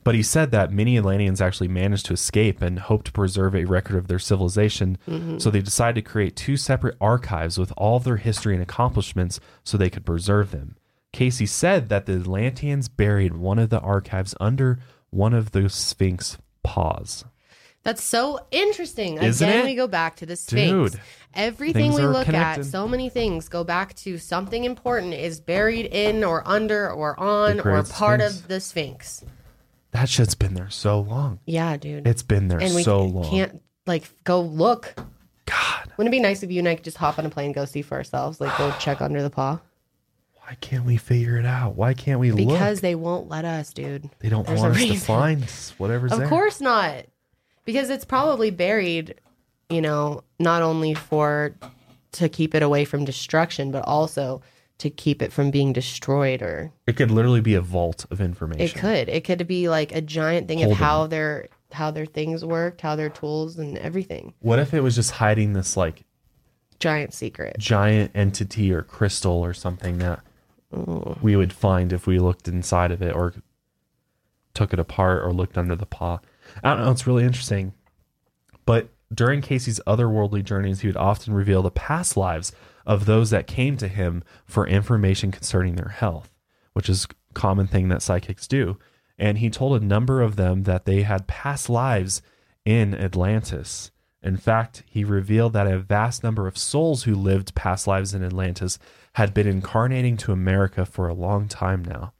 But 0.03 0.15
he 0.15 0.23
said 0.23 0.51
that 0.51 0.71
many 0.71 0.97
Atlanteans 0.97 1.41
actually 1.41 1.67
managed 1.67 2.05
to 2.07 2.13
escape 2.13 2.61
and 2.61 2.79
hoped 2.79 3.07
to 3.07 3.11
preserve 3.11 3.53
a 3.55 3.65
record 3.65 3.97
of 3.97 4.07
their 4.07 4.19
civilization. 4.19 4.97
Mm-hmm. 5.07 5.37
So 5.39 5.49
they 5.51 5.61
decided 5.61 6.03
to 6.03 6.09
create 6.09 6.35
two 6.35 6.57
separate 6.57 6.95
archives 7.01 7.57
with 7.57 7.73
all 7.75 7.99
their 7.99 8.17
history 8.17 8.53
and 8.53 8.63
accomplishments 8.63 9.39
so 9.63 9.77
they 9.77 9.89
could 9.89 10.05
preserve 10.05 10.51
them. 10.51 10.77
Cayce 11.11 11.51
said 11.51 11.89
that 11.89 12.05
the 12.05 12.13
Atlanteans 12.13 12.87
buried 12.87 13.35
one 13.35 13.59
of 13.59 13.69
the 13.69 13.79
archives 13.79 14.35
under 14.39 14.79
one 15.09 15.33
of 15.33 15.51
the 15.51 15.69
Sphinx 15.69 16.37
paws. 16.63 17.25
That's 17.83 18.03
so 18.03 18.39
interesting. 18.51 19.17
Isn't 19.17 19.47
Again, 19.47 19.61
it? 19.61 19.65
we 19.65 19.75
go 19.75 19.87
back 19.87 20.17
to 20.17 20.25
the 20.25 20.35
Sphinx. 20.35 20.91
Dude, 20.91 21.01
Everything 21.33 21.93
we 21.93 22.01
look 22.01 22.25
connected. 22.25 22.61
at, 22.61 22.65
so 22.65 22.87
many 22.87 23.09
things 23.09 23.49
go 23.49 23.63
back 23.63 23.95
to 23.95 24.17
something 24.17 24.63
important 24.65 25.13
is 25.13 25.39
buried 25.39 25.85
in 25.87 26.23
or 26.23 26.45
under 26.47 26.91
or 26.91 27.19
on 27.19 27.59
or 27.61 27.83
part 27.83 28.21
Sphinx. 28.21 28.39
of 28.39 28.47
the 28.47 28.59
Sphinx. 28.59 29.23
That 29.91 30.07
shit's 30.09 30.35
been 30.35 30.53
there 30.53 30.69
so 30.69 30.99
long. 31.01 31.39
Yeah, 31.45 31.75
dude. 31.77 32.07
It's 32.07 32.23
been 32.23 32.47
there 32.47 32.59
and 32.61 32.75
we 32.75 32.83
so 32.83 33.03
long. 33.03 33.25
can't 33.29 33.61
like 33.87 34.03
go 34.23 34.41
look. 34.41 34.93
God, 35.45 35.91
Wouldn't 35.97 36.13
it 36.13 36.17
be 36.17 36.21
nice 36.21 36.43
if 36.43 36.51
you 36.51 36.59
and 36.59 36.67
I 36.67 36.75
could 36.75 36.83
just 36.83 36.97
hop 36.97 37.17
on 37.17 37.25
a 37.25 37.29
plane 37.31 37.47
and 37.47 37.55
go 37.55 37.65
see 37.65 37.81
for 37.81 37.95
ourselves? 37.95 38.39
Like 38.39 38.55
go 38.57 38.71
check 38.79 39.01
under 39.01 39.21
the 39.23 39.29
paw? 39.31 39.59
why 40.49 40.55
can't 40.61 40.83
we 40.83 40.97
figure 40.97 41.37
it 41.37 41.45
out? 41.45 41.75
Why 41.75 41.93
can't 41.93 42.19
we 42.19 42.31
look? 42.31 42.47
Because 42.49 42.81
they 42.81 42.95
won't 42.95 43.29
let 43.29 43.45
us, 43.45 43.71
dude. 43.71 44.09
They 44.17 44.29
don't 44.29 44.47
there's 44.47 44.59
want 44.59 44.75
us 44.75 44.81
to 44.83 44.95
find 44.95 45.43
whatever's 45.77 46.11
Of 46.11 46.19
there. 46.19 46.27
course 46.27 46.59
not. 46.59 47.05
Because 47.65 47.91
it's 47.91 48.03
probably 48.03 48.49
buried, 48.49 49.13
you 49.69 49.79
know, 49.79 50.23
not 50.39 50.63
only 50.63 50.95
for 50.95 51.53
to 52.13 52.29
keep 52.29 52.55
it 52.55 52.63
away 52.63 52.83
from 52.83 53.05
destruction, 53.05 53.69
but 53.69 53.83
also 53.85 54.41
to 54.79 54.89
keep 54.89 55.21
it 55.21 55.31
from 55.31 55.51
being 55.51 55.71
destroyed 55.73 56.41
or 56.41 56.71
It 56.87 56.93
could 56.95 57.11
literally 57.11 57.41
be 57.41 57.53
a 57.55 57.61
vault 57.61 58.05
of 58.11 58.19
information. 58.21 58.61
it 58.65 58.73
could. 58.75 59.07
It 59.09 59.23
could 59.23 59.45
be 59.47 59.69
like 59.69 59.93
a 59.93 60.01
giant 60.01 60.47
thing 60.47 60.57
Holding 60.59 60.71
of 60.73 60.77
how 60.79 61.07
their 61.07 61.47
how 61.71 61.91
their 61.91 62.05
things 62.07 62.43
worked, 62.43 62.81
how 62.81 62.95
their 62.95 63.09
tools 63.09 63.57
and 63.59 63.77
everything. 63.77 64.33
What 64.39 64.57
if 64.57 64.73
it 64.73 64.81
was 64.81 64.95
just 64.95 65.11
hiding 65.11 65.53
this 65.53 65.77
like 65.77 66.03
Giant 66.79 67.13
secret. 67.13 67.57
giant 67.59 68.11
entity 68.15 68.71
or 68.73 68.81
crystal 68.81 69.33
or 69.45 69.53
something 69.53 69.99
that 69.99 70.21
Mm. 70.73 71.19
we 71.21 71.35
would 71.35 71.51
find 71.51 71.91
if 71.91 72.05
we 72.05 72.19
looked 72.19 72.47
inside 72.47 72.91
of 72.91 73.01
it 73.01 73.15
or 73.15 73.33
took 74.53 74.71
it 74.71 74.79
apart 74.79 75.23
or 75.23 75.33
looked 75.33 75.57
under 75.57 75.75
the 75.75 75.85
paw? 75.87 76.19
I 76.63 76.69
don't 76.75 76.85
know. 76.85 76.91
It's 76.91 77.07
really 77.07 77.23
interesting. 77.23 77.73
But 78.65 78.89
during 79.13 79.41
Cayce's 79.41 79.81
otherworldly 79.87 80.43
journeys, 80.43 80.81
he 80.81 80.87
would 80.87 80.95
often 80.97 81.33
reveal 81.33 81.63
the 81.63 81.71
past 81.71 82.15
lives 82.15 82.51
of 82.89 83.05
those 83.05 83.29
that 83.29 83.45
came 83.45 83.77
to 83.77 83.87
him 83.87 84.23
for 84.45 84.67
information 84.67 85.29
concerning 85.31 85.75
their 85.75 85.89
health, 85.89 86.33
which 86.73 86.89
is 86.89 87.05
a 87.05 87.33
common 87.35 87.67
thing 87.67 87.87
that 87.87 88.01
psychics 88.01 88.47
do. 88.47 88.79
And 89.19 89.37
he 89.37 89.51
told 89.51 89.79
a 89.79 89.85
number 89.85 90.23
of 90.23 90.37
them 90.37 90.63
that 90.63 90.85
they 90.85 91.03
had 91.03 91.27
past 91.27 91.69
lives 91.69 92.23
in 92.65 92.95
Atlantis. 92.95 93.91
In 94.23 94.37
fact, 94.37 94.81
he 94.87 95.03
revealed 95.03 95.53
that 95.53 95.67
a 95.67 95.77
vast 95.77 96.23
number 96.23 96.47
of 96.47 96.57
souls 96.57 97.03
who 97.03 97.13
lived 97.13 97.53
past 97.53 97.85
lives 97.85 98.15
in 98.15 98.23
Atlantis 98.23 98.79
had 99.13 99.35
been 99.35 99.47
incarnating 99.47 100.17
to 100.17 100.31
America 100.31 100.83
for 100.83 101.07
a 101.07 101.13
long 101.13 101.47
time 101.47 101.85
now. 101.85 102.13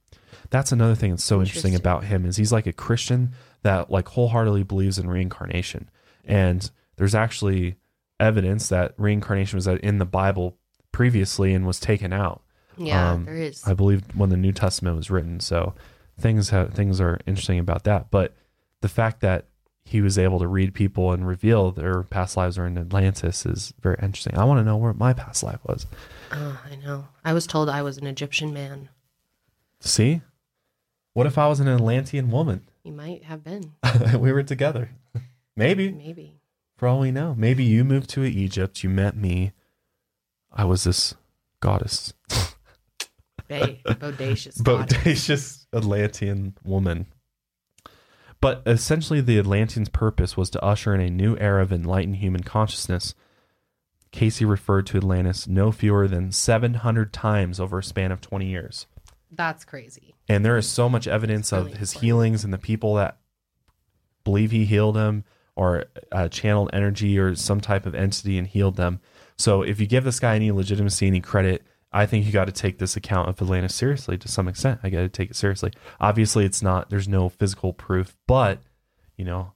That's 0.52 0.72
another 0.72 0.96
thing 0.96 1.10
that's 1.10 1.24
so 1.24 1.40
interesting 1.40 1.74
Interesting. 1.74 1.82
about 1.82 2.04
him 2.04 2.26
is 2.26 2.38
he's 2.38 2.52
like 2.52 2.68
a 2.68 2.74
Christian 2.74 3.32
that 3.64 3.90
like 3.90 4.10
wholeheartedly 4.10 4.64
believes 4.64 5.00
in 5.00 5.10
reincarnation. 5.10 5.90
And 6.26 6.70
there's 6.98 7.16
actually 7.16 7.78
evidence 8.20 8.70
that 8.70 8.94
reincarnation 8.98 9.58
was 9.58 9.66
in 9.66 9.98
the 9.98 10.06
Bible 10.06 10.59
previously 10.92 11.54
and 11.54 11.66
was 11.66 11.80
taken 11.80 12.14
out. 12.14 12.42
Yeah, 12.78 13.12
Um, 13.12 13.26
there 13.26 13.36
is. 13.36 13.66
I 13.68 13.74
believe 13.74 14.04
when 14.16 14.30
the 14.30 14.38
New 14.38 14.52
Testament 14.54 14.96
was 14.96 15.10
written. 15.12 15.40
So 15.40 15.74
things 16.20 16.50
have, 16.50 16.74
things 16.74 17.02
are 17.02 17.20
interesting 17.26 17.60
about 17.60 17.84
that. 17.84 18.10
But 18.10 18.36
the 18.82 18.88
fact 18.88 19.22
that 19.22 19.46
he 19.84 20.02
was 20.02 20.18
able 20.18 20.40
to 20.40 20.48
read 20.48 20.74
people 20.74 21.12
and 21.12 21.28
reveal 21.28 21.72
their 21.72 22.04
past 22.04 22.38
lives 22.38 22.58
are 22.58 22.66
in 22.68 22.78
Atlantis 22.78 23.46
is 23.46 23.74
very 23.82 23.98
interesting. 24.02 24.38
I 24.38 24.44
want 24.46 24.60
to 24.60 24.64
know 24.64 24.78
where 24.78 24.94
my 24.94 25.14
past 25.14 25.44
life 25.44 25.60
was. 25.66 25.88
Oh, 26.32 26.62
I 26.72 26.76
know. 26.76 27.08
I 27.26 27.34
was 27.34 27.48
told 27.48 27.70
I 27.70 27.82
was 27.82 27.98
an 27.98 28.06
Egyptian 28.06 28.54
man. 28.54 28.90
See? 29.82 30.22
What 31.14 31.26
if 31.26 31.38
I 31.38 31.48
was 31.48 31.60
an 31.60 31.68
Atlantean 31.68 32.30
woman? 32.30 32.70
You 32.84 32.92
might 32.94 33.24
have 33.24 33.44
been. 33.44 33.74
we 34.20 34.32
were 34.32 34.44
together. 34.44 34.92
Maybe. 35.56 35.92
Maybe. 35.92 36.40
For 36.78 36.88
all 36.88 37.00
we 37.00 37.12
know. 37.12 37.34
Maybe 37.38 37.64
you 37.64 37.84
moved 37.84 38.10
to 38.12 38.24
Egypt, 38.24 38.84
you 38.84 38.90
met 38.90 39.18
me. 39.18 39.52
I 40.60 40.66
was 40.66 40.84
this 40.84 41.16
goddess. 41.62 42.14
Ba- 43.48 43.78
bodacious. 43.86 44.58
bodacious 44.62 45.66
Atlantean 45.72 46.58
woman. 46.66 47.06
But 48.42 48.64
essentially, 48.66 49.22
the 49.22 49.40
Atlanteans' 49.40 49.88
purpose 49.88 50.36
was 50.36 50.50
to 50.50 50.62
usher 50.62 50.94
in 50.94 51.00
a 51.00 51.10
new 51.10 51.38
era 51.38 51.62
of 51.62 51.72
enlightened 51.72 52.18
human 52.18 52.44
consciousness. 52.44 53.16
Cayce 54.12 54.42
referred 54.42 54.86
to 54.88 54.98
Atlantis 54.98 55.48
no 55.48 55.72
fewer 55.72 56.10
than 56.10 56.34
700 56.34 57.14
times 57.14 57.62
over 57.62 57.80
a 57.80 57.84
span 57.84 58.12
of 58.12 58.20
20 58.20 58.46
years. 58.46 58.86
That's 59.32 59.64
crazy. 59.64 60.16
And 60.28 60.44
there 60.44 60.58
is 60.58 60.68
so 60.68 60.90
much 60.90 61.08
evidence 61.08 61.54
of 61.54 61.68
his 61.68 61.94
important. 61.94 62.04
healings 62.04 62.44
and 62.44 62.52
the 62.52 62.58
people 62.58 62.96
that 62.96 63.18
believe 64.26 64.52
he 64.52 64.66
healed 64.66 64.98
them 64.98 65.24
or 65.56 65.86
uh, 66.12 66.28
channeled 66.28 66.70
energy 66.74 67.18
or 67.18 67.34
some 67.36 67.62
type 67.62 67.86
of 67.86 67.96
entity 67.96 68.38
and 68.38 68.48
healed 68.48 68.76
them. 68.76 69.00
So 69.40 69.64
if 69.64 69.80
you 69.80 69.88
give 69.88 70.04
this 70.04 70.20
guy 70.20 70.36
any 70.36 70.52
legitimacy, 70.52 71.08
any 71.08 71.22
credit, 71.22 71.64
I 71.92 72.06
think 72.06 72.26
you 72.26 72.32
got 72.32 72.46
to 72.46 72.52
take 72.52 72.78
this 72.78 72.96
account 72.96 73.30
of 73.30 73.42
Atlantis 73.42 73.74
seriously 73.74 74.18
to 74.20 74.28
some 74.28 74.48
extent. 74.48 74.82
I 74.84 74.90
got 74.90 75.00
to 75.00 75.10
take 75.10 75.32
it 75.32 75.36
seriously. 75.36 75.72
Obviously, 76.00 76.46
it's 76.46 76.62
not. 76.62 76.92
There's 76.92 77.08
no 77.08 77.30
physical 77.30 77.74
proof, 77.74 78.16
but 78.28 78.60
you 79.18 79.26
know, 79.26 79.54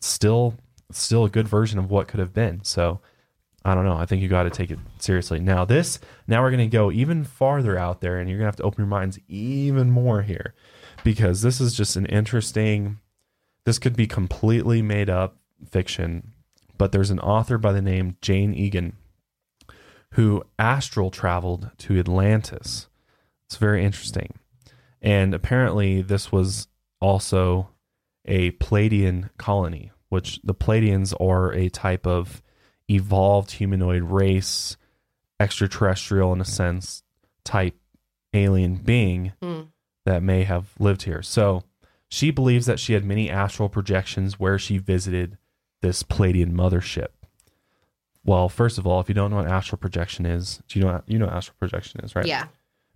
still, 0.00 0.54
still 0.90 1.24
a 1.24 1.30
good 1.30 1.46
version 1.46 1.78
of 1.78 1.90
what 1.90 2.08
could 2.08 2.20
have 2.20 2.34
been. 2.34 2.64
So 2.64 3.00
I 3.64 3.74
don't 3.74 3.84
know. 3.84 3.96
I 3.96 4.06
think 4.06 4.22
you 4.22 4.28
got 4.28 4.44
to 4.44 4.50
take 4.50 4.70
it 4.70 4.78
seriously. 4.98 5.40
Now 5.40 5.64
this, 5.64 5.98
now 6.26 6.42
we're 6.42 6.50
going 6.50 6.68
to 6.68 6.76
go 6.76 6.90
even 6.90 7.24
farther 7.24 7.78
out 7.78 8.00
there, 8.00 8.18
and 8.18 8.28
you're 8.28 8.38
going 8.38 8.46
to 8.46 8.48
have 8.48 8.56
to 8.56 8.62
open 8.62 8.82
your 8.82 8.88
minds 8.88 9.18
even 9.28 9.90
more 9.90 10.22
here, 10.22 10.54
because 11.04 11.42
this 11.42 11.60
is 11.60 11.74
just 11.74 11.96
an 11.96 12.06
interesting. 12.06 12.98
This 13.64 13.78
could 13.78 13.96
be 13.96 14.06
completely 14.06 14.82
made 14.82 15.10
up 15.10 15.36
fiction, 15.68 16.32
but 16.78 16.92
there's 16.92 17.10
an 17.10 17.20
author 17.20 17.58
by 17.58 17.72
the 17.72 17.82
name 17.82 18.16
Jane 18.20 18.54
Egan 18.54 18.96
who 20.12 20.42
astral 20.58 21.10
traveled 21.10 21.70
to 21.78 21.98
Atlantis. 21.98 22.88
It's 23.46 23.56
very 23.56 23.84
interesting. 23.84 24.38
And 25.02 25.34
apparently, 25.34 26.00
this 26.00 26.32
was 26.32 26.68
also 27.00 27.68
a 28.24 28.52
Pleiadian 28.52 29.30
colony, 29.36 29.92
which 30.08 30.40
the 30.42 30.54
Pleiadians 30.54 31.12
are 31.20 31.52
a 31.52 31.68
type 31.68 32.06
of 32.06 32.42
evolved 32.88 33.52
humanoid 33.52 34.02
race, 34.04 34.76
extraterrestrial 35.38 36.32
in 36.32 36.40
a 36.40 36.44
sense, 36.46 37.02
type 37.44 37.76
alien 38.32 38.76
being 38.76 39.32
Hmm. 39.42 39.62
that 40.06 40.22
may 40.22 40.44
have 40.44 40.72
lived 40.78 41.02
here. 41.02 41.22
So 41.22 41.62
she 42.08 42.30
believes 42.30 42.66
that 42.66 42.80
she 42.80 42.94
had 42.94 43.04
many 43.04 43.28
astral 43.28 43.68
projections 43.68 44.38
where 44.40 44.58
she 44.58 44.78
visited 44.78 45.36
this 45.82 46.02
Pleiadian 46.02 46.52
mothership. 46.52 47.08
Well, 48.24 48.48
first 48.48 48.76
of 48.78 48.86
all, 48.86 49.00
if 49.00 49.08
you 49.08 49.14
don't 49.14 49.30
know 49.30 49.36
what 49.36 49.46
astral 49.46 49.78
projection 49.78 50.26
is, 50.26 50.60
do 50.68 50.78
you 50.78 50.84
know 50.84 51.02
you 51.06 51.18
know 51.18 51.26
what 51.26 51.34
astral 51.34 51.56
projection 51.58 52.00
is, 52.04 52.16
right? 52.16 52.26
Yeah. 52.26 52.46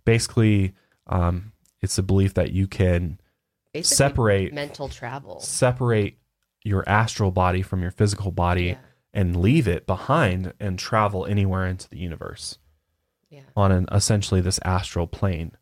Basically, 0.05 0.73
um, 1.07 1.53
it's 1.81 1.97
a 1.97 2.03
belief 2.03 2.33
that 2.33 2.51
you 2.51 2.67
can 2.67 3.19
Basically, 3.73 3.95
separate 3.95 4.53
mental 4.53 4.89
travel. 4.89 5.39
separate 5.39 6.17
your 6.63 6.87
astral 6.87 7.31
body 7.31 7.61
from 7.61 7.81
your 7.81 7.91
physical 7.91 8.31
body 8.31 8.65
Yeah. 8.65 8.77
and 9.13 9.35
leave 9.37 9.67
it 9.67 9.87
behind 9.87 10.53
and 10.59 10.77
travel 10.77 11.25
anywhere 11.25 11.65
into 11.65 11.89
the 11.89 11.97
universe. 11.97 12.57
Yeah. 13.29 13.43
on 13.55 13.71
an 13.71 13.85
essentially 13.93 14.41
this 14.41 14.59
astral 14.65 15.07
plane 15.07 15.53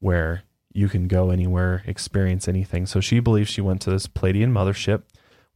where 0.00 0.42
you 0.74 0.86
can 0.90 1.08
go 1.08 1.30
anywhere, 1.30 1.82
experience 1.86 2.46
anything. 2.46 2.84
So 2.84 3.00
she 3.00 3.20
believes 3.20 3.48
she 3.48 3.62
went 3.62 3.80
to 3.82 3.90
this 3.90 4.06
Pleiadian 4.06 4.52
mothership, 4.52 5.04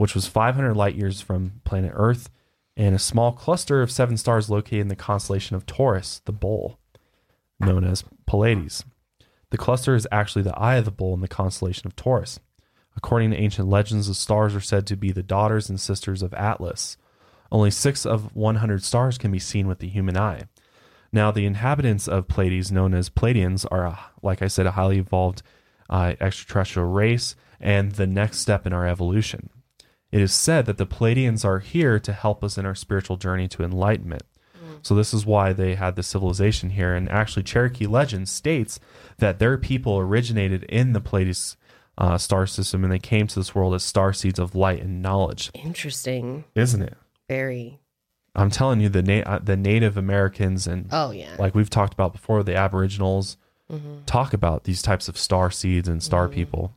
which 0.00 0.14
was 0.14 0.26
500 0.26 0.74
light 0.74 0.94
years 0.94 1.20
from 1.20 1.60
planet 1.62 1.92
Earth, 1.94 2.30
and 2.74 2.94
a 2.94 2.98
small 2.98 3.32
cluster 3.32 3.82
of 3.82 3.90
seven 3.90 4.16
stars 4.16 4.48
located 4.48 4.80
in 4.80 4.88
the 4.88 4.96
constellation 4.96 5.56
of 5.56 5.66
Taurus, 5.66 6.22
the 6.24 6.32
bull, 6.32 6.80
known 7.60 7.84
as 7.84 8.02
Pleiades. 8.26 8.82
The 9.50 9.58
cluster 9.58 9.94
is 9.94 10.08
actually 10.10 10.40
the 10.40 10.58
eye 10.58 10.76
of 10.76 10.86
the 10.86 10.90
bull 10.90 11.12
in 11.12 11.20
the 11.20 11.28
constellation 11.28 11.86
of 11.86 11.96
Taurus. 11.96 12.40
According 12.96 13.32
to 13.32 13.36
ancient 13.36 13.68
legends, 13.68 14.06
the 14.06 14.14
stars 14.14 14.54
are 14.54 14.60
said 14.62 14.86
to 14.86 14.96
be 14.96 15.12
the 15.12 15.22
daughters 15.22 15.68
and 15.68 15.78
sisters 15.78 16.22
of 16.22 16.32
Atlas. 16.32 16.96
Only 17.52 17.70
six 17.70 18.06
of 18.06 18.34
100 18.34 18.82
stars 18.82 19.18
can 19.18 19.30
be 19.30 19.38
seen 19.38 19.68
with 19.68 19.80
the 19.80 19.88
human 19.88 20.16
eye. 20.16 20.44
Now, 21.12 21.30
the 21.30 21.44
inhabitants 21.44 22.08
of 22.08 22.26
Pleiades, 22.26 22.72
known 22.72 22.94
as 22.94 23.10
Pleiadians, 23.10 23.66
are, 23.70 23.84
a, 23.84 23.98
like 24.22 24.40
I 24.40 24.48
said, 24.48 24.64
a 24.64 24.70
highly 24.70 24.96
evolved 24.96 25.42
uh, 25.90 26.14
extraterrestrial 26.18 26.88
race 26.88 27.36
and 27.60 27.92
the 27.92 28.06
next 28.06 28.38
step 28.38 28.66
in 28.66 28.72
our 28.72 28.86
evolution. 28.86 29.50
It 30.12 30.20
is 30.20 30.32
said 30.32 30.66
that 30.66 30.76
the 30.78 30.86
Pleiadians 30.86 31.44
are 31.44 31.60
here 31.60 32.00
to 32.00 32.12
help 32.12 32.42
us 32.42 32.58
in 32.58 32.66
our 32.66 32.74
spiritual 32.74 33.16
journey 33.16 33.46
to 33.48 33.62
enlightenment. 33.62 34.22
So, 34.82 34.94
this 34.94 35.12
is 35.12 35.26
why 35.26 35.52
they 35.52 35.74
had 35.74 35.94
the 35.94 36.02
civilization 36.02 36.70
here. 36.70 36.94
And 36.94 37.06
actually, 37.10 37.42
Cherokee 37.42 37.86
legend 37.86 38.30
states 38.30 38.80
that 39.18 39.38
their 39.38 39.58
people 39.58 39.98
originated 39.98 40.62
in 40.64 40.94
the 40.94 41.02
Pleiades 41.02 41.58
uh, 41.98 42.16
star 42.16 42.46
system 42.46 42.82
and 42.82 42.90
they 42.90 42.98
came 42.98 43.26
to 43.26 43.38
this 43.38 43.54
world 43.54 43.74
as 43.74 43.82
star 43.84 44.14
seeds 44.14 44.38
of 44.38 44.54
light 44.54 44.80
and 44.80 45.02
knowledge. 45.02 45.50
Interesting. 45.52 46.44
Isn't 46.54 46.80
it? 46.80 46.96
Very. 47.28 47.78
I'm 48.34 48.48
telling 48.50 48.80
you, 48.80 48.88
the 48.88 49.02
na- 49.02 49.22
uh, 49.26 49.38
the 49.40 49.56
Native 49.56 49.98
Americans 49.98 50.66
and 50.66 50.86
Oh 50.92 51.10
yeah. 51.10 51.36
like 51.38 51.54
we've 51.54 51.68
talked 51.68 51.92
about 51.92 52.12
before, 52.12 52.42
the 52.42 52.56
Aboriginals 52.56 53.36
talk 54.06 54.32
about 54.32 54.64
these 54.64 54.80
types 54.82 55.08
of 55.08 55.18
star 55.18 55.50
seeds 55.50 55.88
and 55.88 56.02
star 56.02 56.26
people. 56.26 56.74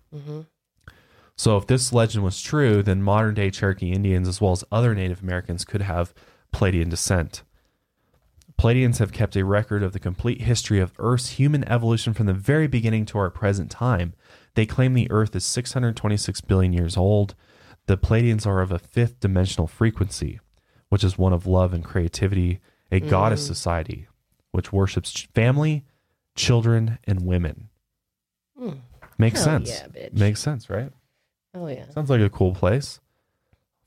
So, 1.35 1.57
if 1.57 1.65
this 1.65 1.91
legend 1.91 2.23
was 2.23 2.41
true, 2.41 2.83
then 2.83 3.01
modern 3.01 3.33
day 3.33 3.49
Cherokee 3.49 3.91
Indians, 3.91 4.27
as 4.27 4.39
well 4.39 4.51
as 4.51 4.63
other 4.71 4.93
Native 4.93 5.21
Americans, 5.21 5.65
could 5.65 5.81
have 5.81 6.13
Pleiadian 6.53 6.89
descent. 6.89 7.43
Pleiadians 8.59 8.99
have 8.99 9.11
kept 9.11 9.35
a 9.35 9.43
record 9.43 9.83
of 9.83 9.93
the 9.93 9.99
complete 9.99 10.41
history 10.41 10.79
of 10.79 10.93
Earth's 10.99 11.31
human 11.31 11.67
evolution 11.67 12.13
from 12.13 12.27
the 12.27 12.33
very 12.33 12.67
beginning 12.67 13.05
to 13.07 13.17
our 13.17 13.29
present 13.29 13.71
time. 13.71 14.13
They 14.53 14.65
claim 14.65 14.93
the 14.93 15.09
Earth 15.11 15.35
is 15.35 15.43
626 15.43 16.41
billion 16.41 16.71
years 16.71 16.95
old. 16.95 17.35
The 17.87 17.97
Pleiadians 17.97 18.45
are 18.45 18.61
of 18.61 18.71
a 18.71 18.79
fifth 18.79 19.19
dimensional 19.19 19.67
frequency, 19.67 20.39
which 20.89 21.03
is 21.03 21.17
one 21.17 21.33
of 21.33 21.47
love 21.47 21.73
and 21.73 21.83
creativity, 21.83 22.59
a 22.91 23.01
mm. 23.01 23.09
goddess 23.09 23.45
society, 23.45 24.07
which 24.51 24.71
worships 24.71 25.27
family, 25.33 25.83
children, 26.35 26.99
and 27.05 27.25
women. 27.25 27.69
Hmm. 28.57 28.73
Makes 29.17 29.43
Hell 29.43 29.65
sense. 29.65 29.69
yeah, 29.69 29.87
bitch. 29.87 30.13
Makes 30.17 30.39
sense, 30.39 30.69
right? 30.69 30.91
Oh 31.53 31.67
yeah. 31.67 31.89
Sounds 31.89 32.09
like 32.09 32.21
a 32.21 32.29
cool 32.29 32.53
place. 32.53 32.99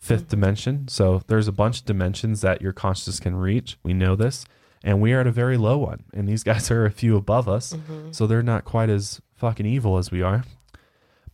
5th 0.05 0.29
dimension. 0.29 0.89
So 0.89 1.23
there's 1.27 1.49
a 1.49 1.53
bunch 1.53 1.81
of 1.81 1.87
dimensions 1.87 2.41
that 2.43 2.63
your 2.63 2.73
consciousness 2.73 3.19
can 3.19 3.35
reach. 3.37 3.79
We 3.83 3.93
know 3.95 4.15
this. 4.15 4.45
And 4.85 5.01
we 5.01 5.13
are 5.13 5.21
at 5.21 5.27
a 5.27 5.33
very 5.33 5.57
low 5.57 5.79
one. 5.79 6.05
And 6.13 6.29
these 6.29 6.43
guys 6.45 6.71
are 6.71 6.85
a 6.85 6.91
few 6.91 7.17
above 7.17 7.49
us. 7.49 7.75
So 8.13 8.27
they're 8.27 8.43
not 8.43 8.65
quite 8.65 8.91
as 8.91 9.21
fucking 9.35 9.67
evil 9.67 9.99
as 9.99 10.11
we 10.11 10.23
are. 10.23 10.45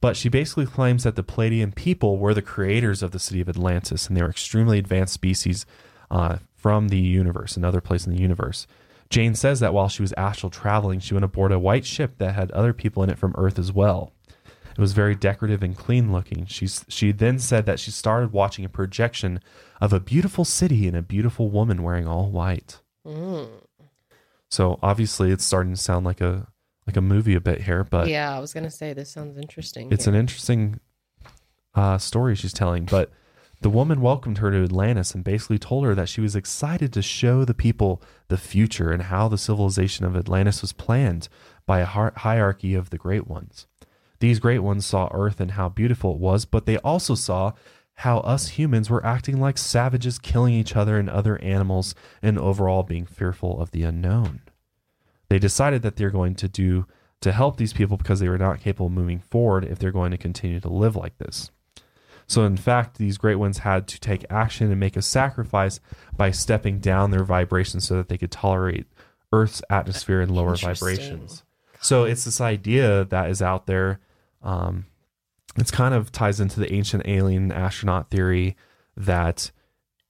But 0.00 0.16
she 0.16 0.28
basically 0.28 0.66
claims 0.66 1.04
that 1.04 1.16
the 1.16 1.22
Pleiadian 1.22 1.74
people 1.74 2.18
were 2.18 2.34
the 2.34 2.42
creators 2.42 3.02
of 3.02 3.12
the 3.12 3.20
city 3.20 3.40
of 3.40 3.48
Atlantis 3.48 4.08
and 4.08 4.16
they 4.16 4.22
were 4.22 4.30
extremely 4.30 4.78
advanced 4.78 5.14
species 5.14 5.64
uh, 6.10 6.38
from 6.56 6.88
the 6.88 6.98
universe, 6.98 7.56
another 7.56 7.80
place 7.80 8.06
in 8.06 8.14
the 8.14 8.20
universe. 8.20 8.66
Jane 9.10 9.34
says 9.34 9.60
that 9.60 9.74
while 9.74 9.88
she 9.88 10.02
was 10.02 10.14
astral 10.16 10.50
traveling, 10.50 10.98
she 10.98 11.14
went 11.14 11.24
aboard 11.24 11.52
a 11.52 11.58
white 11.58 11.84
ship 11.84 12.18
that 12.18 12.34
had 12.34 12.50
other 12.52 12.72
people 12.72 13.02
in 13.02 13.10
it 13.10 13.18
from 13.18 13.34
Earth 13.36 13.58
as 13.58 13.70
well. 13.70 14.12
It 14.72 14.80
was 14.80 14.92
very 14.92 15.14
decorative 15.14 15.62
and 15.62 15.76
clean 15.76 16.12
looking. 16.12 16.46
She's, 16.46 16.84
she 16.88 17.12
then 17.12 17.38
said 17.38 17.66
that 17.66 17.78
she 17.78 17.90
started 17.90 18.32
watching 18.32 18.64
a 18.64 18.68
projection 18.68 19.40
of 19.80 19.92
a 19.92 20.00
beautiful 20.00 20.44
city 20.44 20.88
and 20.88 20.96
a 20.96 21.02
beautiful 21.02 21.50
woman 21.50 21.82
wearing 21.82 22.06
all 22.06 22.30
white. 22.30 22.80
So 24.48 24.78
obviously, 24.82 25.30
it's 25.30 25.44
starting 25.44 25.72
to 25.74 25.80
sound 25.80 26.04
like 26.04 26.20
a 26.20 26.46
like 26.86 26.96
a 26.96 27.00
movie 27.00 27.34
a 27.34 27.40
bit 27.40 27.62
here, 27.62 27.84
but 27.84 28.08
yeah, 28.08 28.36
I 28.36 28.40
was 28.40 28.52
gonna 28.52 28.70
say 28.70 28.92
this 28.92 29.10
sounds 29.10 29.38
interesting. 29.38 29.90
it's 29.92 30.04
here. 30.04 30.14
an 30.14 30.20
interesting 30.20 30.80
uh, 31.74 31.98
story 31.98 32.34
she's 32.34 32.52
telling. 32.52 32.84
But 32.84 33.10
the 33.62 33.70
woman 33.70 34.00
welcomed 34.00 34.38
her 34.38 34.50
to 34.50 34.64
Atlantis 34.64 35.14
and 35.14 35.22
basically 35.22 35.58
told 35.58 35.84
her 35.84 35.94
that 35.94 36.08
she 36.08 36.20
was 36.20 36.34
excited 36.34 36.92
to 36.92 37.02
show 37.02 37.44
the 37.44 37.54
people 37.54 38.02
the 38.28 38.36
future 38.36 38.90
and 38.90 39.04
how 39.04 39.28
the 39.28 39.38
civilization 39.38 40.04
of 40.04 40.16
Atlantis 40.16 40.60
was 40.60 40.72
planned 40.72 41.28
by 41.64 41.78
a 41.78 41.86
hi- 41.86 42.10
hierarchy 42.16 42.74
of 42.74 42.90
the 42.90 42.98
great 42.98 43.28
ones. 43.28 43.66
These 44.22 44.40
great 44.40 44.60
ones 44.60 44.86
saw 44.86 45.10
Earth 45.12 45.40
and 45.40 45.50
how 45.50 45.68
beautiful 45.68 46.12
it 46.12 46.18
was, 46.18 46.46
but 46.46 46.64
they 46.64 46.78
also 46.78 47.14
saw 47.14 47.52
how 47.96 48.20
us 48.20 48.48
humans 48.50 48.88
were 48.88 49.04
acting 49.04 49.38
like 49.38 49.58
savages, 49.58 50.18
killing 50.18 50.54
each 50.54 50.74
other 50.74 50.98
and 50.98 51.10
other 51.10 51.36
animals, 51.42 51.94
and 52.22 52.38
overall 52.38 52.82
being 52.82 53.04
fearful 53.04 53.60
of 53.60 53.72
the 53.72 53.82
unknown 53.82 54.40
they 55.32 55.38
decided 55.38 55.80
that 55.80 55.96
they're 55.96 56.10
going 56.10 56.34
to 56.34 56.46
do 56.46 56.86
to 57.22 57.32
help 57.32 57.56
these 57.56 57.72
people 57.72 57.96
because 57.96 58.20
they 58.20 58.28
were 58.28 58.36
not 58.36 58.60
capable 58.60 58.88
of 58.88 58.92
moving 58.92 59.18
forward 59.18 59.64
if 59.64 59.78
they're 59.78 59.90
going 59.90 60.10
to 60.10 60.18
continue 60.18 60.60
to 60.60 60.68
live 60.68 60.94
like 60.94 61.16
this. 61.16 61.50
So, 62.26 62.44
in 62.44 62.58
fact, 62.58 62.98
these 62.98 63.16
great 63.16 63.36
ones 63.36 63.58
had 63.58 63.88
to 63.88 63.98
take 63.98 64.26
action 64.28 64.70
and 64.70 64.78
make 64.78 64.94
a 64.94 65.00
sacrifice 65.00 65.80
by 66.14 66.32
stepping 66.32 66.80
down 66.80 67.12
their 67.12 67.24
vibrations 67.24 67.86
so 67.86 67.96
that 67.96 68.10
they 68.10 68.18
could 68.18 68.30
tolerate 68.30 68.84
Earth's 69.32 69.62
atmosphere 69.70 70.20
and 70.20 70.30
lower 70.30 70.54
vibrations. 70.54 71.44
So, 71.80 72.04
it's 72.04 72.26
this 72.26 72.42
idea 72.42 73.06
that 73.06 73.30
is 73.30 73.40
out 73.40 73.64
there. 73.64 74.00
Um, 74.42 74.86
it's 75.56 75.70
kind 75.70 75.94
of 75.94 76.10
ties 76.12 76.40
into 76.40 76.60
the 76.60 76.72
ancient 76.72 77.02
alien 77.06 77.52
astronaut 77.52 78.10
theory 78.10 78.56
that 78.96 79.50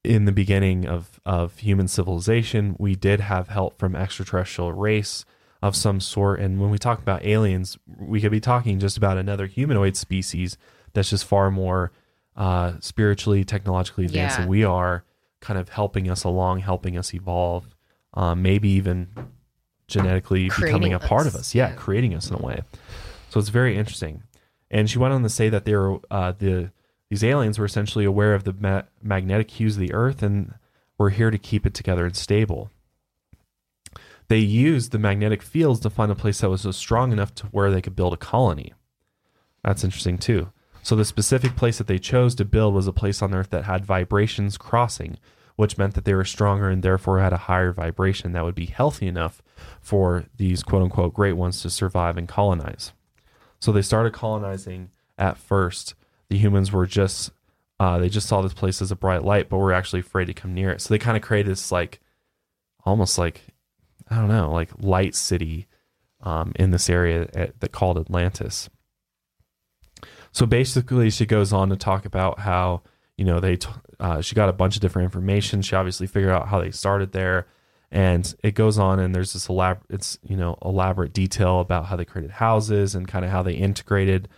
in 0.05 0.25
the 0.25 0.33
beginning 0.33 0.87
of, 0.87 1.21
of 1.25 1.59
human 1.59 1.89
civilization, 1.89 2.75
we 2.79 2.95
did 2.95 3.21
have 3.21 3.49
help 3.49 3.79
from 3.79 3.95
extraterrestrial 3.95 4.73
race 4.73 5.25
of 5.63 5.77
some 5.77 6.01
sort. 6.01 6.41
And 6.41 6.61
when 6.61 6.71
we 6.71 6.79
talk 6.79 6.99
about 7.01 7.25
aliens, 7.25 7.79
we 7.87 8.21
could 8.21 8.33
be 8.33 8.41
talking 8.41 8.79
just 8.81 8.97
about 8.97 9.17
another 9.17 9.47
humanoid 9.47 9.97
species 9.97 10.57
that's 10.93 11.11
just 11.11 11.25
far 11.25 11.51
more 11.51 11.93
uh, 12.37 12.75
spiritually, 12.81 13.45
technologically 13.45 14.05
advanced 14.07 14.37
Yeah. 14.39 14.41
than 14.43 14.49
we 14.49 14.65
are, 14.65 15.05
kind 15.41 15.59
of 15.59 15.69
helping 15.69 16.09
us 16.11 16.25
along, 16.25 16.61
helping 16.61 16.97
us 16.97 17.15
evolve, 17.15 17.75
um, 18.15 18.43
maybe 18.43 18.69
even 18.71 19.09
genetically 19.89 20.45
becoming 20.49 20.71
Creating 20.71 20.95
a 20.95 20.99
part 20.99 21.27
of 21.27 21.35
us, 21.35 21.41
us. 21.41 21.55
Yeah, 21.55 21.69
yeah. 21.71 21.75
creating 21.77 22.15
us 22.15 22.29
in 22.31 22.37
a 22.37 22.39
way. 22.43 22.63
So 23.33 23.41
it's 23.41 23.49
very 23.49 23.79
interesting. 23.79 24.25
And 24.71 24.91
she 24.91 24.99
went 24.99 25.15
on 25.15 25.23
to 25.23 25.31
say 25.31 25.49
that 25.49 25.65
they 25.65 25.75
were 25.75 26.01
uh, 26.11 26.33
the 26.33 26.71
these 27.09 27.25
aliens 27.25 27.59
were 27.59 27.65
essentially 27.65 28.05
aware 28.05 28.35
of 28.35 28.45
the 28.45 28.53
ma- 28.53 28.83
magnetic 29.03 29.53
hues 29.53 29.77
of 29.77 29.81
the 29.81 29.95
Earth 29.95 30.23
and 30.23 30.53
were 30.99 31.09
here 31.09 31.31
to 31.31 31.39
keep 31.39 31.65
it 31.65 31.73
together 31.73 32.05
and 32.05 32.15
stable. 32.15 32.71
They 34.29 34.37
used 34.37 34.93
the 34.93 34.99
magnetic 34.99 35.41
fields 35.41 35.81
to 35.81 35.89
find 35.89 36.13
a 36.13 36.15
place 36.15 36.43
that 36.43 36.51
was 36.51 36.67
strong 36.77 37.11
enough 37.11 37.35
to 37.37 37.47
where 37.47 37.71
they 37.71 37.81
could 37.81 37.97
build 37.97 38.13
a 38.13 38.19
colony. 38.19 38.75
That's 39.65 39.83
interesting 39.83 40.19
too. 40.19 40.53
So 40.83 40.95
the 40.95 41.07
specific 41.07 41.57
place 41.57 41.79
that 41.79 41.87
they 41.87 41.99
chose 41.99 42.35
to 42.35 42.45
build 42.45 42.75
was 42.75 42.87
a 42.87 42.93
place 42.93 43.23
on 43.23 43.33
Earth 43.33 43.49
that 43.49 43.65
had 43.65 43.87
vibrations 43.87 44.59
crossing, 44.59 45.17
which 45.57 45.79
meant 45.79 45.95
that 45.95 46.05
they 46.05 46.15
were 46.15 46.27
stronger 46.27 46.69
and 46.69 46.83
therefore 46.83 47.21
had 47.21 47.33
a 47.33 47.49
higher 47.49 47.73
vibration 47.73 48.33
that 48.33 48.45
would 48.45 48.55
be 48.55 48.67
healthy 48.67 49.07
enough 49.07 49.41
for 49.81 50.27
these 50.37 50.63
quote 50.63 50.83
unquote 50.83 51.15
great 51.15 51.39
ones 51.39 51.63
to 51.63 51.71
survive 51.71 52.19
and 52.19 52.29
colonize. 52.29 52.93
So 53.63 53.71
they 53.71 53.83
started 53.83 54.13
colonizing 54.13 54.91
at 55.17 55.39
first. 55.39 55.95
The 56.29 56.37
humans 56.37 56.73
were 56.73 56.85
just 56.85 57.31
uh, 57.79 57.97
they 57.99 58.09
just 58.09 58.27
saw 58.27 58.43
this 58.43 58.55
place 58.55 58.83
as 58.83 58.91
a 58.91 58.97
bright 58.97 59.23
light, 59.23 59.49
but 59.49 59.59
were 59.59 59.73
actually 59.73 60.01
afraid 60.01 60.25
to 60.25 60.35
come 60.35 60.53
near 60.53 60.71
it. 60.71 60.81
So 60.81 60.93
they 60.93 60.99
kind 60.99 61.17
of 61.17 61.23
created 61.23 61.53
this 61.53 61.71
like 61.71 62.01
almost 62.85 63.19
like 63.19 63.43
I 64.11 64.17
don't 64.17 64.27
know, 64.27 64.51
like 64.51 64.71
light 64.81 65.15
city 65.15 65.69
um, 66.23 66.53
in 66.57 66.73
this 66.73 66.91
area 66.91 67.29
at, 67.35 67.61
that 67.61 67.71
called 67.71 67.99
Atlantis. 67.99 68.69
So 70.33 70.45
basically, 70.45 71.09
she 71.11 71.25
goes 71.25 71.53
on 71.53 71.69
to 71.69 71.77
talk 71.77 72.05
about 72.05 72.41
how 72.41 72.83
you 73.17 73.25
know 73.25 73.39
they 73.39 73.59
t- 73.59 73.69
uh, 74.01 74.21
she 74.23 74.35
got 74.35 74.49
a 74.49 74.53
bunch 74.53 74.75
of 74.75 74.83
different 74.83 75.05
information. 75.05 75.63
She 75.63 75.77
obviously 75.77 76.09
figured 76.09 76.33
out 76.33 76.49
how 76.49 76.61
they 76.61 76.73
started 76.73 77.13
there, 77.13 77.47
and 77.93 78.35
it 78.43 78.55
goes 78.55 78.79
on 78.79 78.99
and 78.99 79.15
there's 79.15 79.35
this 79.35 79.49
elaborate 79.49 79.85
it's 79.91 80.19
you 80.27 80.37
know 80.37 80.57
elaborate 80.65 81.13
detail 81.13 81.61
about 81.61 81.85
how 81.87 81.95
they 81.95 82.07
created 82.07 82.31
houses 82.33 82.95
and 82.95 83.07
kind 83.07 83.25
of 83.25 83.31
how 83.31 83.43
they 83.43 83.53
integrated. 83.53 84.29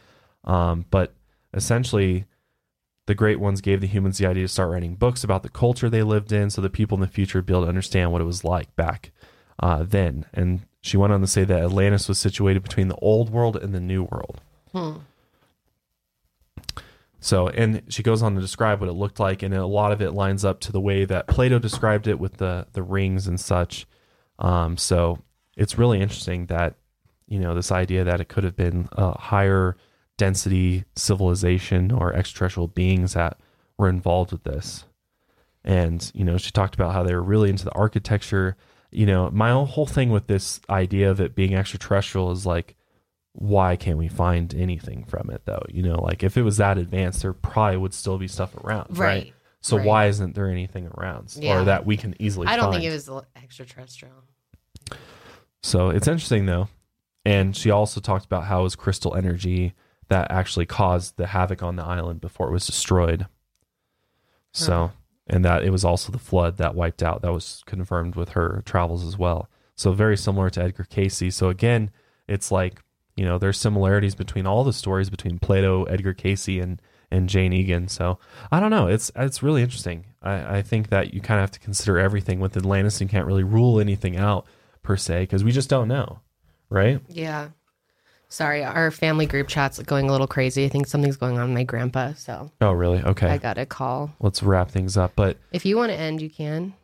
Um, 0.43 0.85
but 0.91 1.15
essentially, 1.55 2.27
the 3.07 3.15
great 3.15 3.39
ones 3.39 3.61
gave 3.61 3.81
the 3.81 3.87
humans 3.87 4.19
the 4.19 4.27
idea 4.27 4.43
to 4.43 4.49
start 4.49 4.71
writing 4.71 4.97
books 4.97 5.23
about 5.23 5.45
the 5.45 5.49
culture 5.49 5.89
they 5.89 6.03
lived 6.03 6.33
in, 6.33 6.51
so 6.51 6.61
the 6.61 6.69
people 6.69 6.97
in 6.97 7.01
the 7.01 7.07
future 7.07 7.39
would 7.39 7.47
be 7.47 7.55
able 7.55 7.63
to 7.63 7.69
understand 7.69 8.13
what 8.13 8.21
it 8.21 8.27
was 8.27 8.45
like 8.45 8.75
back 8.77 9.13
uh, 9.61 9.85
then. 9.85 10.27
And 10.35 10.67
she 10.81 10.97
went 10.97 11.13
on 11.13 11.21
to 11.21 11.27
say 11.27 11.45
that 11.45 11.63
Atlantis 11.63 12.09
was 12.09 12.19
situated 12.19 12.63
between 12.63 12.89
the 12.89 12.97
old 12.97 13.31
world 13.31 13.57
and 13.57 13.73
the 13.73 13.81
new 13.81 14.03
world. 14.03 14.41
So, 17.25 17.49
and 17.49 17.81
she 17.89 18.03
goes 18.03 18.21
on 18.21 18.35
to 18.35 18.41
describe 18.43 18.81
what 18.81 18.91
it 18.91 18.93
looked 18.93 19.19
like, 19.19 19.43
and 19.43 19.55
a 19.55 19.65
lot 19.65 19.93
of 19.93 20.03
it 20.03 20.11
lines 20.11 20.45
up 20.45 20.61
to 20.61 20.73
the 20.73 20.81
way 20.81 21.07
that 21.07 21.27
Plato 21.27 21.59
described 21.59 22.07
it 22.07 22.19
with 22.19 22.37
the 22.37 22.67
the 22.75 22.83
rings 22.83 23.27
and 23.27 23.41
such. 23.41 23.87
Um, 24.39 24.77
so 24.77 25.23
it's 25.57 25.79
really 25.79 26.03
interesting 26.03 26.45
that 26.47 26.75
you 27.27 27.39
know 27.39 27.55
this 27.55 27.73
idea 27.73 28.05
that 28.05 28.21
it 28.21 28.29
could 28.29 28.45
have 28.45 28.57
been 28.57 28.91
a 28.93 29.19
higher 29.19 29.75
density 30.19 30.85
civilization 30.97 31.91
or 31.91 32.13
extraterrestrial 32.13 32.69
beings 32.69 33.15
that 33.15 33.39
were 33.79 33.89
involved 33.89 34.31
with 34.31 34.45
this. 34.45 34.85
And 35.65 36.13
you 36.15 36.27
know, 36.27 36.37
she 36.37 36.51
talked 36.51 36.75
about 36.75 36.93
how 36.93 37.05
they 37.05 37.15
were 37.15 37.23
really 37.23 37.49
into 37.49 37.65
the 37.65 37.73
architecture. 37.73 38.55
You 38.91 39.07
know, 39.07 39.31
my 39.31 39.51
whole 39.65 39.87
thing 39.87 40.11
with 40.11 40.27
this 40.27 40.61
idea 40.69 41.11
of 41.11 41.23
it 41.23 41.35
being 41.35 41.55
extraterrestrial 41.55 42.33
is 42.33 42.45
like, 42.45 42.77
why 43.37 43.77
can't 43.77 43.99
we 43.99 44.09
find 44.09 44.55
anything 44.55 45.05
from 45.05 45.29
it 45.31 45.43
though? 45.45 45.63
You 45.69 45.83
know, 45.83 46.01
like 46.01 46.23
if 46.23 46.37
it 46.37 46.43
was 46.43 46.57
that 46.59 46.79
advanced, 46.79 47.23
there 47.23 47.33
probably 47.33 47.77
would 47.77 47.93
still 47.95 48.17
be 48.19 48.29
stuff 48.29 48.57
around, 48.65 48.97
right? 48.97 49.25
Right. 49.25 49.35
So 49.61 49.77
Right. 49.77 49.87
why 49.87 50.07
isn't 50.07 50.35
there 50.35 50.49
anything 50.49 50.89
around 50.97 51.35
Yeah. 51.39 51.61
or 51.61 51.65
that 51.65 51.85
we 51.87 51.97
can 51.97 52.15
easily? 52.21 52.47
I 52.47 52.57
don't 52.57 52.67
find? 52.73 52.83
think 52.83 52.91
it 52.91 52.95
was 53.11 53.25
extraterrestrial. 53.37 54.25
So 55.63 55.91
it's 55.91 56.07
interesting 56.09 56.47
though. 56.47 56.69
And 57.25 57.57
she 57.57 57.71
also 57.71 58.01
talked 58.01 58.27
about 58.27 58.45
how 58.45 58.61
it 58.61 58.65
was 58.65 58.77
crystal 58.77 59.15
energy 59.15 59.73
that 60.09 60.31
actually 60.31 60.67
caused 60.67 61.17
the 61.17 61.29
havoc 61.29 61.63
on 61.63 61.77
the 61.77 61.83
island 61.85 62.21
before 62.21 62.49
it 62.49 62.53
was 62.53 62.67
destroyed. 62.67 63.27
So, 64.53 64.93
and 65.27 65.45
that 65.45 65.65
it 65.65 65.71
was 65.71 65.85
also 65.85 66.13
the 66.13 66.19
flood 66.19 66.59
that 66.59 66.75
wiped 66.75 67.03
out. 67.03 67.23
That 67.23 67.33
was 67.33 67.63
confirmed 67.67 68.15
with 68.15 68.31
her 68.31 68.63
travels 68.67 69.05
as 69.05 69.17
well. 69.19 69.49
So 69.75 69.93
very 69.93 70.17
similar 70.17 70.51
to 70.51 70.63
Edgar 70.63 70.85
Cayce. 70.85 71.35
So 71.35 71.49
again, 71.49 71.91
it's 72.29 72.53
like, 72.53 72.83
you 73.17 73.25
know, 73.25 73.39
there's 73.39 73.59
similarities 73.59 74.15
between 74.15 74.47
all 74.47 74.65
the 74.65 74.73
stories 74.73 75.11
between 75.11 75.39
Plato, 75.39 75.85
Edgar 75.85 76.15
Cayce, 76.15 76.49
and 76.61 76.81
and 77.11 77.29
Jane 77.29 77.53
Egan. 77.53 77.87
So 77.89 78.19
I 78.51 78.59
don't 78.61 78.71
know. 78.71 78.89
It's 78.89 79.11
it's 79.15 79.43
really 79.43 79.63
interesting. 79.63 80.07
I, 80.23 80.59
I 80.59 80.63
think 80.63 80.89
that 80.89 81.15
you 81.15 81.21
kind 81.21 81.39
of 81.39 81.43
have 81.43 81.51
to 81.53 81.61
consider 81.61 81.99
everything 81.99 82.41
with 82.41 82.57
Atlantis 82.57 83.01
and 83.01 83.09
can't 83.11 83.27
really 83.27 83.45
rule 83.45 83.79
anything 83.81 84.17
out 84.17 84.47
per 84.83 84.97
se 84.97 85.23
because 85.23 85.45
we 85.45 85.53
just 85.53 85.69
don't 85.69 85.87
know, 85.89 86.21
right? 86.71 87.01
Yeah. 87.09 87.51
Sorry, 88.29 88.65
our 88.65 88.91
family 88.91 89.27
group 89.27 89.47
chat's 89.47 89.79
going 89.81 90.09
a 90.09 90.13
little 90.13 90.27
crazy. 90.27 90.65
I 90.65 90.69
think 90.69 90.89
something's 90.89 91.17
going 91.17 91.39
on 91.39 91.49
with 91.51 91.55
my 91.55 91.63
grandpa, 91.63 92.15
so 92.15 92.51
Oh, 92.61 92.73
really? 92.73 93.01
Okay. 93.01 93.29
I 93.29 93.39
got 93.39 93.59
a 93.59 93.67
call. 93.67 94.13
Let's 94.19 94.43
wrap 94.43 94.71
things 94.71 94.97
up. 94.97 95.13
But 95.15 95.37
If 95.53 95.65
you 95.65 95.77
want 95.77 95.93
to 95.93 95.97
end, 95.97 96.21
you 96.21 96.31
can. 96.31 96.75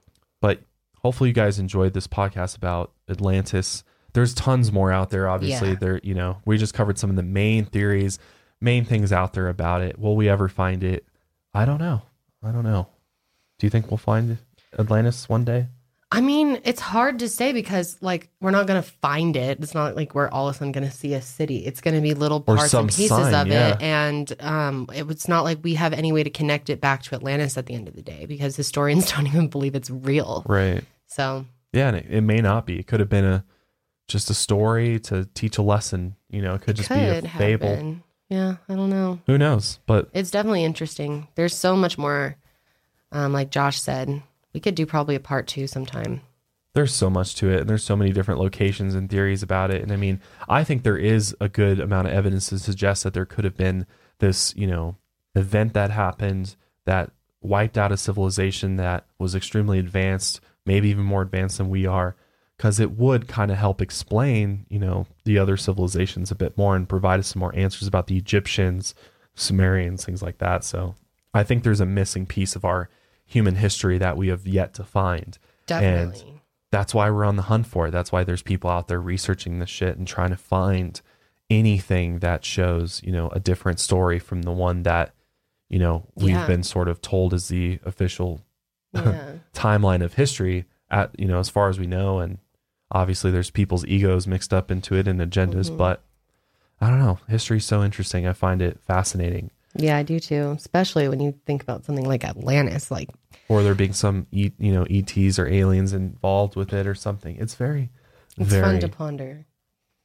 but 0.41 0.61
hopefully 0.99 1.31
you 1.31 1.35
guys 1.35 1.59
enjoyed 1.59 1.93
this 1.93 2.07
podcast 2.07 2.57
about 2.57 2.93
Atlantis. 3.09 3.83
There's 4.13 4.35
tons 4.35 4.73
more 4.73 4.93
out 4.93 5.11
there. 5.11 5.29
Obviously, 5.29 5.71
Yeah. 5.71 5.77
there 5.81 6.01
you 6.03 6.15
know 6.15 6.39
we 6.45 6.59
just 6.59 6.75
covered 6.75 6.99
some 6.99 7.11
of 7.11 7.17
the 7.17 7.23
main 7.23 7.65
theories, 7.65 8.19
main 8.61 8.85
things 8.85 9.13
out 9.13 9.33
there 9.33 9.49
about 9.49 9.83
it. 9.83 9.99
Will 9.99 10.17
we 10.17 10.29
ever 10.29 10.49
find 10.49 10.83
it? 10.83 11.05
I 11.55 11.65
don't 11.65 11.79
know. 11.79 12.03
I 12.43 12.53
don't 12.53 12.65
know. 12.65 12.87
Do 13.59 13.67
you 13.67 13.71
think 13.71 13.91
we'll 13.91 13.99
find 13.99 14.39
Atlantis 14.79 15.29
one 15.29 15.45
day? 15.45 15.67
I 16.13 16.21
mean, 16.21 16.61
it's 16.65 16.81
hard 16.81 17.21
to 17.21 17.29
say 17.29 17.53
because 17.53 17.97
like 18.01 18.31
we're 18.41 18.51
not 18.51 18.67
gonna 18.67 18.83
find 18.83 19.37
it. 19.37 19.59
It's 19.61 19.75
not 19.75 19.95
like 19.95 20.13
we're 20.13 20.29
all 20.29 20.49
of 20.49 20.57
a 20.57 20.59
sudden 20.59 20.73
gonna 20.73 20.91
see 20.91 21.15
a 21.15 21.23
city. 21.23 21.59
It's 21.59 21.81
gonna 21.81 22.01
be 22.01 22.15
little 22.15 22.41
parts 22.41 22.75
and 22.75 22.89
pieces 22.89 23.11
sign, 23.11 23.35
of 23.35 23.47
yeah. 23.47 23.75
it, 23.75 23.83
and 23.83 24.37
um, 24.41 24.87
it, 24.93 25.09
it's 25.09 25.29
not 25.29 25.45
like 25.45 25.59
we 25.63 25.75
have 25.75 25.93
any 25.93 26.11
way 26.11 26.25
to 26.25 26.31
connect 26.31 26.69
it 26.69 26.81
back 26.81 27.05
to 27.05 27.15
Atlantis 27.15 27.57
at 27.57 27.67
the 27.67 27.75
end 27.75 27.87
of 27.87 27.95
the 27.95 28.03
day 28.03 28.27
because 28.27 28.57
historians 28.57 29.13
don't 29.13 29.29
even 29.29 29.47
believe 29.47 29.77
it's 29.77 29.89
real. 29.91 30.43
Right. 30.49 30.83
So 31.07 31.47
Yeah, 31.73 31.89
and 31.89 31.97
it, 31.99 32.07
it 32.09 32.21
may 32.23 32.41
not 32.41 32.67
be. 32.67 32.81
It 32.81 32.89
could 32.89 32.99
have 32.99 33.09
been 33.09 33.25
a 33.25 33.45
just 34.11 34.31
a 34.31 34.35
story 34.35 34.99
to 35.01 35.25
teach 35.35 35.59
a 35.59 35.63
lesson. 35.63 36.17
You 36.29 36.43
know, 36.43 36.55
it 36.55 36.63
could 36.63 36.77
just 36.77 36.89
could 36.89 37.23
be 37.23 37.27
a 37.27 37.31
fable. 37.31 37.97
Yeah, 38.29 38.57
I 38.69 38.75
don't 38.75 38.91
know. 38.91 39.21
Who 39.27 39.39
knows? 39.39 39.81
But 39.87 40.09
It's 40.13 40.31
definitely 40.31 40.65
interesting. 40.65 41.29
There's 41.35 41.57
so 41.57 41.75
much 41.77 41.97
more. 41.99 42.37
Um, 43.13 43.33
like 43.33 43.51
Josh 43.51 43.81
said, 43.81 44.23
we 44.53 44.61
could 44.61 44.75
do 44.77 44.87
probably 44.87 45.15
a 45.17 45.21
part 45.21 45.49
two 45.49 45.67
sometime. 45.67 46.21
there's 46.75 46.95
so 46.95 47.11
much 47.11 47.35
to 47.37 47.51
it 47.51 47.61
and 47.63 47.69
there's 47.69 47.83
so 47.83 47.97
many 47.97 48.13
different 48.13 48.39
locations 48.39 48.95
and 48.95 49.11
theories 49.11 49.43
about 49.43 49.73
it 49.73 49.83
and 49.83 49.91
i 49.91 49.97
mean 49.97 50.21
i 50.49 50.63
think 50.63 50.85
there 50.85 50.97
is 50.97 51.35
a 51.41 51.49
good 51.49 51.81
amount 51.81 52.07
of 52.07 52.15
evidence 52.15 52.49
to 52.49 52.57
suggest 52.61 53.03
that 53.03 53.13
there 53.13 53.27
could 53.27 53.45
have 53.45 53.57
been 53.57 53.85
this 54.21 54.55
you 54.57 54.69
know 54.69 54.95
event 55.35 55.75
that 55.75 55.91
happened 55.91 56.55
that 56.85 57.11
wiped 57.41 57.77
out 57.77 57.91
a 57.91 57.97
civilization 57.97 58.77
that 58.77 59.05
was 59.19 59.35
extremely 59.35 59.81
advanced 59.81 60.41
maybe 60.65 60.89
even 60.89 61.03
more 61.05 61.23
advanced 61.23 61.59
than 61.59 61.69
we 61.69 61.85
are 61.87 62.15
because 62.61 62.79
it 62.79 62.91
would 62.99 63.27
kind 63.27 63.51
of 63.51 63.57
help 63.57 63.81
explain 63.81 64.67
you 64.69 64.79
know 64.79 65.07
the 65.25 65.39
other 65.39 65.57
civilizations 65.57 66.31
a 66.31 66.35
bit 66.35 66.59
more 66.59 66.77
and 66.77 66.89
provide 66.91 67.19
us 67.19 67.29
some 67.29 67.41
more 67.41 67.55
answers 67.57 67.89
about 67.89 68.07
the 68.07 68.19
egyptians 68.19 68.95
sumerians 69.35 70.05
things 70.05 70.23
like 70.23 70.37
that 70.39 70.63
so 70.63 70.95
i 71.33 71.43
think 71.43 71.63
there's 71.63 71.81
a 71.81 71.87
missing 71.87 72.27
piece 72.27 72.55
of 72.55 72.65
our 72.65 72.91
human 73.25 73.55
history 73.55 73.97
that 73.97 74.17
we 74.19 74.29
have 74.29 74.47
yet 74.47 74.75
to 74.75 74.85
find 74.85 75.39
Definitely. 75.67 76.43
that's 76.71 76.93
why 76.93 77.09
we're 77.11 77.25
on 77.25 77.37
the 77.37 77.43
hunt 77.43 77.67
for 77.67 77.87
it. 77.87 77.91
That's 77.93 78.11
why 78.11 78.25
there's 78.25 78.43
people 78.43 78.69
out 78.69 78.89
there 78.89 79.01
researching 79.01 79.59
this 79.61 79.71
shit 79.71 79.97
and 79.97 80.07
trying 80.07 80.31
to 80.31 80.37
find 80.37 81.01
anything 81.49 82.19
that 82.19 82.45
shows, 82.45 83.01
you 83.05 83.13
know, 83.13 83.29
a 83.29 83.39
different 83.41 83.79
story 83.79 84.19
from 84.19 84.43
the 84.43 84.51
one 84.51 84.83
that, 84.83 85.15
you 85.69 85.79
know, 85.79 86.07
we've 86.17 86.31
Yeah. 86.35 86.47
been 86.49 86.65
sort 86.65 86.89
of 86.89 87.01
told 87.01 87.33
is 87.33 87.47
the 87.47 87.79
official 87.85 88.41
yeah. 88.93 89.35
timeline 89.55 90.03
of 90.03 90.15
history 90.15 90.65
at, 90.91 91.11
you 91.19 91.27
know, 91.29 91.39
as 91.39 91.49
far 91.49 91.69
as 91.69 91.79
we 91.79 91.87
know. 91.87 92.19
And 92.19 92.39
obviously 92.91 93.31
there's 93.31 93.51
people's 93.51 93.85
egos 93.87 94.27
mixed 94.27 94.53
up 94.53 94.71
into 94.71 94.95
it 94.95 95.07
and 95.09 95.21
agendas, 95.21 95.71
Mhm. 95.71 95.77
but 95.77 96.03
I 96.81 96.89
don't 96.89 96.99
know. 96.99 97.19
History's 97.29 97.65
so 97.67 97.83
interesting. 97.85 98.27
I 98.27 98.33
find 98.33 98.63
it 98.63 98.81
fascinating. 98.81 99.51
Yeah, 99.77 99.97
I 99.97 100.03
do 100.03 100.19
too. 100.19 100.53
Especially 100.57 101.09
when 101.09 101.21
you 101.21 101.35
think 101.47 101.63
about 101.63 101.85
something 101.85 102.07
like 102.07 102.25
Atlantis. 102.25 102.91
Like, 102.91 103.11
Or 103.49 103.63
there 103.63 103.75
being 103.75 103.93
some, 103.93 104.27
E- 104.33 104.53
you 104.59 104.73
know, 104.73 104.85
ETs 104.89 105.39
or 105.39 105.47
aliens 105.47 105.93
involved 105.93 106.57
with 106.57 106.73
it 106.73 106.87
or 106.87 106.95
something. 106.95 107.37
It's 107.37 107.55
very, 107.55 107.91
it's 108.39 108.49
very 108.51 108.63
fun 108.63 108.81
to 108.81 108.89
ponder. 108.89 109.47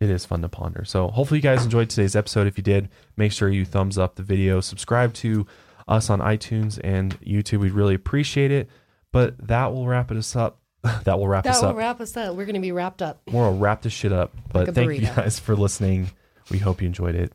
it 0.02 0.10
is 0.10 0.26
fun 0.26 0.42
to 0.42 0.50
ponder. 0.50 0.84
So 0.84 1.08
hopefully 1.08 1.38
you 1.40 1.42
guys 1.44 1.64
enjoyed 1.64 1.90
today's 1.90 2.16
episode. 2.16 2.46
If 2.48 2.58
you 2.58 2.64
did, 2.64 2.90
make 3.16 3.32
sure 3.32 3.50
you 3.50 3.64
thumbs 3.66 3.98
up 3.98 4.16
the 4.16 4.24
video, 4.24 4.60
subscribe 4.62 5.14
to 5.16 5.48
us 5.88 6.10
on 6.10 6.20
iTunes 6.20 6.80
and 6.84 7.20
YouTube. 7.22 7.60
We'd 7.60 7.72
really 7.72 7.96
appreciate 7.96 8.52
it. 8.52 8.70
But 9.14 9.48
that 9.48 9.72
will 9.74 9.88
wrap 9.88 10.12
it 10.12 10.18
us 10.18 10.36
up. 10.36 10.60
That 11.04 11.18
will 11.20 11.28
wrap 11.28 11.46
us 11.46 11.58
up. 11.58 11.62
That 11.62 11.68
will 11.68 11.72
up. 11.72 11.78
wrap 11.78 12.02
us 12.02 12.18
up. 12.18 12.36
We're 12.36 12.46
going 12.46 12.56
to 12.56 12.62
be 12.62 12.72
wrapped 12.72 13.02
up. 13.02 13.22
We'll 13.32 13.56
wrap 13.58 13.82
this 13.82 13.94
shit 13.94 14.12
up. 14.12 14.34
But 14.52 14.60
Like 14.60 14.68
a 14.70 14.72
thank 14.74 14.92
you 14.94 15.08
burrito. 15.08 15.16
guys 15.16 15.40
for 15.40 15.56
listening. 15.56 16.10
We 16.50 16.58
hope 16.60 16.82
you 16.82 16.88
enjoyed 16.88 17.16
it. 17.16 17.34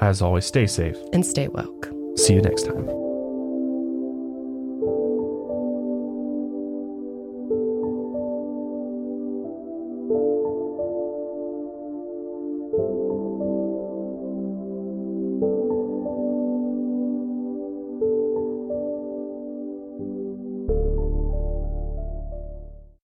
As 0.00 0.22
always, 0.22 0.46
stay 0.46 0.66
safe. 0.66 0.96
And 1.12 1.24
stay 1.24 1.48
woke. 1.48 1.88
See 2.16 2.34
you 2.34 2.40
next 2.42 2.64
time. 2.66 3.01